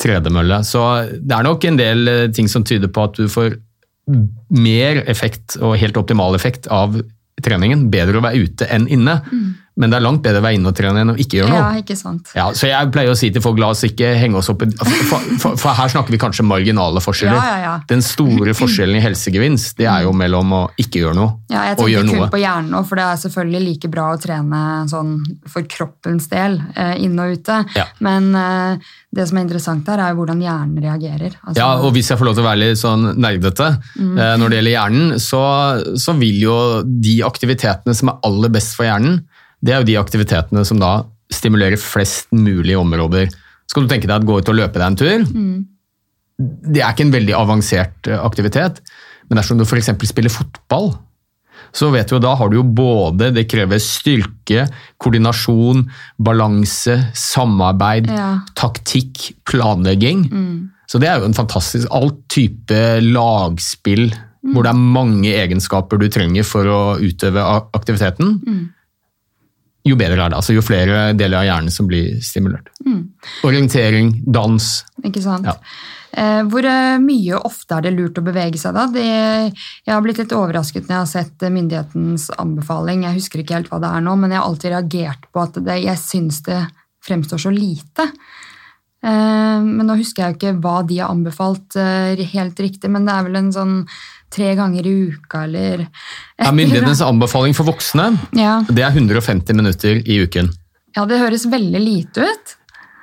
tredemølle. 0.00 0.62
Så 0.66 0.82
det 1.14 1.36
er 1.36 1.46
nok 1.46 1.64
en 1.68 1.78
del 1.80 2.10
eh, 2.10 2.30
ting 2.34 2.50
som 2.50 2.64
tyder 2.66 2.90
på 2.92 3.08
at 3.08 3.18
du 3.20 3.28
får 3.30 3.58
mer 4.52 5.02
effekt, 5.08 5.56
og 5.62 5.78
helt 5.80 5.96
optimal 5.96 6.36
effekt, 6.36 6.68
av 6.68 6.98
treningen. 7.44 7.88
Bedre 7.92 8.20
å 8.20 8.24
være 8.24 8.42
ute 8.44 8.68
enn 8.72 8.88
inne. 8.92 9.20
Men 9.74 9.90
det 9.90 9.96
er 9.98 10.04
langt 10.04 10.22
bedre 10.22 10.38
å 10.38 10.44
være 10.44 10.54
inne 10.54 10.70
og 10.70 10.76
trene 10.78 11.00
enn 11.02 11.10
å 11.10 11.16
ikke 11.18 11.40
gjøre 11.40 11.50
noe. 11.50 11.58
ja, 11.58 11.82
ikke 11.82 11.96
sant. 11.98 12.28
Ja, 12.36 12.44
så 12.54 12.68
jeg 12.68 12.90
pleier 12.94 13.10
å 13.10 13.16
si 13.18 13.32
til 13.34 13.42
folk, 13.42 13.58
la 13.58 13.72
oss 13.74 13.82
ikke 13.86 14.12
henge 14.20 14.38
oss 14.38 14.50
opp 14.52 14.62
i 14.62 14.68
For, 14.70 15.24
for, 15.42 15.56
for 15.58 15.74
her 15.74 15.90
snakker 15.90 16.14
vi 16.14 16.20
kanskje 16.22 16.44
marginale 16.46 17.02
forskjeller. 17.02 17.34
Ja, 17.34 17.56
ja, 17.56 17.64
ja. 17.64 17.72
Den 17.90 18.04
store 18.06 18.54
forskjellen 18.54 19.00
i 19.00 19.02
helsegevinst, 19.02 19.74
det 19.80 19.88
er 19.90 20.06
jo 20.06 20.12
mellom 20.14 20.54
å 20.54 20.62
ikke 20.78 21.02
gjøre 21.02 21.18
noe 21.18 21.32
Ja, 21.50 21.64
jeg 21.72 21.78
og 21.82 21.90
gjøre 21.90 22.06
tenker 22.06 22.20
kun 22.20 22.22
noe. 22.22 22.30
på 22.36 22.42
hjernen 22.44 22.70
nå, 22.70 22.84
for 22.86 23.02
det 23.02 23.08
er 23.08 23.20
selvfølgelig 23.24 23.64
like 23.64 23.92
bra 23.96 24.06
å 24.14 24.20
trene 24.22 24.62
sånn 24.94 25.12
for 25.50 25.66
kroppens 25.74 26.30
del, 26.30 26.60
eh, 26.78 26.94
inne 27.02 27.26
og 27.26 27.40
ute. 27.40 27.58
Ja. 27.74 27.88
Men 28.06 28.30
eh, 28.38 28.88
det 29.14 29.26
som 29.30 29.42
er 29.42 29.46
interessant 29.48 29.90
her, 29.90 30.04
er 30.06 30.14
jo 30.14 30.22
hvordan 30.22 30.42
hjernen 30.42 30.78
reagerer. 30.86 31.34
Altså, 31.42 31.58
Ja, 31.58 31.68
og 31.82 31.94
hvis 31.98 32.12
jeg 32.12 32.20
får 32.22 32.30
lov 32.30 32.38
til 32.38 32.46
å 32.46 32.50
være 32.52 32.62
litt 32.62 32.78
sånn 32.80 33.10
nerdete 33.18 33.72
mm. 33.98 34.16
når 34.38 34.46
det 34.54 34.58
gjelder 34.60 34.76
hjernen, 34.78 35.14
så, 35.22 35.44
så 35.98 36.14
vil 36.18 36.42
jo 36.46 36.56
de 36.86 37.20
aktivitetene 37.26 37.94
som 37.94 38.14
er 38.14 38.20
aller 38.30 38.54
best 38.54 38.78
for 38.78 38.86
hjernen, 38.86 39.24
det 39.64 39.72
er 39.72 39.80
jo 39.82 39.88
de 39.88 39.96
aktivitetene 40.00 40.64
som 40.68 40.80
da 40.82 40.92
stimulerer 41.32 41.80
flest 41.80 42.28
mulig 42.36 42.76
områder. 42.78 43.30
Skal 43.70 43.86
du 43.86 43.90
tenke 43.90 44.06
deg 44.10 44.18
at 44.20 44.26
gå 44.28 44.36
ut 44.38 44.50
og 44.52 44.58
løpe 44.58 44.76
deg 44.76 44.86
en 44.90 44.98
tur? 45.00 45.24
Det 46.74 46.82
er 46.82 46.92
ikke 46.92 47.06
en 47.06 47.14
veldig 47.14 47.34
avansert 47.38 48.10
eh, 48.10 48.20
aktivitet, 48.20 48.80
men 49.30 49.38
dersom 49.40 49.58
du 49.58 49.64
f.eks. 49.64 49.88
spiller 50.10 50.32
fotball, 50.32 50.92
så 51.74 51.88
vet 51.94 52.10
du 52.10 52.16
jo 52.16 52.20
da 52.22 52.34
har 52.38 52.50
du 52.50 52.58
jo 52.58 52.64
både 52.66 53.32
Det 53.34 53.46
krever 53.50 53.80
styrke, 53.82 54.66
koordinasjon, 55.02 55.86
balanse, 56.22 56.98
samarbeid, 57.18 58.10
Ja. 58.12 58.28
taktikk, 58.54 59.32
planlegging. 59.48 60.26
Så 60.86 61.00
det 61.00 61.08
er 61.08 61.18
jo 61.18 61.26
en 61.30 61.34
fantastisk 61.34 61.88
All 61.90 62.12
type 62.28 62.78
lagspill 63.02 64.10
hvor 64.52 64.66
det 64.66 64.74
er 64.74 64.76
mange 64.76 65.30
egenskaper 65.32 65.96
du 65.98 66.04
trenger 66.12 66.44
for 66.44 66.68
å 66.68 66.80
utøve 67.00 67.40
aktiviteten. 67.72 68.34
aktiviteten, 68.44 68.73
jo 69.84 69.96
bedre 70.00 70.16
er 70.16 70.32
det. 70.32 70.38
Altså 70.38 70.54
jo 70.56 70.64
flere 70.64 71.10
deler 71.16 71.42
av 71.42 71.48
hjernen 71.48 71.72
som 71.72 71.88
blir 71.90 72.16
stimulert. 72.24 72.70
Orientering, 73.44 74.14
dans, 74.24 74.70
Ikke 75.04 75.22
sant? 75.24 75.48
Ja. 75.48 75.58
Eh, 76.14 76.40
hvor 76.46 76.62
eh, 76.68 76.94
mye 77.02 77.34
og 77.34 77.48
ofte 77.48 77.74
er 77.74 77.88
det 77.88 77.94
lurt 77.96 78.20
å 78.20 78.24
bevege 78.24 78.58
seg 78.60 78.76
da? 78.76 78.86
Det, 78.92 79.02
jeg 79.02 79.90
har 79.90 80.02
blitt 80.04 80.20
litt 80.22 80.34
overrasket 80.36 80.86
når 80.86 80.94
jeg 80.94 81.02
har 81.02 81.10
sett 81.10 81.46
myndighetens 81.56 82.28
anbefaling. 82.38 83.02
Jeg 83.08 83.18
husker 83.18 83.42
ikke 83.42 83.58
helt 83.58 83.70
hva 83.72 83.80
det 83.82 83.90
er 83.90 84.04
nå, 84.06 84.14
men 84.20 84.34
jeg 84.34 84.40
har 84.40 84.48
alltid 84.48 84.74
reagert 84.76 85.28
på 85.34 85.42
at 85.42 85.58
det, 85.66 85.80
jeg 85.82 86.02
syns 86.02 86.40
det 86.46 86.60
fremstår 87.04 87.42
så 87.42 87.52
lite. 87.54 88.06
Eh, 89.04 89.58
men 89.66 89.82
nå 89.88 89.98
husker 89.98 90.22
jeg 90.22 90.34
jo 90.34 90.38
ikke 90.38 90.58
hva 90.62 90.76
de 90.86 91.00
har 91.02 91.10
anbefalt 91.10 91.76
helt 91.76 92.62
riktig, 92.62 92.92
men 92.94 93.08
det 93.08 93.16
er 93.16 93.26
vel 93.26 93.40
en 93.42 93.54
sånn 93.56 93.80
tre 94.32 94.54
ganger 94.58 94.86
i 94.86 94.92
uka 95.12 95.44
eller 95.44 95.84
Ja, 96.38 96.50
myndighetenes 96.52 97.00
anbefaling 97.04 97.54
for 97.54 97.68
voksne 97.68 98.10
ja. 98.34 98.60
det 98.68 98.82
er 98.86 98.90
150 98.94 99.54
minutter 99.54 100.00
i 100.04 100.20
uken. 100.24 100.48
ja, 100.96 101.04
det 101.10 101.18
høres 101.20 101.44
veldig 101.50 101.80
lite 101.82 102.28
ut. 102.28 102.54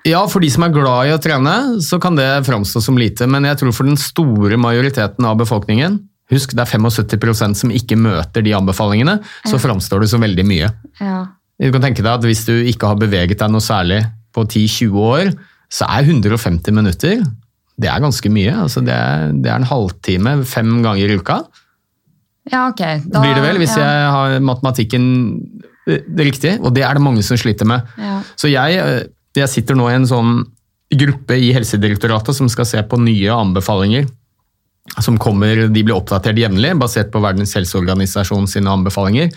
Ja, 0.07 0.23
for 0.27 0.41
de 0.41 0.49
som 0.49 0.63
er 0.65 0.71
glad 0.73 1.07
i 1.07 1.13
å 1.13 1.19
trene, 1.21 1.55
så 1.85 1.99
kan 2.01 2.15
det 2.17 2.25
framstå 2.47 2.81
som 2.81 2.97
lite, 2.97 3.27
men 3.29 3.45
jeg 3.45 3.59
tror 3.61 3.71
for 3.75 3.85
den 3.85 3.99
store 4.01 4.57
majoriteten 4.57 5.27
av 5.29 5.37
befolkningen, 5.37 5.99
husk 6.31 6.55
det 6.57 6.63
er 6.63 6.71
75% 6.79 7.59
som 7.59 7.69
ikke 7.75 7.99
møter 7.99 8.41
de 8.41 8.55
anbefalingene, 8.57 9.19
så 9.45 9.59
framstår 9.61 10.01
det 10.01 10.09
som 10.09 10.23
veldig 10.25 10.45
mye. 10.47 10.71
Ja. 10.99 11.19
Du 11.61 11.69
kan 11.75 11.83
tenke 11.85 12.01
deg 12.01 12.09
at 12.15 12.25
hvis 12.25 12.41
du 12.47 12.55
ikke 12.71 12.89
har 12.89 12.97
beveget 12.97 13.37
deg 13.43 13.51
noe 13.53 13.61
særlig 13.61 13.99
på 14.33 14.47
10-20 14.47 14.95
år, 15.05 15.33
så 15.71 15.85
er 15.85 16.07
150 16.09 16.73
minutter 16.73 17.21
det 17.79 17.89
er 17.89 18.03
ganske 18.03 18.31
mye. 18.33 18.53
Altså 18.65 18.83
det, 18.85 18.93
er, 18.95 19.33
det 19.33 19.51
er 19.51 19.59
en 19.59 19.69
halvtime 19.69 20.37
fem 20.47 20.79
ganger 20.83 21.11
i 21.11 21.19
uka. 21.19 21.41
ja, 22.51 22.67
ok. 22.69 22.81
Da, 23.07 23.21
blir 23.21 23.35
det 23.37 23.43
vel, 23.45 23.61
hvis 23.61 23.75
ja. 23.77 23.85
jeg 23.85 24.13
har 24.15 24.39
matematikken 24.45 25.05
eh, 25.87 26.01
riktig, 26.19 26.57
og 26.61 26.73
det 26.75 26.85
er 26.87 26.97
det 26.97 27.05
mange 27.05 27.23
som 27.25 27.39
sliter 27.39 27.69
med. 27.69 27.87
Ja. 28.01 28.19
Så 28.39 28.51
jeg, 28.51 28.81
eh, 28.81 29.05
jeg 29.37 29.51
sitter 29.51 29.77
nå 29.79 29.89
i 29.89 29.97
en 29.99 30.09
sånn 30.09 30.41
gruppe 30.91 31.37
i 31.39 31.53
Helsedirektoratet 31.55 32.35
som 32.35 32.49
skal 32.51 32.67
se 32.67 32.81
på 32.83 32.99
nye 32.99 33.31
anbefalinger. 33.31 34.09
Som 34.99 35.19
kommer, 35.21 35.67
De 35.71 35.83
blir 35.85 35.95
oppdatert 35.95 36.39
jevnlig, 36.41 36.73
basert 36.79 37.11
på 37.13 37.21
Verdens 37.23 37.53
helseorganisasjon 37.55 38.49
sine 38.49 38.73
anbefalinger. 38.73 39.29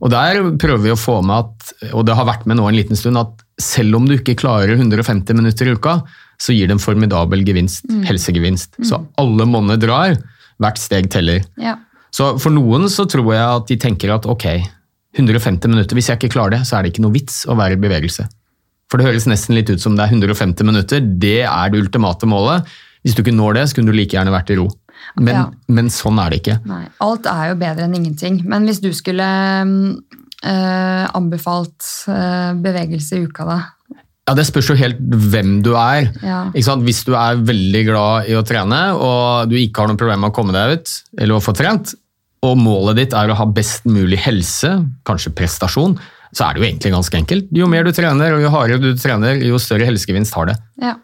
Og 0.00 0.10
Der 0.10 0.40
prøver 0.58 0.82
vi 0.88 0.94
å 0.94 0.98
få 0.98 1.20
med 1.22 1.44
at, 1.44 1.72
og 1.92 2.06
det 2.08 2.16
har 2.16 2.26
vært 2.26 2.46
med 2.48 2.58
nå 2.58 2.66
en 2.66 2.76
liten 2.78 2.96
stund, 2.96 3.20
at 3.20 3.44
selv 3.60 3.98
om 3.98 4.08
du 4.08 4.16
ikke 4.16 4.38
klarer 4.40 4.72
150 4.72 5.36
minutter 5.36 5.68
i 5.68 5.76
uka, 5.76 6.00
så 6.40 6.54
gir 6.56 6.70
det 6.70 6.76
en 6.78 6.82
formidabel 6.82 7.42
gevinst, 7.44 7.84
helsegevinst. 8.08 8.78
Så 8.88 9.02
alle 9.20 9.44
monner 9.46 9.76
drar, 9.80 10.16
hvert 10.60 10.80
steg 10.80 11.10
teller. 11.12 11.42
Ja. 11.60 11.76
Så 12.10 12.32
for 12.42 12.50
noen 12.54 12.88
så 12.90 13.04
tror 13.08 13.28
jeg 13.34 13.44
at 13.44 13.68
de 13.70 13.76
tenker 13.80 14.12
at 14.16 14.24
ok, 14.26 14.46
150 15.18 15.68
minutter, 15.70 15.96
hvis 15.98 16.08
jeg 16.10 16.18
ikke 16.20 16.32
klarer 16.36 16.56
det, 16.56 16.62
så 16.68 16.78
er 16.78 16.82
det 16.86 16.92
ikke 16.94 17.04
noe 17.04 17.14
vits 17.14 17.42
å 17.50 17.56
være 17.58 17.76
i 17.76 17.82
bevegelse. 17.82 18.26
For 18.90 18.98
det 18.98 19.06
høres 19.06 19.26
nesten 19.30 19.54
litt 19.54 19.70
ut 19.70 19.82
som 19.82 19.94
det 19.98 20.06
er 20.08 20.14
150 20.16 20.66
minutter, 20.66 21.00
det 21.22 21.42
er 21.46 21.70
det 21.70 21.80
ultimate 21.84 22.26
målet. 22.30 22.66
Hvis 23.04 23.14
du 23.16 23.22
ikke 23.22 23.32
når 23.36 23.54
det, 23.60 23.64
så 23.70 23.76
kunne 23.78 23.92
du 23.92 23.96
like 23.96 24.16
gjerne 24.16 24.32
vært 24.34 24.50
i 24.52 24.58
ro. 24.58 24.66
Men, 25.16 25.34
Ja. 25.34 25.44
men 25.72 25.88
sånn 25.88 26.18
er 26.20 26.30
det 26.30 26.40
ikke. 26.42 26.56
Nei, 26.68 26.82
alt 27.00 27.26
er 27.30 27.48
jo 27.52 27.54
bedre 27.62 27.86
enn 27.86 27.94
ingenting. 27.96 28.42
Men 28.44 28.66
hvis 28.68 28.80
du 28.82 28.90
skulle 28.92 29.24
øh, 30.44 31.06
anbefalt 31.16 31.86
øh, 32.08 32.54
bevegelse 32.62 33.16
i 33.20 33.24
uka, 33.28 33.46
da? 33.48 33.58
Ja, 34.30 34.34
Det 34.38 34.44
spørs 34.46 34.68
jo 34.70 34.76
helt 34.78 35.00
hvem 35.02 35.56
du 35.66 35.72
er. 35.74 36.06
Ja. 36.22 36.44
Hvis 36.54 37.02
du 37.02 37.16
er 37.18 37.40
veldig 37.42 37.80
glad 37.88 38.28
i 38.30 38.36
å 38.38 38.44
trene, 38.46 38.78
og 38.94 39.50
du 39.50 39.56
ikke 39.58 39.82
har 39.82 39.90
noe 39.90 39.98
problem 39.98 40.22
med 40.22 40.30
å 40.30 40.36
komme 40.36 40.54
deg 40.54 40.76
ut, 40.78 40.92
eller 41.18 41.34
å 41.34 41.42
få 41.42 41.54
trent, 41.58 41.96
og 42.46 42.54
målet 42.56 42.96
ditt 43.02 43.12
er 43.18 43.28
å 43.28 43.36
ha 43.36 43.44
best 43.50 43.84
mulig 43.90 44.20
helse, 44.22 44.70
kanskje 45.04 45.34
prestasjon, 45.34 45.98
så 46.30 46.46
er 46.46 46.54
det 46.54 46.62
jo 46.62 46.68
egentlig 46.68 46.92
ganske 46.94 47.18
enkelt. 47.18 47.50
Jo 47.58 47.66
mer 47.66 47.82
du 47.84 47.90
trener, 47.92 48.36
og 48.36 48.44
jo 48.44 48.52
hardere 48.54 48.78
du 48.80 48.94
trener, 48.94 49.42
jo 49.42 49.58
større 49.58 49.88
helsegevinst 49.90 50.32
har 50.38 50.46
det. 50.52 50.56
Ja. 50.80 50.94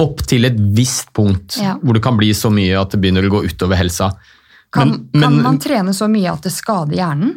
Opp 0.00 0.24
til 0.26 0.48
et 0.48 0.56
visst 0.74 1.12
punkt 1.12 1.60
Ja. 1.60 1.76
hvor 1.84 1.92
det 1.94 2.02
kan 2.02 2.16
bli 2.16 2.32
så 2.32 2.48
mye 2.50 2.80
at 2.80 2.90
det 2.96 3.02
begynner 3.04 3.28
å 3.28 3.34
gå 3.36 3.44
utover 3.52 3.76
helsa. 3.76 4.14
Kan, 4.72 4.88
Men- 5.12 5.22
kan 5.22 5.34
men- 5.36 5.42
man 5.44 5.58
trene 5.60 5.92
så 5.92 6.08
mye 6.08 6.32
at 6.32 6.40
det 6.42 6.52
skader 6.56 6.96
hjernen? 6.96 7.36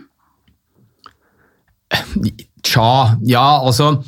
Tja, 2.64 3.18
ja, 3.22 3.60
altså 3.62 4.04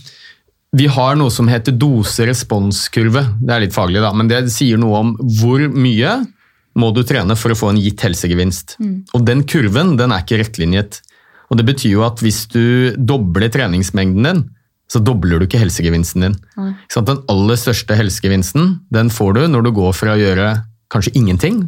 Vi 0.77 0.87
har 0.91 1.17
noe 1.17 1.33
som 1.33 1.47
heter 1.49 1.75
dose-responskurve. 1.79 3.23
Det 3.41 3.53
er 3.53 3.63
litt 3.63 3.75
faglig, 3.75 4.01
da, 4.03 4.11
men 4.13 4.29
det 4.29 4.43
sier 4.53 4.79
noe 4.81 5.03
om 5.03 5.13
hvor 5.39 5.63
mye 5.73 6.17
må 6.77 6.91
du 6.93 7.01
trene 7.07 7.33
for 7.39 7.53
å 7.53 7.57
få 7.57 7.71
en 7.73 7.81
gitt 7.81 8.03
helsegevinst. 8.05 8.75
Og 9.17 9.25
den 9.25 9.41
kurven 9.49 9.95
den 9.97 10.13
er 10.13 10.21
ikke 10.21 10.41
rettlinjet. 10.43 10.99
Og 11.49 11.57
det 11.57 11.65
betyr 11.69 11.95
jo 11.95 12.03
at 12.05 12.21
hvis 12.21 12.43
du 12.51 12.93
dobler 12.97 13.49
treningsmengden 13.53 14.27
din, 14.27 14.43
så 14.91 15.01
dobler 15.03 15.39
du 15.39 15.47
ikke 15.47 15.59
helsegevinsten 15.59 16.27
din. 16.27 16.35
Nei. 16.59 16.73
Ikke? 16.85 17.03
Den 17.09 17.23
aller 17.31 17.59
største 17.59 17.97
helsegevinsten 17.97 18.75
den 18.93 19.09
får 19.11 19.33
du 19.35 19.41
når 19.51 19.65
du 19.65 19.71
går 19.75 19.95
fra 19.97 20.13
å 20.13 20.21
gjøre 20.21 20.51
kanskje 20.93 21.15
ingenting 21.19 21.63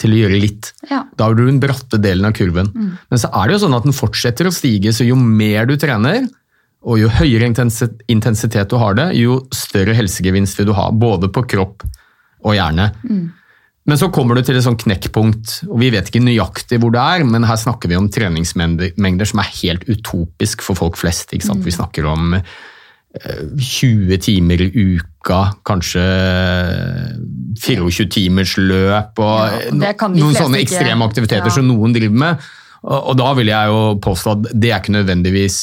til 0.00 0.12
å 0.12 0.20
gjøre 0.22 0.40
litt. 0.40 0.70
Ja. 0.88 1.02
Da 1.16 1.28
har 1.28 1.36
du 1.36 1.44
den 1.44 1.60
bratte 1.60 1.98
delen 2.00 2.28
av 2.28 2.36
kurven. 2.36 2.70
Men 3.10 3.20
så 3.20 3.28
er 3.32 3.48
det 3.48 3.56
jo 3.56 3.62
sånn 3.66 3.76
at 3.76 3.84
den 3.88 3.96
fortsetter 3.96 4.48
å 4.48 4.54
stige, 4.54 4.92
så 4.92 5.04
jo 5.04 5.16
mer 5.16 5.68
du 5.68 5.76
trener, 5.80 6.28
og 6.84 7.00
jo 7.00 7.08
høyere 7.08 7.48
intensitet 7.48 8.70
du 8.70 8.76
har 8.78 8.94
det, 8.98 9.08
jo 9.18 9.40
større 9.54 9.94
helsegevinst 9.96 10.58
vil 10.60 10.68
du 10.70 10.76
ha, 10.76 10.90
både 10.92 11.30
på 11.32 11.42
kropp 11.48 11.82
og 12.46 12.54
hjerne. 12.54 12.90
Men 13.86 13.98
så 13.98 14.08
kommer 14.10 14.34
du 14.34 14.42
til 14.42 14.58
et 14.58 14.64
sånn 14.66 14.78
knekkpunkt, 14.78 15.60
og 15.70 15.78
vi 15.78 15.92
vet 15.94 16.08
ikke 16.10 16.22
nøyaktig 16.26 16.80
hvor 16.82 16.90
det 16.94 17.02
er, 17.02 17.24
men 17.26 17.46
her 17.46 17.58
snakker 17.58 17.90
vi 17.90 17.98
om 17.98 18.08
treningsmengder 18.10 19.28
som 19.30 19.42
er 19.42 19.50
helt 19.62 19.86
utopisk 19.86 20.62
for 20.66 20.78
folk 20.78 20.98
flest. 20.98 21.34
Sant? 21.42 21.62
Vi 21.66 21.74
snakker 21.74 22.06
om 22.10 22.34
eh, 22.34 23.42
20 23.56 24.18
timer 24.26 24.66
i 24.66 24.70
uka, 24.98 25.40
kanskje 25.66 26.06
24 27.62 28.08
timers 28.12 28.56
løp 28.58 29.18
og 29.22 29.72
Ja, 29.80 29.92
de 29.94 30.20
noen 30.20 30.36
sånne 30.36 30.60
ekstreme 30.62 31.06
aktiviteter 31.06 31.46
Ja. 31.48 31.54
som 31.54 31.66
noen 31.70 31.94
driver 31.96 32.22
med. 32.26 32.46
Og, 32.86 33.10
og 33.10 33.18
da 33.18 33.32
vil 33.38 33.50
jeg 33.50 33.72
jo 33.72 33.82
påstå 34.02 34.34
at 34.36 34.48
det 34.54 34.70
er 34.70 34.82
ikke 34.82 34.98
nødvendigvis 34.98 35.60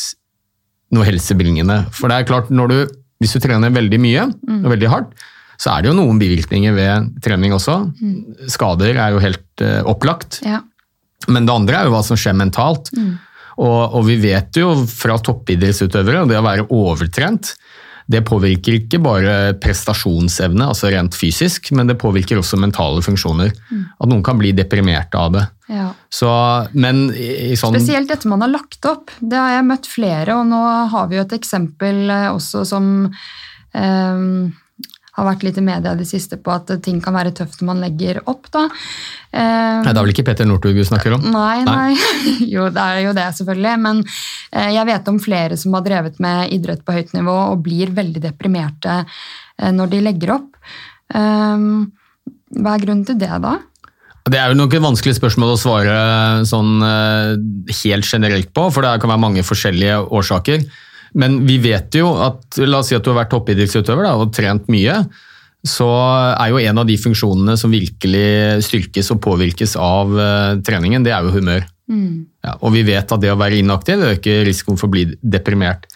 noe 0.93 1.07
helsebringende. 1.07 1.83
For 1.95 2.11
det 2.11 2.19
er 2.19 2.29
klart, 2.29 2.51
når 2.53 2.71
du, 2.71 2.77
hvis 3.23 3.35
du 3.35 3.41
trener 3.43 3.73
veldig 3.73 3.99
mye 4.01 4.27
og 4.61 4.69
veldig 4.73 4.91
hardt, 4.91 5.13
så 5.61 5.73
er 5.73 5.83
det 5.83 5.91
jo 5.91 5.97
noen 5.97 6.19
bivirkninger 6.19 6.73
ved 6.75 7.11
trening 7.23 7.53
også. 7.55 7.77
Skader 8.51 8.97
er 8.97 9.13
jo 9.15 9.21
helt 9.23 9.63
uh, 9.63 9.81
opplagt. 9.89 10.41
Ja. 10.43 10.63
Men 11.31 11.47
det 11.47 11.53
andre 11.53 11.79
er 11.79 11.87
jo 11.87 11.93
hva 11.93 12.01
som 12.05 12.19
skjer 12.19 12.35
mentalt. 12.35 12.91
Mm. 12.97 13.13
Og, 13.61 13.81
og 13.99 14.01
vi 14.07 14.17
vet 14.21 14.57
jo 14.57 14.73
fra 14.89 15.19
toppidrettsutøvere, 15.21 16.23
og 16.23 16.31
det 16.31 16.39
å 16.39 16.45
være 16.45 16.67
overtrent, 16.73 17.53
det 18.11 18.23
påvirker 18.27 18.77
ikke 18.77 18.99
bare 19.03 19.35
prestasjonsevne, 19.63 20.65
altså 20.67 20.91
rent 20.91 21.15
fysisk, 21.15 21.71
men 21.75 21.89
det 21.89 21.97
påvirker 22.01 22.39
også 22.39 22.59
mentale 22.59 23.03
funksjoner. 23.05 23.53
Mm. 23.69 23.83
At 23.97 24.11
noen 24.11 24.23
kan 24.25 24.39
bli 24.39 24.53
deprimerte 24.55 25.19
av 25.19 25.35
det. 25.37 25.45
ja. 25.71 25.91
Så, 26.13 26.31
men 26.73 27.05
i, 27.15 27.53
i 27.53 27.59
sånn 27.59 27.77
Spesielt 27.77 28.11
dette 28.11 28.29
man 28.29 28.43
har 28.45 28.51
lagt 28.51 28.85
opp. 28.89 29.13
Det 29.19 29.39
har 29.39 29.55
jeg 29.55 29.69
møtt 29.69 29.89
flere, 29.89 30.35
og 30.39 30.49
nå 30.51 30.61
har 30.93 31.07
vi 31.09 31.19
jo 31.19 31.23
et 31.25 31.37
eksempel 31.39 32.03
eh, 32.11 32.27
også 32.33 32.65
som 32.67 32.91
eh, 33.07 34.27
har 35.13 35.27
vært 35.27 35.43
litt 35.45 35.57
i 35.61 35.63
media 35.65 35.93
i 35.93 35.99
det 35.99 36.07
siste 36.09 36.39
på 36.41 36.53
at 36.53 36.71
ting 36.85 36.99
kan 37.03 37.13
være 37.13 37.33
tøft 37.37 37.61
når 37.61 37.69
man 37.69 37.81
legger 37.83 38.21
opp. 38.29 38.49
da. 38.53 38.63
Eh, 39.29 39.81
Nei, 39.85 39.91
Det 39.91 39.97
er 39.97 40.01
vel 40.01 40.13
ikke 40.15 40.25
Petter 40.29 40.49
Northug 40.49 40.77
du 40.77 40.85
snakker 40.87 41.17
om? 41.17 41.27
Nei, 41.33 41.63
nei. 41.67 41.93
Jo, 42.53 42.69
det 42.73 42.81
er 42.81 43.03
jo 43.05 43.13
det, 43.17 43.27
selvfølgelig. 43.37 43.75
Men 43.85 44.01
eh, 44.03 44.71
jeg 44.73 44.89
vet 44.89 45.11
om 45.11 45.19
flere 45.21 45.59
som 45.59 45.75
har 45.77 45.85
drevet 45.85 46.17
med 46.23 46.55
idrett 46.55 46.81
på 46.85 46.95
høyt 46.95 47.13
nivå 47.13 47.35
og 47.51 47.61
blir 47.65 47.93
veldig 47.93 48.23
deprimerte 48.25 49.03
eh, 49.03 49.69
når 49.73 49.93
de 49.93 50.01
legger 50.07 50.33
opp. 50.39 50.49
Um, 51.13 51.91
hva 52.57 52.73
er 52.73 52.81
grunnen 52.85 53.05
til 53.05 53.19
det, 53.21 53.29
da? 53.43 53.59
Det 54.23 54.39
er 54.39 54.53
jo 54.53 54.57
nok 54.57 54.73
et 54.73 54.83
vanskelig 54.83 55.17
spørsmål 55.17 55.51
å 55.53 55.59
svare 55.59 55.95
sånn 56.47 56.77
eh, 56.87 57.33
helt 57.83 58.07
generelt 58.07 58.53
på, 58.55 58.69
for 58.71 58.85
det 58.85 58.95
kan 59.03 59.11
være 59.11 59.23
mange 59.25 59.43
forskjellige 59.45 59.99
årsaker. 60.15 60.63
Men 61.19 61.43
vi 61.47 61.59
vet 61.61 61.93
jo 61.97 62.13
at, 62.23 62.57
la 62.63 62.81
oss 62.81 62.89
si 62.91 62.97
at 62.97 63.05
du 63.05 63.11
har 63.11 63.21
vært 63.21 63.33
toppidrettsutøver 63.33 64.09
og 64.13 64.33
trent 64.35 64.69
mye, 64.73 64.97
så 65.63 65.87
er 66.33 66.51
jo 66.51 66.59
en 66.59 66.81
av 66.81 66.87
de 66.89 66.95
funksjonene 66.99 67.55
som 67.59 67.71
virkelig 67.71 68.63
styrkes 68.67 69.13
og 69.13 69.21
påvirkes 69.23 69.77
av 69.79 70.11
eh, 70.19 70.55
treningen, 70.65 71.05
det 71.05 71.13
er 71.15 71.23
jo 71.23 71.37
humør. 71.37 71.63
Mm. 71.91 72.25
Ja, 72.43 72.57
og 72.59 72.73
vi 72.75 72.83
vet 72.87 73.11
at 73.11 73.21
det 73.23 73.31
å 73.31 73.39
være 73.39 73.61
inaktiv 73.61 74.03
øker 74.09 74.43
risikoen 74.47 74.79
for 74.79 74.89
å 74.89 74.95
bli 74.95 75.05
deprimert. 75.21 75.87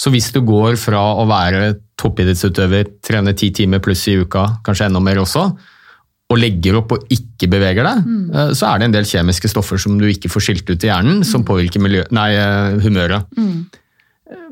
Så 0.00 0.10
hvis 0.10 0.32
du 0.34 0.40
går 0.42 0.74
fra 0.80 1.02
å 1.20 1.28
være 1.30 1.76
toppidrettsutøver, 2.00 2.96
trene 3.04 3.36
ti 3.38 3.52
timer 3.54 3.82
pluss 3.84 4.02
i 4.10 4.16
uka, 4.18 4.48
kanskje 4.66 4.88
enda 4.88 5.02
mer 5.04 5.22
også, 5.22 5.46
og 6.32 6.40
legger 6.40 6.80
opp 6.80 6.96
og 6.96 7.06
ikke 7.12 7.46
beveger 7.52 7.86
deg, 7.86 8.02
mm. 8.02 8.28
så 8.56 8.72
er 8.72 8.80
det 8.80 8.88
en 8.88 8.96
del 8.96 9.06
kjemiske 9.06 9.50
stoffer 9.52 9.78
som 9.78 9.94
du 10.00 10.08
ikke 10.08 10.30
får 10.32 10.48
skilt 10.48 10.70
ut 10.72 10.86
i 10.86 10.90
hjernen, 10.90 11.22
som 11.26 11.44
påvirker 11.46 11.82
miljø, 11.84 12.02
nei, 12.16 12.30
eh, 12.34 12.78
humøret. 12.82 13.28
Mm. 13.38 13.66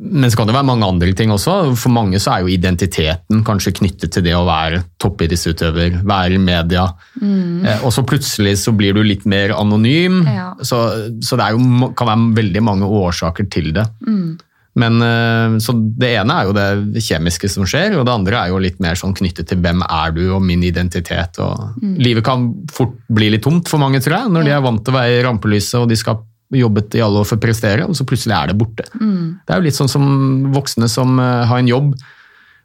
Men 0.02 0.30
så 0.30 0.36
kan 0.38 0.48
det 0.48 0.54
være 0.56 0.66
mange 0.66 0.86
andre 0.88 1.12
ting 1.16 1.30
også. 1.34 1.54
For 1.78 1.92
mange 1.94 2.18
så 2.22 2.34
er 2.34 2.44
jo 2.44 2.52
identiteten 2.52 3.42
kanskje 3.46 3.74
knyttet 3.78 4.12
til 4.14 4.24
det 4.26 4.34
å 4.34 4.44
være 4.48 4.82
toppidrettsutøver, 5.02 6.00
være 6.08 6.38
i 6.38 6.42
media. 6.42 6.86
Eh, 7.22 7.84
Og 7.84 7.92
så 7.94 8.04
plutselig 8.06 8.56
så 8.64 8.74
blir 8.76 8.94
du 8.96 9.02
litt 9.06 9.26
mer 9.26 9.54
anonym. 9.56 10.22
Ja. 10.26 10.52
Så, 10.62 10.80
så 11.22 11.38
det 11.38 11.52
jo, 11.54 11.92
kan 11.98 12.10
være 12.10 12.32
veldig 12.40 12.64
mange 12.64 12.88
årsaker 12.88 13.46
til 13.52 13.70
det. 13.76 13.86
Mm. 14.06 14.40
Men, 14.74 15.02
eh, 15.04 15.58
så 15.60 15.74
Det 15.76 16.14
ene 16.16 16.32
er 16.32 16.48
jo 16.48 16.56
det 16.56 17.02
kjemiske 17.04 17.50
som 17.52 17.66
skjer, 17.68 17.98
og 17.98 18.06
det 18.08 18.14
andre 18.14 18.40
er 18.40 18.48
jo 18.48 18.60
litt 18.62 18.80
mer 18.80 18.96
sånn 18.98 19.14
knyttet 19.14 19.50
til 19.50 19.60
hvem 19.60 19.84
er 19.84 20.12
du 20.16 20.24
og 20.32 20.42
min 20.42 20.62
identitet. 20.64 21.38
Og 21.38 21.78
Livet 22.00 22.24
kan 22.24 22.48
fort 22.72 22.96
bli 23.12 23.30
litt 23.30 23.44
tomt 23.44 23.68
for 23.68 23.78
mange, 23.78 24.00
tror 24.00 24.18
jeg, 24.18 24.32
når 24.32 24.44
de 24.44 24.54
er 24.56 24.64
vant 24.64 24.82
til 24.84 24.94
å 24.94 24.98
være 24.98 25.18
i 25.20 25.24
rampelyset 25.28 25.80
og 25.82 25.88
de 25.92 25.96
skal 26.00 26.22
jobbet 26.52 26.96
i 26.98 27.02
alle 27.04 27.22
år 27.22 27.28
for 27.28 27.40
å 27.40 27.42
prestere, 27.42 27.86
og 27.88 27.96
så 27.96 28.06
plutselig 28.08 28.36
er 28.36 28.50
det 28.52 28.58
borte. 28.60 28.86
Det 28.92 29.54
er 29.54 29.60
jo 29.60 29.66
litt 29.66 29.78
sånn 29.78 29.90
som 29.90 30.04
voksne 30.52 30.88
som 30.90 31.18
eh, 31.22 31.44
har 31.48 31.62
en 31.62 31.70
jobb 31.70 31.94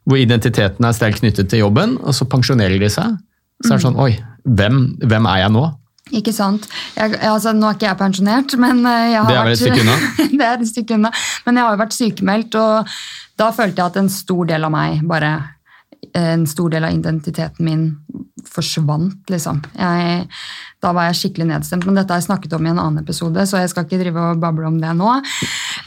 hvor 0.08 0.20
identiteten 0.22 0.86
er 0.88 0.96
sterkt 0.96 1.20
knyttet 1.20 1.50
til 1.52 1.66
jobben, 1.66 1.98
og 2.00 2.16
så 2.16 2.28
pensjonerer 2.30 2.80
de 2.80 2.90
seg. 2.92 3.18
Så 3.66 3.74
er 3.74 3.80
det 3.80 3.86
sånn 3.88 4.00
Oi, 4.00 4.14
hvem, 4.46 4.80
hvem 5.04 5.28
er 5.28 5.42
jeg 5.44 5.54
nå? 5.56 5.66
Ikke 6.16 6.32
sant. 6.32 6.68
Jeg, 6.96 7.18
altså, 7.28 7.52
nå 7.56 7.68
er 7.68 7.76
ikke 7.76 7.90
jeg 7.90 8.00
pensjonert, 8.00 8.56
men 8.62 8.80
eh, 8.86 9.12
jeg 9.12 9.22
har 9.22 9.30
Det 9.30 9.38
er 9.38 9.48
vel 9.50 9.52
et 9.52 9.60
vært 9.60 9.64
stykke 9.66 9.84
unna? 9.84 9.98
det 10.40 10.48
er 10.48 10.56
et 10.56 10.72
stykke 10.72 10.98
unna. 11.00 11.12
Men 11.46 11.60
jeg 11.60 11.68
har 11.68 11.76
jo 11.76 11.82
vært 11.82 11.98
sykemeldt, 11.98 12.58
og 12.62 12.98
da 13.42 13.52
følte 13.56 13.82
jeg 13.82 13.92
at 13.92 14.02
en 14.02 14.12
stor 14.14 14.50
del 14.50 14.68
av 14.68 14.74
meg 14.74 15.06
bare 15.08 15.36
En 16.18 16.46
stor 16.48 16.70
del 16.72 16.86
av 16.86 16.94
identiteten 16.94 17.66
min 17.66 17.82
forsvant, 18.52 19.20
liksom. 19.32 19.62
Jeg, 19.78 20.26
da 20.84 20.94
var 20.96 21.10
jeg 21.10 21.20
skikkelig 21.22 21.50
nedstemt. 21.52 21.88
Men 21.88 22.00
dette 22.00 22.14
har 22.14 22.22
jeg 22.22 22.30
snakket 22.30 22.56
om 22.58 22.66
i 22.68 22.72
en 22.74 22.82
annen 22.82 23.04
episode, 23.04 23.46
så 23.50 23.62
jeg 23.62 23.72
skal 23.74 23.88
ikke 23.88 24.02
drive 24.02 24.26
og 24.32 24.42
bable 24.44 24.68
om 24.70 24.80
det 24.82 24.94
nå. 24.98 25.14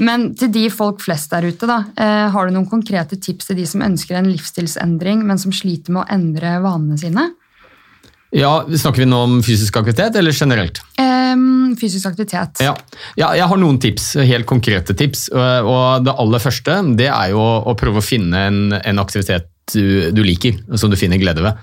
Men 0.04 0.30
til 0.38 0.52
de 0.54 0.66
folk 0.72 1.02
flest 1.04 1.32
der 1.34 1.48
ute, 1.48 1.68
da, 1.70 1.82
eh, 1.96 2.26
har 2.32 2.46
du 2.46 2.54
noen 2.56 2.70
konkrete 2.70 3.18
tips 3.20 3.50
til 3.50 3.60
de 3.60 3.66
som 3.68 3.84
ønsker 3.86 4.18
en 4.18 4.30
livsstilsendring, 4.30 5.24
men 5.26 5.40
som 5.40 5.54
sliter 5.54 5.94
med 5.94 6.04
å 6.04 6.10
endre 6.16 6.58
vanene 6.64 6.98
sine? 7.00 7.30
Ja, 8.30 8.62
Snakker 8.62 9.02
vi 9.02 9.08
nå 9.10 9.18
om 9.26 9.38
fysisk 9.42 9.76
aktivitet, 9.80 10.14
eller 10.16 10.32
generelt? 10.32 10.78
Um, 11.00 11.74
fysisk 11.78 12.06
aktivitet. 12.06 12.62
Ja. 12.62 12.76
ja, 13.18 13.32
jeg 13.34 13.48
har 13.50 13.58
noen 13.58 13.80
tips, 13.82 14.12
helt 14.22 14.46
konkrete 14.46 14.94
tips. 14.94 15.28
Og 15.34 15.70
og 15.70 16.04
det 16.06 16.14
aller 16.14 16.42
første 16.42 16.76
det 16.98 17.08
er 17.10 17.32
jo 17.32 17.40
å 17.42 17.74
prøve 17.78 17.98
å 17.98 18.04
finne 18.04 18.44
en, 18.46 18.60
en 18.78 19.02
aktivitet 19.02 19.50
du, 19.74 20.10
du 20.14 20.22
liker, 20.26 20.58
som 20.78 20.90
du 20.90 20.98
finner 20.98 21.20
glede 21.20 21.42
ved. 21.44 21.58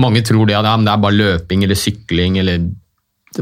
Mange 0.00 0.24
tror 0.26 0.48
det, 0.48 0.56
at 0.58 0.66
ja, 0.66 0.74
det 0.80 0.90
er 0.90 1.04
bare 1.04 1.18
løping 1.18 1.62
eller 1.66 1.78
sykling 1.78 2.40
eller 2.42 2.66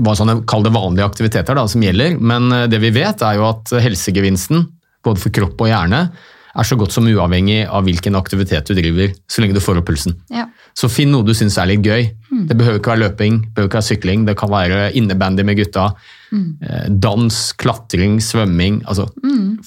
hva 0.01 0.15
sånne, 0.17 0.43
kall 0.49 0.65
det 0.65 0.73
vanlige 0.73 1.05
aktiviteter 1.05 1.57
da, 1.57 1.67
som 1.69 1.83
gjelder, 1.85 2.17
men 2.21 2.53
eh, 2.53 2.69
det 2.73 2.81
vi 2.81 2.93
vet 2.95 3.25
er 3.25 3.41
jo 3.41 3.49
at 3.51 3.75
helsegevinsten, 3.85 4.65
både 5.05 5.21
for 5.21 5.35
kropp 5.35 5.65
og 5.65 5.69
hjerne, 5.69 6.07
er 6.53 6.69
så 6.69 6.77
godt 6.77 6.93
som 6.93 7.07
uavhengig 7.09 7.63
av 7.65 7.87
hvilken 7.87 8.17
aktivitet 8.19 8.69
du 8.69 8.77
driver, 8.77 9.13
så 9.31 9.41
lenge 9.41 9.57
du 9.57 9.63
får 9.65 9.81
opp 9.81 9.87
pulsen. 9.89 10.19
Ja. 10.33 10.47
Så 10.77 10.91
finn 10.93 11.13
noe 11.13 11.25
du 11.25 11.33
syns 11.37 11.57
er 11.61 11.71
litt 11.71 11.85
gøy. 11.85 12.11
Det 12.49 12.57
behøver 12.59 12.81
ikke 12.81 12.93
være 12.93 13.03
løping, 13.07 13.39
behøver 13.55 13.71
ikke 13.71 13.79
være 13.79 13.89
sykling, 13.89 14.27
det 14.29 14.35
kan 14.41 14.53
være 14.53 14.83
innebandy 14.99 15.45
med 15.49 15.59
gutta. 15.61 15.87
Mm. 16.33 16.45
Dans, 17.01 17.39
klatring, 17.61 18.19
svømming. 18.25 18.83
Altså. 18.85 19.09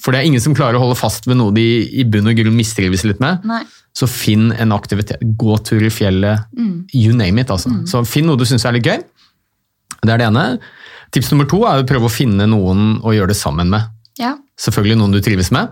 For 0.01 0.13
det 0.13 0.21
er 0.21 0.29
ingen 0.29 0.43
som 0.45 0.57
klarer 0.57 0.77
å 0.77 0.83
holde 0.85 0.97
fast 0.99 1.25
ved 1.29 1.39
noe 1.41 1.53
de 1.57 1.65
i 1.89 2.05
bunn 2.09 2.29
og 2.29 2.37
grunn 2.37 2.57
mistrives 2.57 3.05
litt 3.05 3.21
med. 3.23 3.45
Nei. 3.49 3.63
Så 3.95 4.07
finn 4.11 4.49
en 4.51 4.73
aktivitet. 4.75 5.21
Gåtur 5.39 5.83
i 5.87 5.91
fjellet, 5.93 6.49
you 6.93 7.13
name 7.15 7.41
it. 7.41 7.51
Altså. 7.53 7.71
Så 7.87 8.01
finn 8.05 8.27
noe 8.27 8.35
du 8.39 8.43
syns 8.47 8.65
er 8.67 8.75
litt 8.75 8.87
gøy. 8.87 8.99
Det 10.01 10.11
er 10.11 10.19
det 10.19 10.27
ene. 10.27 10.43
Tips 11.15 11.31
nummer 11.31 11.47
to 11.47 11.61
er 11.69 11.79
å 11.79 11.87
prøve 11.87 12.09
å 12.09 12.11
finne 12.11 12.47
noen 12.51 12.97
å 13.05 13.13
gjøre 13.15 13.31
det 13.31 13.37
sammen 13.39 13.71
med. 13.71 13.87
Ja. 14.19 14.33
Selvfølgelig 14.59 14.99
noen 14.99 15.15
du 15.15 15.21
trives 15.23 15.51
med. 15.55 15.71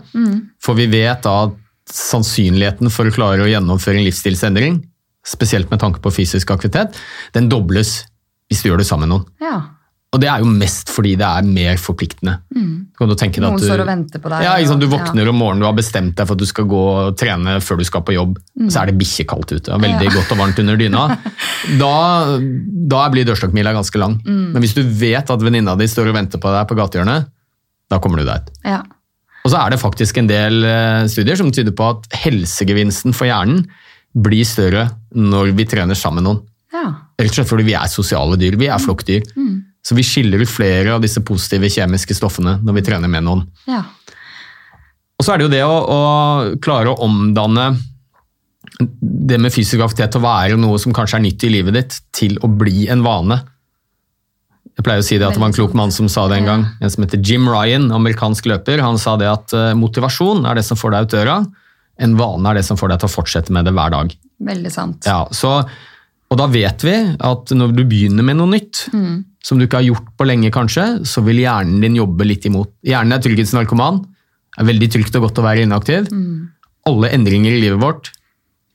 For 0.62 0.78
vi 0.78 0.86
vet 0.92 1.22
da 1.26 1.34
at 1.50 1.60
sannsynligheten 1.92 2.88
for 2.92 3.08
å 3.08 3.12
klare 3.12 3.44
å 3.44 3.50
gjennomføre 3.50 4.00
en 4.00 4.06
livsstilsendring, 4.06 4.80
spesielt 5.24 5.70
med 5.70 5.80
tanke 5.80 6.00
på 6.04 6.12
fysisk 6.12 6.50
aktivitet, 6.52 6.96
den 7.36 7.50
dobles 7.52 8.06
hvis 8.48 8.62
du 8.64 8.70
gjør 8.70 8.80
det 8.80 8.88
sammen 8.88 9.08
med 9.08 9.18
noen. 9.18 9.30
ja. 9.44 9.56
Og 10.14 10.20
det 10.22 10.28
er 10.30 10.42
jo 10.44 10.46
mest 10.46 10.92
fordi 10.94 11.16
det 11.18 11.26
er 11.26 11.46
mer 11.46 11.78
forpliktende. 11.82 12.36
Mm. 12.54 12.74
Noen 13.00 13.14
at 13.14 13.24
du, 13.34 13.64
står 13.66 13.82
og 13.82 13.88
venter 13.88 14.22
på 14.22 14.30
deg. 14.30 14.44
Ja, 14.46 14.52
liksom. 14.60 14.78
Du 14.78 14.86
våkner 14.86 15.08
våkner 15.10 15.30
om 15.32 15.38
morgenen, 15.42 15.64
du 15.64 15.66
har 15.66 15.74
bestemt 15.76 16.14
deg 16.14 16.28
for 16.28 16.38
at 16.38 16.44
du 16.44 16.46
skal 16.46 16.68
gå 16.70 16.82
og 16.92 17.16
trene 17.18 17.56
før 17.64 17.80
du 17.80 17.84
skal 17.88 18.04
på 18.06 18.14
jobb. 18.14 18.38
Så 18.70 18.80
er 18.80 18.92
det 18.92 18.96
bikkjekaldt 19.00 19.56
ute, 19.56 19.80
veldig 19.84 20.06
Ja. 20.06 20.14
godt 20.14 20.34
og 20.36 20.40
varmt 20.44 20.62
under 20.62 20.78
dyna. 20.80 21.06
Da, 21.80 21.90
da 22.92 23.06
blir 23.08 23.24
dørstokkmila 23.24 23.72
ganske 23.72 23.98
lang. 23.98 24.18
Men 24.24 24.60
hvis 24.62 24.74
du 24.76 24.82
vet 24.84 25.30
at 25.32 25.42
venninna 25.42 25.74
di 25.80 25.86
står 25.88 26.10
og 26.12 26.18
venter 26.18 26.38
på 26.42 26.52
deg 26.52 26.68
på 26.68 26.76
gatehjørnet, 26.76 27.30
da 27.90 27.98
kommer 28.04 28.20
du 28.20 28.28
deg 28.28 28.44
ut. 28.44 28.52
Ja. 28.68 28.82
Og 29.44 29.52
så 29.52 29.60
er 29.60 29.72
det 29.72 29.80
faktisk 29.80 30.18
en 30.20 30.28
del 30.28 30.62
eh, 30.64 31.04
studier 31.10 31.36
som 31.40 31.50
tyder 31.52 31.74
på 31.76 31.88
at 31.96 32.06
helsegevinsten 32.22 33.16
for 33.16 33.28
hjernen 33.28 33.64
blir 34.14 34.46
større 34.48 34.86
når 35.16 35.52
vi 35.58 35.66
trener 35.68 35.98
sammen 35.98 36.22
med 36.22 36.28
noen. 36.30 36.42
ja. 36.72 36.86
Rett 37.14 37.30
og 37.30 37.36
slett 37.38 37.50
fordi 37.50 37.66
vi 37.68 37.76
er 37.78 37.90
sosiale 37.90 38.36
dyr, 38.40 38.56
vi 38.58 38.66
er 38.66 38.80
flokkdyr. 38.82 39.22
Så 39.84 39.96
vi 39.96 40.04
skiller 40.06 40.40
ut 40.40 40.50
flere 40.50 40.94
av 40.94 41.02
disse 41.04 41.20
positive 41.20 41.68
kjemiske 41.72 42.16
stoffene 42.16 42.56
når 42.64 42.78
vi 42.78 42.84
trener 42.86 43.10
med 43.10 43.26
noen. 43.26 43.46
ja. 43.70 43.84
Og 45.14 45.22
så 45.22 45.30
er 45.30 45.38
det 45.38 45.44
jo 45.44 45.52
det 45.52 45.62
å, 45.62 45.74
å 45.78 45.98
klare 46.58 46.90
å 46.90 47.04
omdanne 47.06 47.68
det 48.90 49.38
med 49.38 49.52
fysisk 49.54 49.84
aktivitet 49.84 50.16
til 50.16 50.22
å 50.22 50.26
være 50.26 50.56
noe 50.58 50.80
som 50.82 50.94
kanskje 50.94 51.20
er 51.20 51.22
nytt 51.28 51.44
i 51.46 51.50
livet 51.52 51.76
ditt, 51.76 51.98
til 52.16 52.34
å 52.42 52.50
bli 52.50 52.88
en 52.90 53.04
vane. 53.06 53.38
Jeg 54.74 54.82
pleier 54.86 55.04
å 55.04 55.06
si 55.06 55.18
det 55.20 55.28
at 55.28 55.36
det 55.36 55.42
var 55.42 55.52
en 55.52 55.56
klok 55.56 55.76
mann 55.78 55.94
som 55.94 56.08
sa 56.10 56.26
det 56.30 56.40
en 56.40 56.48
gang. 56.48 56.64
En 56.82 56.90
som 56.90 57.04
heter 57.06 57.22
Jim 57.22 57.46
Ryan, 57.46 57.86
amerikansk 57.94 58.48
løper. 58.50 58.82
Han 58.82 58.98
sa 58.98 59.14
det 59.20 59.30
at 59.30 59.54
eh, 59.54 59.70
motivasjon 59.78 60.42
er 60.50 60.58
det 60.58 60.64
som 60.66 60.80
får 60.80 60.96
deg 60.96 61.06
ut 61.06 61.14
døra. 61.14 61.36
En 62.02 62.16
vane 62.18 62.50
er 62.50 62.58
det 62.58 62.66
som 62.66 62.80
får 62.80 62.90
deg 62.90 63.04
til 63.04 63.12
å 63.12 63.14
fortsette 63.14 63.54
med 63.54 63.68
det 63.68 63.74
hver 63.76 63.94
dag. 63.94 64.16
Veldig 64.50 64.72
sant. 64.74 65.06
Ja, 65.06 65.20
så, 65.30 65.60
og 66.34 66.40
da 66.40 66.48
vet 66.50 66.82
vi 66.82 66.94
at 67.14 67.52
når 67.54 67.76
du 67.76 67.84
begynner 67.86 68.26
med 68.26 68.40
noe 68.40 68.50
nytt, 68.50 68.88
som 69.44 69.60
du 69.60 69.68
ikke 69.68 69.78
har 69.78 69.86
gjort 69.86 70.10
på 70.18 70.26
lenge 70.26 70.50
kanskje, 70.50 70.86
så 71.06 71.22
vil 71.22 71.44
hjernen 71.44 71.78
din 71.84 72.00
jobbe 72.00 72.26
litt 72.26 72.48
imot. 72.48 72.72
Hjernen 72.82 73.14
er 73.14 73.22
trygghetsnarkoman. 73.22 74.00
Det 74.02 74.64
er 74.64 74.70
veldig 74.72 74.88
trygt 74.96 75.18
og 75.20 75.28
godt 75.28 75.38
å 75.38 75.46
være 75.46 75.66
inaktiv. 75.68 76.08
Alle 76.90 77.12
endringer 77.14 77.54
i 77.54 77.62
livet 77.62 77.78
vårt 77.82 78.10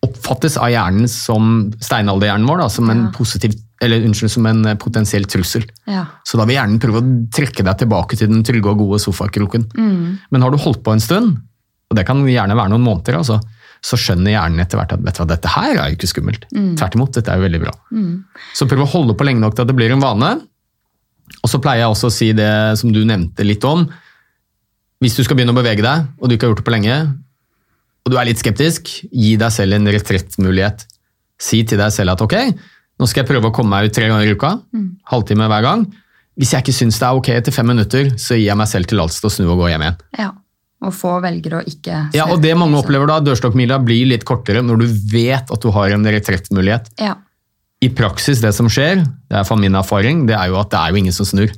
oppfattes 0.05 0.55
av 0.55 0.71
hjernen 0.71 1.09
som 1.11 1.67
steinalderhjernen 1.83 2.47
vår, 2.47 2.61
da, 2.63 2.69
som, 2.71 2.87
en 2.91 3.09
positiv, 3.15 3.57
eller, 3.83 4.05
unnskyld, 4.07 4.31
som 4.31 4.47
en 4.47 4.61
eh, 4.71 4.77
potensiell 4.79 5.27
trussel. 5.27 5.65
Ja. 5.91 6.05
Så 6.23 6.39
da 6.39 6.45
vil 6.47 6.55
hjernen 6.55 6.79
prøve 6.79 7.01
å 7.01 7.09
trekke 7.35 7.65
deg 7.67 7.81
tilbake 7.81 8.19
til 8.19 8.31
den 8.31 8.45
trygge 8.47 8.71
og 8.71 8.85
gode 8.85 9.01
sofakroken. 9.03 9.67
Men 10.31 10.45
har 10.45 10.55
du 10.55 10.61
holdt 10.63 10.85
på 10.85 10.95
en 10.95 11.03
stund, 11.03 11.35
og 11.89 11.99
det 11.99 12.05
kan 12.07 12.23
gjerne 12.23 12.55
være 12.55 12.71
noen 12.71 12.85
måneder, 12.85 13.19
altså, 13.19 13.41
så 13.85 13.95
skjønner 13.99 14.33
hjernen 14.33 14.59
etter 14.59 14.77
hvert 14.79 14.91
at 14.95 15.01
vet 15.05 15.15
du 15.15 15.21
hva, 15.21 15.27
dette 15.29 15.51
her 15.53 15.71
er 15.77 15.89
jo 15.91 15.95
ikke 15.97 16.09
skummelt. 16.11 16.45
Tvert 16.79 16.95
imot, 16.97 17.13
dette 17.15 17.31
er 17.31 17.39
jo 17.39 17.45
veldig 17.47 17.61
bra. 17.63 17.73
Så 18.57 18.67
prøv 18.67 18.83
å 18.83 18.89
holde 18.91 19.15
på 19.15 19.23
lenge 19.27 19.39
nok 19.39 19.55
til 19.55 19.63
at 19.63 19.71
det 19.71 19.75
blir 19.77 19.93
en 19.95 20.03
vane. 20.03 20.31
Og 21.43 21.47
så 21.51 21.61
pleier 21.63 21.85
jeg 21.85 21.93
også 21.93 22.09
å 22.09 22.13
si 22.13 22.31
det 22.35 22.51
som 22.81 22.91
du 22.91 23.03
nevnte 23.07 23.45
litt 23.47 23.63
om. 23.63 23.85
Hvis 24.99 25.15
du 25.15 25.23
skal 25.23 25.37
begynne 25.39 25.53
å 25.55 25.59
bevege 25.61 25.85
deg, 25.85 26.09
og 26.19 26.27
du 26.27 26.35
ikke 26.35 26.47
har 26.47 26.51
gjort 26.51 26.59
det 26.63 26.67
på 26.67 26.75
lenge, 26.75 26.97
og 28.03 28.11
du 28.11 28.17
er 28.19 28.27
litt 28.27 28.41
skeptisk, 28.41 28.89
gi 29.11 29.35
deg 29.39 29.51
selv 29.53 29.77
en 29.77 29.87
retrettmulighet. 29.95 30.83
Si 31.39 31.61
til 31.63 31.79
deg 31.79 31.93
selv 31.95 32.17
at 32.17 32.21
ok, 32.25 32.35
nå 32.99 33.07
skal 33.07 33.23
jeg 33.23 33.29
prøve 33.31 33.47
å 33.47 33.55
komme 33.55 33.71
meg 33.77 33.87
ut 33.87 33.95
tre 33.95 34.09
ganger 34.11 34.27
i 34.27 34.35
uka, 34.35 34.57
halvtime 35.13 35.47
hver 35.47 35.63
gang. 35.63 35.87
Hvis 36.39 36.51
jeg 36.55 36.63
ikke 36.65 36.75
syns 36.75 36.99
det 36.99 37.07
er 37.07 37.15
ok 37.19 37.29
etter 37.37 37.55
fem 37.55 37.67
minutter, 37.67 38.11
så 38.19 38.35
gir 38.35 38.49
jeg 38.49 38.59
meg 38.59 38.67
selv 38.71 38.87
tillatelse 38.91 39.23
til 39.23 39.29
å 39.29 39.33
snu 39.37 39.47
og 39.53 39.61
gå 39.63 39.69
hjem 39.71 39.87
igjen. 39.87 39.99
ja. 40.19 40.31
Og 40.79 40.93
få 40.95 41.17
velger 41.23 41.57
å 41.57 41.63
ikke 41.67 42.05
Ja, 42.15 42.29
og 42.31 42.39
det 42.43 42.53
mange 42.55 42.79
opplever 42.79 43.09
da, 43.09 43.17
dørstokkmila 43.23 43.81
blir 43.83 44.05
litt 44.13 44.23
kortere 44.27 44.61
når 44.63 44.83
du 44.83 44.85
vet 45.11 45.49
at 45.51 45.65
du 45.65 45.73
har 45.75 45.91
en 45.95 46.07
retrettmulighet. 46.07 46.93
Ja. 47.01 47.17
I 47.83 47.89
praksis, 47.95 48.41
det 48.43 48.51
som 48.55 48.67
skjer, 48.71 49.03
det 49.03 49.39
er 49.39 49.47
fra 49.47 49.57
min 49.59 49.75
erfaring, 49.79 50.25
det 50.27 50.35
er 50.35 50.51
jo 50.51 50.59
at 50.59 50.71
det 50.71 50.79
er 50.79 50.93
jo 50.93 51.01
ingen 51.01 51.15
som 51.15 51.27
snur. 51.27 51.51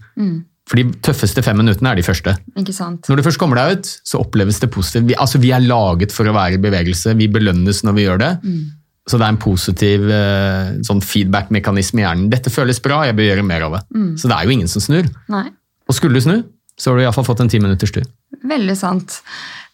For 0.70 0.78
de 0.78 0.86
tøffeste 1.04 1.42
fem 1.44 1.58
minuttene 1.58 1.92
er 1.92 1.98
de 2.00 2.06
første. 2.06 2.34
Ikke 2.62 2.74
sant. 2.76 3.10
Når 3.10 3.20
du 3.20 3.24
først 3.26 3.42
kommer 3.42 3.58
deg 3.58 3.80
ut, 3.80 3.90
så 4.08 4.22
oppleves 4.22 4.62
det 4.62 4.70
positivt. 4.74 5.10
Vi, 5.10 5.18
altså, 5.18 5.42
vi 5.42 5.50
er 5.54 5.66
laget 5.66 6.14
for 6.16 6.30
å 6.30 6.36
være 6.38 6.60
i 6.60 6.62
bevegelse, 6.62 7.18
vi 7.20 7.28
belønnes 7.34 7.82
når 7.86 7.98
vi 7.98 8.06
gjør 8.06 8.22
det. 8.22 8.30
Så 9.10 9.18
det 9.18 9.26
er 9.26 9.34
en 9.34 9.42
positiv 9.42 10.06
eh, 10.14 10.70
sånn 10.88 11.02
feedback-mekanisme 11.02 12.04
i 12.04 12.06
hjernen. 12.06 12.30
Dette 12.32 12.54
føles 12.54 12.80
bra, 12.86 13.02
jeg 13.10 13.18
bør 13.18 13.28
gjøre 13.32 13.46
mer 13.50 13.66
av 13.68 13.78
det. 13.78 13.84
Så 14.22 14.30
det 14.30 14.38
er 14.38 14.48
jo 14.48 14.56
ingen 14.56 14.72
som 14.72 14.86
snur. 14.86 15.10
Nei. 15.34 15.48
Og 15.90 15.98
skulle 15.98 16.22
du 16.22 16.24
snu, 16.24 16.38
så 16.80 16.92
har 16.94 17.02
du 17.02 17.04
iallfall 17.04 17.28
fått 17.28 17.42
en 17.44 17.52
ti 17.52 17.60
minutters 17.60 17.92
tur. 17.92 18.06
Veldig 18.48 18.78
sant. 18.80 19.20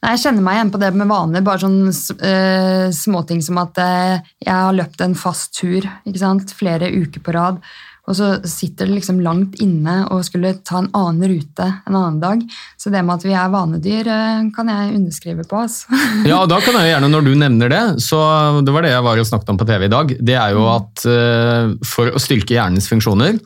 Nei, 0.03 0.13
jeg 0.13 0.27
kjenner 0.27 0.45
meg 0.45 0.59
igjen 0.59 0.71
på 0.73 0.81
det 0.81 0.93
med 0.93 1.09
vaner. 1.09 1.45
Bare 1.45 1.63
sånne 1.63 1.91
uh, 1.91 2.87
småting 2.93 3.41
som 3.45 3.59
at 3.61 3.79
uh, 3.81 4.31
jeg 4.43 4.53
har 4.53 4.77
løpt 4.77 5.01
en 5.05 5.17
fast 5.17 5.55
tur 5.57 5.85
ikke 6.05 6.21
sant? 6.21 6.53
flere 6.57 6.91
uker 6.93 7.23
på 7.23 7.37
rad. 7.37 7.61
Og 8.07 8.15
så 8.15 8.27
sitter 8.47 8.87
det 8.87 9.01
liksom 9.01 9.19
langt 9.19 9.57
inne 9.63 9.97
og 10.15 10.23
skulle 10.23 10.53
ta 10.65 10.79
en 10.79 10.89
annen 10.95 11.27
rute 11.27 11.65
en 11.67 11.97
annen 11.97 12.21
dag. 12.21 12.43
Så 12.79 12.91
det 12.93 13.01
med 13.03 13.17
at 13.17 13.25
vi 13.27 13.35
er 13.35 13.51
vanedyr, 13.51 14.07
eh, 14.07 14.45
kan 14.55 14.71
jeg 14.71 14.95
underskrive 14.95 15.43
på. 15.43 15.65
Altså. 15.65 15.91
Ja, 16.23 16.39
og 16.39 16.47
da 16.51 16.61
kan 16.63 16.77
jeg 16.79 16.93
gjerne, 16.93 17.11
når 17.11 17.27
du 17.27 17.33
nevner 17.35 17.73
det, 17.73 17.83
så 18.05 18.21
det 18.63 18.73
var 18.73 18.87
det 18.87 18.93
jeg 18.93 19.03
var 19.09 19.19
og 19.19 19.27
snakket 19.27 19.51
om 19.51 19.59
på 19.59 19.67
TV 19.67 19.85
i 19.89 19.91
dag, 19.91 20.15
det 20.31 20.39
er 20.39 20.55
jo 20.55 20.63
at 20.71 21.03
eh, 21.11 21.75
for 21.87 22.15
å 22.15 22.23
styrke 22.23 22.55
hjernens 22.55 22.87
funksjoner, 22.87 23.41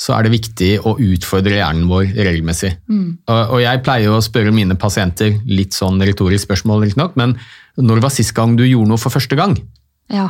så 0.00 0.14
er 0.16 0.24
det 0.26 0.32
viktig 0.34 0.70
å 0.88 0.94
utfordre 0.98 1.58
hjernen 1.60 1.88
vår 1.90 2.12
regelmessig. 2.16 2.72
Og, 2.90 3.42
og 3.56 3.58
jeg 3.62 3.82
pleier 3.86 4.14
å 4.14 4.22
spørre 4.24 4.54
mine 4.54 4.74
pasienter 4.80 5.36
litt 5.46 5.76
sånn 5.76 6.00
retorisk 6.02 6.48
spørsmål, 6.48 6.86
riktignok, 6.86 7.14
men 7.20 7.36
når 7.76 8.02
var 8.04 8.12
sist 8.14 8.34
gang 8.36 8.56
du 8.58 8.64
gjorde 8.66 8.90
noe 8.92 9.00
for 9.00 9.14
første 9.14 9.38
gang? 9.38 9.56
Ja. 10.12 10.28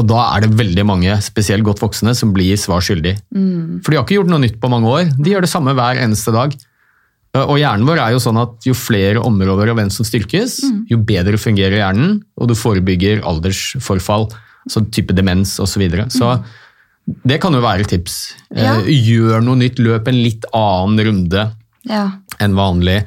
Og 0.00 0.06
da 0.08 0.22
er 0.36 0.46
det 0.46 0.56
veldig 0.56 0.84
mange, 0.88 1.16
spesielt 1.20 1.66
godt 1.66 1.82
voksne, 1.82 2.14
som 2.16 2.30
blir 2.32 2.56
svar 2.56 2.80
skyldig. 2.84 3.16
For 3.84 3.92
de 3.92 3.98
har 3.98 4.06
ikke 4.06 4.16
gjort 4.20 4.30
noe 4.32 4.40
nytt 4.40 4.60
på 4.62 4.70
mange 4.72 4.88
år. 4.88 5.10
De 5.18 5.34
gjør 5.34 5.44
det 5.44 5.50
samme 5.52 5.74
hver 5.76 6.00
eneste 6.00 6.32
dag. 6.32 6.54
Og 7.42 7.56
hjernen 7.60 7.86
vår 7.88 8.00
er 8.00 8.14
jo 8.14 8.20
sånn 8.20 8.40
at 8.40 8.64
jo 8.68 8.74
flere 8.76 9.20
områder 9.24 9.70
av 9.72 9.78
hvem 9.78 9.90
som 9.92 10.04
styrkes, 10.04 10.58
Mm. 10.64 10.86
jo 10.90 10.98
bedre 10.98 11.38
fungerer 11.40 11.78
hjernen, 11.80 12.22
og 12.36 12.48
du 12.48 12.54
forebygger 12.54 13.22
aldersforfall, 13.24 14.30
så 14.68 14.84
type 14.92 15.14
demens 15.16 15.58
osv. 15.58 15.72
Så, 15.72 15.80
videre. 15.80 16.04
så 16.12 16.44
det 17.06 17.40
kan 17.42 17.52
jo 17.56 17.60
være 17.64 17.84
tips. 17.90 18.34
Mm. 18.52 18.58
Ja. 18.62 18.76
Eh, 18.80 18.92
Gjør 19.08 19.42
noe 19.44 19.56
nytt, 19.58 19.78
løp 19.82 20.08
en 20.08 20.22
litt 20.22 20.44
annen 20.54 21.04
runde 21.08 21.52
Ja. 21.88 22.10
enn 22.40 22.54
vanlig. 22.54 23.04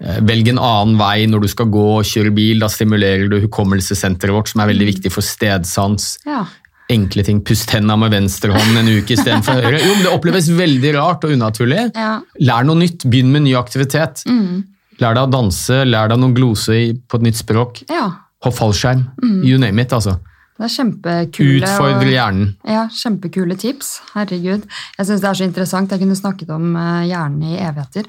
Eh, 0.00 0.20
Velg 0.20 0.48
en 0.48 0.58
annen 0.58 0.96
vei 1.00 1.26
når 1.26 1.42
du 1.42 1.48
skal 1.48 1.66
gå 1.72 1.84
og 1.98 2.04
kjøre 2.04 2.32
bil. 2.34 2.58
Da 2.60 2.68
stimulerer 2.68 3.28
du 3.30 3.40
hukommelsessenteret 3.46 4.32
vårt, 4.32 4.48
som 4.48 4.60
er 4.64 4.68
veldig 4.72 4.86
viktig 4.94 5.12
for 5.12 5.22
stedsans. 5.22 6.18
ja. 6.26 6.44
Enkle 6.88 7.24
ting. 7.26 7.40
Pust 7.42 7.68
hendene 7.74 7.96
med 7.98 8.12
venstre 8.12 8.52
hånd 8.54 8.76
en 8.78 8.86
uke 8.86 9.16
istedenfor 9.16 9.56
høyre. 9.58 9.80
Jo, 9.82 9.92
men 9.96 10.04
Det 10.04 10.12
oppleves 10.12 10.46
veldig 10.54 10.92
rart 10.94 11.24
og 11.26 11.32
unaturlig. 11.34 11.90
Ja. 11.96 12.20
Lær 12.38 12.62
noe 12.64 12.76
nytt. 12.78 13.02
Begynn 13.10 13.32
med 13.32 13.42
ny 13.42 13.54
aktivitet. 13.58 14.22
Mm. 14.28 14.62
Lær 15.00 15.14
deg 15.18 15.24
å 15.26 15.30
danse, 15.32 15.80
lær 15.84 16.06
deg 16.12 16.20
noen 16.22 16.32
gloser 16.36 16.94
på 17.10 17.18
et 17.18 17.22
nytt 17.26 17.34
språk. 17.42 17.82
ja. 17.90 18.12
Hopp 18.44 18.54
fallskjerm. 18.54 19.02
You 19.42 19.58
name 19.58 19.80
it, 19.82 19.90
altså. 19.90 20.20
Det 20.56 20.64
er 20.64 20.72
kjempekule 20.72 21.62
Utfordre 21.68 22.06
og- 22.06 22.12
hjernen. 22.14 22.54
Ja, 22.64 22.86
kjempekule 22.88 23.56
tips. 23.60 24.00
Herregud. 24.14 24.62
Jeg 24.96 25.06
syns 25.06 25.20
det 25.20 25.28
er 25.28 25.34
så 25.40 25.44
interessant. 25.44 25.90
Jeg 25.92 26.00
kunne 26.00 26.16
snakket 26.16 26.50
om 26.50 26.70
eh, 26.76 27.06
hjernen 27.10 27.42
i 27.44 27.58
evigheter. 27.60 28.06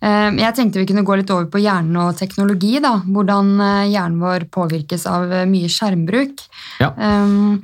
Eh, 0.00 0.30
Jeg 0.38 0.54
tenkte 0.54 0.78
vi 0.78 0.86
kunne 0.86 1.04
gå 1.04 1.16
litt 1.18 1.30
over 1.30 1.46
på 1.46 1.58
hjernen 1.62 1.96
og 1.96 2.16
teknologi. 2.16 2.78
da. 2.80 3.00
Hvordan 3.02 3.60
eh, 3.60 3.90
hjernen 3.90 4.20
vår 4.20 4.46
påvirkes 4.50 5.06
av 5.10 5.32
eh, 5.32 5.44
mye 5.46 5.66
skjermbruk. 5.68 6.38
Ja. 6.78 6.92
Um, 6.96 7.62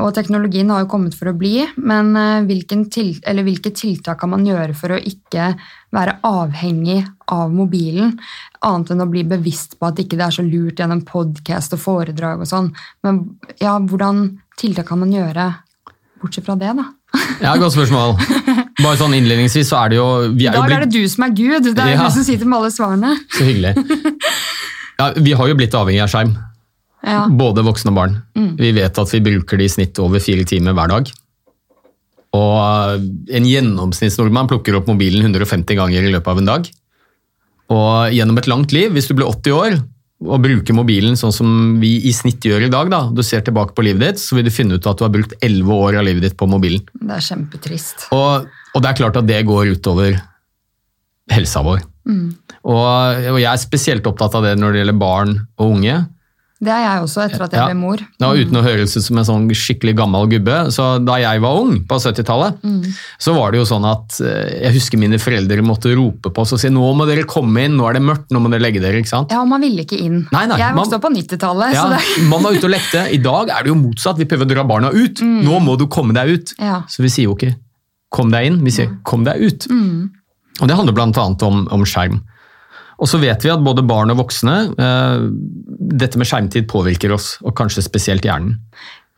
og 0.00 0.14
teknologien 0.16 0.70
har 0.72 0.80
jo 0.82 0.88
kommet 0.88 1.12
for 1.14 1.28
å 1.28 1.36
bli, 1.36 1.60
men 1.76 2.14
eh, 2.16 2.86
til, 2.88 3.10
eller 3.22 3.44
hvilke 3.44 3.70
tiltak 3.76 4.20
kan 4.22 4.30
man 4.32 4.46
gjøre 4.46 4.74
for 4.74 4.94
å 4.94 4.98
ikke 4.98 5.50
være 5.92 6.18
avhengig 6.24 7.02
av 7.28 7.52
mobilen, 7.52 8.14
annet 8.64 8.90
enn 8.94 9.04
å 9.04 9.08
bli 9.10 9.24
bevisst 9.28 9.76
på 9.78 9.90
at 9.90 10.00
ikke 10.00 10.16
det 10.16 10.24
er 10.26 10.36
så 10.38 10.44
lurt 10.46 10.80
gjennom 10.80 11.04
podkast 11.04 11.76
og 11.76 11.82
foredrag 11.84 12.40
og 12.40 12.48
sånn. 12.48 12.72
Men 13.04 13.20
ja, 13.60 13.76
hvordan 13.78 14.38
tiltak 14.58 14.88
kan 14.88 15.04
man 15.04 15.12
gjøre 15.12 15.50
bortsett 16.22 16.48
fra 16.48 16.56
det, 16.58 16.72
da? 16.80 16.88
Ja, 17.44 17.54
Godt 17.60 17.76
spørsmål. 17.76 18.16
Bare 18.82 18.96
sånn 18.98 19.14
Innledningsvis 19.16 19.68
så 19.70 19.78
er 19.84 19.92
det 19.92 20.00
jo 20.00 20.08
vi 20.34 20.48
I 20.48 20.52
dag 20.52 20.74
er 20.74 20.84
det 20.84 20.92
du 20.96 21.04
som 21.08 21.28
er 21.28 21.36
Gud. 21.36 21.68
Det 21.70 21.76
er 21.84 21.94
Ja. 21.94 22.08
du 22.08 22.16
som 22.16 22.24
sitter 22.26 22.48
med 22.48 22.58
alle 22.58 22.72
svarene. 22.74 23.14
Så 23.36 23.44
hyggelig. 23.48 23.76
Ja, 24.98 25.12
vi 25.14 25.30
har 25.30 25.46
jo 25.46 25.54
blitt 25.54 25.74
avhengig 25.78 26.00
av 26.02 26.08
skjerm. 26.10 26.32
Ja. 27.06 27.26
Både 27.30 27.62
voksne 27.66 27.92
og 27.92 27.98
barn. 27.98 28.18
Vi 28.58 28.72
vet 28.76 28.98
at 28.98 29.14
vi 29.14 29.22
bruker 29.22 29.60
det 29.60 29.68
i 29.68 29.74
snitt 29.76 29.98
over 30.02 30.22
fire 30.22 30.44
timer 30.48 30.74
hver 30.76 30.90
dag. 30.90 31.12
Og 32.36 32.56
eh, 32.58 33.04
en 33.38 33.46
gjennomsnittsnordmann 33.48 34.50
plukker 34.50 34.76
opp 34.76 34.90
mobilen 34.90 35.24
150 35.24 35.78
ganger 35.78 36.04
i 36.04 36.12
løpet 36.12 36.32
av 36.32 36.42
en 36.42 36.50
dag. 36.50 36.66
Og 37.72 38.16
gjennom 38.16 38.40
et 38.40 38.48
langt 38.50 38.74
liv, 38.74 38.92
hvis 38.92 39.08
du 39.08 39.14
blir 39.16 39.28
80 39.28 39.56
år 39.56 39.78
og 40.28 40.42
bruker 40.42 40.74
mobilen 40.74 41.14
sånn 41.14 41.30
som 41.30 41.50
vi 41.78 41.92
i 42.08 42.12
snitt 42.16 42.42
gjør 42.42 42.64
i 42.66 42.70
dag, 42.72 42.88
da, 42.90 43.04
du 43.14 43.22
ser 43.22 43.44
tilbake 43.46 43.76
på 43.76 43.84
livet 43.86 44.02
ditt, 44.02 44.22
så 44.22 44.34
vil 44.34 44.48
du 44.48 44.50
finne 44.50 44.74
ut 44.74 44.88
at 44.90 44.98
du 44.98 45.04
har 45.06 45.12
brukt 45.14 45.36
11 45.38 45.70
år 45.70 46.00
av 46.00 46.08
livet 46.08 46.26
ditt 46.26 46.34
på 46.40 46.48
mobilen. 46.50 46.82
Det 46.98 47.20
er 47.20 47.22
kjempetrist. 47.22 48.08
Og, 48.16 48.48
og 48.74 48.82
det 48.82 48.90
er 48.90 48.98
klart 48.98 49.20
at 49.20 49.28
det 49.28 49.44
går 49.46 49.76
utover 49.78 50.18
helsa 51.30 51.62
vår. 51.62 51.84
Og, 52.66 53.28
og 53.30 53.38
jeg 53.38 53.50
er 53.52 53.60
spesielt 53.62 54.06
opptatt 54.10 54.34
av 54.40 54.48
det 54.48 54.56
når 54.58 54.74
det 54.74 54.82
gjelder 54.82 54.98
barn 54.98 55.34
og 55.60 55.76
unge. 55.76 56.00
Det 56.58 56.72
er 56.74 56.80
jeg 56.82 57.02
også, 57.04 57.22
etter 57.22 57.42
at 57.44 57.52
jeg 57.54 57.60
Ja. 57.60 57.66
ble 57.68 57.74
mor. 57.78 58.00
Ja, 58.18 58.28
uten 58.34 58.56
å 58.58 58.62
høres 58.64 58.96
ut 58.96 59.04
som 59.04 59.18
en 59.20 59.24
sånn 59.24 59.44
skikkelig 59.54 59.94
gammel 60.00 60.26
gubbe. 60.26 60.56
Så 60.74 60.98
da 61.06 61.14
jeg 61.22 61.40
var 61.40 61.54
ung, 61.60 61.84
på 61.86 61.98
70-tallet, 62.02 62.58
så 63.22 63.34
var 63.36 63.52
det 63.52 63.60
jo 63.60 63.66
sånn 63.68 63.86
at 63.86 64.18
eh, 64.20 64.64
jeg 64.64 64.74
husker 64.74 64.98
mine 64.98 65.20
foreldre 65.22 65.62
måtte 65.62 65.94
rope 65.94 66.32
på 66.34 66.42
oss 66.42 66.52
og 66.56 66.58
si 66.58 66.68
nå 66.68 66.82
må 66.98 67.06
dere 67.06 67.22
komme 67.30 67.62
inn, 67.62 67.76
nå 67.78 67.86
er 67.88 67.94
det 67.94 68.02
mørkt, 68.02 68.26
nå 68.34 68.40
må 68.42 68.50
dere 68.50 68.64
legge 68.66 68.82
dere. 68.82 68.98
ikke 68.98 69.12
sant? 69.12 69.30
Ja, 69.30 69.38
og 69.44 69.46
man 69.48 69.60
ville 69.62 69.84
ikke 69.86 70.00
inn. 70.02 70.26
Nei, 70.34 70.46
nei, 70.50 70.58
jeg 70.58 70.74
vokste 70.74 70.98
opp 70.98 71.06
på 71.06 71.12
90-tallet. 71.14 71.74
Ja, 71.78 71.86
det... 71.94 72.02
man 72.26 72.42
var 72.42 72.50
ute 72.58 72.66
og 72.66 72.74
lekte. 72.74 73.06
I 73.14 73.22
dag 73.22 73.50
er 73.54 73.62
det 73.62 73.70
jo 73.70 73.78
motsatt. 73.78 74.18
Vi 74.18 74.26
prøver 74.26 74.48
å 74.48 74.52
dra 74.56 74.64
barna 74.66 74.90
ut. 74.90 75.22
Nå 75.22 75.60
må 75.62 75.78
du 75.78 75.86
komme 75.86 76.12
deg 76.12 76.34
ut. 76.34 76.54
Ja. 76.58 76.82
Så 76.90 77.06
vi 77.06 77.08
sier 77.08 77.30
jo 77.30 77.36
ikke 77.38 77.54
'kom 78.10 78.30
deg 78.32 78.46
inn', 78.50 78.64
vi 78.64 78.70
sier 78.72 78.88
'kom 79.04 79.22
deg 79.22 79.36
ut'. 79.38 79.68
Og 80.60 80.66
Det 80.66 80.74
handler 80.74 80.92
bl.a. 80.92 81.12
Om, 81.46 81.68
om 81.70 81.84
skjerm. 81.84 82.18
Og 82.98 83.06
så 83.06 83.20
vet 83.22 83.44
vi 83.44 83.50
at 83.52 83.62
både 83.62 83.84
barn 83.86 84.10
og 84.12 84.24
voksne 84.24 84.56
eh, 84.74 85.26
Dette 85.98 86.18
med 86.18 86.28
skjermtid 86.28 86.66
påvirker 86.70 87.14
oss, 87.14 87.36
og 87.46 87.54
kanskje 87.58 87.84
spesielt 87.86 88.26
hjernen. 88.26 88.58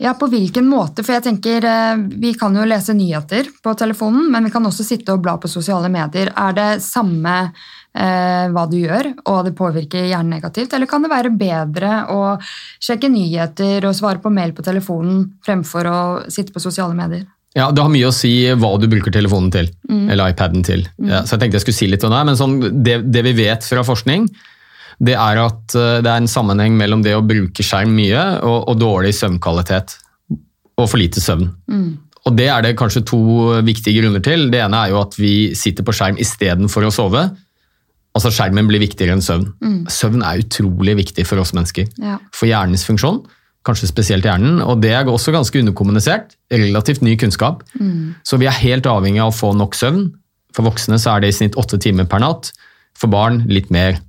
Ja, 0.00 0.14
på 0.16 0.30
hvilken 0.32 0.64
måte? 0.64 1.04
For 1.04 1.12
jeg 1.16 1.26
tenker, 1.26 1.64
eh, 1.64 1.96
Vi 2.22 2.32
kan 2.40 2.56
jo 2.56 2.64
lese 2.68 2.94
nyheter 2.96 3.50
på 3.62 3.74
telefonen, 3.76 4.30
men 4.32 4.44
vi 4.44 4.52
kan 4.52 4.64
også 4.64 4.86
sitte 4.86 5.12
og 5.12 5.20
bla 5.24 5.36
på 5.40 5.48
sosiale 5.48 5.90
medier. 5.92 6.32
Er 6.36 6.56
det 6.56 6.68
samme 6.84 7.34
eh, 7.44 8.46
hva 8.48 8.64
du 8.70 8.78
gjør, 8.80 9.10
og 9.26 9.44
det 9.48 9.56
påvirker 9.58 10.08
hjernen 10.08 10.36
negativt? 10.36 10.72
Eller 10.72 10.88
kan 10.88 11.04
det 11.04 11.12
være 11.12 11.34
bedre 11.36 12.06
å 12.12 12.22
sjekke 12.80 13.12
nyheter 13.12 13.84
og 13.88 13.96
svare 13.96 14.22
på 14.22 14.32
mail 14.32 14.56
på 14.56 14.64
telefonen 14.64 15.26
fremfor 15.44 15.90
å 15.90 16.00
sitte 16.32 16.56
på 16.56 16.64
sosiale 16.64 16.96
medier? 16.96 17.28
Ja, 17.58 17.70
Det 17.74 17.82
har 17.82 17.90
mye 17.90 18.10
å 18.10 18.14
si 18.14 18.30
hva 18.54 18.76
du 18.78 18.86
bruker 18.90 19.10
telefonen 19.14 19.50
til, 19.50 19.70
eller 19.90 20.30
iPaden 20.30 20.62
til. 20.66 20.84
Ja, 21.02 21.24
så 21.26 21.34
jeg 21.34 21.42
tenkte 21.42 21.58
jeg 21.58 21.64
skulle 21.64 21.80
si 21.80 21.88
litt 21.90 22.04
om 22.06 22.14
det, 22.14 22.20
men 22.28 22.38
sånn, 22.38 22.60
det, 22.86 23.00
det 23.10 23.24
vi 23.26 23.32
vet 23.40 23.66
fra 23.66 23.82
forskning, 23.86 24.28
det 25.00 25.16
er 25.16 25.40
at 25.40 25.74
eh, 25.74 25.98
det 26.04 26.12
er 26.12 26.20
en 26.20 26.30
sammenheng 26.30 26.76
mellom 26.78 27.02
det 27.02 27.16
å 27.16 27.24
bruke 27.24 27.64
skjerm 27.64 27.94
mye 27.96 28.22
og, 28.44 28.68
og 28.70 28.78
dårlig 28.78 29.14
søvnkvalitet. 29.16 29.96
Og 30.78 30.86
for 30.86 31.00
lite 31.00 31.20
søvn. 31.20 31.48
Og 32.28 32.36
det 32.36 32.46
er 32.52 32.62
det 32.64 32.76
kanskje 32.78 33.02
to 33.08 33.20
viktige 33.66 34.00
grunner 34.02 34.22
til. 34.24 34.46
Det 34.52 34.60
ene 34.60 34.84
er 34.84 34.92
jo 34.92 35.00
at 35.00 35.16
vi 35.18 35.52
sitter 35.56 35.84
på 35.84 35.94
skjerm 35.96 36.20
istedenfor 36.20 36.86
å 36.86 36.92
sove. 36.94 37.24
Altså 38.16 38.32
Skjermen 38.34 38.68
blir 38.68 38.82
viktigere 38.82 39.16
enn 39.16 39.24
søvn. 39.24 39.48
Søvn 39.90 40.24
er 40.26 40.42
utrolig 40.42 40.96
viktig 41.00 41.24
for 41.28 41.40
oss 41.42 41.54
mennesker. 41.56 41.88
Ja. 42.02 42.18
For 42.36 42.50
hjernens 42.50 42.84
funksjon, 42.88 43.22
kanskje 43.66 43.90
spesielt 43.90 44.26
hjernen. 44.26 44.60
Og 44.64 44.80
det 44.82 44.92
er 44.96 45.08
også 45.10 45.34
ganske 45.34 45.62
underkommunisert. 45.62 46.36
Relativt 46.52 47.04
ny 47.06 47.16
kunnskap. 47.20 47.64
Så 48.26 48.40
vi 48.40 48.48
er 48.50 48.62
helt 48.62 48.88
avhengig 48.90 49.22
av 49.22 49.34
å 49.34 49.36
få 49.36 49.52
nok 49.56 49.78
søvn. 49.78 50.08
For 50.56 50.66
voksne 50.66 50.98
så 50.98 51.14
er 51.14 51.24
det 51.24 51.32
i 51.32 51.38
snitt 51.40 51.58
åtte 51.60 51.78
timer 51.82 52.08
per 52.10 52.22
natt. 52.24 52.52
For 52.98 53.12
barn 53.12 53.44
litt 53.50 53.70
mer. 53.74 54.00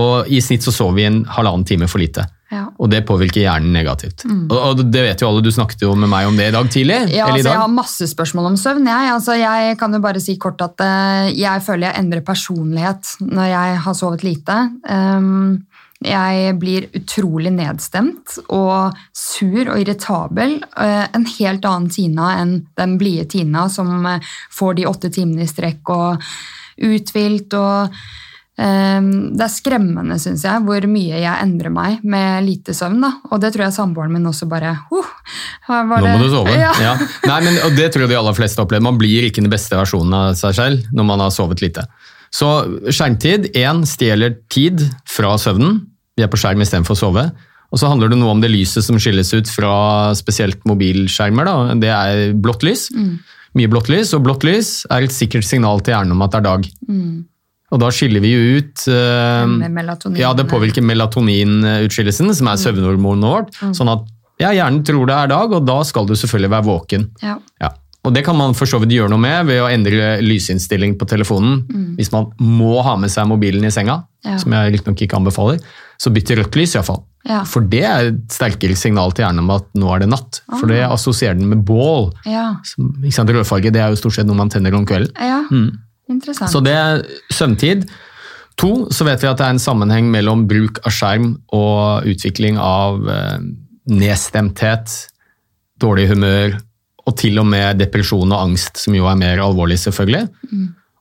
Og 0.00 0.30
i 0.32 0.40
snitt 0.40 0.64
så 0.64 0.72
sover 0.72 0.96
vi 0.98 1.08
en 1.08 1.24
halvannen 1.28 1.66
time 1.68 1.88
for 1.90 2.02
lite. 2.02 2.24
Ja. 2.52 2.66
Og 2.76 2.90
det 2.92 3.00
påvirker 3.08 3.40
hjernen 3.46 3.72
negativt. 3.72 4.26
Og, 4.28 4.52
og 4.52 4.80
det 4.92 5.06
vet 5.06 5.22
jo 5.22 5.30
alle, 5.30 5.40
du 5.44 5.48
snakket 5.54 5.86
jo 5.86 5.94
med 5.96 6.10
meg 6.12 6.28
om 6.28 6.36
det 6.36 6.50
i 6.50 6.52
dag 6.52 6.68
tidlig. 6.72 6.98
Ja, 7.14 7.30
altså, 7.30 7.46
dag. 7.46 7.54
jeg 7.54 7.62
har 7.62 7.72
masse 7.72 8.08
spørsmål 8.10 8.50
om 8.50 8.58
søvn. 8.60 8.88
Jeg, 8.92 9.12
altså, 9.14 9.36
jeg 9.40 9.78
kan 9.80 9.96
jo 9.96 10.02
bare 10.04 10.20
si 10.20 10.36
kort 10.40 10.60
at 10.64 10.84
uh, 10.84 11.30
jeg 11.32 11.64
føler 11.64 11.88
jeg 11.88 12.04
endrer 12.04 12.24
personlighet 12.26 13.14
når 13.24 13.48
jeg 13.54 13.78
har 13.86 13.96
sovet 13.96 14.26
lite. 14.26 14.58
Um, 14.84 15.62
jeg 16.06 16.56
blir 16.60 16.88
utrolig 16.96 17.52
nedstemt 17.54 18.38
og 18.48 18.96
sur 19.16 19.62
og 19.68 19.78
irritabel. 19.80 20.58
eh, 20.76 21.06
en 21.12 21.28
helt 21.38 21.64
annen 21.64 21.90
Tina 21.90 22.32
enn 22.40 22.66
den 22.78 22.98
blide 22.98 23.28
Tina 23.34 23.68
som 23.68 24.06
eh, 24.06 24.34
får 24.50 24.74
de 24.80 24.88
åtte 24.90 25.12
timene 25.12 25.46
i 25.46 25.50
strekk 25.50 25.94
og 25.94 26.32
uthvilt 26.82 27.54
og 27.58 28.02
Um, 28.52 29.32
det 29.32 29.46
er 29.46 29.48
skremmende, 29.48 30.18
syns 30.20 30.42
jeg, 30.44 30.60
hvor 30.66 30.84
mye 30.84 31.22
jeg 31.22 31.40
endrer 31.40 31.72
meg 31.72 32.02
med 32.04 32.44
lite 32.44 32.74
søvn. 32.76 32.98
Da. 33.00 33.08
Og 33.32 33.40
det 33.40 33.48
tror 33.54 33.64
jeg 33.64 33.74
samboeren 33.78 34.12
min 34.12 34.28
også 34.28 34.44
bare 34.50 34.74
oh, 34.92 35.08
Nå 35.70 35.78
må 35.88 36.18
du 36.20 36.28
sove. 36.28 36.52
Ja. 36.60 36.74
Ja. 36.84 36.92
Nei, 37.30 37.38
men, 37.46 37.56
det 37.78 37.88
tror 37.94 38.04
jeg 38.04 38.12
de 38.12 38.18
aller 38.20 38.36
fleste 38.36 38.60
opplever. 38.60 38.84
Man 38.84 39.00
blir 39.00 39.24
ikke 39.24 39.40
den 39.40 39.52
beste 39.52 39.78
versjonen 39.78 40.12
av 40.18 40.36
seg 40.38 40.58
selv 40.58 40.92
når 40.92 41.08
man 41.08 41.24
har 41.24 41.32
sovet 41.32 41.64
lite. 41.64 41.86
Så 42.32 42.50
skjermtid 42.92 43.50
én 43.56 43.82
stjeler 43.88 44.36
tid 44.52 44.84
fra 45.08 45.32
søvnen. 45.40 45.80
Vi 46.18 46.24
er 46.24 46.30
på 46.32 46.40
skjerm 46.40 46.60
istedenfor 46.64 46.96
å 46.96 47.00
sove. 47.02 47.24
Og 47.72 47.80
så 47.80 47.88
handler 47.88 48.12
det 48.12 48.18
noe 48.20 48.34
om 48.34 48.40
det 48.42 48.50
lyset 48.52 48.84
som 48.84 48.98
skilles 49.00 49.30
ut 49.32 49.48
fra 49.48 50.12
spesielt 50.18 50.60
mobilskjermer. 50.68 51.48
Da. 51.48 51.76
Det 51.80 51.92
er 51.92 52.34
blått 52.36 52.64
lys. 52.66 52.90
Mye 53.56 53.68
blått 53.72 53.88
lys, 53.92 54.12
og 54.16 54.24
blått 54.26 54.44
lys 54.48 54.82
er 54.92 55.06
et 55.06 55.12
sikkert 55.12 55.44
signal 55.48 55.80
til 55.84 55.94
hjernen 55.96 56.12
om 56.16 56.24
at 56.24 56.34
det 56.34 56.42
er 56.42 56.48
dag. 56.50 56.68
Og 57.72 57.80
da 57.80 57.88
skiller 57.88 58.20
vi 58.20 58.34
jo 58.34 58.58
ut 58.60 58.82
uh, 58.92 59.48
Ja, 60.20 60.34
det 60.36 60.44
påvirker 60.50 60.84
melatoninutskillelsen, 60.84 62.32
som 62.36 62.50
er 62.52 62.60
søvnhormonet 62.60 63.32
vårt. 63.32 63.62
Sånn 63.76 63.92
at 63.92 64.04
ja, 64.42 64.50
hjernen 64.56 64.82
tror 64.84 65.06
det 65.08 65.16
er 65.16 65.30
dag, 65.32 65.52
og 65.56 65.64
da 65.68 65.78
skal 65.86 66.08
du 66.08 66.12
selvfølgelig 66.18 66.52
være 66.52 66.68
våken. 66.68 67.08
Ja. 67.24 67.38
Ja. 67.62 67.72
Og 68.02 68.10
det 68.16 68.24
kan 68.26 68.34
man 68.34 68.56
for 68.58 68.66
så 68.66 68.80
vidt 68.82 68.90
gjøre 68.96 69.12
noe 69.12 69.22
med 69.22 69.46
ved 69.46 69.60
å 69.62 69.68
endre 69.70 70.16
lysinnstilling 70.24 70.96
på 70.98 71.06
telefonen. 71.06 71.60
Hvis 71.96 72.10
man 72.12 72.32
må 72.42 72.80
ha 72.82 72.96
med 72.98 73.12
seg 73.14 73.28
mobilen 73.30 73.64
i 73.64 73.70
senga, 73.72 74.02
Ja. 74.26 74.36
som 74.38 74.52
jeg 74.52 74.74
riktignok 74.74 75.00
ikke 75.02 75.16
anbefaler, 75.18 75.58
så 76.02 76.10
bytt 76.10 76.30
til 76.30 76.40
rødt 76.40 76.58
lys 76.58 76.74
iallfall. 76.76 77.02
Ja. 77.28 77.44
For 77.46 77.62
det 77.70 77.82
er 77.86 78.08
et 78.10 78.34
sterkere 78.34 78.74
signal 78.78 79.14
til 79.14 79.22
hjernen 79.22 79.44
om 79.44 79.52
at 79.54 79.68
nå 79.78 79.90
er 79.94 80.02
det 80.02 80.10
natt. 80.10 80.40
For 80.50 80.66
det 80.70 80.80
assosierer 80.88 81.38
den 81.38 81.52
med 81.52 81.62
bål. 81.68 82.10
Ja. 82.26 82.48
Som, 82.66 82.90
ikke 82.98 83.14
sant, 83.14 83.30
Rødfarge 83.36 83.70
det 83.74 83.82
er 83.82 83.92
jo 83.94 84.00
stort 84.00 84.16
sett 84.18 84.26
noe 84.26 84.38
man 84.40 84.50
tenner 84.52 84.74
om 84.78 84.86
kvelden. 84.88 85.14
ja. 85.22 85.42
Interessant. 86.10 86.50
Så 86.50 86.60
det 86.60 86.72
er 86.76 87.04
søvntid. 87.32 87.86
To, 88.60 88.72
så 88.92 89.06
vet 89.06 89.22
vi 89.22 89.30
at 89.30 89.38
det 89.40 89.46
er 89.46 89.54
en 89.54 89.62
sammenheng 89.62 90.10
mellom 90.12 90.44
bruk 90.50 90.82
av 90.84 90.92
skjerm 90.92 91.30
og 91.56 92.10
utvikling 92.10 92.58
av 92.60 92.98
eh, 93.08 93.46
nedstemthet, 93.88 94.92
dårlig 95.80 96.10
humør 96.10 96.58
og 97.06 97.16
til 97.18 97.40
og 97.40 97.48
med 97.48 97.80
depresjon 97.80 98.30
og 98.30 98.44
angst, 98.50 98.82
som 98.84 98.94
jo 98.94 99.08
er 99.10 99.16
mer 99.18 99.40
alvorlig, 99.42 99.78
selvfølgelig. 99.82 100.28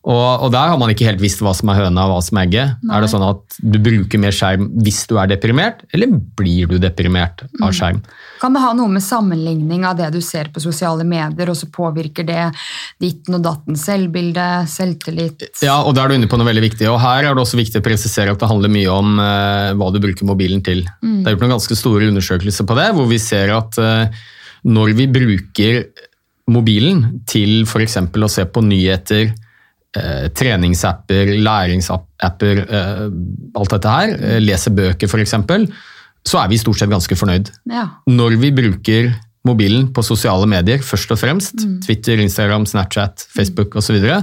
Og, 0.01 0.41
og 0.41 0.49
der 0.49 0.71
har 0.71 0.79
man 0.81 0.89
ikke 0.89 1.05
helt 1.05 1.21
visst 1.21 1.43
hva 1.45 1.51
som 1.53 1.69
er 1.69 1.83
høna 1.83 2.07
og 2.07 2.15
hva 2.15 2.21
som 2.25 2.39
er 2.41 2.47
egget. 2.47 2.71
Er 2.89 3.03
det 3.03 3.09
sånn 3.11 3.21
at 3.21 3.57
du 3.61 3.75
bruker 3.85 4.17
mer 4.17 4.33
skjerm 4.33 4.63
hvis 4.81 5.03
du 5.05 5.13
er 5.21 5.29
deprimert, 5.29 5.83
eller 5.93 6.15
blir 6.39 6.71
du 6.71 6.79
deprimert 6.81 7.43
Mm. 7.51 7.65
av 7.67 7.73
skjerm? 7.77 7.99
Kan 8.41 8.55
det 8.55 8.61
ha 8.63 8.71
noe 8.73 8.89
med 8.89 9.03
sammenligning 9.05 9.85
av 9.85 9.99
det 9.99 10.07
du 10.15 10.19
ser 10.25 10.49
på 10.49 10.61
sosiale 10.63 11.05
medier, 11.05 11.49
og 11.51 11.57
så 11.59 11.69
påvirker 11.69 12.25
det 12.25 12.47
ditten 13.01 13.37
og 13.37 13.43
datten 13.45 13.77
selvbilde, 13.77 14.47
selvtillit? 14.71 15.45
Ja, 15.61 15.77
og 15.85 15.93
da 15.93 16.03
er 16.05 16.09
du 16.09 16.15
inne 16.17 16.29
på 16.31 16.39
noe 16.41 16.49
veldig 16.49 16.63
viktig. 16.65 16.87
Og 16.89 16.97
her 17.03 17.27
er 17.27 17.35
det 17.37 17.43
også 17.43 17.59
viktig 17.61 17.81
å 17.81 17.85
presisere 17.85 18.33
at 18.33 18.41
det 18.41 18.49
handler 18.49 18.73
mye 18.73 18.89
om 18.89 19.19
uh, 19.21 19.69
hva 19.77 19.91
du 19.93 19.99
bruker 20.01 20.25
mobilen 20.25 20.63
til. 20.65 20.81
Det 21.01 21.29
er 21.29 21.35
gjort 21.35 21.45
noen 21.45 21.55
ganske 21.59 21.77
store 21.77 22.09
undersøkelser 22.09 22.65
på 22.65 22.79
det, 22.81 22.89
hvor 22.97 23.05
vi 23.11 23.21
ser 23.21 23.53
at 23.53 23.77
uh, 23.77 24.25
når 24.65 24.95
vi 24.97 25.07
bruker 25.13 25.83
mobilen 26.51 27.21
til 27.29 27.61
f.eks. 27.67 27.97
å 28.01 28.31
se 28.31 28.45
på 28.49 28.63
nyheter, 28.65 29.31
eh, 29.97 30.27
treningsapper, 30.37 31.33
læringsapper, 31.41 32.61
eh, 32.67 33.07
alt 33.57 33.75
dette 33.75 33.95
her, 33.95 34.13
leser 34.17 34.45
lese 34.45 34.75
bøker 34.77 35.11
f.eks., 35.11 35.35
så 36.21 36.37
er 36.37 36.51
vi 36.51 36.59
stort 36.61 36.77
sett 36.77 36.91
ganske 36.91 37.17
fornøyd. 37.17 37.49
Ja. 37.71 37.87
Når 38.05 38.37
vi 38.41 38.51
bruker 38.53 39.11
mobilen 39.47 39.87
på 39.93 40.03
sosiale 40.05 40.45
medier, 40.49 40.83
først 40.85 41.09
og 41.13 41.17
fremst, 41.17 41.63
Twitter, 41.81 42.21
Instagram, 42.21 42.67
Snapchat, 42.69 43.25
Facebook 43.33 43.73
osv., 43.73 43.87
så, 43.87 43.95
videre, 43.97 44.19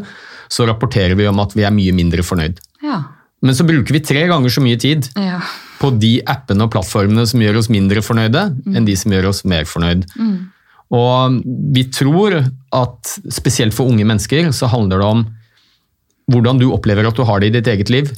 så 0.49 0.67
rapporterer 0.69 1.19
vi 1.19 1.27
om 1.27 1.41
at 1.43 1.57
vi 1.59 1.67
er 1.67 1.75
mye 1.75 1.95
mindre 1.97 2.23
fornøyd. 2.23 2.61
Ja. 2.87 3.03
Men 3.43 3.55
så 3.55 3.67
bruker 3.67 3.95
vi 3.95 4.03
tre 4.03 4.25
ganger 4.31 4.51
så 4.51 4.63
mye 4.63 4.79
tid 4.81 5.11
ja. 5.19 5.41
på 5.79 5.91
de 5.99 6.17
appene 6.27 6.67
og 6.67 6.73
plattformene 6.75 7.27
som 7.29 7.43
gjør 7.43 7.61
oss 7.61 7.71
mindre 7.71 8.03
fornøyde, 8.03 8.45
enn 8.75 8.87
de 8.87 8.95
som 8.99 9.15
gjør 9.15 9.31
oss 9.31 9.45
mer 9.47 9.67
fornøyd. 9.69 10.07
Og 10.95 11.43
vi 11.75 11.85
tror 11.93 12.39
at 12.39 13.13
spesielt 13.35 13.77
for 13.77 13.91
unge 13.91 14.07
mennesker 14.09 14.51
så 14.57 14.71
handler 14.73 15.03
det 15.03 15.11
om 15.11 15.27
hvordan 16.29 16.61
du 16.61 16.69
opplever 16.73 17.09
at 17.09 17.17
du 17.17 17.25
har 17.25 17.41
det 17.41 17.51
i 17.51 17.57
ditt 17.59 17.71
eget 17.73 17.91
liv. 17.93 18.11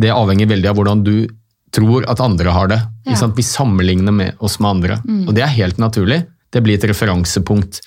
Det 0.00 0.10
avhenger 0.14 0.50
veldig 0.50 0.70
av 0.70 0.76
hvordan 0.78 1.04
du 1.06 1.14
tror 1.74 2.06
at 2.10 2.20
andre 2.20 2.50
har 2.50 2.70
det. 2.70 2.80
Ja. 3.06 3.28
Vi 3.36 3.42
sammenligner 3.46 4.12
med 4.12 4.34
oss 4.42 4.58
med 4.60 4.70
andre, 4.70 5.00
og 5.28 5.34
det 5.34 5.44
er 5.46 5.54
helt 5.54 5.78
naturlig. 5.78 6.24
Det 6.50 6.62
blir 6.62 6.78
et 6.78 6.88
referansepunkt. 6.90 7.80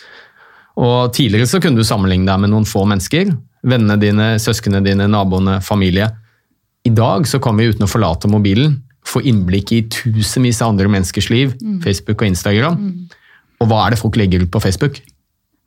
Og 0.79 1.13
Tidligere 1.13 1.47
så 1.47 1.59
kunne 1.61 1.77
du 1.77 1.83
sammenligne 1.83 2.25
deg 2.25 2.39
med 2.39 2.53
noen 2.53 2.65
få 2.65 2.85
mennesker. 2.87 3.33
Vennene 3.63 3.99
dine, 3.99 4.39
søsknene 4.39 4.83
dine, 4.83 5.07
naboene, 5.11 5.59
familie. 5.61 6.09
I 6.83 6.89
dag 6.91 7.27
så 7.27 7.39
kan 7.43 7.55
vi 7.59 7.69
uten 7.71 7.85
å 7.85 7.91
forlate 7.91 8.31
mobilen 8.31 8.81
få 9.07 9.21
innblikk 9.27 9.71
i 9.75 9.81
tusenvis 9.91 10.61
av 10.63 10.73
andre 10.73 10.87
menneskers 10.87 11.29
liv. 11.29 11.53
Facebook 11.83 12.21
og 12.21 12.27
Instagram. 12.31 12.79
Og 13.59 13.67
hva 13.67 13.85
er 13.85 13.93
det 13.93 13.99
folk 13.99 14.15
legger 14.19 14.43
ut 14.43 14.51
på 14.51 14.61
Facebook? 14.63 15.01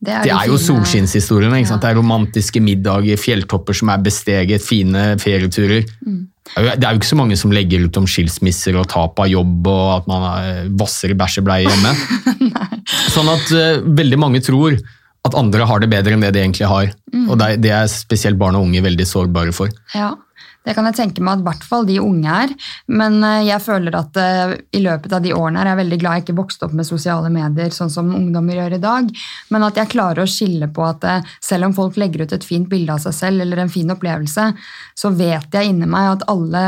Det 0.05 0.17
de 0.27 0.31
er 0.31 0.47
jo 0.51 0.59
solskinnshistoriene. 0.61 1.63
Ja. 1.65 1.77
Det 1.81 1.89
er 1.91 1.97
romantiske 1.97 2.61
middager, 2.61 3.17
fjelltopper 3.17 3.75
som 3.75 3.89
er 3.89 4.03
besteget, 4.05 4.61
fine 4.63 5.15
ferieturer. 5.23 5.87
Det 5.87 6.57
er 6.57 6.63
jo- 6.63 6.77
Det 6.77 6.85
er 6.85 6.93
jo 6.93 6.99
ikke 7.01 7.11
så 7.15 7.17
mange 7.17 7.37
som 7.37 7.51
legger 7.51 7.85
ut 7.87 7.97
om 7.97 8.05
skilsmisser 8.07 8.77
og 8.79 8.87
tap 8.89 9.19
av 9.19 9.27
jobb 9.27 9.67
og 9.67 9.97
at 10.03 10.07
man 10.07 10.23
eh, 10.45 10.69
vasser 10.79 11.11
i 11.11 11.15
bæsjebleie 11.19 11.67
hjemme. 11.67 11.95
sånn 13.15 13.29
at 13.33 13.51
uh, 13.53 13.81
veldig 13.83 14.19
mange 14.21 14.41
tror 14.45 14.77
at 15.27 15.35
andre 15.35 15.67
har 15.67 15.81
det 15.83 15.91
bedre 15.91 16.13
enn 16.15 16.21
det 16.23 16.33
de 16.37 16.43
egentlig 16.45 16.69
har. 16.71 16.93
Og 17.27 17.39
det 17.41 17.47
er, 17.49 17.57
det 17.57 17.71
er 17.75 17.89
spesielt 17.91 18.39
barn 18.39 18.55
og 18.55 18.63
unge 18.69 18.83
veldig 18.85 19.07
sårbare 19.09 19.53
for. 19.57 19.73
Ja, 19.95 20.13
det 20.67 20.75
kan 20.75 20.89
jeg 20.89 20.99
tenke 20.99 21.23
meg 21.23 21.39
at 21.39 21.45
i 21.45 21.47
hvert 21.47 21.67
fall 21.69 21.87
de 21.87 22.01
unge 22.03 22.37
er. 22.43 22.53
Men 22.91 23.21
eh, 23.23 23.47
jeg 23.47 23.63
føler 23.63 23.97
at 23.99 24.19
eh, 24.21 24.57
i 24.77 24.83
løpet 24.83 25.15
av 25.15 25.23
de 25.25 25.35
årene 25.37 25.63
her 25.63 25.71
er 25.71 25.75
jeg 25.75 25.83
veldig 25.85 26.01
glad 26.03 26.19
jeg 26.19 26.27
ikke 26.27 26.39
vokste 26.43 26.67
opp 26.67 26.77
med 26.77 26.89
sosiale 26.89 27.31
medier 27.33 27.73
sånn 27.75 27.93
som 27.93 28.11
ungdommer 28.17 28.59
gjør 28.59 28.77
i 28.79 28.83
dag. 28.83 29.11
Men 29.55 29.69
at 29.69 29.79
jeg 29.79 29.93
klarer 29.95 30.25
å 30.25 30.31
skille 30.31 30.71
på 30.75 30.85
at 30.89 31.07
eh, 31.07 31.33
selv 31.45 31.71
om 31.71 31.77
folk 31.77 31.99
legger 32.03 32.27
ut 32.27 32.37
et 32.37 32.47
fint 32.47 32.69
bilde 32.71 32.95
av 32.95 33.03
seg 33.07 33.15
selv 33.15 33.47
eller 33.47 33.63
en 33.63 33.73
fin 33.73 33.95
opplevelse, 33.95 34.51
så 34.99 35.15
vet 35.15 35.55
jeg 35.55 35.73
inni 35.73 35.89
meg 35.91 36.17
at 36.17 36.29
alle 36.33 36.67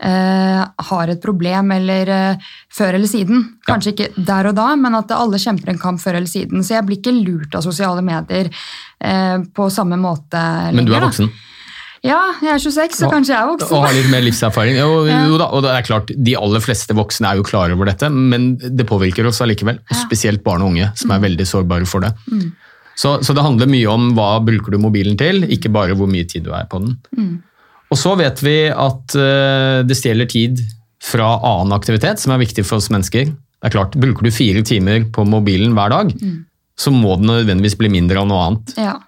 eh, 0.00 0.62
har 0.88 1.12
et 1.12 1.22
problem 1.22 1.74
eller 1.74 2.08
eh, 2.14 2.50
før 2.72 2.94
eller 2.94 3.10
siden. 3.10 3.44
Kanskje 3.68 3.94
ikke 3.94 4.10
der 4.16 4.50
og 4.50 4.58
da, 4.58 4.72
men 4.78 4.98
at 4.98 5.14
alle 5.16 5.40
kjemper 5.42 5.74
en 5.74 5.82
kamp 5.82 6.02
før 6.02 6.20
eller 6.20 6.30
siden. 6.30 6.64
Så 6.64 6.76
jeg 6.76 6.86
blir 6.88 7.02
ikke 7.02 7.16
lurt 7.18 7.58
av 7.58 7.66
sosiale 7.66 8.04
medier 8.06 8.50
eh, 8.50 9.38
på 9.42 9.70
samme 9.72 9.98
måte 10.00 10.38
lenger. 10.70 10.78
Men 10.78 10.92
du 10.92 10.94
er 10.98 11.10
da. 11.10 11.32
Ja, 12.02 12.18
jeg 12.42 12.50
er 12.50 12.58
26, 12.58 12.96
så 12.98 13.08
kanskje 13.12 13.30
jeg 13.30 13.38
er 13.44 13.50
voksen. 13.52 13.76
Og 13.76 13.84
har 13.86 13.92
litt 13.94 14.08
mer 14.10 14.24
livserfaring. 14.26 14.74
Jo, 14.80 15.04
jo 15.06 15.36
da, 15.38 15.46
og 15.54 15.62
det 15.62 15.70
er 15.70 15.84
klart, 15.86 16.10
De 16.18 16.34
aller 16.34 16.62
fleste 16.64 16.96
voksne 16.98 17.28
er 17.30 17.38
jo 17.38 17.44
klar 17.46 17.70
over 17.70 17.86
dette, 17.86 18.08
men 18.10 18.56
det 18.58 18.86
påvirker 18.88 19.28
oss 19.30 19.38
allikevel. 19.44 19.78
Og 19.86 20.00
spesielt 20.00 20.42
barn 20.42 20.62
og 20.66 20.72
unge, 20.72 20.88
som 20.98 21.10
Mm. 21.10 21.14
er 21.16 21.28
veldig 21.28 21.46
sårbare 21.46 21.86
for 21.86 22.00
det. 22.00 22.10
Så, 22.98 23.22
så 23.24 23.32
det 23.34 23.42
handler 23.46 23.70
mye 23.70 23.86
om 23.88 24.10
hva 24.14 24.40
bruker 24.44 24.72
du 24.74 24.78
mobilen 24.78 25.16
til, 25.16 25.44
ikke 25.46 25.70
bare 25.72 25.94
hvor 25.94 26.10
mye 26.10 26.26
tid 26.28 26.42
du 26.44 26.50
er 26.52 26.66
på 26.68 26.80
den. 26.82 26.98
Mm. 27.16 27.42
Og 27.92 27.96
så 27.98 28.16
vet 28.18 28.42
vi 28.42 28.56
at 28.68 29.14
eh, 29.16 29.82
det 29.86 29.96
stjeler 29.96 30.26
tid 30.28 30.58
fra 31.02 31.38
annen 31.38 31.72
aktivitet 31.72 32.18
som 32.18 32.32
er 32.34 32.42
viktig 32.42 32.64
for 32.66 32.76
oss 32.82 32.90
mennesker. 32.90 33.26
Det 33.30 33.70
er 33.70 33.70
klart, 33.78 33.94
Bruker 33.94 34.22
du 34.26 34.30
fire 34.34 34.62
timer 34.66 35.04
på 35.12 35.24
mobilen 35.24 35.72
hver 35.78 35.90
dag, 35.94 36.12
Mm. 36.18 36.44
så 36.76 36.90
må 36.90 37.14
det 37.16 37.26
nødvendigvis 37.30 37.78
bli 37.78 37.88
mindre 37.94 38.18
av 38.18 38.26
noe 38.26 38.42
annet. 38.48 38.74
Ja, 38.76 38.98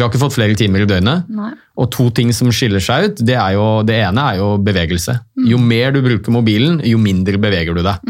Vi 0.00 0.04
har 0.06 0.08
ikke 0.08 0.22
fått 0.22 0.38
flere 0.38 0.56
timer 0.56 0.86
i 0.86 0.88
døgnet. 0.88 1.26
nei. 1.28 1.50
Og 1.76 1.90
to 1.92 2.06
ting 2.16 2.30
som 2.32 2.48
skiller 2.52 2.80
seg 2.80 3.04
ut, 3.10 3.20
det, 3.20 3.36
er 3.36 3.52
jo, 3.58 3.64
det 3.84 3.98
ene 4.00 4.22
er 4.32 4.38
jo 4.40 4.54
bevegelse. 4.64 5.18
Jo 5.48 5.58
mer 5.60 5.92
du 5.92 6.00
bruker 6.04 6.32
mobilen, 6.32 6.80
jo 6.88 6.96
mindre 7.00 7.36
beveger 7.40 7.76
du 7.76 7.82
deg. 7.84 8.06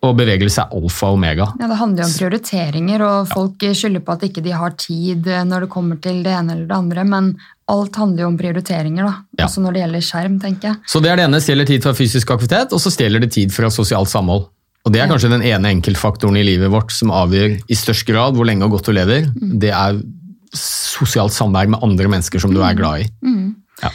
Og 0.00 0.14
bevegelse 0.16 0.62
er 0.62 0.72
alfa 0.78 1.10
og 1.12 1.18
omega. 1.18 1.50
Ja, 1.60 1.66
Det 1.68 1.76
handler 1.76 2.02
jo 2.02 2.08
om 2.08 2.14
prioriteringer, 2.16 3.02
og 3.04 3.28
folk 3.28 3.64
skylder 3.76 4.00
på 4.04 4.14
at 4.16 4.22
ikke 4.30 4.44
de 4.46 4.54
har 4.56 4.72
tid 4.80 5.26
eh, 5.28 5.42
når 5.44 5.66
det 5.66 5.70
kommer 5.74 5.98
til 6.00 6.22
det 6.24 6.32
ene 6.32 6.54
eller 6.56 6.70
det 6.70 6.76
andre, 6.78 7.04
men 7.04 7.34
alt 7.68 7.98
handler 8.00 8.24
jo 8.24 8.30
om 8.30 8.38
prioriteringer, 8.40 9.04
da. 9.10 9.12
Ja. 9.42 9.44
Også 9.44 9.60
når 9.60 9.76
det 9.76 9.82
gjelder 9.84 10.06
skjerm, 10.08 10.38
tenker 10.40 10.70
jeg. 10.72 10.80
Så 10.88 11.02
det 11.04 11.12
er 11.12 11.20
det 11.20 11.26
ene, 11.28 11.42
stjeler 11.44 11.68
tid 11.68 11.84
fra 11.84 11.92
fysisk 11.96 12.32
aktivitet, 12.32 12.72
og 12.72 12.80
så 12.80 12.92
stjeler 12.96 13.20
det 13.20 13.28
tid 13.36 13.52
fra 13.52 13.68
sosialt 13.68 14.08
samhold. 14.08 14.48
Og 14.88 14.94
det 14.94 15.02
er 15.02 15.10
kanskje 15.10 15.28
den 15.34 15.44
ene 15.44 15.74
enkeltfaktoren 15.76 16.38
i 16.40 16.46
livet 16.48 16.72
vårt 16.72 16.96
som 16.96 17.12
avgjør 17.12 17.58
i 17.68 17.76
størst 17.76 18.08
grad 18.08 18.36
hvor 18.38 18.48
lenge 18.48 18.64
og 18.64 18.78
godt 18.78 18.88
du 18.88 18.94
lever. 18.96 19.28
Det 19.60 19.68
er 19.76 20.00
sosialt 20.56 21.34
samvær 21.34 21.70
med 21.70 21.82
andre 21.86 22.10
mennesker 22.10 22.42
som 22.42 22.54
du 22.54 22.62
er 22.64 22.78
glad 22.78 23.04
i. 23.04 23.10
Ja. 23.82 23.90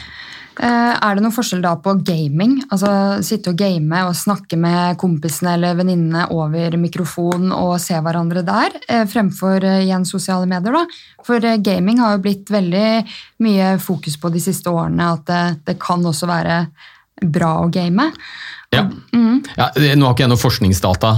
Eh, 0.56 0.94
Er 1.04 1.16
det 1.16 1.20
noen 1.20 1.34
forskjell 1.34 1.60
da 1.60 1.74
på 1.76 1.92
gaming? 2.00 2.56
Altså 2.72 2.88
sitte 3.26 3.52
og 3.52 3.58
game 3.60 4.00
og 4.06 4.14
snakke 4.16 4.56
med 4.60 4.96
kompisene 5.00 5.52
eller 5.56 5.76
venninnene 5.76 6.26
over 6.32 6.78
mikrofon 6.80 7.50
og 7.52 7.76
se 7.82 7.98
hverandre 8.00 8.44
der, 8.46 8.78
eh, 8.88 9.04
fremfor 9.04 9.64
eh, 9.64 9.84
igjen 9.84 10.06
sosiale 10.08 10.48
medier, 10.48 10.72
da? 10.72 10.86
For 11.26 11.44
gaming 11.60 12.00
har 12.00 12.16
jo 12.16 12.24
blitt 12.24 12.48
veldig 12.48 12.88
mye 13.44 13.74
fokus 13.82 14.16
på 14.16 14.32
de 14.32 14.40
siste 14.40 14.72
årene, 14.72 15.12
at 15.12 15.26
det, 15.28 15.42
det 15.66 15.78
kan 15.82 16.04
også 16.04 16.28
være 16.30 16.62
bra 17.20 17.58
å 17.64 17.70
game. 17.72 18.10
Ja. 18.72 18.88
Ja, 19.56 19.70
nå 19.76 20.04
har 20.04 20.14
ikke 20.14 20.24
jeg 20.24 20.32
noe 20.32 20.40
forskningsdata 20.40 21.10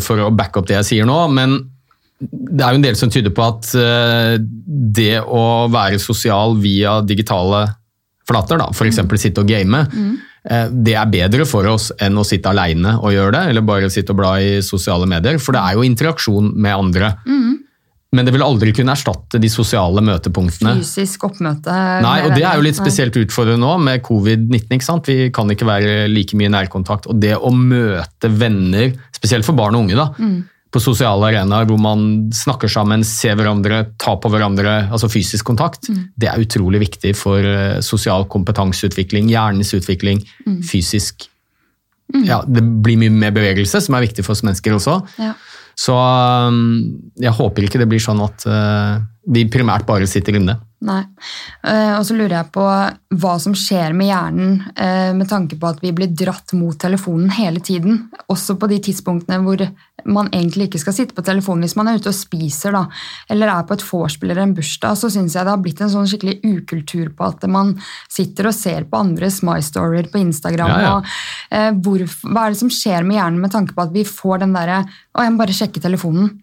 for 0.00 0.22
å 0.22 0.30
backe 0.32 0.60
opp 0.60 0.68
det 0.68 0.78
jeg 0.78 0.88
sier 0.88 1.08
nå, 1.08 1.16
men 1.28 1.58
det 2.20 2.64
er 2.64 2.72
jo 2.72 2.80
en 2.80 2.86
del 2.86 2.96
som 2.96 3.12
tyder 3.12 3.34
på 3.36 3.44
at 3.44 3.72
eh, 3.76 4.36
det 4.40 5.18
å 5.20 5.66
være 5.72 6.00
sosial 6.00 6.56
via 6.62 7.00
digitale 7.04 7.66
flater, 8.26 8.62
f.eks. 8.72 9.02
sitte 9.20 9.44
og 9.44 9.50
game, 9.50 9.84
mm. 9.86 10.14
det 10.82 10.96
er 10.98 11.10
bedre 11.12 11.44
for 11.46 11.68
oss 11.70 11.92
enn 12.02 12.16
å 12.18 12.24
sitte 12.26 12.50
alene 12.50 12.96
og 12.96 13.12
gjøre 13.14 13.36
det, 13.36 13.42
eller 13.52 13.62
bare 13.68 13.90
sitte 13.92 14.16
og 14.16 14.18
bla 14.18 14.32
i 14.42 14.56
sosiale 14.66 15.06
medier, 15.06 15.38
for 15.38 15.54
det 15.54 15.62
er 15.62 15.76
jo 15.76 15.84
interaksjon 15.86 16.50
med 16.56 16.74
andre. 16.74 17.12
Men 18.16 18.26
det 18.26 18.32
vil 18.36 18.44
aldri 18.44 18.72
kunne 18.76 18.94
erstatte 18.94 19.38
de 19.42 19.48
sosiale 19.50 20.02
møtepunktene. 20.04 20.76
Fysisk 20.80 21.26
oppmøte. 21.28 21.74
Nei, 22.04 22.16
og 22.24 22.34
det 22.36 22.44
er 22.46 22.58
jo 22.58 22.64
litt 22.64 22.78
spesielt 22.78 23.16
utfordrende 23.20 23.60
nå 23.60 23.74
med 23.82 24.04
covid-19. 24.06 24.76
ikke 24.78 24.86
sant? 24.86 25.10
Vi 25.10 25.28
kan 25.34 25.50
ikke 25.52 25.68
være 25.68 26.06
like 26.12 26.38
mye 26.38 26.48
i 26.48 26.54
nærkontakt. 26.54 27.10
Og 27.10 27.18
det 27.20 27.34
å 27.36 27.50
møte 27.52 28.30
venner, 28.32 28.94
spesielt 29.16 29.46
for 29.48 29.58
barn 29.58 29.76
og 29.76 29.84
unge, 29.84 29.98
da, 29.98 30.08
på 30.76 30.82
sosiale 30.84 31.30
arenaer 31.30 31.68
hvor 31.68 31.80
man 31.80 32.28
snakker 32.36 32.70
sammen, 32.70 33.04
ser 33.06 33.38
hverandre, 33.38 33.82
tar 34.00 34.18
på 34.20 34.30
hverandre, 34.32 34.76
altså 34.92 35.08
fysisk 35.12 35.48
kontakt, 35.48 35.88
det 36.20 36.28
er 36.28 36.42
utrolig 36.42 36.82
viktig 36.84 37.14
for 37.16 37.40
eh, 37.40 37.78
sosial 37.84 38.28
kompetanseutvikling, 38.32 39.30
hjernens 39.32 39.72
utvikling, 39.76 40.22
fysisk 40.66 41.30
Ja, 42.22 42.38
det 42.46 42.62
blir 42.62 43.00
mye 43.00 43.10
mer 43.10 43.32
bevegelse, 43.34 43.80
som 43.82 43.96
er 43.96 44.04
viktig 44.04 44.22
for 44.22 44.36
oss 44.36 44.44
mennesker 44.46 44.76
også. 44.76 45.00
Ja. 45.18 45.32
Så 45.76 45.92
um, 45.92 47.10
jeg 47.18 47.34
håper 47.34 47.66
ikke 47.66 47.80
det 47.82 47.88
blir 47.90 48.00
sånn 48.00 48.22
at 48.22 48.46
uh, 48.46 49.02
vi 49.26 49.46
primært 49.50 49.86
bare 49.88 50.06
sitter 50.10 50.38
inne. 50.38 50.58
Nei. 50.86 51.00
Eh, 51.64 51.94
og 51.96 52.02
så 52.04 52.14
lurer 52.14 52.34
jeg 52.36 52.52
på 52.52 52.64
hva 53.16 53.32
som 53.40 53.54
skjer 53.56 53.94
med 53.96 54.10
hjernen 54.10 54.58
eh, 54.76 55.10
med 55.16 55.26
tanke 55.30 55.56
på 55.58 55.70
at 55.70 55.80
vi 55.80 55.90
blir 55.96 56.12
dratt 56.12 56.52
mot 56.54 56.76
telefonen 56.78 57.32
hele 57.32 57.62
tiden. 57.64 58.04
Også 58.30 58.58
på 58.60 58.68
de 58.70 58.78
tidspunktene 58.84 59.40
hvor 59.42 59.64
man 60.06 60.28
egentlig 60.36 60.68
ikke 60.68 60.82
skal 60.84 60.94
sitte 60.94 61.16
på 61.16 61.24
telefonen 61.26 61.64
hvis 61.64 61.78
man 61.80 61.88
er 61.90 61.98
ute 61.98 62.12
og 62.12 62.18
spiser 62.18 62.76
da, 62.76 62.84
eller 63.32 63.50
er 63.50 63.66
på 63.66 63.74
et 63.78 63.86
vorspiel 63.88 64.34
eller 64.34 64.44
en 64.44 64.54
bursdag. 64.58 65.00
Så 65.00 65.10
syns 65.16 65.34
jeg 65.34 65.48
det 65.48 65.54
har 65.56 65.64
blitt 65.64 65.82
en 65.82 65.94
sånn 65.96 66.06
skikkelig 66.12 66.38
ukultur 66.44 67.10
på 67.16 67.32
at 67.32 67.48
man 67.50 67.74
sitter 68.04 68.52
og 68.52 68.58
ser 68.58 68.86
på 68.86 69.00
andres 69.00 69.40
My 69.48 69.58
Stories 69.64 70.12
på 70.12 70.22
Instagram. 70.22 70.76
Ja, 70.76 70.82
ja. 70.84 70.96
Og, 71.00 71.14
eh, 71.56 71.70
hvor, 71.82 72.04
hva 72.28 72.46
er 72.46 72.54
det 72.54 72.62
som 72.62 72.70
skjer 72.70 73.06
med 73.06 73.18
hjernen 73.18 73.42
med 73.42 73.56
tanke 73.56 73.74
på 73.74 73.88
at 73.88 73.96
vi 73.96 74.04
får 74.06 74.44
den 74.44 74.54
derre 74.54 74.84
Å, 74.84 75.24
jeg 75.24 75.32
må 75.32 75.40
bare 75.40 75.56
sjekke 75.56 75.80
telefonen. 75.80 76.34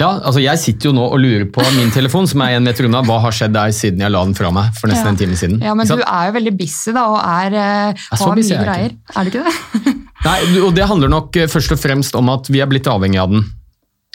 Ja, 0.00 0.08
altså 0.24 0.40
Jeg 0.40 0.56
sitter 0.62 0.88
jo 0.88 0.94
nå 0.96 1.04
og 1.12 1.18
lurer 1.20 1.44
på 1.52 1.60
min 1.76 1.90
telefon, 1.92 2.26
som 2.30 2.40
er 2.46 2.56
en 2.56 2.64
meter 2.64 2.86
unna. 2.88 3.02
Hva 3.04 3.18
har 3.20 3.34
skjedd 3.36 3.52
der 3.52 3.72
siden 3.76 4.00
jeg 4.00 4.12
la 4.14 4.22
den 4.24 4.34
fra 4.38 4.50
meg 4.54 4.72
for 4.80 4.88
nesten 4.88 5.10
Ja. 5.10 5.12
en 5.12 5.20
time 5.20 5.36
siden? 5.36 5.58
Ja, 5.60 5.74
men 5.76 5.86
du 5.86 6.00
er 6.00 6.30
jo 6.30 6.36
veldig 6.38 6.54
busy 6.56 6.94
da, 6.96 7.04
og 7.12 7.20
er, 7.20 7.56
er 7.60 8.20
har 8.24 8.36
mye 8.40 8.56
er 8.56 8.64
greier. 8.64 8.94
Er 9.14 9.24
du 9.24 9.30
ikke 9.30 9.44
det? 9.44 9.94
Nei, 10.26 10.38
og 10.64 10.74
Det 10.76 10.86
handler 10.88 11.08
nok 11.12 11.36
eh, 11.36 11.48
først 11.52 11.72
og 11.76 11.80
fremst 11.80 12.16
om 12.16 12.28
at 12.32 12.48
vi 12.52 12.60
er 12.64 12.68
blitt 12.70 12.88
avhengig 12.88 13.20
av 13.20 13.30
den. 13.32 13.44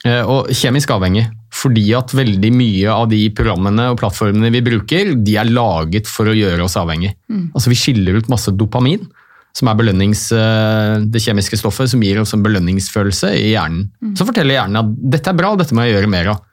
Eh, 0.05 0.21
Og 0.25 0.49
kjemisk 0.53 0.89
avhengig. 0.93 1.27
Fordi 1.55 1.85
at 1.95 2.11
veldig 2.11 2.51
mye 2.51 2.89
av 2.91 3.05
de 3.09 3.21
programmene 3.31 3.85
og 3.93 3.99
plattformene 4.01 4.49
vi 4.51 4.59
bruker, 4.65 5.13
de 5.23 5.37
er 5.39 5.47
laget 5.47 6.09
for 6.09 6.27
å 6.27 6.33
gjøre 6.35 6.65
oss 6.65 6.75
avhengig. 6.81 7.13
Altså 7.55 7.69
Vi 7.71 7.77
skiller 7.79 8.17
ut 8.19 8.27
masse 8.29 8.51
dopamin, 8.51 9.05
som 9.55 9.69
er 9.71 9.77
belønnings, 9.79 10.27
eh, 10.35 10.97
det 11.07 11.21
kjemiske 11.23 11.59
stoffet 11.61 11.91
som 11.91 12.03
gir 12.03 12.19
oss 12.19 12.35
en 12.35 12.43
belønningsfølelse 12.43 13.31
i 13.39 13.53
hjernen. 13.53 13.87
Så 14.17 14.27
forteller 14.27 14.59
hjernen 14.59 14.81
at 14.81 14.91
dette 15.15 15.31
er 15.31 15.39
bra, 15.39 15.53
dette 15.55 15.75
må 15.77 15.85
jeg 15.85 15.95
gjøre 15.95 16.11
mer 16.11 16.33
av. 16.33 16.43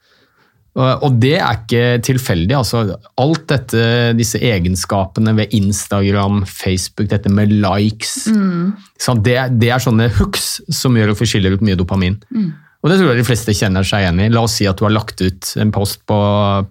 Og 0.72 1.18
det 1.20 1.34
er 1.36 1.58
ikke 1.58 1.98
tilfeldig. 2.00 2.54
altså 2.56 2.96
Alt 3.20 3.42
dette, 3.50 3.82
disse 4.16 4.38
egenskapene 4.40 5.34
ved 5.36 5.52
Instagram, 5.52 6.46
Facebook, 6.48 7.10
dette 7.10 7.28
med 7.28 7.52
likes 7.52 8.30
mm. 8.32 8.72
Det, 9.20 9.36
det 9.60 9.68
er 9.68 9.82
sånne 9.82 10.08
hooks 10.16 10.62
som 10.72 10.96
gjør 10.96 11.12
at 11.12 11.20
vi 11.20 11.28
skiller 11.28 11.58
ut 11.58 11.64
mye 11.66 11.76
dopamin. 11.76 12.16
Og 12.82 12.90
det 12.90 12.98
tror 12.98 13.12
jeg 13.12 13.20
de 13.20 13.26
fleste 13.26 13.54
kjenner 13.54 13.84
seg 13.86 14.06
igjen 14.06 14.22
i. 14.24 14.30
La 14.32 14.46
oss 14.46 14.56
si 14.58 14.66
at 14.66 14.78
du 14.78 14.86
har 14.86 14.94
lagt 14.94 15.20
ut 15.20 15.50
en 15.60 15.74
post 15.74 16.00
på, 16.08 16.18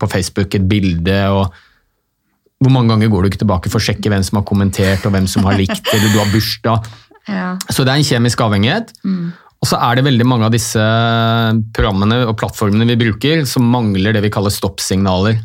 på 0.02 0.10
Facebook, 0.12 0.58
et 0.58 0.66
bilde, 0.72 1.20
og 1.30 1.54
hvor 2.62 2.74
mange 2.74 2.94
ganger 2.94 3.10
går 3.12 3.24
du 3.24 3.32
ikke 3.32 3.42
tilbake 3.44 3.72
for 3.74 3.82
å 3.82 3.86
sjekke 3.86 4.12
hvem 4.14 4.24
som 4.26 4.40
har 4.40 4.48
kommentert, 4.48 5.06
og 5.08 5.16
hvem 5.16 5.28
som 5.30 5.48
har 5.50 5.58
likt, 5.60 5.82
eller 5.94 6.12
du 6.14 6.20
har 6.22 6.34
bursdag. 6.34 6.92
Ja. 7.30 7.52
Så 7.70 7.84
det 7.86 7.92
er 7.94 8.00
en 8.02 8.06
kjemisk 8.08 8.40
avhengighet. 8.42 8.90
Og 9.62 9.68
så 9.70 9.78
er 9.78 10.00
det 10.00 10.08
veldig 10.08 10.26
mange 10.26 10.48
av 10.48 10.56
disse 10.56 10.82
programmene 11.70 12.24
og 12.26 12.34
plattformene 12.40 12.88
vi 12.90 12.96
bruker 12.98 13.44
som 13.48 13.68
mangler 13.70 14.18
det 14.18 14.24
vi 14.26 14.32
kaller 14.34 14.52
stoppsignaler. 14.52 15.38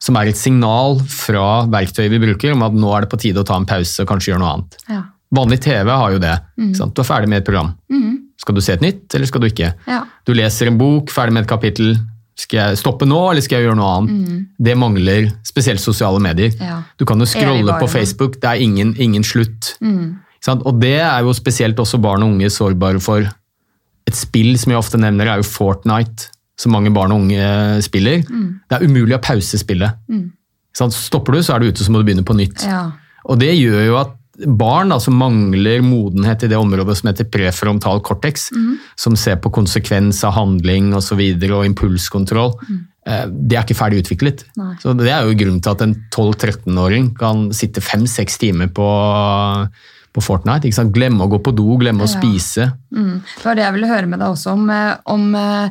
Som 0.00 0.16
er 0.16 0.30
et 0.30 0.40
signal 0.40 0.96
fra 1.12 1.66
verktøyet 1.70 2.08
vi 2.14 2.22
bruker 2.24 2.56
om 2.56 2.64
at 2.64 2.72
nå 2.72 2.88
er 2.96 3.04
det 3.04 3.12
på 3.12 3.20
tide 3.20 3.44
å 3.44 3.46
ta 3.46 3.60
en 3.60 3.68
pause 3.68 4.00
og 4.00 4.08
kanskje 4.08 4.32
gjøre 4.32 4.40
noe 4.40 4.54
annet. 4.54 4.80
Ja. 4.88 5.02
Vanlig 5.36 5.60
TV 5.68 5.92
har 5.92 6.16
jo 6.16 6.24
det. 6.24 6.32
Mm. 6.56 6.72
Du 6.80 7.04
er 7.04 7.10
ferdig 7.12 7.30
med 7.30 7.42
et 7.42 7.50
program. 7.52 7.74
Skal 8.40 8.56
du 8.56 8.62
se 8.64 8.74
et 8.78 8.82
nytt, 8.84 9.04
eller 9.14 9.28
skal 9.28 9.44
du 9.44 9.50
ikke? 9.50 9.74
Ja. 9.86 10.00
Du 10.24 10.32
leser 10.32 10.70
en 10.70 10.80
bok, 10.80 11.12
ferdig 11.12 11.36
med 11.36 11.44
et 11.44 11.52
kapittel. 11.52 11.98
Skal 12.38 12.58
jeg 12.60 12.80
stoppe 12.80 13.06
nå, 13.08 13.18
eller 13.30 13.44
skal 13.44 13.58
jeg 13.60 13.68
gjøre 13.68 13.78
noe 13.78 13.92
annet? 13.98 14.48
Det 14.56 14.74
mangler 14.78 15.28
spesielt 15.46 15.82
sosiale 15.82 16.20
medier. 16.22 16.54
Ja. 16.56 16.80
Du 16.96 17.04
kan 17.08 17.20
jo 17.20 17.28
scrolle 17.28 17.74
på 17.80 17.88
Facebook, 17.90 18.38
det 18.40 18.48
er 18.48 18.62
ingen, 18.64 18.94
ingen 18.98 19.26
slutt. 19.26 19.74
Mm. 19.80 20.20
sant? 20.40 20.62
Og 20.64 20.78
det 20.80 20.98
er 21.02 21.20
jo 21.26 21.34
spesielt 21.36 21.78
også 21.78 22.00
barn 22.00 22.24
og 22.24 22.34
unge 22.34 22.50
sårbare 22.50 23.00
for. 23.02 23.26
Et 24.08 24.16
spill 24.16 24.54
som 24.58 24.72
jeg 24.72 24.80
ofte 24.80 25.00
nevner, 25.00 25.28
er 25.28 25.42
jo 25.42 25.48
Fortnite, 25.48 26.30
som 26.60 26.72
mange 26.72 26.92
barn 26.94 27.12
og 27.12 27.26
unge 27.26 27.82
spiller. 27.84 28.24
Det 28.24 28.78
er 28.78 28.86
umulig 28.86 29.18
å 29.18 29.22
pause 29.24 29.60
spillet. 29.60 30.00
Sant? 30.76 30.96
Stopper 30.96 31.36
du, 31.36 31.42
så 31.44 31.56
er 31.56 31.60
du 31.60 31.68
ute, 31.70 31.84
så 31.84 31.92
må 31.92 32.00
du 32.00 32.08
begynne 32.08 32.24
på 32.26 32.36
nytt. 32.38 32.64
Ja. 32.64 32.86
Og 33.28 33.40
det 33.42 33.52
gjør 33.58 33.84
jo 33.84 34.00
at 34.00 34.16
barn 34.46 34.92
da, 34.92 35.00
som 35.02 35.16
mangler 35.20 35.82
modenhet 35.84 36.44
i 36.44 36.50
det 36.50 36.58
området 36.58 36.98
som 36.98 37.10
heter 37.10 37.28
prefrontal 37.30 38.02
cortex, 38.06 38.48
som 38.98 39.16
ser 39.18 39.40
på 39.42 39.52
konsekvens 39.54 40.22
av 40.24 40.36
handling 40.38 40.94
og, 40.94 41.02
så 41.04 41.18
videre, 41.18 41.58
og 41.58 41.68
impulskontroll, 41.68 42.54
mm. 42.56 42.80
det 43.30 43.58
er 43.58 43.64
ikke 43.64 43.78
ferdig 43.78 44.04
utviklet. 44.04 44.44
Nei. 44.60 44.74
Så 44.82 44.94
Det 44.98 45.12
er 45.12 45.28
jo 45.28 45.38
grunnen 45.38 45.62
til 45.64 45.74
at 45.74 45.86
en 45.86 45.96
12-13-åring 46.08 47.12
kan 47.20 47.48
sitte 47.56 47.84
5-6 47.84 48.40
timer 48.46 48.72
på, 48.74 48.88
på 50.12 50.22
Fortnite. 50.24 50.66
Ikke 50.66 50.74
sant? 50.74 50.92
Glemme 50.94 51.22
å 51.22 51.30
gå 51.30 51.38
på 51.42 51.52
do, 51.54 51.76
glemme 51.78 52.02
å 52.02 52.08
Ja. 52.08 52.18
spise. 52.20 52.72
Mm. 52.92 53.22
Det 53.36 53.44
var 53.44 53.54
det 53.54 53.62
jeg 53.64 53.72
ville 53.74 53.86
høre 53.92 54.06
med 54.08 54.18
deg 54.18 54.28
også 54.28 54.52
om, 54.52 54.70
eh, 54.70 54.96
om 55.06 55.34
eh, 55.34 55.70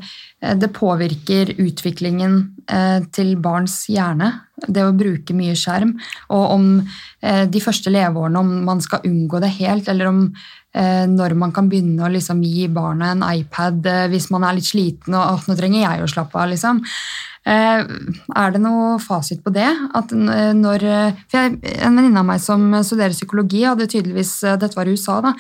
det 0.55 0.71
påvirker 0.73 1.55
utviklingen 1.59 2.51
eh, 2.69 3.01
til 3.11 3.35
barns 3.35 3.85
hjerne, 3.89 4.41
det 4.67 4.83
å 4.83 4.95
bruke 4.95 5.33
mye 5.35 5.55
skjerm, 5.55 5.97
og 6.29 6.51
om 6.51 6.87
de 7.21 7.59
første 7.59 7.91
leveårene, 7.91 8.39
om 8.39 8.65
man 8.65 8.81
skal 8.81 8.99
unngå 9.07 9.39
det 9.41 9.49
helt, 9.57 9.87
eller 9.87 10.07
om 10.07 10.33
når 10.75 11.33
man 11.35 11.51
kan 11.51 11.67
begynne 11.67 12.05
å 12.05 12.11
liksom 12.13 12.43
gi 12.43 12.67
barna 12.67 13.11
en 13.11 13.23
iPad 13.23 13.81
hvis 14.11 14.29
man 14.31 14.43
er 14.43 14.53
litt 14.53 14.67
sliten 14.69 15.15
og 15.17 15.23
«Åh, 15.33 15.47
nå 15.47 15.55
trenger 15.57 15.81
jeg 15.81 16.03
å 16.03 16.11
slappe 16.11 16.35
av. 16.37 16.49
liksom. 16.51 16.83
Eh, 17.47 17.81
Er 18.35 18.51
det 18.51 18.61
noe 18.61 18.97
fasit 18.99 19.41
på 19.43 19.53
det? 19.53 19.69
At 19.95 20.11
når, 20.11 20.83
eh, 20.83 21.13
jeg, 21.31 21.59
En 21.79 21.95
venninne 21.95 22.19
av 22.19 22.25
meg 22.25 22.39
som 22.43 22.71
studerer 22.83 23.15
psykologi, 23.15 23.63
hadde 23.63 23.87
tydeligvis, 23.87 24.43
eh, 24.43 24.57
dette 24.57 24.75
var 24.75 24.85
i 24.85 24.91
USA, 24.91 25.21
da, 25.21 25.33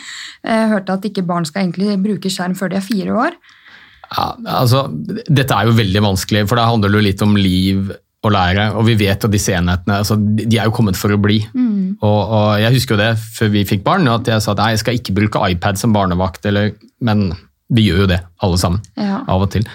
eh, 0.43 0.67
hørte 0.69 0.93
at 0.93 1.01
ikke 1.01 1.25
barn 1.25 1.45
skal 1.45 1.63
egentlig 1.63 2.01
bruke 2.01 2.29
skjerm 2.29 2.55
før 2.57 2.69
de 2.69 2.77
er 2.77 2.81
fire 2.81 3.11
år. 3.11 3.33
Ja, 4.09 4.35
altså, 4.45 4.87
dette 5.29 5.53
er 5.53 5.65
jo 5.65 5.77
veldig 5.77 6.01
vanskelig, 6.01 6.47
for 6.47 6.55
det 6.55 6.65
handler 6.65 6.89
jo 6.89 7.05
litt 7.05 7.21
om 7.21 7.35
liv 7.35 7.91
og 8.23 8.31
lære. 8.31 8.75
Og 8.75 8.85
vi 8.87 8.95
vet 8.95 9.23
at 9.23 9.31
disse 9.31 9.53
enhetene 9.53 9.99
altså, 10.01 10.17
de 10.17 10.57
er 10.57 10.65
jo 10.65 10.71
kommet 10.75 10.97
for 10.97 11.13
å 11.13 11.21
bli. 11.21 11.45
Og, 12.01 12.21
og 12.31 12.59
Jeg 12.59 12.73
husker 12.73 12.95
jo 12.95 13.03
det 13.03 13.11
før 13.17 13.51
vi 13.53 13.65
fikk 13.65 13.83
barn, 13.83 14.07
at 14.07 14.27
jeg 14.27 14.41
sa 14.41 14.51
at 14.51 14.57
nei, 14.57 14.71
jeg 14.73 14.79
skal 14.79 14.97
ikke 14.97 15.15
bruke 15.15 15.51
iPad 15.51 15.77
som 15.77 15.93
barnevakt. 15.93 16.45
Eller, 16.49 16.73
men 17.01 17.33
vi 17.69 17.85
gjør 17.89 18.05
jo 18.05 18.09
det, 18.15 18.19
alle 18.41 18.57
sammen. 18.57 18.81
Ja. 18.97 19.21
Av 19.27 19.45
og 19.45 19.51
til. 19.53 19.67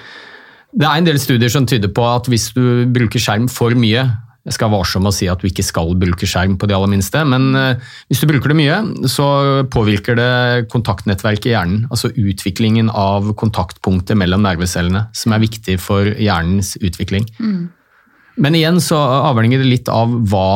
Det 0.74 0.86
er 0.88 0.98
en 0.98 1.06
del 1.06 1.20
studier 1.22 1.52
som 1.52 1.66
tyder 1.70 1.90
på 1.94 2.04
at 2.08 2.28
hvis 2.30 2.48
du 2.56 2.84
bruker 2.90 3.22
skjerm 3.22 3.46
for 3.52 3.76
mye 3.78 4.02
Jeg 4.44 4.56
skal 4.56 4.68
være 4.68 4.80
varsom 4.80 5.04
med 5.06 5.12
å 5.12 5.16
si 5.16 5.28
at 5.30 5.40
du 5.40 5.46
ikke 5.48 5.64
skal 5.64 5.94
bruke 5.96 6.26
skjerm 6.28 6.56
på 6.60 6.68
de 6.68 6.74
aller 6.76 6.90
minste, 6.92 7.22
men 7.24 7.54
eh, 7.56 7.78
hvis 8.10 8.20
du 8.20 8.26
bruker 8.28 8.52
det 8.52 8.58
mye, 8.58 8.74
så 9.08 9.26
påvirker 9.72 10.18
det 10.18 10.66
kontaktnettverket 10.68 11.48
i 11.48 11.54
hjernen. 11.54 11.86
Altså 11.88 12.10
utviklingen 12.12 12.90
av 12.92 13.30
kontaktpunktet 13.40 14.20
mellom 14.20 14.44
nervecellene, 14.44 15.06
som 15.16 15.32
er 15.32 15.40
viktig 15.46 15.78
for 15.80 16.12
hjernens 16.12 16.74
utvikling. 16.76 17.24
Men 18.36 18.58
igjen 18.60 18.82
så 18.84 19.00
avhenger 19.30 19.64
det 19.64 19.70
litt 19.70 19.88
av 19.88 20.12
hva 20.28 20.50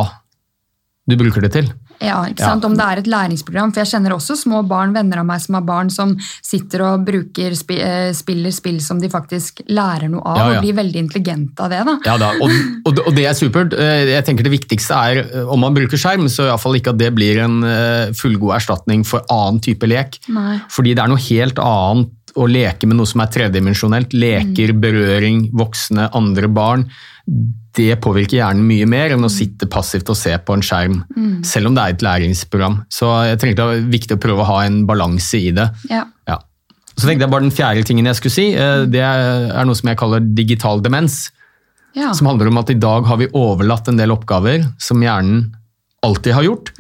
du 1.09 1.17
bruker 1.17 1.49
det 1.49 1.55
til. 1.57 1.73
Ja, 2.01 2.23
ikke 2.29 2.39
Ja. 2.41 2.51
sant? 2.53 2.65
Om 2.65 2.77
det 2.77 2.85
er 2.85 2.99
et 2.99 3.07
læringsprogram. 3.11 3.73
For 3.75 3.81
jeg 3.83 3.91
kjenner 3.93 4.13
også 4.15 4.37
små 4.39 4.63
barn, 4.69 4.93
venner 4.95 5.19
av 5.19 5.27
meg 5.27 5.41
som 5.41 5.55
har 5.55 5.63
barn, 5.63 5.91
som 5.91 6.17
sitter 6.43 6.83
og 6.87 7.05
bruker, 7.07 7.51
eh, 7.75 8.13
spiller 8.13 8.51
spill 8.53 8.81
som 8.81 9.01
de 9.01 9.09
faktisk 9.09 9.63
lærer 9.69 10.09
noe 10.09 10.23
av, 10.25 10.37
Ja, 10.39 10.49
ja. 10.53 10.59
og 10.59 10.63
blir 10.65 10.75
veldig 10.79 10.97
intelligente 11.03 11.59
av 11.61 11.71
det. 11.71 11.85
da. 11.85 11.99
Ja 12.05 12.17
da, 12.19 12.31
og, 12.41 12.51
og, 12.87 12.99
og 13.07 13.15
det 13.17 13.27
er 13.27 13.35
supert. 13.35 13.73
Eh, 13.75 14.07
Jeg 14.09 14.25
tenker 14.25 14.45
Det 14.45 14.53
viktigste 14.53 14.95
er, 14.95 15.19
eh, 15.35 15.47
om 15.51 15.59
man 15.61 15.75
bruker 15.75 15.99
skjerm, 15.99 16.29
så 16.29 16.47
i 16.47 16.51
hvert 16.53 16.61
fall 16.61 16.75
ikke 16.79 16.91
at 16.91 16.99
det 16.99 17.15
blir 17.15 17.39
en 17.43 18.15
fullgod 18.15 18.55
erstatning 18.55 19.05
for 19.05 19.23
annen 19.31 19.61
type 19.61 19.83
lek. 19.87 20.19
Nei. 20.29 20.61
Fordi 20.71 20.95
det 20.95 21.03
er 21.03 21.09
noe 21.09 21.19
helt 21.19 21.59
annet 21.59 22.11
å 22.37 22.47
leke 22.49 22.89
med 22.89 22.99
noe 22.99 23.09
som 23.09 23.23
er 23.23 23.31
tredimensjonelt. 23.33 24.13
Leker, 24.17 24.75
berøring, 24.81 25.47
voksne, 25.57 26.09
andre 26.17 26.51
barn. 26.53 26.85
Det 27.79 27.95
påvirker 28.03 28.41
hjernen 28.41 28.67
mye 28.67 28.89
mer 28.89 29.15
enn 29.15 29.27
å 29.27 29.33
sitte 29.33 29.69
passivt 29.71 30.11
og 30.11 30.19
se 30.19 30.35
på 30.37 30.57
en 30.57 30.65
skjerm. 30.65 31.01
Selv 31.47 31.71
om 31.71 31.77
det 31.77 31.85
er 31.85 31.97
et 31.97 32.05
læringsprogram. 32.07 32.83
Så 32.93 33.11
jeg 33.29 33.41
tenkte 33.41 33.63
det 33.63 33.71
var 33.71 33.91
viktig 33.95 34.19
å 34.19 34.23
prøve 34.23 34.45
å 34.45 34.51
ha 34.51 34.61
en 34.67 34.83
balanse 34.89 35.41
i 35.41 35.53
det. 35.57 35.69
Ja. 35.93 36.05
Ja. 36.29 36.41
Så 36.99 37.07
tenkte 37.07 37.27
jeg 37.27 37.31
bare 37.31 37.47
Den 37.47 37.55
fjerde 37.55 37.87
tingen 37.87 38.09
jeg 38.11 38.19
skulle 38.19 38.35
si, 38.35 38.49
eh, 38.59 38.85
det 38.91 39.05
er 39.05 39.65
noe 39.65 39.79
som 39.79 39.89
jeg 39.89 40.01
kaller 40.01 40.21
digital 40.21 40.83
demens. 40.83 41.29
Ja. 41.95 42.13
Som 42.15 42.27
handler 42.31 42.51
om 42.51 42.59
at 42.59 42.71
i 42.71 42.79
dag 42.79 43.07
har 43.07 43.17
vi 43.21 43.31
overlatt 43.33 43.89
en 43.89 43.97
del 43.99 44.13
oppgaver 44.15 44.67
som 44.83 45.03
hjernen 45.03 45.53
alltid 46.05 46.35
har 46.35 46.45
gjort, 46.47 46.73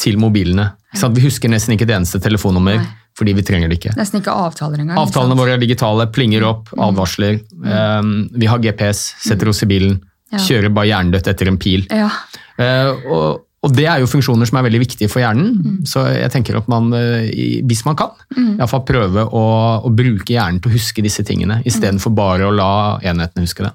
til 0.00 0.18
mobilene. 0.20 0.70
Vi 0.92 1.24
husker 1.24 1.48
nesten 1.48 1.74
ikke 1.74 1.86
et 1.88 1.94
eneste 1.96 2.20
telefonnummer 2.20 2.80
Nei. 2.80 2.86
Fordi 3.16 3.32
vi 3.36 3.44
trenger 3.46 3.70
det 3.72 3.78
ikke. 3.80 3.94
Nesten 3.96 4.20
ikke 4.20 4.34
avtaler 4.34 4.82
engang. 4.82 4.98
Avtalene 5.00 5.38
våre 5.38 5.54
er 5.56 5.62
digitale, 5.62 6.04
plinger 6.12 6.44
opp, 6.44 6.68
advarsler. 6.76 7.38
Um, 7.64 8.28
vi 8.36 8.50
har 8.50 8.60
GPS, 8.60 9.14
setter 9.24 9.48
oss 9.52 9.62
i 9.64 9.70
bilen, 9.70 10.02
Ja. 10.34 10.38
kjører 10.42 10.72
bare 10.74 10.90
hjernedødt 10.90 11.28
etter 11.32 11.48
en 11.48 11.56
pil. 11.56 11.86
Ja. 11.88 12.10
Uh, 12.58 13.06
og, 13.06 13.45
og 13.66 13.72
det 13.74 13.86
er 13.90 13.98
jo 14.02 14.06
funksjoner 14.10 14.46
som 14.48 14.58
er 14.60 14.66
veldig 14.68 14.78
viktige 14.84 15.10
for 15.10 15.20
hjernen, 15.24 15.80
så 15.88 16.04
jeg 16.14 16.30
tenker 16.30 16.56
at 16.60 16.68
man, 16.70 16.86
eh, 16.94 17.60
hvis 17.66 17.82
man 17.86 17.96
kan, 17.98 18.12
i 18.36 18.56
hvert 18.60 18.70
fall 18.70 18.84
prøve 18.86 19.24
å, 19.26 19.42
å 19.82 19.90
bruke 19.90 20.30
hjernen 20.36 20.60
til 20.62 20.70
å 20.70 20.76
huske 20.76 21.02
disse 21.04 21.24
tingene, 21.26 21.58
istedenfor 21.66 22.14
bare 22.14 22.46
å 22.46 22.54
la 22.54 22.70
enhetene 23.02 23.44
huske 23.46 23.66
det. 23.66 23.72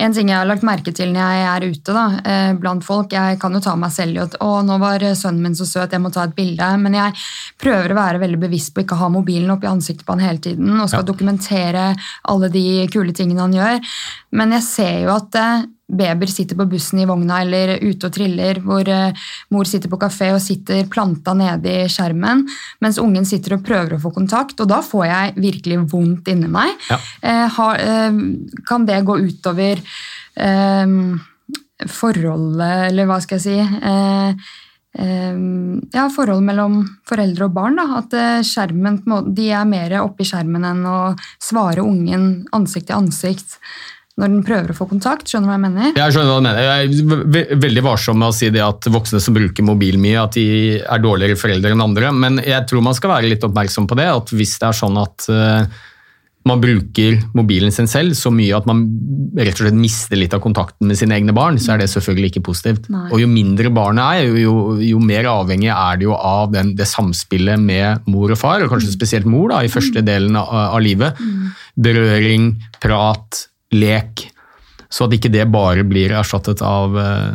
En 0.00 0.14
ting 0.16 0.30
jeg 0.32 0.38
har 0.40 0.48
lagt 0.48 0.64
merke 0.66 0.92
til 0.96 1.12
når 1.12 1.20
jeg 1.22 1.46
er 1.52 1.66
ute 1.70 1.94
da, 1.96 2.04
eh, 2.24 2.52
blant 2.58 2.84
folk, 2.86 3.12
jeg 3.14 3.38
kan 3.42 3.54
jo 3.54 3.62
ta 3.64 3.76
meg 3.78 3.92
selv 3.94 4.16
i 4.18 4.22
at 4.24 4.36
å, 4.42 4.50
nå 4.66 4.78
var 4.82 5.02
eh, 5.06 5.14
sønnen 5.18 5.42
min 5.46 5.54
så 5.58 5.66
søt, 5.68 5.92
jeg 5.94 6.02
må 6.02 6.10
ta 6.14 6.26
et 6.26 6.34
bilde, 6.36 6.70
men 6.82 6.96
jeg 6.98 7.14
prøver 7.60 7.92
å 7.94 7.98
være 8.00 8.22
veldig 8.26 8.40
bevisst 8.48 8.74
på 8.74 8.82
ikke 8.84 8.98
å 8.98 9.04
ha 9.04 9.10
mobilen 9.12 9.50
opp 9.54 9.66
i 9.66 9.70
ansiktet 9.70 10.06
på 10.08 10.16
han 10.16 10.24
hele 10.26 10.42
tiden, 10.42 10.72
og 10.80 10.88
skal 10.90 11.04
Ja. 11.04 11.08
dokumentere 11.12 11.84
alle 12.28 12.48
de 12.50 12.86
kule 12.92 13.12
tingene 13.16 13.40
han 13.46 13.52
gjør. 13.54 13.80
Men 14.32 14.52
jeg 14.58 14.62
ser 14.66 14.96
jo 15.04 15.14
at 15.14 15.36
Beber 15.90 16.30
sitter 16.30 16.56
på 16.58 16.66
bussen 16.70 17.00
i 17.02 17.06
vogna 17.08 17.40
eller 17.42 17.74
ute 17.82 18.08
og 18.08 18.14
triller, 18.14 18.60
hvor 18.64 18.86
eh, 18.88 19.16
mor 19.54 19.68
sitter 19.68 19.90
på 19.90 19.98
kafé 20.00 20.30
og 20.34 20.42
sitter 20.42 20.86
planta 20.90 21.34
nede 21.36 21.74
i 21.84 21.90
skjermen, 21.90 22.44
mens 22.84 23.00
ungen 23.02 23.26
sitter 23.28 23.56
og 23.56 23.66
prøver 23.66 23.96
å 23.96 24.02
få 24.04 24.14
kontakt, 24.14 24.60
og 24.62 24.70
da 24.70 24.80
får 24.86 25.04
jeg 25.08 25.36
virkelig 25.40 25.82
vondt 25.90 26.30
inni 26.32 26.50
meg. 26.50 26.72
Ja. 26.90 27.00
Eh, 27.20 27.60
eh, 27.74 28.24
kan 28.68 28.88
det 28.88 29.04
gå 29.06 29.18
utover 29.20 29.84
forholdet, 31.90 32.74
eller 32.86 33.08
hva 33.08 33.18
skal 33.20 33.40
jeg 33.40 33.44
si, 33.44 33.56
ja, 34.94 36.04
forhold 36.14 36.44
mellom 36.46 36.78
foreldre 37.08 37.48
og 37.48 37.56
barn. 37.56 37.76
Da. 37.76 37.98
At 37.98 38.14
skjermen, 38.46 39.00
de 39.34 39.48
er 39.52 39.68
mer 39.68 39.96
oppi 40.00 40.24
skjermen 40.28 40.64
enn 40.70 40.86
å 40.88 40.98
svare 41.42 41.84
ungen 41.84 42.46
ansikt 42.56 42.88
til 42.88 43.00
ansikt 43.02 43.58
når 44.20 44.32
den 44.34 44.46
prøver 44.46 44.72
å 44.72 44.76
få 44.76 44.86
kontakt. 44.90 45.28
Skjønner 45.30 45.48
du 45.48 45.50
hva 45.50 45.56
jeg 45.56 45.64
mener? 45.66 45.92
Jeg 45.96 46.14
skjønner 46.14 46.30
hva 46.30 46.40
du 46.40 46.46
mener. 46.46 46.66
Jeg 46.66 47.44
er 47.50 47.62
veldig 47.66 47.84
varsom 47.86 48.20
med 48.20 48.30
å 48.30 48.36
si 48.36 48.50
det 48.52 48.64
at 48.64 48.90
voksne 48.92 49.20
som 49.24 49.36
bruker 49.36 49.66
mobil 49.66 50.00
mye, 50.00 50.18
at 50.22 50.36
de 50.36 50.48
er 50.80 51.04
dårligere 51.04 51.40
foreldre 51.40 51.74
enn 51.74 51.84
andre. 51.84 52.12
Men 52.14 52.42
jeg 52.44 52.66
tror 52.70 52.84
man 52.84 52.96
skal 52.98 53.14
være 53.16 53.32
litt 53.32 53.46
oppmerksom 53.46 53.88
på 53.90 53.98
det. 54.00 54.10
At 54.12 54.34
hvis 54.34 54.58
det 54.60 54.68
er 54.68 54.78
sånn 54.80 55.00
at 55.00 55.28
eh, 55.32 55.80
man 56.48 56.60
bruker 56.60 57.18
mobilen 57.36 57.72
sin 57.74 57.88
selv 57.90 58.16
så 58.16 58.30
mye 58.32 58.56
at 58.56 58.68
man 58.68 58.86
rett 59.36 59.58
og 59.58 59.66
slett 59.66 59.76
mister 59.76 60.16
litt 60.16 60.32
av 60.36 60.40
kontakten 60.44 60.88
med 60.88 60.96
sine 60.98 61.18
egne 61.18 61.34
barn, 61.36 61.58
så 61.60 61.74
er 61.74 61.82
det 61.82 61.90
selvfølgelig 61.92 62.32
ikke 62.32 62.44
positivt. 62.48 62.88
Nei. 62.92 63.06
Og 63.12 63.20
jo 63.20 63.28
mindre 63.30 63.72
barnet 63.74 64.22
er, 64.22 64.38
jo, 64.40 64.54
jo, 64.80 65.02
mer 65.04 65.28
avhengig 65.28 65.68
er 65.74 66.00
det 66.00 66.08
jo 66.08 66.16
av 66.16 66.54
den, 66.54 66.72
det 66.78 66.88
samspillet 66.88 67.60
med 67.60 68.08
mor 68.10 68.32
og 68.32 68.40
far, 68.40 68.64
og 68.64 68.72
kanskje 68.72 68.94
spesielt 68.94 69.28
mor 69.28 69.52
da, 69.52 69.60
i 69.64 69.72
første 69.72 70.04
delen 70.06 70.38
av, 70.40 70.48
av 70.78 70.80
livet. 70.84 71.20
Berøring, 71.76 72.54
prat, 72.80 73.44
lek. 73.74 74.26
Så 74.90 75.06
at 75.06 75.14
ikke 75.14 75.30
det 75.32 75.46
bare 75.52 75.84
blir 75.86 76.12
erstattet 76.18 76.62
av, 76.66 76.96
eh, 76.98 77.34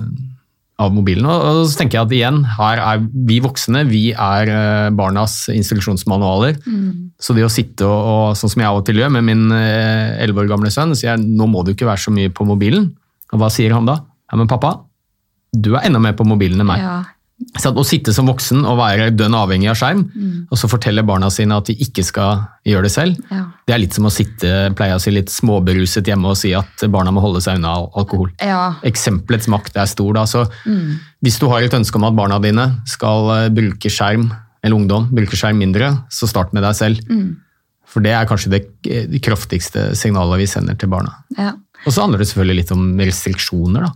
av 0.83 0.91
mobilen. 0.91 1.27
Og, 1.29 1.63
så 1.69 1.79
tenker 1.79 1.99
jeg 1.99 2.07
at 2.07 2.15
igjen, 2.17 2.41
her 2.57 2.81
er 2.83 3.05
vi 3.29 3.39
voksne, 3.43 3.85
vi 3.87 4.09
er 4.11 4.51
eh, 4.51 4.89
barnas 4.95 5.45
instruksjonsmanualer. 5.53 6.59
Så 7.19 7.35
det 7.37 7.47
å 7.47 7.51
sitte 7.51 7.87
og, 7.87 8.09
og 8.11 8.39
sånn 8.39 8.51
som 8.51 8.65
jeg 8.65 8.71
av 8.71 8.81
og 8.81 8.85
til 8.87 8.99
gjør 8.99 9.15
med 9.15 9.29
min 9.29 9.47
elleve 9.55 10.43
år 10.43 10.51
gamle 10.51 10.73
sønn, 10.73 10.95
sier 10.97 11.13
jeg 11.13 11.23
nå 11.23 11.47
må 11.47 11.63
du 11.63 11.71
ikke 11.71 11.87
være 11.87 12.05
så 12.07 12.11
mye 12.15 12.33
på 12.33 12.47
mobilen. 12.47 12.91
Og 13.31 13.39
hva 13.41 13.49
sier 13.53 13.73
han 13.73 13.87
da? 13.87 14.01
Ja, 14.31 14.39
men 14.39 14.51
pappa, 14.51 14.75
du 15.55 15.75
er 15.75 15.87
enda 15.87 16.01
mer 16.03 16.15
på 16.17 16.27
mobilen 16.27 16.59
enn 16.59 16.67
meg. 16.67 16.83
Ja. 16.83 16.99
Så 17.59 17.67
at 17.69 17.75
å 17.75 17.83
sitte 17.83 18.13
som 18.15 18.29
voksen 18.29 18.61
og 18.63 18.77
være 18.79 19.09
dønn 19.11 19.33
avhengig 19.35 19.67
av 19.67 19.75
skjerm, 19.75 20.05
og 20.49 20.55
så 20.57 20.69
fortelle 20.71 21.03
barna 21.03 21.27
sine 21.29 21.57
at 21.59 21.67
de 21.67 21.73
ikke 21.83 22.03
skal 22.07 22.45
gjøre 22.65 22.83
det 22.87 22.91
selv, 22.93 23.17
Ja. 23.31 23.41
det 23.67 23.73
er 23.75 23.79
litt 23.81 23.93
som 23.93 24.05
å 24.07 24.11
sitte 24.11 24.71
pleier 24.75 24.95
å 24.95 25.01
si, 25.03 25.11
litt 25.11 25.27
småberuset 25.33 26.07
hjemme 26.07 26.31
og 26.31 26.37
si 26.39 26.53
at 26.55 26.85
barna 26.89 27.11
må 27.11 27.19
holde 27.21 27.41
seg 27.43 27.57
unna 27.59 27.73
alkohol. 27.93 28.29
ja. 28.39 28.75
Eksempelets 28.83 29.47
makt 29.51 29.75
er 29.75 29.85
stor. 29.85 30.13
Da. 30.13 30.23
Så 30.25 30.45
Hvis 31.21 31.37
du 31.39 31.47
har 31.49 31.61
et 31.61 31.71
ønske 31.75 31.95
om 31.99 32.05
at 32.07 32.15
barna 32.15 32.39
dine 32.39 32.81
skal 32.87 33.29
eh, 33.35 33.49
bruke 33.49 33.89
skjerm, 33.91 34.31
eller 34.63 34.75
ungdom 34.79 35.09
bruker 35.11 35.35
skjerm 35.35 35.57
mindre, 35.59 35.91
så 36.09 36.27
start 36.27 36.53
med 36.53 36.63
deg 36.63 36.73
selv. 36.75 37.35
For 37.85 37.99
det 38.01 38.11
er 38.15 38.25
kanskje 38.25 38.49
det, 38.49 38.63
det 39.11 39.21
kraftigste 39.21 39.91
signalet 39.95 40.39
vi 40.39 40.45
sender 40.47 40.75
til 40.79 40.87
barna. 40.89 41.11
ja. 41.37 41.51
Og 41.85 41.91
så 41.93 42.01
handler 42.01 42.17
det 42.23 42.27
selvfølgelig 42.31 42.55
litt 42.63 42.71
om 42.71 42.97
restriksjoner. 42.97 43.81
da 43.83 43.91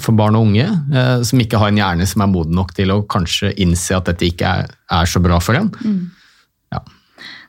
for 0.00 0.16
barn 0.16 0.38
og 0.38 0.48
unge 0.48 0.64
eh, 0.68 1.20
som 1.26 1.40
ikke 1.42 1.60
har 1.60 1.72
en 1.72 1.80
hjerne 1.80 2.08
som 2.08 2.24
er 2.24 2.32
moden 2.32 2.56
nok 2.56 2.72
til 2.76 2.92
å 2.94 3.02
kanskje 3.10 3.52
innse 3.60 3.96
at 3.96 4.08
dette 4.08 4.28
ikke 4.30 4.56
er, 4.62 4.74
er 4.92 5.08
så 5.10 5.20
bra 5.24 5.40
for 5.42 5.58
en. 5.58 5.70
Ja. 6.72 6.80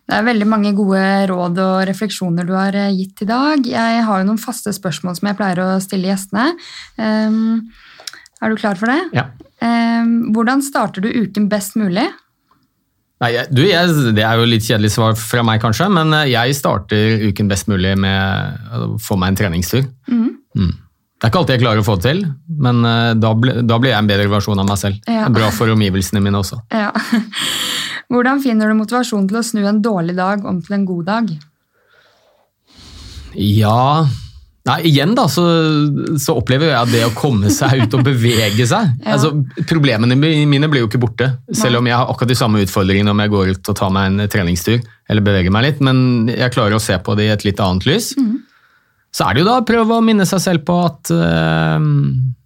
Det 0.03 0.17
er 0.17 0.25
veldig 0.27 0.47
mange 0.51 0.73
gode 0.75 1.03
råd 1.31 1.61
og 1.63 1.77
refleksjoner 1.87 2.47
du 2.47 2.55
har 2.57 2.75
eh, 2.75 2.91
gitt 2.97 3.23
i 3.23 3.29
dag. 3.29 3.63
Jeg 3.63 4.03
har 4.07 4.19
jo 4.19 4.27
noen 4.27 4.41
faste 4.41 4.73
spørsmål 4.75 5.15
som 5.19 5.29
jeg 5.31 5.39
pleier 5.39 5.63
å 5.63 5.69
stille 5.83 6.11
gjestene. 6.11 6.51
Um, 6.99 7.71
er 8.43 8.51
du 8.51 8.59
klar 8.59 8.75
for 8.79 8.91
det? 8.91 8.99
Ja. 9.15 9.29
Um, 9.63 10.33
hvordan 10.35 10.59
starter 10.65 11.05
du 11.05 11.07
uken 11.07 11.47
best 11.51 11.77
mulig? 11.79 12.09
Nei, 13.23 13.29
jeg, 13.37 13.47
du, 13.55 13.61
jeg, 13.63 13.91
det 14.17 14.25
er 14.27 14.39
jo 14.39 14.47
litt 14.49 14.65
kjedelig 14.67 14.91
svar 14.97 15.15
fra 15.15 15.43
meg, 15.47 15.61
kanskje, 15.63 15.87
men 15.95 16.11
eh, 16.17 16.33
jeg 16.33 16.57
starter 16.59 17.23
uken 17.29 17.51
best 17.51 17.69
mulig 17.71 17.95
med 18.03 18.73
å 18.75 18.89
få 18.99 19.15
meg 19.19 19.31
en 19.31 19.39
treningstur. 19.39 19.87
Mm. 20.11 20.73
Det 21.19 21.27
er 21.27 21.31
ikke 21.31 21.39
alltid 21.39 21.55
jeg 21.55 21.63
klarer 21.63 21.79
å 21.79 21.85
få 21.87 21.95
det 21.99 22.09
til, 22.09 22.21
men 22.65 22.81
eh, 22.87 23.11
da, 23.15 23.29
ble, 23.39 23.53
da 23.63 23.77
blir 23.79 23.93
jeg 23.93 24.01
en 24.01 24.09
bedre 24.09 24.31
versjon 24.31 24.59
av 24.59 24.67
meg 24.67 24.79
selv. 24.81 24.97
Ja. 25.07 25.29
Bra 25.31 25.51
for 25.55 25.71
omgivelsene 25.71 26.23
mine 26.23 26.41
også. 26.41 26.59
Ja. 26.73 26.91
Hvordan 28.11 28.41
finner 28.43 28.69
du 28.69 28.75
motivasjon 28.77 29.29
til 29.29 29.39
å 29.39 29.45
snu 29.45 29.63
en 29.65 29.79
dårlig 29.81 30.13
dag 30.17 30.43
om 30.45 30.59
til 30.61 30.75
en 30.75 30.83
god 30.85 31.07
dag? 31.07 31.31
Ja 33.39 34.03
Nei, 34.63 34.77
igjen 34.87 35.11
da, 35.17 35.25
så, 35.27 35.43
så 36.21 36.37
opplever 36.39 36.69
jeg 36.69 36.91
det 36.93 37.01
å 37.03 37.13
komme 37.17 37.49
seg 37.51 37.81
ut 37.81 37.97
og 37.97 38.05
bevege 38.05 38.63
seg 38.69 38.93
Ja. 39.03 39.17
altså, 39.17 39.33
Problemene 39.67 40.15
mine 40.15 40.69
blir 40.71 40.85
jo 40.85 40.87
ikke 40.87 41.01
borte, 41.03 41.33
selv 41.51 41.81
om 41.81 41.89
jeg 41.89 41.97
har 41.97 42.07
akkurat 42.07 42.31
de 42.31 42.37
samme 42.39 42.61
utfordringene 42.63 43.11
om 43.11 43.23
jeg 43.25 43.33
går 43.33 43.51
ut 43.57 43.71
og 43.73 43.79
tar 43.79 43.91
meg 43.91 44.11
en 44.11 44.31
treningstur 44.31 44.77
eller 45.11 45.25
beveger 45.25 45.51
meg 45.51 45.65
litt, 45.67 45.81
men 45.83 46.29
jeg 46.31 46.53
klarer 46.55 46.77
å 46.77 46.83
se 46.83 46.95
på 47.03 47.15
det 47.19 47.25
i 47.27 47.33
et 47.33 47.43
litt 47.43 47.59
annet 47.59 47.83
lys. 47.89 48.13
Så 49.13 49.27
er 49.27 49.33
det 49.37 49.43
jo 49.43 49.49
da 49.49 49.59
å 49.61 49.65
prøve 49.67 49.93
å 49.99 50.03
minne 50.05 50.25
seg 50.25 50.41
selv 50.41 50.63
på 50.65 50.73
at 50.87 51.11
uh, 51.13 51.77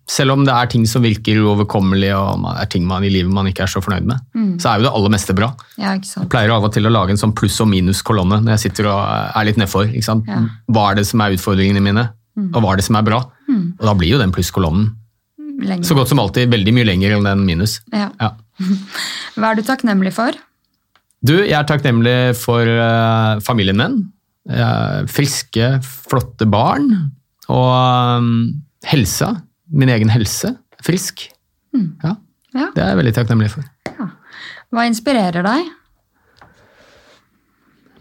selv 0.07 0.33
om 0.35 0.43
det 0.47 0.51
er 0.55 0.67
ting 0.71 0.83
som 0.87 1.03
virker 1.03 1.39
uoverkommelige 1.43 2.15
og 2.15 2.39
man- 2.43 2.57
er 2.61 2.67
ting 2.71 2.85
man 2.87 3.03
i 3.07 3.09
livet 3.11 3.31
man 3.31 3.47
ikke 3.49 3.63
er 3.65 3.71
så 3.71 3.81
fornøyd 3.83 4.05
med, 4.07 4.19
så 4.59 4.69
er 4.73 4.79
jo 4.81 4.85
det 4.87 4.91
aller 4.95 5.11
meste 5.15 5.35
bra. 5.35 5.49
Ja, 5.77 5.93
Jeg 5.95 6.29
pleier 6.31 6.51
av 6.55 6.63
og 6.63 6.71
til 6.75 6.87
å 6.87 6.91
lage 6.91 7.11
en 7.11 7.19
sånn 7.19 7.33
pluss- 7.35 7.59
og 7.63 7.67
minuskolonne 7.71 8.39
når 8.43 8.55
jeg 8.55 8.63
sitter 8.71 8.87
og 8.91 8.99
er 9.35 9.45
litt 9.49 9.57
nedfor. 9.59 9.87
Ja. 9.91 10.39
Hva 10.71 10.91
er 10.91 10.95
det 11.01 11.05
som 11.07 11.21
er 11.21 11.35
utfordringene 11.35 11.81
mine, 11.83 12.09
og 12.53 12.61
hva 12.63 12.71
er 12.73 12.77
det 12.77 12.85
som 12.87 12.95
er 12.99 13.03
bra? 13.03 13.19
Og 13.49 13.83
da 13.83 13.93
blir 13.99 14.11
jo 14.15 14.19
den 14.19 14.31
plusskolonnen 14.31 14.91
så 15.83 15.95
godt 15.97 16.07
som 16.11 16.19
alltid 16.19 16.51
veldig 16.51 16.73
mye 16.75 16.85
lenger 16.85 17.15
enn 17.17 17.23
den 17.25 17.45
minus. 17.47 17.79
Ja. 17.91 18.11
Ja. 18.21 18.31
Hva 19.37 19.51
er 19.51 19.55
du 19.55 19.63
takknemlig 19.65 20.11
for? 20.13 20.31
Du, 21.25 21.33
jeg 21.43 21.53
er 21.57 21.65
takknemlig 21.65 22.35
for 22.37 22.61
uh, 22.61 23.39
familien 23.41 23.75
min. 23.79 23.95
Eh, 24.49 24.99
friske, 25.11 25.71
flotte 25.83 26.47
barn. 26.49 26.91
Og 27.51 28.19
um, 28.21 28.29
helsa. 28.87 29.33
Min 29.71 29.89
egen 29.91 30.09
helse. 30.13 30.53
Frisk. 30.85 31.27
Ja, 31.75 32.15
Ja. 32.55 32.69
det 32.73 32.81
er 32.81 32.87
jeg 32.93 32.97
veldig 33.01 33.13
takknemlig 33.17 33.49
for. 33.53 33.65
Hva 34.73 34.85
inspirerer 34.87 35.43
deg? 35.45 35.67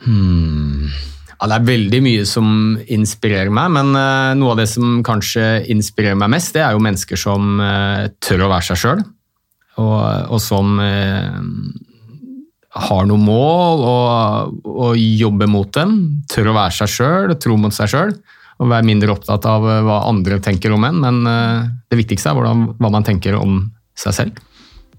Ja, 0.06 1.46
det 1.50 1.56
er 1.58 1.66
veldig 1.66 1.98
mye 2.04 2.22
som 2.28 2.48
inspirerer 2.94 3.50
meg, 3.52 3.72
men 3.74 3.90
eh, 3.98 4.32
noe 4.38 4.54
av 4.54 4.60
det 4.62 4.68
som 4.70 5.00
kanskje 5.04 5.64
inspirerer 5.72 6.16
meg 6.18 6.30
mest, 6.32 6.54
det 6.56 6.62
er 6.64 6.76
jo 6.76 6.82
mennesker 6.84 7.18
som 7.20 7.58
eh, 7.60 8.06
tør 8.24 8.46
å 8.46 8.50
være 8.54 8.68
seg 8.70 8.80
sjøl, 8.80 9.02
og, 9.82 9.98
og 10.32 10.40
som 10.40 10.78
har 12.76 13.06
noen 13.08 13.24
mål 13.26 13.84
og, 13.88 14.56
og 14.68 14.98
jobber 14.98 15.50
mot 15.50 15.70
dem. 15.76 15.94
Tør 16.32 16.52
å 16.52 16.56
være 16.56 16.76
seg 16.80 16.92
sjøl, 16.92 17.36
tro 17.42 17.56
mot 17.60 17.74
seg 17.74 17.92
sjøl, 17.92 18.12
og 18.60 18.72
være 18.72 18.88
mindre 18.88 19.14
opptatt 19.14 19.48
av 19.48 19.66
eh, 19.70 19.82
hva 19.86 20.02
andre 20.10 20.40
tenker 20.44 20.74
om 20.76 20.84
en. 20.88 21.00
Men 21.04 21.22
eh, 21.30 21.70
det 21.90 22.00
viktigste 22.02 22.32
er 22.32 22.38
hvordan, 22.38 22.68
hva 22.80 22.92
man 22.92 23.06
tenker 23.06 23.38
om 23.38 23.64
seg 23.96 24.18
selv. 24.20 24.44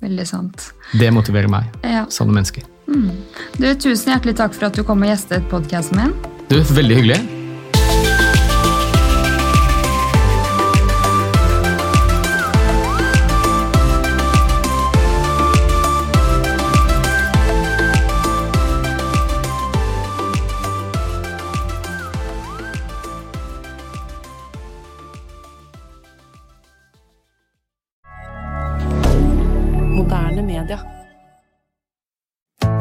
Veldig 0.04 0.28
sant. 0.30 0.70
Det 0.98 1.10
motiverer 1.14 1.50
meg. 1.52 1.70
Ja. 1.86 2.06
Sånne 2.14 2.38
mennesker. 2.38 2.66
Du, 2.88 3.66
tusen 3.82 4.14
hjertelig 4.14 4.38
takk 4.40 4.54
for 4.56 4.70
at 4.70 4.78
du 4.78 4.86
kom 4.88 5.02
og 5.04 5.12
gjestet 5.12 5.50
podkasten 5.52 6.00
min. 6.00 6.14
Du, 6.48 6.62
veldig 6.62 7.02
hyggelig. 7.02 7.37